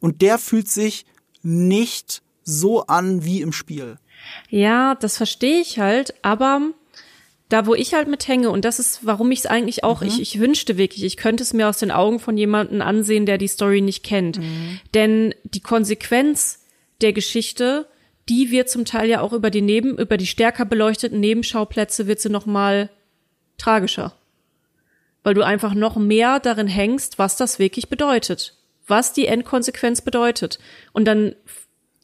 Und 0.00 0.22
der 0.22 0.38
fühlt 0.38 0.68
sich 0.68 1.06
nicht 1.42 2.22
so 2.42 2.86
an 2.86 3.24
wie 3.24 3.40
im 3.40 3.52
Spiel. 3.52 3.96
Ja, 4.48 4.94
das 4.94 5.16
verstehe 5.16 5.60
ich 5.60 5.78
halt, 5.78 6.14
aber 6.22 6.60
da, 7.48 7.66
wo 7.66 7.74
ich 7.74 7.94
halt 7.94 8.08
mit 8.08 8.28
hänge, 8.28 8.50
und 8.50 8.64
das 8.64 8.78
ist, 8.78 9.06
warum 9.06 9.30
ich 9.30 9.40
es 9.40 9.46
eigentlich 9.46 9.84
auch, 9.84 10.00
mhm. 10.00 10.08
ich, 10.08 10.20
ich 10.20 10.38
wünschte 10.38 10.76
wirklich, 10.76 11.04
ich 11.04 11.16
könnte 11.16 11.42
es 11.42 11.54
mir 11.54 11.68
aus 11.68 11.78
den 11.78 11.90
Augen 11.90 12.18
von 12.18 12.36
jemandem 12.36 12.82
ansehen, 12.82 13.26
der 13.26 13.38
die 13.38 13.48
Story 13.48 13.80
nicht 13.80 14.04
kennt. 14.04 14.38
Mhm. 14.38 14.80
Denn 14.94 15.34
die 15.44 15.60
Konsequenz 15.60 16.64
der 17.00 17.12
Geschichte, 17.12 17.86
die 18.28 18.50
wird 18.50 18.68
zum 18.68 18.84
Teil 18.84 19.08
ja 19.08 19.20
auch 19.20 19.32
über 19.32 19.50
die 19.50 19.62
Neben, 19.62 19.96
über 19.98 20.16
die 20.16 20.26
stärker 20.26 20.64
beleuchteten 20.64 21.20
Nebenschauplätze 21.20 22.06
wird 22.06 22.20
sie 22.20 22.28
noch 22.28 22.44
mal 22.44 22.90
tragischer 23.56 24.14
weil 25.28 25.34
du 25.34 25.44
einfach 25.44 25.74
noch 25.74 25.96
mehr 25.96 26.40
darin 26.40 26.68
hängst, 26.68 27.18
was 27.18 27.36
das 27.36 27.58
wirklich 27.58 27.90
bedeutet, 27.90 28.54
was 28.86 29.12
die 29.12 29.26
Endkonsequenz 29.26 30.00
bedeutet. 30.00 30.58
Und 30.94 31.04
dann 31.04 31.34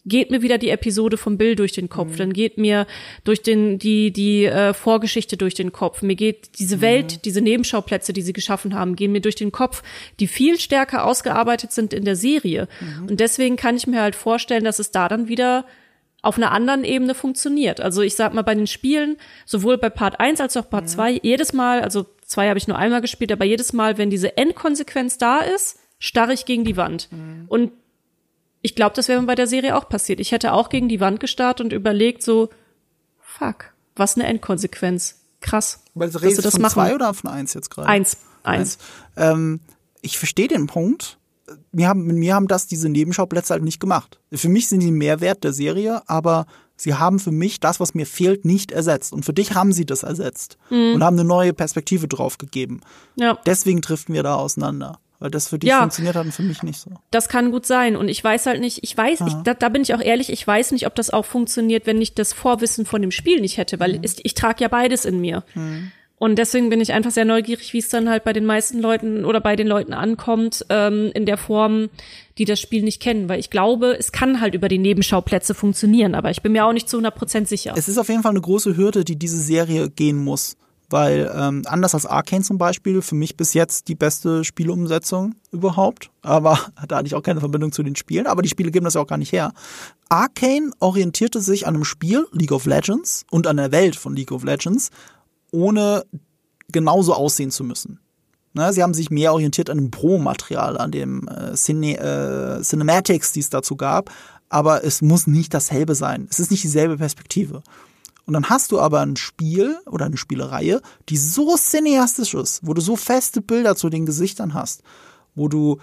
geht 0.05 0.31
mir 0.31 0.43
wieder 0.43 0.59
die 0.59 0.69
Episode 0.69 1.17
vom 1.17 1.39
Bill 1.39 1.57
durch 1.57 1.73
den 1.73 1.89
Kopf, 1.89 2.11
mhm. 2.11 2.17
dann 2.19 2.33
geht 2.35 2.59
mir 2.59 2.87
durch 3.25 3.43
den 3.43 3.79
die 3.79 4.13
die 4.13 4.45
äh, 4.45 4.75
Vorgeschichte 4.75 5.39
durch 5.39 5.55
den 5.55 5.73
Kopf, 5.73 6.03
mir 6.03 6.17
geht 6.17 6.59
diese 6.59 6.83
Welt, 6.83 7.13
mhm. 7.15 7.23
diese 7.25 7.41
Nebenschauplätze, 7.41 8.13
die 8.13 8.21
sie 8.21 8.35
geschaffen 8.35 8.75
haben, 8.75 8.95
gehen 8.95 9.13
mir 9.13 9.23
durch 9.23 9.37
den 9.37 9.53
Kopf, 9.53 9.83
die 10.21 10.27
viel 10.27 10.61
stärker 10.61 11.07
ausgearbeitet 11.07 11.73
sind 11.73 11.95
in 11.95 12.05
der 12.05 12.17
Serie. 12.17 12.69
Mhm. 12.79 13.09
Und 13.09 13.21
deswegen 13.21 13.57
kann 13.57 13.75
ich 13.75 13.87
mir 13.87 14.03
halt 14.03 14.17
vorstellen, 14.17 14.65
dass 14.65 14.81
es 14.81 14.91
da 14.91 15.09
dann 15.09 15.29
wieder 15.29 15.65
auf 16.21 16.37
einer 16.37 16.53
anderen 16.53 16.85
Ebene 16.85 17.15
funktioniert. 17.15 17.81
Also 17.81 18.03
ich 18.03 18.17
sag 18.17 18.35
mal 18.35 18.43
bei 18.43 18.55
den 18.55 18.67
Spielen, 18.67 19.17
sowohl 19.47 19.79
bei 19.79 19.89
Part 19.89 20.21
1 20.21 20.43
als 20.43 20.59
auch 20.59 20.69
Part 20.69 20.91
2, 20.91 21.21
jedes 21.23 21.55
Mal, 21.55 21.81
also 21.83 22.05
Zwei 22.25 22.49
habe 22.49 22.59
ich 22.59 22.69
nur 22.69 22.79
einmal 22.79 23.01
gespielt, 23.01 23.33
aber 23.33 23.45
jedes 23.45 23.73
Mal, 23.73 23.99
wenn 23.99 24.11
diese 24.11 24.37
Endkonsequenz 24.37 25.19
da 25.19 25.41
ist, 25.41 25.79
starre 25.99 26.33
ich 26.33 26.47
gegen 26.47 26.65
die 26.65 26.77
Wand. 26.77 27.09
Mhm. 27.13 27.45
Und 27.49 27.73
ich 28.63 28.75
glaube, 28.75 28.97
das 28.97 29.09
wäre 29.09 29.21
mir 29.21 29.27
bei 29.27 29.35
der 29.35 29.47
Serie 29.47 29.77
auch 29.77 29.89
passiert. 29.89 30.21
Ich 30.21 30.33
hätte 30.33 30.53
auch 30.53 30.71
gegen 30.71 30.89
die 30.89 31.01
Wand 31.01 31.21
gestarrt 31.21 31.61
und 31.61 31.73
überlegt 31.73 32.23
so, 32.23 32.49
fuck, 33.21 33.75
was 33.95 34.17
eine 34.17 34.27
Endkonsequenz. 34.27 35.21
Krass. 35.41 35.85
Weil 35.95 36.11
du 36.11 36.19
redest 36.19 36.45
das 36.45 36.55
von 36.55 36.63
machen. 36.63 36.73
zwei 36.73 36.95
oder 36.95 37.13
von 37.13 37.31
eins 37.31 37.53
jetzt 37.53 37.71
gerade? 37.71 37.89
Eins. 37.89 38.17
Eins. 38.43 38.79
eins. 39.17 39.33
Ähm, 39.33 39.61
ich 40.01 40.19
verstehe 40.19 40.49
den 40.49 40.67
Punkt. 40.67 41.19
Mir 41.73 41.89
haben, 41.89 42.05
mit 42.07 42.17
mir 42.17 42.35
haben 42.35 42.49
das 42.49 42.67
diese 42.67 42.89
Nebenschauplätze 42.89 43.53
halt 43.53 43.63
nicht 43.63 43.81
gemacht. 43.81 44.21
Für 44.33 44.49
mich 44.49 44.69
sind 44.69 44.81
die 44.81 44.91
Mehrwert 44.91 45.45
der 45.45 45.53
Serie, 45.53 46.03
aber 46.07 46.47
Sie 46.77 46.95
haben 46.95 47.21
für 47.21 47.31
mich 47.31 47.61
das, 47.61 47.79
was 47.79 47.95
mir 47.95 48.07
fehlt, 48.07 48.45
nicht 48.45 48.73
ersetzt. 48.73 49.13
Und 49.13 49.25
für 49.25 49.33
dich 49.33 49.55
haben 49.55 49.73
sie 49.73 49.87
das 49.87 50.03
ersetzt 50.03 50.59
mhm. 50.71 50.95
und 50.95 51.05
haben 51.05 51.19
eine 51.19 51.27
neue 51.27 51.53
Perspektive 51.53 52.09
drauf 52.09 52.39
gegeben. 52.39 52.81
Ja. 53.15 53.39
Deswegen 53.47 53.81
driften 53.81 54.15
wir 54.15 54.23
da 54.23 54.35
auseinander. 54.35 54.99
Weil 55.21 55.31
das 55.31 55.49
für 55.49 55.59
dich 55.59 55.71
ja, 55.71 55.79
funktioniert 55.79 56.17
hat 56.17 56.27
und 56.27 56.33
für 56.33 56.43
mich 56.43 56.63
nicht 56.65 56.79
so. 56.79 56.91
Das 57.13 57.29
kann 57.29 57.53
gut 57.53 57.65
sein. 57.65 57.97
Und 57.97 58.09
ich 58.09 58.23
weiß 58.23 58.47
halt 58.47 58.61
nicht, 58.61 58.81
ich 58.83 58.97
weiß, 58.97 59.21
ich, 59.21 59.35
da, 59.45 59.55
da, 59.55 59.69
bin 59.69 59.83
ich 59.83 59.95
auch 59.95 60.01
ehrlich, 60.01 60.31
ich 60.31 60.45
weiß 60.45 60.73
nicht, 60.73 60.87
ob 60.87 60.97
das 60.97 61.11
auch 61.11 61.25
funktioniert, 61.25 61.87
wenn 61.87 62.03
ich 62.03 62.15
das 62.15 62.33
Vorwissen 62.33 62.85
von 62.85 63.01
dem 63.01 63.13
Spiel 63.13 63.41
nicht 63.41 63.57
hätte, 63.57 63.79
weil 63.79 63.99
mhm. 63.99 64.05
ich, 64.05 64.25
ich 64.25 64.35
trage 64.35 64.63
ja 64.63 64.69
beides 64.69 65.05
in 65.05 65.21
mir. 65.21 65.45
Mhm. 65.55 65.93
Und 66.17 66.37
deswegen 66.37 66.71
bin 66.71 66.81
ich 66.81 66.93
einfach 66.93 67.11
sehr 67.11 67.25
neugierig, 67.25 67.73
wie 67.73 67.79
es 67.79 67.89
dann 67.89 68.09
halt 68.09 68.25
bei 68.25 68.33
den 68.33 68.47
meisten 68.47 68.81
Leuten 68.81 69.25
oder 69.25 69.41
bei 69.41 69.57
den 69.57 69.67
Leuten 69.67 69.93
ankommt, 69.93 70.65
ähm, 70.69 71.11
in 71.13 71.27
der 71.27 71.37
Form, 71.37 71.91
die 72.39 72.45
das 72.45 72.61
Spiel 72.61 72.83
nicht 72.83 73.03
kennen. 73.03 73.29
Weil 73.29 73.41
ich 73.41 73.51
glaube, 73.51 73.97
es 73.99 74.13
kann 74.13 74.41
halt 74.41 74.55
über 74.55 74.69
die 74.69 74.79
Nebenschauplätze 74.79 75.55
funktionieren, 75.55 76.15
aber 76.15 76.31
ich 76.31 76.41
bin 76.41 76.53
mir 76.53 76.65
auch 76.67 76.73
nicht 76.73 76.89
zu 76.89 76.99
100 76.99 77.15
Prozent 77.15 77.49
sicher. 77.49 77.75
Es 77.77 77.89
ist 77.89 77.99
auf 77.99 78.09
jeden 78.09 78.23
Fall 78.23 78.31
eine 78.31 78.41
große 78.41 78.77
Hürde, 78.77 79.05
die 79.05 79.17
diese 79.17 79.39
Serie 79.39 79.91
gehen 79.91 80.23
muss. 80.23 80.57
Weil 80.91 81.33
ähm, 81.35 81.63
anders 81.67 81.95
als 81.95 82.07
Arcane 82.07 82.45
zum 82.45 82.59
Beispiel, 82.59 83.03
für 83.03 83.15
mich 83.15 83.37
bis 83.37 83.55
jetzt 83.55 83.89
die 83.89 83.95
beste 83.95 84.45
Spieleumsetzung 84.45 85.35
überhaupt. 85.51 86.11
Aber 86.23 86.59
da 86.89 86.99
hatte 86.99 87.07
ich 87.07 87.15
auch 87.15 87.23
keine 87.23 87.41
Verbindung 87.41 87.73
zu 87.73 87.83
den 87.83 87.97
Spielen. 87.97 88.27
Aber 88.27 88.43
die 88.43 88.49
Spiele 88.49 88.71
geben 88.71 88.85
das 88.85 88.95
ja 88.95 89.01
auch 89.01 89.07
gar 89.07 89.19
nicht 89.19 89.33
her. 89.33 89.53
Arcane 90.09 90.71
orientierte 90.79 91.41
sich 91.41 91.67
an 91.67 91.75
einem 91.75 91.85
Spiel, 91.85 92.27
League 92.33 92.53
of 92.53 92.67
Legends, 92.67 93.25
und 93.31 93.47
an 93.47 93.57
der 93.57 93.73
Welt 93.73 93.97
von 93.97 94.15
League 94.15 94.31
of 94.31 94.45
Legends, 94.45 94.91
ohne 95.55 96.05
genauso 96.71 97.15
aussehen 97.15 97.51
zu 97.51 97.65
müssen. 97.65 98.01
Ne, 98.53 98.73
sie 98.73 98.83
haben 98.83 98.95
sich 98.95 99.11
mehr 99.11 99.33
orientiert 99.33 99.69
an 99.69 99.79
dem 99.79 99.91
Pro-Material, 99.91 100.79
an 100.79 100.93
dem 100.93 101.27
äh, 101.27 101.57
Cine, 101.57 101.99
äh, 101.99 102.63
Cinematics, 102.63 103.33
die 103.33 103.41
es 103.41 103.51
dazu 103.51 103.77
gab, 103.77 104.13
aber 104.49 104.85
es 104.85 105.03
muss 105.03 105.27
nicht 105.27 105.53
dasselbe 105.53 105.97
sein. 105.97 106.29
Es 106.31 106.39
ist 106.39 106.53
nicht 106.53 106.63
dieselbe 106.63 106.97
Perspektive. 106.97 107.63
Und 108.27 108.35
dann 108.35 108.49
hast 108.49 108.71
du 108.71 108.79
aber 108.81 109.01
ein 109.01 109.17
Spiel 109.17 109.77
oder 109.87 110.07
eine 110.07 110.17
Spielereihe, 110.17 110.83
die 111.09 111.17
so 111.17 111.57
cineastisch 111.57 112.35
ist, 112.35 112.61
wo 112.65 112.75
du 112.75 112.81
so 112.81 112.95
feste 112.95 113.41
Bilder 113.41 113.75
zu 113.75 113.91
den 113.91 114.07
Gesichtern 114.07 114.55
hast, 114.55 114.83
wo 115.35 115.49
du 115.49 115.79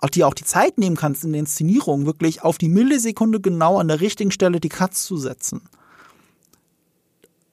auch 0.00 0.08
dir 0.08 0.28
auch 0.28 0.34
die 0.34 0.44
Zeit 0.44 0.78
nehmen 0.78 0.96
kannst 0.96 1.24
in 1.24 1.32
der 1.32 1.40
Inszenierung, 1.40 2.06
wirklich 2.06 2.42
auf 2.42 2.58
die 2.58 2.68
Millisekunde 2.68 3.40
genau 3.40 3.78
an 3.78 3.88
der 3.88 4.00
richtigen 4.00 4.30
Stelle 4.30 4.60
die 4.60 4.68
Cuts 4.68 5.04
zu 5.04 5.16
setzen 5.16 5.62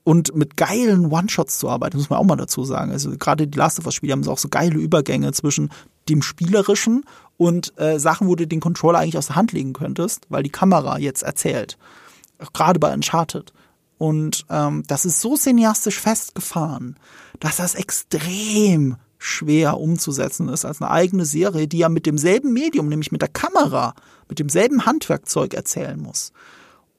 und 0.09 0.35
mit 0.35 0.57
geilen 0.57 1.11
One-Shots 1.11 1.59
zu 1.59 1.69
arbeiten, 1.69 1.97
muss 1.97 2.09
man 2.09 2.17
auch 2.17 2.23
mal 2.23 2.35
dazu 2.35 2.63
sagen. 2.63 2.91
Also 2.91 3.11
gerade 3.15 3.45
die 3.45 3.55
Last 3.55 3.77
of 3.77 3.85
Us-Spiele 3.85 4.11
haben 4.11 4.27
auch 4.27 4.39
so 4.39 4.49
geile 4.49 4.79
Übergänge 4.79 5.31
zwischen 5.33 5.69
dem 6.09 6.23
Spielerischen 6.23 7.05
und 7.37 7.77
äh, 7.77 7.99
Sachen, 7.99 8.27
wo 8.27 8.33
du 8.33 8.47
den 8.47 8.59
Controller 8.59 8.97
eigentlich 8.97 9.19
aus 9.19 9.27
der 9.27 9.35
Hand 9.35 9.51
legen 9.51 9.73
könntest, 9.73 10.25
weil 10.29 10.41
die 10.41 10.49
Kamera 10.49 10.97
jetzt 10.97 11.21
erzählt. 11.21 11.77
Gerade 12.53 12.79
bei 12.79 12.91
Uncharted. 12.91 13.53
Und 13.99 14.47
ähm, 14.49 14.83
das 14.87 15.05
ist 15.05 15.21
so 15.21 15.35
cineastisch 15.35 15.99
festgefahren, 15.99 16.95
dass 17.39 17.57
das 17.57 17.75
extrem 17.75 18.95
schwer 19.19 19.79
umzusetzen 19.79 20.49
ist 20.49 20.65
als 20.65 20.81
eine 20.81 20.89
eigene 20.89 21.25
Serie, 21.25 21.67
die 21.67 21.77
ja 21.77 21.89
mit 21.89 22.07
demselben 22.07 22.51
Medium, 22.51 22.89
nämlich 22.89 23.11
mit 23.11 23.21
der 23.21 23.29
Kamera, 23.29 23.93
mit 24.27 24.39
demselben 24.39 24.87
Handwerkzeug 24.87 25.53
erzählen 25.53 26.01
muss. 26.01 26.31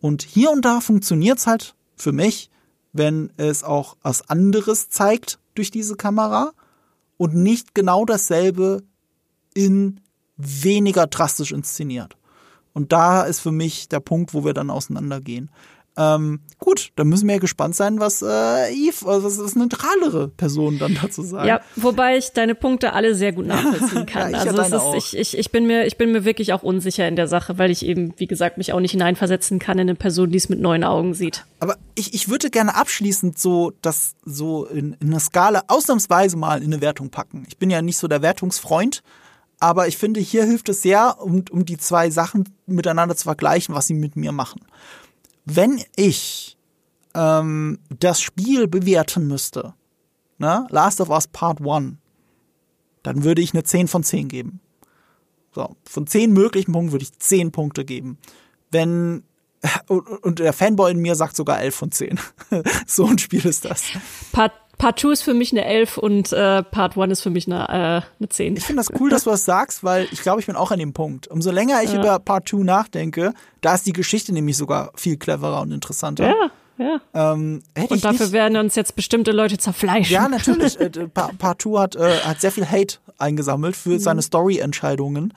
Und 0.00 0.22
hier 0.22 0.52
und 0.52 0.64
da 0.64 0.80
funktioniert's 0.80 1.48
halt 1.48 1.74
für 1.96 2.12
mich, 2.12 2.50
wenn 2.92 3.32
es 3.36 3.64
auch 3.64 3.96
was 4.02 4.28
anderes 4.28 4.88
zeigt 4.88 5.38
durch 5.54 5.70
diese 5.70 5.96
Kamera 5.96 6.52
und 7.16 7.34
nicht 7.34 7.74
genau 7.74 8.04
dasselbe 8.04 8.82
in 9.54 10.00
weniger 10.36 11.06
drastisch 11.06 11.52
inszeniert. 11.52 12.16
Und 12.72 12.92
da 12.92 13.22
ist 13.22 13.40
für 13.40 13.52
mich 13.52 13.88
der 13.88 14.00
Punkt, 14.00 14.32
wo 14.32 14.44
wir 14.44 14.54
dann 14.54 14.70
auseinandergehen. 14.70 15.50
Ähm, 15.96 16.40
gut, 16.58 16.92
dann 16.96 17.08
müssen 17.08 17.26
wir 17.26 17.34
ja 17.34 17.40
gespannt 17.40 17.74
sein, 17.74 17.98
was 17.98 18.22
äh, 18.22 18.72
Eve, 18.72 19.06
also 19.06 19.24
was, 19.24 19.38
was 19.38 19.56
neutralere 19.56 20.28
Person 20.28 20.78
dann 20.78 20.96
dazu 21.02 21.22
sagt. 21.22 21.46
Ja, 21.46 21.60
wobei 21.76 22.16
ich 22.16 22.30
deine 22.32 22.54
Punkte 22.54 22.92
alle 22.92 23.14
sehr 23.14 23.32
gut 23.32 23.46
nachvollziehen 23.46 24.06
kann. 24.06 24.32
ja, 24.32 24.42
ich 24.42 24.48
also 24.50 24.62
es 24.62 25.04
ist, 25.04 25.14
ich, 25.14 25.18
ich, 25.18 25.38
ich 25.38 25.50
bin 25.50 25.66
mir, 25.66 25.86
ich 25.86 25.98
bin 25.98 26.12
mir 26.12 26.24
wirklich 26.24 26.52
auch 26.52 26.62
unsicher 26.62 27.08
in 27.08 27.16
der 27.16 27.26
Sache, 27.26 27.58
weil 27.58 27.70
ich 27.70 27.84
eben, 27.84 28.14
wie 28.18 28.28
gesagt, 28.28 28.56
mich 28.56 28.72
auch 28.72 28.80
nicht 28.80 28.92
hineinversetzen 28.92 29.58
kann 29.58 29.78
in 29.78 29.88
eine 29.88 29.96
Person, 29.96 30.30
die 30.30 30.38
es 30.38 30.48
mit 30.48 30.60
neuen 30.60 30.84
Augen 30.84 31.12
sieht. 31.12 31.44
Aber 31.58 31.76
ich, 31.96 32.14
ich 32.14 32.28
würde 32.28 32.50
gerne 32.50 32.76
abschließend 32.76 33.38
so 33.38 33.72
das 33.82 34.14
so 34.24 34.66
in, 34.66 34.96
in 35.00 35.08
einer 35.08 35.20
Skala 35.20 35.64
ausnahmsweise 35.66 36.36
mal 36.36 36.62
in 36.62 36.72
eine 36.72 36.80
Wertung 36.80 37.10
packen. 37.10 37.44
Ich 37.48 37.58
bin 37.58 37.68
ja 37.68 37.82
nicht 37.82 37.98
so 37.98 38.06
der 38.06 38.22
Wertungsfreund, 38.22 39.02
aber 39.58 39.88
ich 39.88 39.98
finde, 39.98 40.20
hier 40.20 40.44
hilft 40.44 40.68
es 40.68 40.82
sehr, 40.82 41.20
um, 41.20 41.44
um 41.50 41.66
die 41.66 41.76
zwei 41.76 42.10
Sachen 42.10 42.48
miteinander 42.66 43.16
zu 43.16 43.24
vergleichen, 43.24 43.74
was 43.74 43.88
sie 43.88 43.94
mit 43.94 44.16
mir 44.16 44.32
machen 44.32 44.60
wenn 45.44 45.82
ich 45.96 46.56
ähm, 47.14 47.78
das 47.98 48.20
Spiel 48.20 48.68
bewerten 48.68 49.26
müsste, 49.26 49.74
ne, 50.38 50.66
Last 50.70 51.00
of 51.00 51.10
Us 51.10 51.28
Part 51.28 51.60
1, 51.60 51.96
dann 53.02 53.24
würde 53.24 53.42
ich 53.42 53.54
eine 53.54 53.64
10 53.64 53.88
von 53.88 54.02
10 54.02 54.28
geben. 54.28 54.60
So, 55.52 55.76
von 55.84 56.06
10 56.06 56.32
möglichen 56.32 56.72
Punkten 56.72 56.92
würde 56.92 57.04
ich 57.04 57.18
10 57.18 57.50
Punkte 57.50 57.84
geben. 57.84 58.18
Wenn 58.70 59.24
und 59.88 60.38
der 60.38 60.52
Fanboy 60.52 60.90
in 60.90 61.00
mir 61.00 61.14
sagt 61.14 61.36
sogar 61.36 61.60
11 61.60 61.74
von 61.74 61.92
10. 61.92 62.18
so 62.86 63.06
ein 63.06 63.18
Spiel 63.18 63.44
ist 63.44 63.64
das. 63.64 63.84
Part 64.32 64.52
Part 64.80 64.98
2 64.98 65.10
ist 65.10 65.22
für 65.22 65.34
mich 65.34 65.52
eine 65.52 65.66
11 65.66 65.98
und 65.98 66.32
äh, 66.32 66.62
Part 66.62 66.96
1 66.96 67.12
ist 67.12 67.20
für 67.20 67.28
mich 67.28 67.46
eine, 67.46 67.68
äh, 67.68 68.00
eine 68.18 68.28
10. 68.30 68.56
Ich 68.56 68.64
finde 68.64 68.82
das 68.82 68.98
cool, 68.98 69.10
dass 69.10 69.24
du 69.24 69.30
das 69.30 69.44
sagst, 69.44 69.84
weil 69.84 70.08
ich 70.10 70.22
glaube, 70.22 70.40
ich 70.40 70.46
bin 70.46 70.56
auch 70.56 70.70
an 70.70 70.78
dem 70.78 70.94
Punkt. 70.94 71.28
Umso 71.28 71.50
länger 71.50 71.82
ich 71.82 71.92
ja. 71.92 72.00
über 72.00 72.18
Part 72.18 72.48
2 72.48 72.62
nachdenke, 72.64 73.34
da 73.60 73.74
ist 73.74 73.86
die 73.86 73.92
Geschichte 73.92 74.32
nämlich 74.32 74.56
sogar 74.56 74.92
viel 74.94 75.18
cleverer 75.18 75.60
und 75.60 75.72
interessanter. 75.72 76.28
Ja. 76.28 76.50
Ja. 76.78 76.98
Ähm, 77.12 77.62
und 77.90 78.02
dafür 78.02 78.24
nicht, 78.24 78.32
werden 78.32 78.56
uns 78.56 78.74
jetzt 78.74 78.96
bestimmte 78.96 79.32
Leute 79.32 79.58
zerfleischen. 79.58 80.14
Ja, 80.14 80.28
natürlich. 80.28 80.80
äh, 80.80 80.88
Part 81.08 81.60
2 81.60 81.78
hat, 81.78 81.96
äh, 81.96 82.20
hat 82.20 82.40
sehr 82.40 82.50
viel 82.50 82.66
Hate 82.66 82.96
eingesammelt 83.18 83.76
für 83.76 83.90
mhm. 83.90 83.98
seine 83.98 84.22
Story-Entscheidungen. 84.22 85.34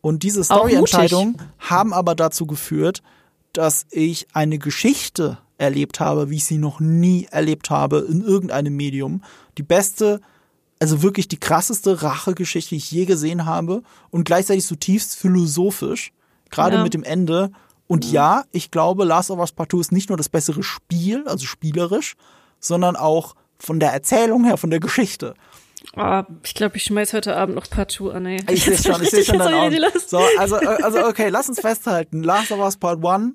Und 0.00 0.24
diese 0.24 0.42
Story-Entscheidungen 0.42 1.40
haben 1.60 1.92
aber 1.92 2.16
dazu 2.16 2.46
geführt, 2.46 3.04
dass 3.52 3.86
ich 3.90 4.26
eine 4.32 4.58
Geschichte 4.58 5.38
erlebt 5.58 6.00
habe, 6.00 6.30
wie 6.30 6.36
ich 6.36 6.44
sie 6.44 6.58
noch 6.58 6.80
nie 6.80 7.26
erlebt 7.30 7.70
habe 7.70 8.06
in 8.08 8.22
irgendeinem 8.22 8.76
Medium. 8.76 9.22
Die 9.58 9.62
beste, 9.62 10.20
also 10.80 11.02
wirklich 11.02 11.28
die 11.28 11.40
krasseste 11.40 12.02
Rachegeschichte, 12.02 12.70
die 12.70 12.76
ich 12.76 12.90
je 12.90 13.04
gesehen 13.06 13.46
habe 13.46 13.82
und 14.10 14.24
gleichzeitig 14.24 14.66
zutiefst 14.66 15.16
philosophisch, 15.16 16.12
gerade 16.50 16.76
ja. 16.76 16.82
mit 16.82 16.94
dem 16.94 17.02
Ende. 17.02 17.50
Und 17.86 18.04
ja. 18.04 18.40
ja, 18.40 18.44
ich 18.52 18.70
glaube, 18.70 19.04
Last 19.04 19.30
of 19.30 19.38
Us 19.38 19.52
Part 19.52 19.72
2 19.72 19.78
ist 19.78 19.92
nicht 19.92 20.08
nur 20.08 20.18
das 20.18 20.28
bessere 20.28 20.62
Spiel, 20.62 21.26
also 21.26 21.46
spielerisch, 21.46 22.16
sondern 22.60 22.96
auch 22.96 23.34
von 23.58 23.80
der 23.80 23.92
Erzählung 23.92 24.44
her, 24.44 24.56
von 24.56 24.70
der 24.70 24.80
Geschichte. 24.80 25.34
Oh, 25.96 26.22
ich 26.42 26.54
glaube, 26.54 26.76
ich 26.76 26.84
schmeiß 26.84 27.12
heute 27.12 27.36
Abend 27.36 27.54
noch 27.54 27.70
Part 27.70 27.92
2 27.92 28.12
an, 28.12 28.26
ey. 28.26 28.44
Ich 28.50 28.64
sehe 28.64 28.76
schon, 28.76 29.02
ich 29.02 29.10
sehe 29.10 29.24
schon 29.24 29.38
dein 29.38 29.54
Augen. 29.54 29.78
So, 30.06 30.20
also, 30.38 30.56
äh, 30.56 30.82
also, 30.82 31.06
okay, 31.06 31.28
lass 31.28 31.48
uns 31.48 31.60
festhalten. 31.60 32.22
Last 32.22 32.50
of 32.50 32.58
Us 32.58 32.76
Part 32.76 33.04
1 33.04 33.34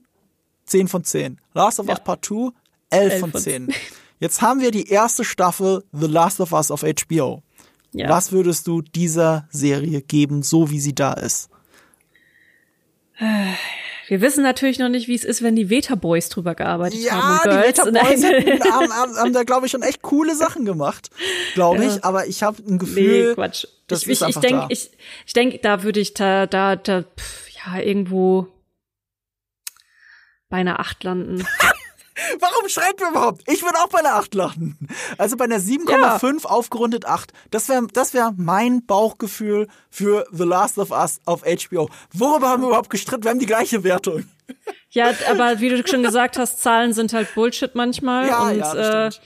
10 0.71 0.87
von 0.87 1.03
10. 1.03 1.37
Last 1.53 1.79
of 1.79 1.87
Us 1.89 1.99
Part 2.03 2.25
2, 2.25 2.51
11, 2.89 3.11
11 3.13 3.19
von 3.19 3.33
10. 3.33 3.73
Jetzt 4.19 4.41
haben 4.41 4.61
wir 4.61 4.71
die 4.71 4.87
erste 4.87 5.25
Staffel 5.25 5.83
The 5.91 6.07
Last 6.07 6.39
of 6.39 6.53
Us 6.53 6.71
auf 6.71 6.81
HBO. 6.81 7.43
Ja. 7.91 8.07
Was 8.07 8.31
würdest 8.31 8.67
du 8.67 8.81
dieser 8.81 9.47
Serie 9.51 10.01
geben, 10.01 10.43
so 10.43 10.69
wie 10.69 10.79
sie 10.79 10.95
da 10.95 11.13
ist? 11.13 11.49
Wir 14.07 14.21
wissen 14.21 14.43
natürlich 14.43 14.79
noch 14.79 14.89
nicht, 14.89 15.07
wie 15.07 15.15
es 15.15 15.23
ist, 15.23 15.41
wenn 15.41 15.55
die 15.55 15.69
Veta 15.69 15.95
Boys 15.95 16.29
drüber 16.29 16.55
gearbeitet 16.55 17.01
ja, 17.01 17.11
haben. 17.11 17.49
Ja, 17.49 17.61
die 17.61 17.67
Veta 17.67 17.83
Boys 17.85 18.23
haben, 18.71 18.93
haben, 18.93 19.15
haben, 19.15 19.33
da, 19.33 19.43
glaube 19.43 19.65
ich, 19.65 19.71
schon 19.71 19.83
echt 19.83 20.01
coole 20.01 20.35
Sachen 20.35 20.65
gemacht, 20.65 21.09
glaube 21.53 21.83
ich. 21.83 21.95
Ja. 21.95 22.03
Aber 22.03 22.27
ich 22.27 22.43
habe 22.43 22.63
ein 22.65 22.77
Gefühl, 22.77 23.29
nee, 23.29 23.33
Quatsch. 23.35 23.65
das 23.87 24.03
ich, 24.03 24.09
ist 24.09 24.21
ich, 24.21 24.27
einfach 24.27 24.43
ich 24.43 24.49
denk, 24.49 24.61
da. 24.61 24.67
Ich, 24.69 24.91
ich 25.25 25.33
denke, 25.33 25.59
da 25.59 25.83
würde 25.83 25.99
ich 25.99 26.13
da, 26.13 26.47
da, 26.47 26.75
da, 26.77 27.03
pff, 27.03 27.49
ja, 27.65 27.79
irgendwo 27.79 28.47
bei 30.51 30.57
einer 30.57 30.79
8 30.79 31.03
landen. 31.03 31.47
Warum 32.39 32.69
schreit 32.69 32.99
wir 32.99 33.09
überhaupt? 33.09 33.41
Ich 33.47 33.63
würde 33.63 33.79
auch 33.79 33.87
bei 33.87 33.99
einer 33.99 34.15
8 34.15 34.35
landen. 34.35 34.77
Also 35.17 35.37
bei 35.37 35.45
einer 35.45 35.57
7,5 35.57 36.43
ja. 36.43 36.49
aufgerundet 36.49 37.05
8. 37.05 37.33
Das 37.49 37.67
wäre 37.67 37.87
das 37.91 38.13
wär 38.13 38.33
mein 38.37 38.85
Bauchgefühl 38.85 39.67
für 39.89 40.27
The 40.31 40.43
Last 40.43 40.77
of 40.77 40.91
Us 40.91 41.19
auf 41.25 41.41
HBO. 41.41 41.89
Worüber 42.13 42.49
haben 42.49 42.61
wir 42.61 42.67
überhaupt 42.67 42.91
gestritten? 42.91 43.23
Wir 43.23 43.31
haben 43.31 43.39
die 43.39 43.47
gleiche 43.47 43.83
Wertung. 43.83 44.25
Ja, 44.89 45.11
aber 45.29 45.61
wie 45.61 45.69
du 45.69 45.87
schon 45.87 46.03
gesagt 46.03 46.37
hast, 46.37 46.61
Zahlen 46.61 46.93
sind 46.93 47.13
halt 47.13 47.33
Bullshit 47.33 47.73
manchmal. 47.73 48.27
Ja, 48.27 48.43
und, 48.43 48.57
ja, 48.59 48.75
das 48.75 49.15
äh, 49.15 49.19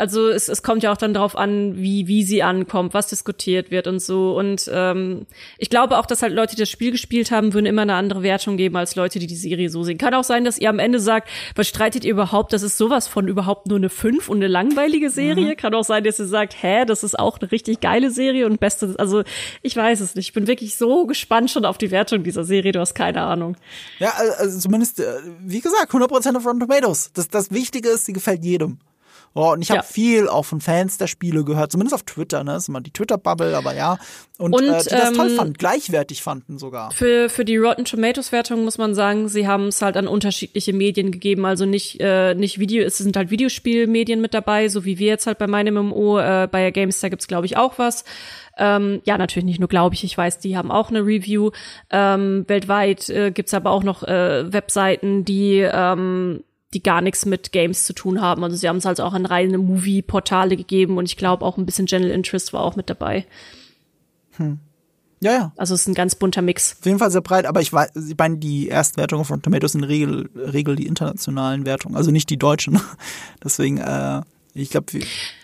also 0.00 0.28
es, 0.28 0.48
es 0.48 0.62
kommt 0.62 0.82
ja 0.82 0.92
auch 0.92 0.96
dann 0.96 1.12
darauf 1.12 1.36
an, 1.36 1.76
wie, 1.76 2.08
wie 2.08 2.24
sie 2.24 2.42
ankommt, 2.42 2.94
was 2.94 3.08
diskutiert 3.08 3.70
wird 3.70 3.86
und 3.86 4.00
so. 4.00 4.36
Und 4.36 4.68
ähm, 4.72 5.26
ich 5.58 5.68
glaube 5.68 5.98
auch, 5.98 6.06
dass 6.06 6.22
halt 6.22 6.32
Leute, 6.32 6.56
die 6.56 6.62
das 6.62 6.70
Spiel 6.70 6.90
gespielt 6.90 7.30
haben, 7.30 7.52
würden 7.52 7.66
immer 7.66 7.82
eine 7.82 7.94
andere 7.94 8.22
Wertung 8.22 8.56
geben 8.56 8.76
als 8.76 8.96
Leute, 8.96 9.18
die 9.18 9.26
die 9.26 9.36
Serie 9.36 9.68
so 9.68 9.84
sehen. 9.84 9.98
Kann 9.98 10.14
auch 10.14 10.24
sein, 10.24 10.44
dass 10.44 10.58
ihr 10.58 10.70
am 10.70 10.78
Ende 10.78 11.00
sagt, 11.00 11.28
was 11.54 11.68
streitet 11.68 12.04
ihr 12.04 12.12
überhaupt? 12.12 12.52
Das 12.54 12.62
ist 12.62 12.78
sowas 12.78 13.08
von 13.08 13.28
überhaupt 13.28 13.66
nur 13.66 13.76
eine 13.76 13.90
5 13.90 14.28
und 14.28 14.38
eine 14.38 14.48
langweilige 14.48 15.10
Serie. 15.10 15.50
Mhm. 15.50 15.56
Kann 15.56 15.74
auch 15.74 15.84
sein, 15.84 16.02
dass 16.02 16.18
ihr 16.18 16.26
sagt, 16.26 16.56
hä, 16.62 16.86
das 16.86 17.04
ist 17.04 17.18
auch 17.18 17.38
eine 17.38 17.52
richtig 17.52 17.80
geile 17.80 18.10
Serie 18.10 18.46
und 18.46 18.58
beste. 18.58 18.94
Also 18.96 19.22
ich 19.60 19.76
weiß 19.76 20.00
es 20.00 20.14
nicht. 20.14 20.28
Ich 20.28 20.32
bin 20.32 20.46
wirklich 20.46 20.76
so 20.76 21.06
gespannt 21.06 21.50
schon 21.50 21.66
auf 21.66 21.76
die 21.76 21.90
Wertung 21.90 22.22
dieser 22.22 22.44
Serie. 22.44 22.72
Du 22.72 22.80
hast 22.80 22.94
keine 22.94 23.20
Ahnung. 23.20 23.56
Ja, 23.98 24.14
also 24.38 24.58
zumindest, 24.58 25.00
äh, 25.00 25.04
wie 25.40 25.60
gesagt, 25.60 25.92
100% 25.92 26.36
auf 26.36 26.46
Rotten 26.46 26.60
Tomatoes. 26.60 27.12
Das, 27.12 27.28
das 27.28 27.50
Wichtige 27.50 27.90
ist, 27.90 28.06
sie 28.06 28.14
gefällt 28.14 28.44
jedem. 28.44 28.78
Oh, 29.32 29.52
und 29.52 29.62
ich 29.62 29.70
habe 29.70 29.78
ja. 29.78 29.82
viel 29.84 30.28
auch 30.28 30.44
von 30.44 30.60
Fans 30.60 30.98
der 30.98 31.06
Spiele 31.06 31.44
gehört, 31.44 31.70
zumindest 31.70 31.94
auf 31.94 32.02
Twitter, 32.02 32.42
ne? 32.42 32.54
Das 32.54 32.64
ist 32.64 32.68
immer 32.68 32.80
die 32.80 32.92
Twitter-Bubble, 32.92 33.56
aber 33.56 33.74
ja. 33.74 33.96
Und, 34.38 34.54
und 34.54 34.64
äh, 34.64 34.82
die 34.82 34.88
das 34.90 35.12
toll 35.12 35.30
ähm, 35.30 35.36
fanden, 35.36 35.54
gleichwertig 35.54 36.20
fanden 36.20 36.58
sogar. 36.58 36.90
Für, 36.90 37.28
für 37.28 37.44
die 37.44 37.56
Rotten 37.56 37.84
Tomatoes-Wertung 37.84 38.64
muss 38.64 38.76
man 38.76 38.94
sagen, 38.94 39.28
sie 39.28 39.46
haben 39.46 39.68
es 39.68 39.82
halt 39.82 39.96
an 39.96 40.08
unterschiedliche 40.08 40.72
Medien 40.72 41.12
gegeben. 41.12 41.44
Also 41.44 41.64
nicht, 41.64 42.00
äh, 42.00 42.34
nicht 42.34 42.58
Video, 42.58 42.82
es 42.84 42.98
sind 42.98 43.16
halt 43.16 43.30
Videospielmedien 43.30 44.20
mit 44.20 44.34
dabei, 44.34 44.68
so 44.68 44.84
wie 44.84 44.98
wir 44.98 45.08
jetzt 45.08 45.28
halt 45.28 45.38
bei 45.38 45.46
meinem 45.46 45.74
MMO. 45.74 46.18
Äh, 46.18 46.48
bei 46.50 46.68
GameStar 46.72 47.10
gibt's 47.10 47.28
glaube 47.28 47.46
ich, 47.46 47.56
auch 47.56 47.78
was. 47.78 48.04
Ähm, 48.58 49.00
ja, 49.04 49.16
natürlich 49.16 49.46
nicht 49.46 49.60
nur 49.60 49.68
glaube 49.68 49.94
ich, 49.94 50.02
ich 50.02 50.18
weiß, 50.18 50.40
die 50.40 50.56
haben 50.56 50.72
auch 50.72 50.90
eine 50.90 51.00
Review. 51.00 51.50
Ähm, 51.90 52.44
weltweit 52.48 53.08
äh, 53.08 53.30
gibt's 53.30 53.54
aber 53.54 53.70
auch 53.70 53.84
noch 53.84 54.02
äh, 54.02 54.52
Webseiten, 54.52 55.24
die 55.24 55.60
ähm, 55.60 56.42
die 56.72 56.82
gar 56.82 57.00
nichts 57.00 57.26
mit 57.26 57.52
Games 57.52 57.84
zu 57.84 57.92
tun 57.92 58.20
haben. 58.20 58.44
Also 58.44 58.56
sie 58.56 58.68
haben 58.68 58.76
es 58.76 58.84
halt 58.84 59.00
auch 59.00 59.12
an 59.12 59.26
reine 59.26 59.58
Movie-Portale 59.58 60.56
gegeben 60.56 60.98
und 60.98 61.06
ich 61.06 61.16
glaube 61.16 61.44
auch 61.44 61.58
ein 61.58 61.66
bisschen 61.66 61.86
General 61.86 62.12
Interest 62.12 62.52
war 62.52 62.62
auch 62.62 62.76
mit 62.76 62.88
dabei. 62.88 63.26
Hm. 64.36 64.58
Ja, 65.22 65.32
ja. 65.32 65.52
Also 65.56 65.74
es 65.74 65.82
ist 65.82 65.88
ein 65.88 65.94
ganz 65.94 66.14
bunter 66.14 66.42
Mix. 66.42 66.76
Auf 66.78 66.86
jeden 66.86 66.98
Fall 66.98 67.10
sehr 67.10 67.20
breit, 67.20 67.44
aber 67.44 67.60
ich 67.60 67.72
weiß, 67.72 67.90
ich 68.08 68.16
meine, 68.16 68.38
die 68.38 68.68
Erstwertungen 68.68 69.24
von 69.24 69.42
Tomatoes 69.42 69.72
sind 69.72 69.84
Regel, 69.84 70.30
Regel 70.34 70.76
die 70.76 70.86
internationalen 70.86 71.66
Wertungen, 71.66 71.96
also 71.96 72.10
nicht 72.10 72.30
die 72.30 72.38
deutschen. 72.38 72.80
Deswegen, 73.44 73.78
äh, 73.78 74.22
ich 74.52 74.70
glaube, 74.70 74.86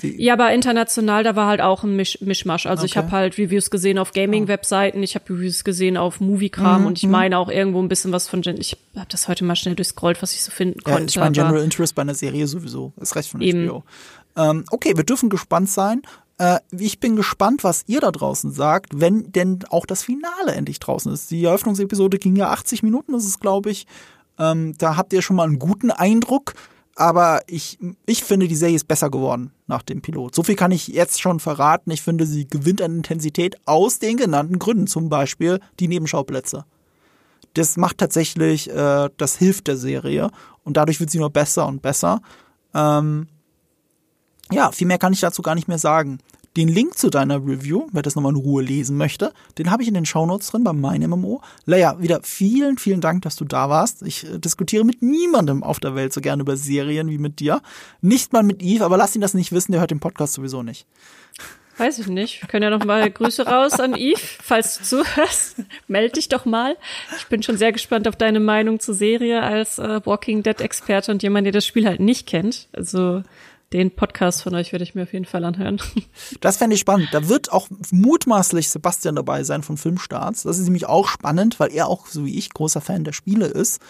ja, 0.02 0.32
aber 0.32 0.52
international, 0.52 1.22
da 1.22 1.36
war 1.36 1.46
halt 1.46 1.60
auch 1.60 1.84
ein 1.84 1.94
Misch 1.94 2.20
Mischmasch. 2.20 2.66
Also 2.66 2.82
okay. 2.82 2.90
ich 2.90 2.96
habe 2.96 3.12
halt 3.12 3.38
Reviews 3.38 3.70
gesehen 3.70 3.98
auf 3.98 4.12
Gaming-Webseiten, 4.12 5.02
ich 5.02 5.14
habe 5.14 5.32
Reviews 5.32 5.62
gesehen 5.62 5.96
auf 5.96 6.20
Movie-Kram 6.20 6.80
mhm, 6.80 6.86
und 6.86 6.98
ich 6.98 7.04
mhm. 7.04 7.12
meine 7.12 7.38
auch 7.38 7.48
irgendwo 7.48 7.80
ein 7.80 7.88
bisschen 7.88 8.12
was 8.12 8.28
von 8.28 8.42
Gen 8.42 8.56
Ich 8.58 8.76
habe 8.96 9.06
das 9.08 9.28
heute 9.28 9.44
mal 9.44 9.54
schnell 9.54 9.76
durchscrollt, 9.76 10.22
was 10.22 10.34
ich 10.34 10.42
so 10.42 10.50
finden 10.50 10.80
ja, 10.86 10.94
konnte. 10.94 11.10
Ich 11.10 11.16
meine 11.16 11.32
General 11.32 11.62
Interest 11.62 11.94
bei 11.94 12.02
einer 12.02 12.14
Serie 12.14 12.46
sowieso. 12.46 12.92
ist 13.00 13.14
recht 13.14 13.30
von 13.30 13.40
eben. 13.40 13.68
HBO. 13.68 13.84
Ähm, 14.36 14.64
okay, 14.70 14.96
wir 14.96 15.04
dürfen 15.04 15.30
gespannt 15.30 15.70
sein. 15.70 16.02
Äh, 16.38 16.58
ich 16.76 16.98
bin 16.98 17.16
gespannt, 17.16 17.64
was 17.64 17.84
ihr 17.86 18.00
da 18.00 18.10
draußen 18.10 18.50
sagt, 18.50 19.00
wenn 19.00 19.30
denn 19.32 19.60
auch 19.70 19.86
das 19.86 20.02
Finale 20.02 20.54
endlich 20.54 20.80
draußen 20.80 21.12
ist. 21.12 21.30
Die 21.30 21.44
Eröffnungsepisode 21.44 22.18
ging 22.18 22.36
ja 22.36 22.50
80 22.50 22.82
Minuten, 22.82 23.12
das 23.12 23.24
ist 23.24 23.40
glaube 23.40 23.70
ich. 23.70 23.86
Ähm, 24.38 24.74
da 24.78 24.96
habt 24.96 25.12
ihr 25.12 25.22
schon 25.22 25.36
mal 25.36 25.44
einen 25.44 25.58
guten 25.58 25.90
Eindruck 25.90 26.54
aber 26.96 27.42
ich, 27.46 27.78
ich 28.06 28.24
finde, 28.24 28.48
die 28.48 28.56
Serie 28.56 28.74
ist 28.74 28.88
besser 28.88 29.10
geworden 29.10 29.52
nach 29.66 29.82
dem 29.82 30.00
Pilot. 30.00 30.34
So 30.34 30.42
viel 30.42 30.56
kann 30.56 30.72
ich 30.72 30.88
jetzt 30.88 31.20
schon 31.20 31.40
verraten. 31.40 31.90
Ich 31.90 32.00
finde, 32.00 32.24
sie 32.26 32.48
gewinnt 32.48 32.80
an 32.80 32.96
Intensität 32.96 33.56
aus 33.66 33.98
den 33.98 34.16
genannten 34.16 34.58
Gründen, 34.58 34.86
zum 34.86 35.10
Beispiel 35.10 35.60
die 35.78 35.88
Nebenschauplätze. 35.88 36.64
Das 37.52 37.76
macht 37.76 37.98
tatsächlich, 37.98 38.70
äh, 38.70 39.10
das 39.18 39.36
hilft 39.36 39.68
der 39.68 39.76
Serie 39.76 40.30
und 40.64 40.78
dadurch 40.78 40.98
wird 40.98 41.10
sie 41.10 41.18
nur 41.18 41.30
besser 41.30 41.66
und 41.66 41.82
besser. 41.82 42.22
Ähm, 42.74 43.28
ja, 44.50 44.72
viel 44.72 44.86
mehr 44.86 44.98
kann 44.98 45.12
ich 45.12 45.20
dazu 45.20 45.42
gar 45.42 45.54
nicht 45.54 45.68
mehr 45.68 45.78
sagen. 45.78 46.18
Den 46.56 46.68
Link 46.68 46.96
zu 46.96 47.10
deiner 47.10 47.36
Review, 47.46 47.86
wer 47.92 48.00
das 48.00 48.16
nochmal 48.16 48.32
in 48.32 48.40
Ruhe 48.40 48.62
lesen 48.62 48.96
möchte, 48.96 49.34
den 49.58 49.70
habe 49.70 49.82
ich 49.82 49.88
in 49.88 49.94
den 49.94 50.06
Shownotes 50.06 50.50
drin 50.50 50.64
bei 50.64 50.72
meinem 50.72 51.10
MMO. 51.10 51.42
Leia, 51.66 52.00
wieder 52.00 52.20
vielen, 52.22 52.78
vielen 52.78 53.02
Dank, 53.02 53.22
dass 53.22 53.36
du 53.36 53.44
da 53.44 53.68
warst. 53.68 54.00
Ich 54.02 54.24
äh, 54.24 54.38
diskutiere 54.38 54.84
mit 54.84 55.02
niemandem 55.02 55.62
auf 55.62 55.80
der 55.80 55.94
Welt 55.94 56.14
so 56.14 56.22
gerne 56.22 56.40
über 56.40 56.56
Serien 56.56 57.10
wie 57.10 57.18
mit 57.18 57.40
dir. 57.40 57.60
Nicht 58.00 58.32
mal 58.32 58.42
mit 58.42 58.62
Eve, 58.62 58.84
aber 58.86 58.96
lass 58.96 59.14
ihn 59.14 59.20
das 59.20 59.34
nicht 59.34 59.52
wissen, 59.52 59.72
der 59.72 59.82
hört 59.82 59.90
den 59.90 60.00
Podcast 60.00 60.32
sowieso 60.32 60.62
nicht. 60.62 60.86
Weiß 61.78 61.98
ich 61.98 62.06
nicht. 62.06 62.40
Wir 62.40 62.48
können 62.48 62.62
ja 62.62 62.70
noch 62.70 62.86
mal 62.86 63.10
Grüße 63.10 63.46
raus 63.46 63.78
an 63.78 63.94
Eve, 63.94 64.18
falls 64.42 64.78
du 64.78 64.84
zuhörst. 64.84 65.56
Meld 65.88 66.16
dich 66.16 66.28
doch 66.28 66.46
mal. 66.46 66.78
Ich 67.18 67.26
bin 67.26 67.42
schon 67.42 67.58
sehr 67.58 67.72
gespannt 67.72 68.08
auf 68.08 68.16
deine 68.16 68.40
Meinung 68.40 68.80
zur 68.80 68.94
Serie 68.94 69.42
als 69.42 69.78
äh, 69.78 70.00
Walking 70.06 70.42
Dead 70.42 70.58
Experte 70.62 71.12
und 71.12 71.22
jemand, 71.22 71.44
der 71.44 71.52
das 71.52 71.66
Spiel 71.66 71.86
halt 71.86 72.00
nicht 72.00 72.26
kennt. 72.26 72.68
Also 72.72 73.22
den 73.72 73.94
Podcast 73.94 74.42
von 74.42 74.54
euch 74.54 74.72
werde 74.72 74.84
ich 74.84 74.94
mir 74.94 75.02
auf 75.02 75.12
jeden 75.12 75.24
Fall 75.24 75.44
anhören. 75.44 75.80
Das 76.40 76.56
fände 76.56 76.74
ich 76.74 76.80
spannend. 76.80 77.08
Da 77.12 77.28
wird 77.28 77.52
auch 77.52 77.68
mutmaßlich 77.90 78.68
Sebastian 78.68 79.16
dabei 79.16 79.42
sein 79.44 79.62
von 79.62 79.76
Filmstarts. 79.76 80.42
Das 80.42 80.58
ist 80.58 80.64
nämlich 80.64 80.86
auch 80.86 81.08
spannend, 81.08 81.58
weil 81.58 81.72
er 81.72 81.88
auch, 81.88 82.06
so 82.06 82.24
wie 82.24 82.36
ich, 82.36 82.50
großer 82.50 82.80
Fan 82.80 83.04
der 83.04 83.12
Spiele 83.12 83.46
ist. 83.46 83.80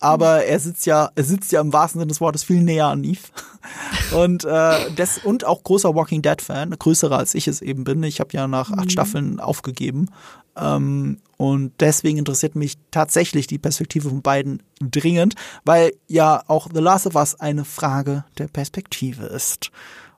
Aber 0.00 0.44
er 0.44 0.60
sitzt 0.60 0.86
ja, 0.86 1.10
er 1.14 1.24
sitzt 1.24 1.52
ja 1.52 1.60
im 1.60 1.72
wahrsten 1.72 2.00
Sinne 2.00 2.10
des 2.10 2.20
Wortes 2.20 2.44
viel 2.44 2.62
näher 2.62 2.86
an 2.86 3.04
Eve. 3.04 3.20
Und, 4.14 4.44
äh, 4.44 4.90
des, 4.90 5.18
und 5.24 5.46
auch 5.46 5.62
großer 5.64 5.94
Walking 5.94 6.20
Dead-Fan, 6.20 6.70
größerer 6.78 7.16
als 7.16 7.34
ich 7.34 7.48
es 7.48 7.62
eben 7.62 7.84
bin. 7.84 8.02
Ich 8.02 8.20
habe 8.20 8.28
ja 8.32 8.46
nach 8.46 8.70
acht 8.70 8.84
mhm. 8.84 8.90
Staffeln 8.90 9.40
aufgegeben. 9.40 10.10
Ähm, 10.56 11.20
und 11.36 11.72
deswegen 11.80 12.18
interessiert 12.18 12.54
mich 12.54 12.76
tatsächlich 12.90 13.46
die 13.46 13.58
Perspektive 13.58 14.08
von 14.08 14.22
beiden 14.22 14.62
dringend, 14.80 15.34
weil 15.64 15.92
ja 16.06 16.42
auch 16.46 16.68
The 16.72 16.80
Last 16.80 17.06
of 17.06 17.16
Us 17.16 17.40
eine 17.40 17.64
Frage 17.64 18.24
der 18.38 18.48
Perspektive 18.48 19.26
ist. 19.26 19.70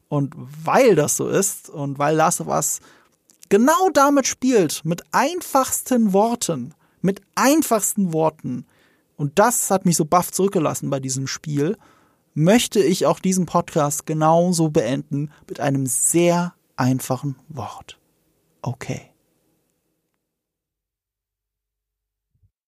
Und 0.08 0.34
weil 0.36 0.94
das 0.94 1.16
so 1.16 1.28
ist 1.28 1.68
und 1.68 1.98
weil 1.98 2.16
Last 2.16 2.40
of 2.40 2.48
Us 2.48 2.80
genau 3.48 3.90
damit 3.92 4.26
spielt, 4.26 4.84
mit 4.84 5.02
einfachsten 5.12 6.12
Worten, 6.12 6.74
mit 7.00 7.22
einfachsten 7.34 8.12
Worten, 8.12 8.66
und 9.16 9.38
das 9.38 9.70
hat 9.70 9.86
mich 9.86 9.96
so 9.96 10.04
baff 10.04 10.30
zurückgelassen 10.30 10.90
bei 10.90 11.00
diesem 11.00 11.26
Spiel, 11.26 11.76
möchte 12.34 12.80
ich 12.80 13.06
auch 13.06 13.18
diesen 13.18 13.46
Podcast 13.46 14.04
genauso 14.04 14.68
beenden 14.68 15.30
mit 15.48 15.58
einem 15.58 15.86
sehr 15.86 16.52
einfachen 16.76 17.36
Wort. 17.48 17.98
Okay. 18.60 19.10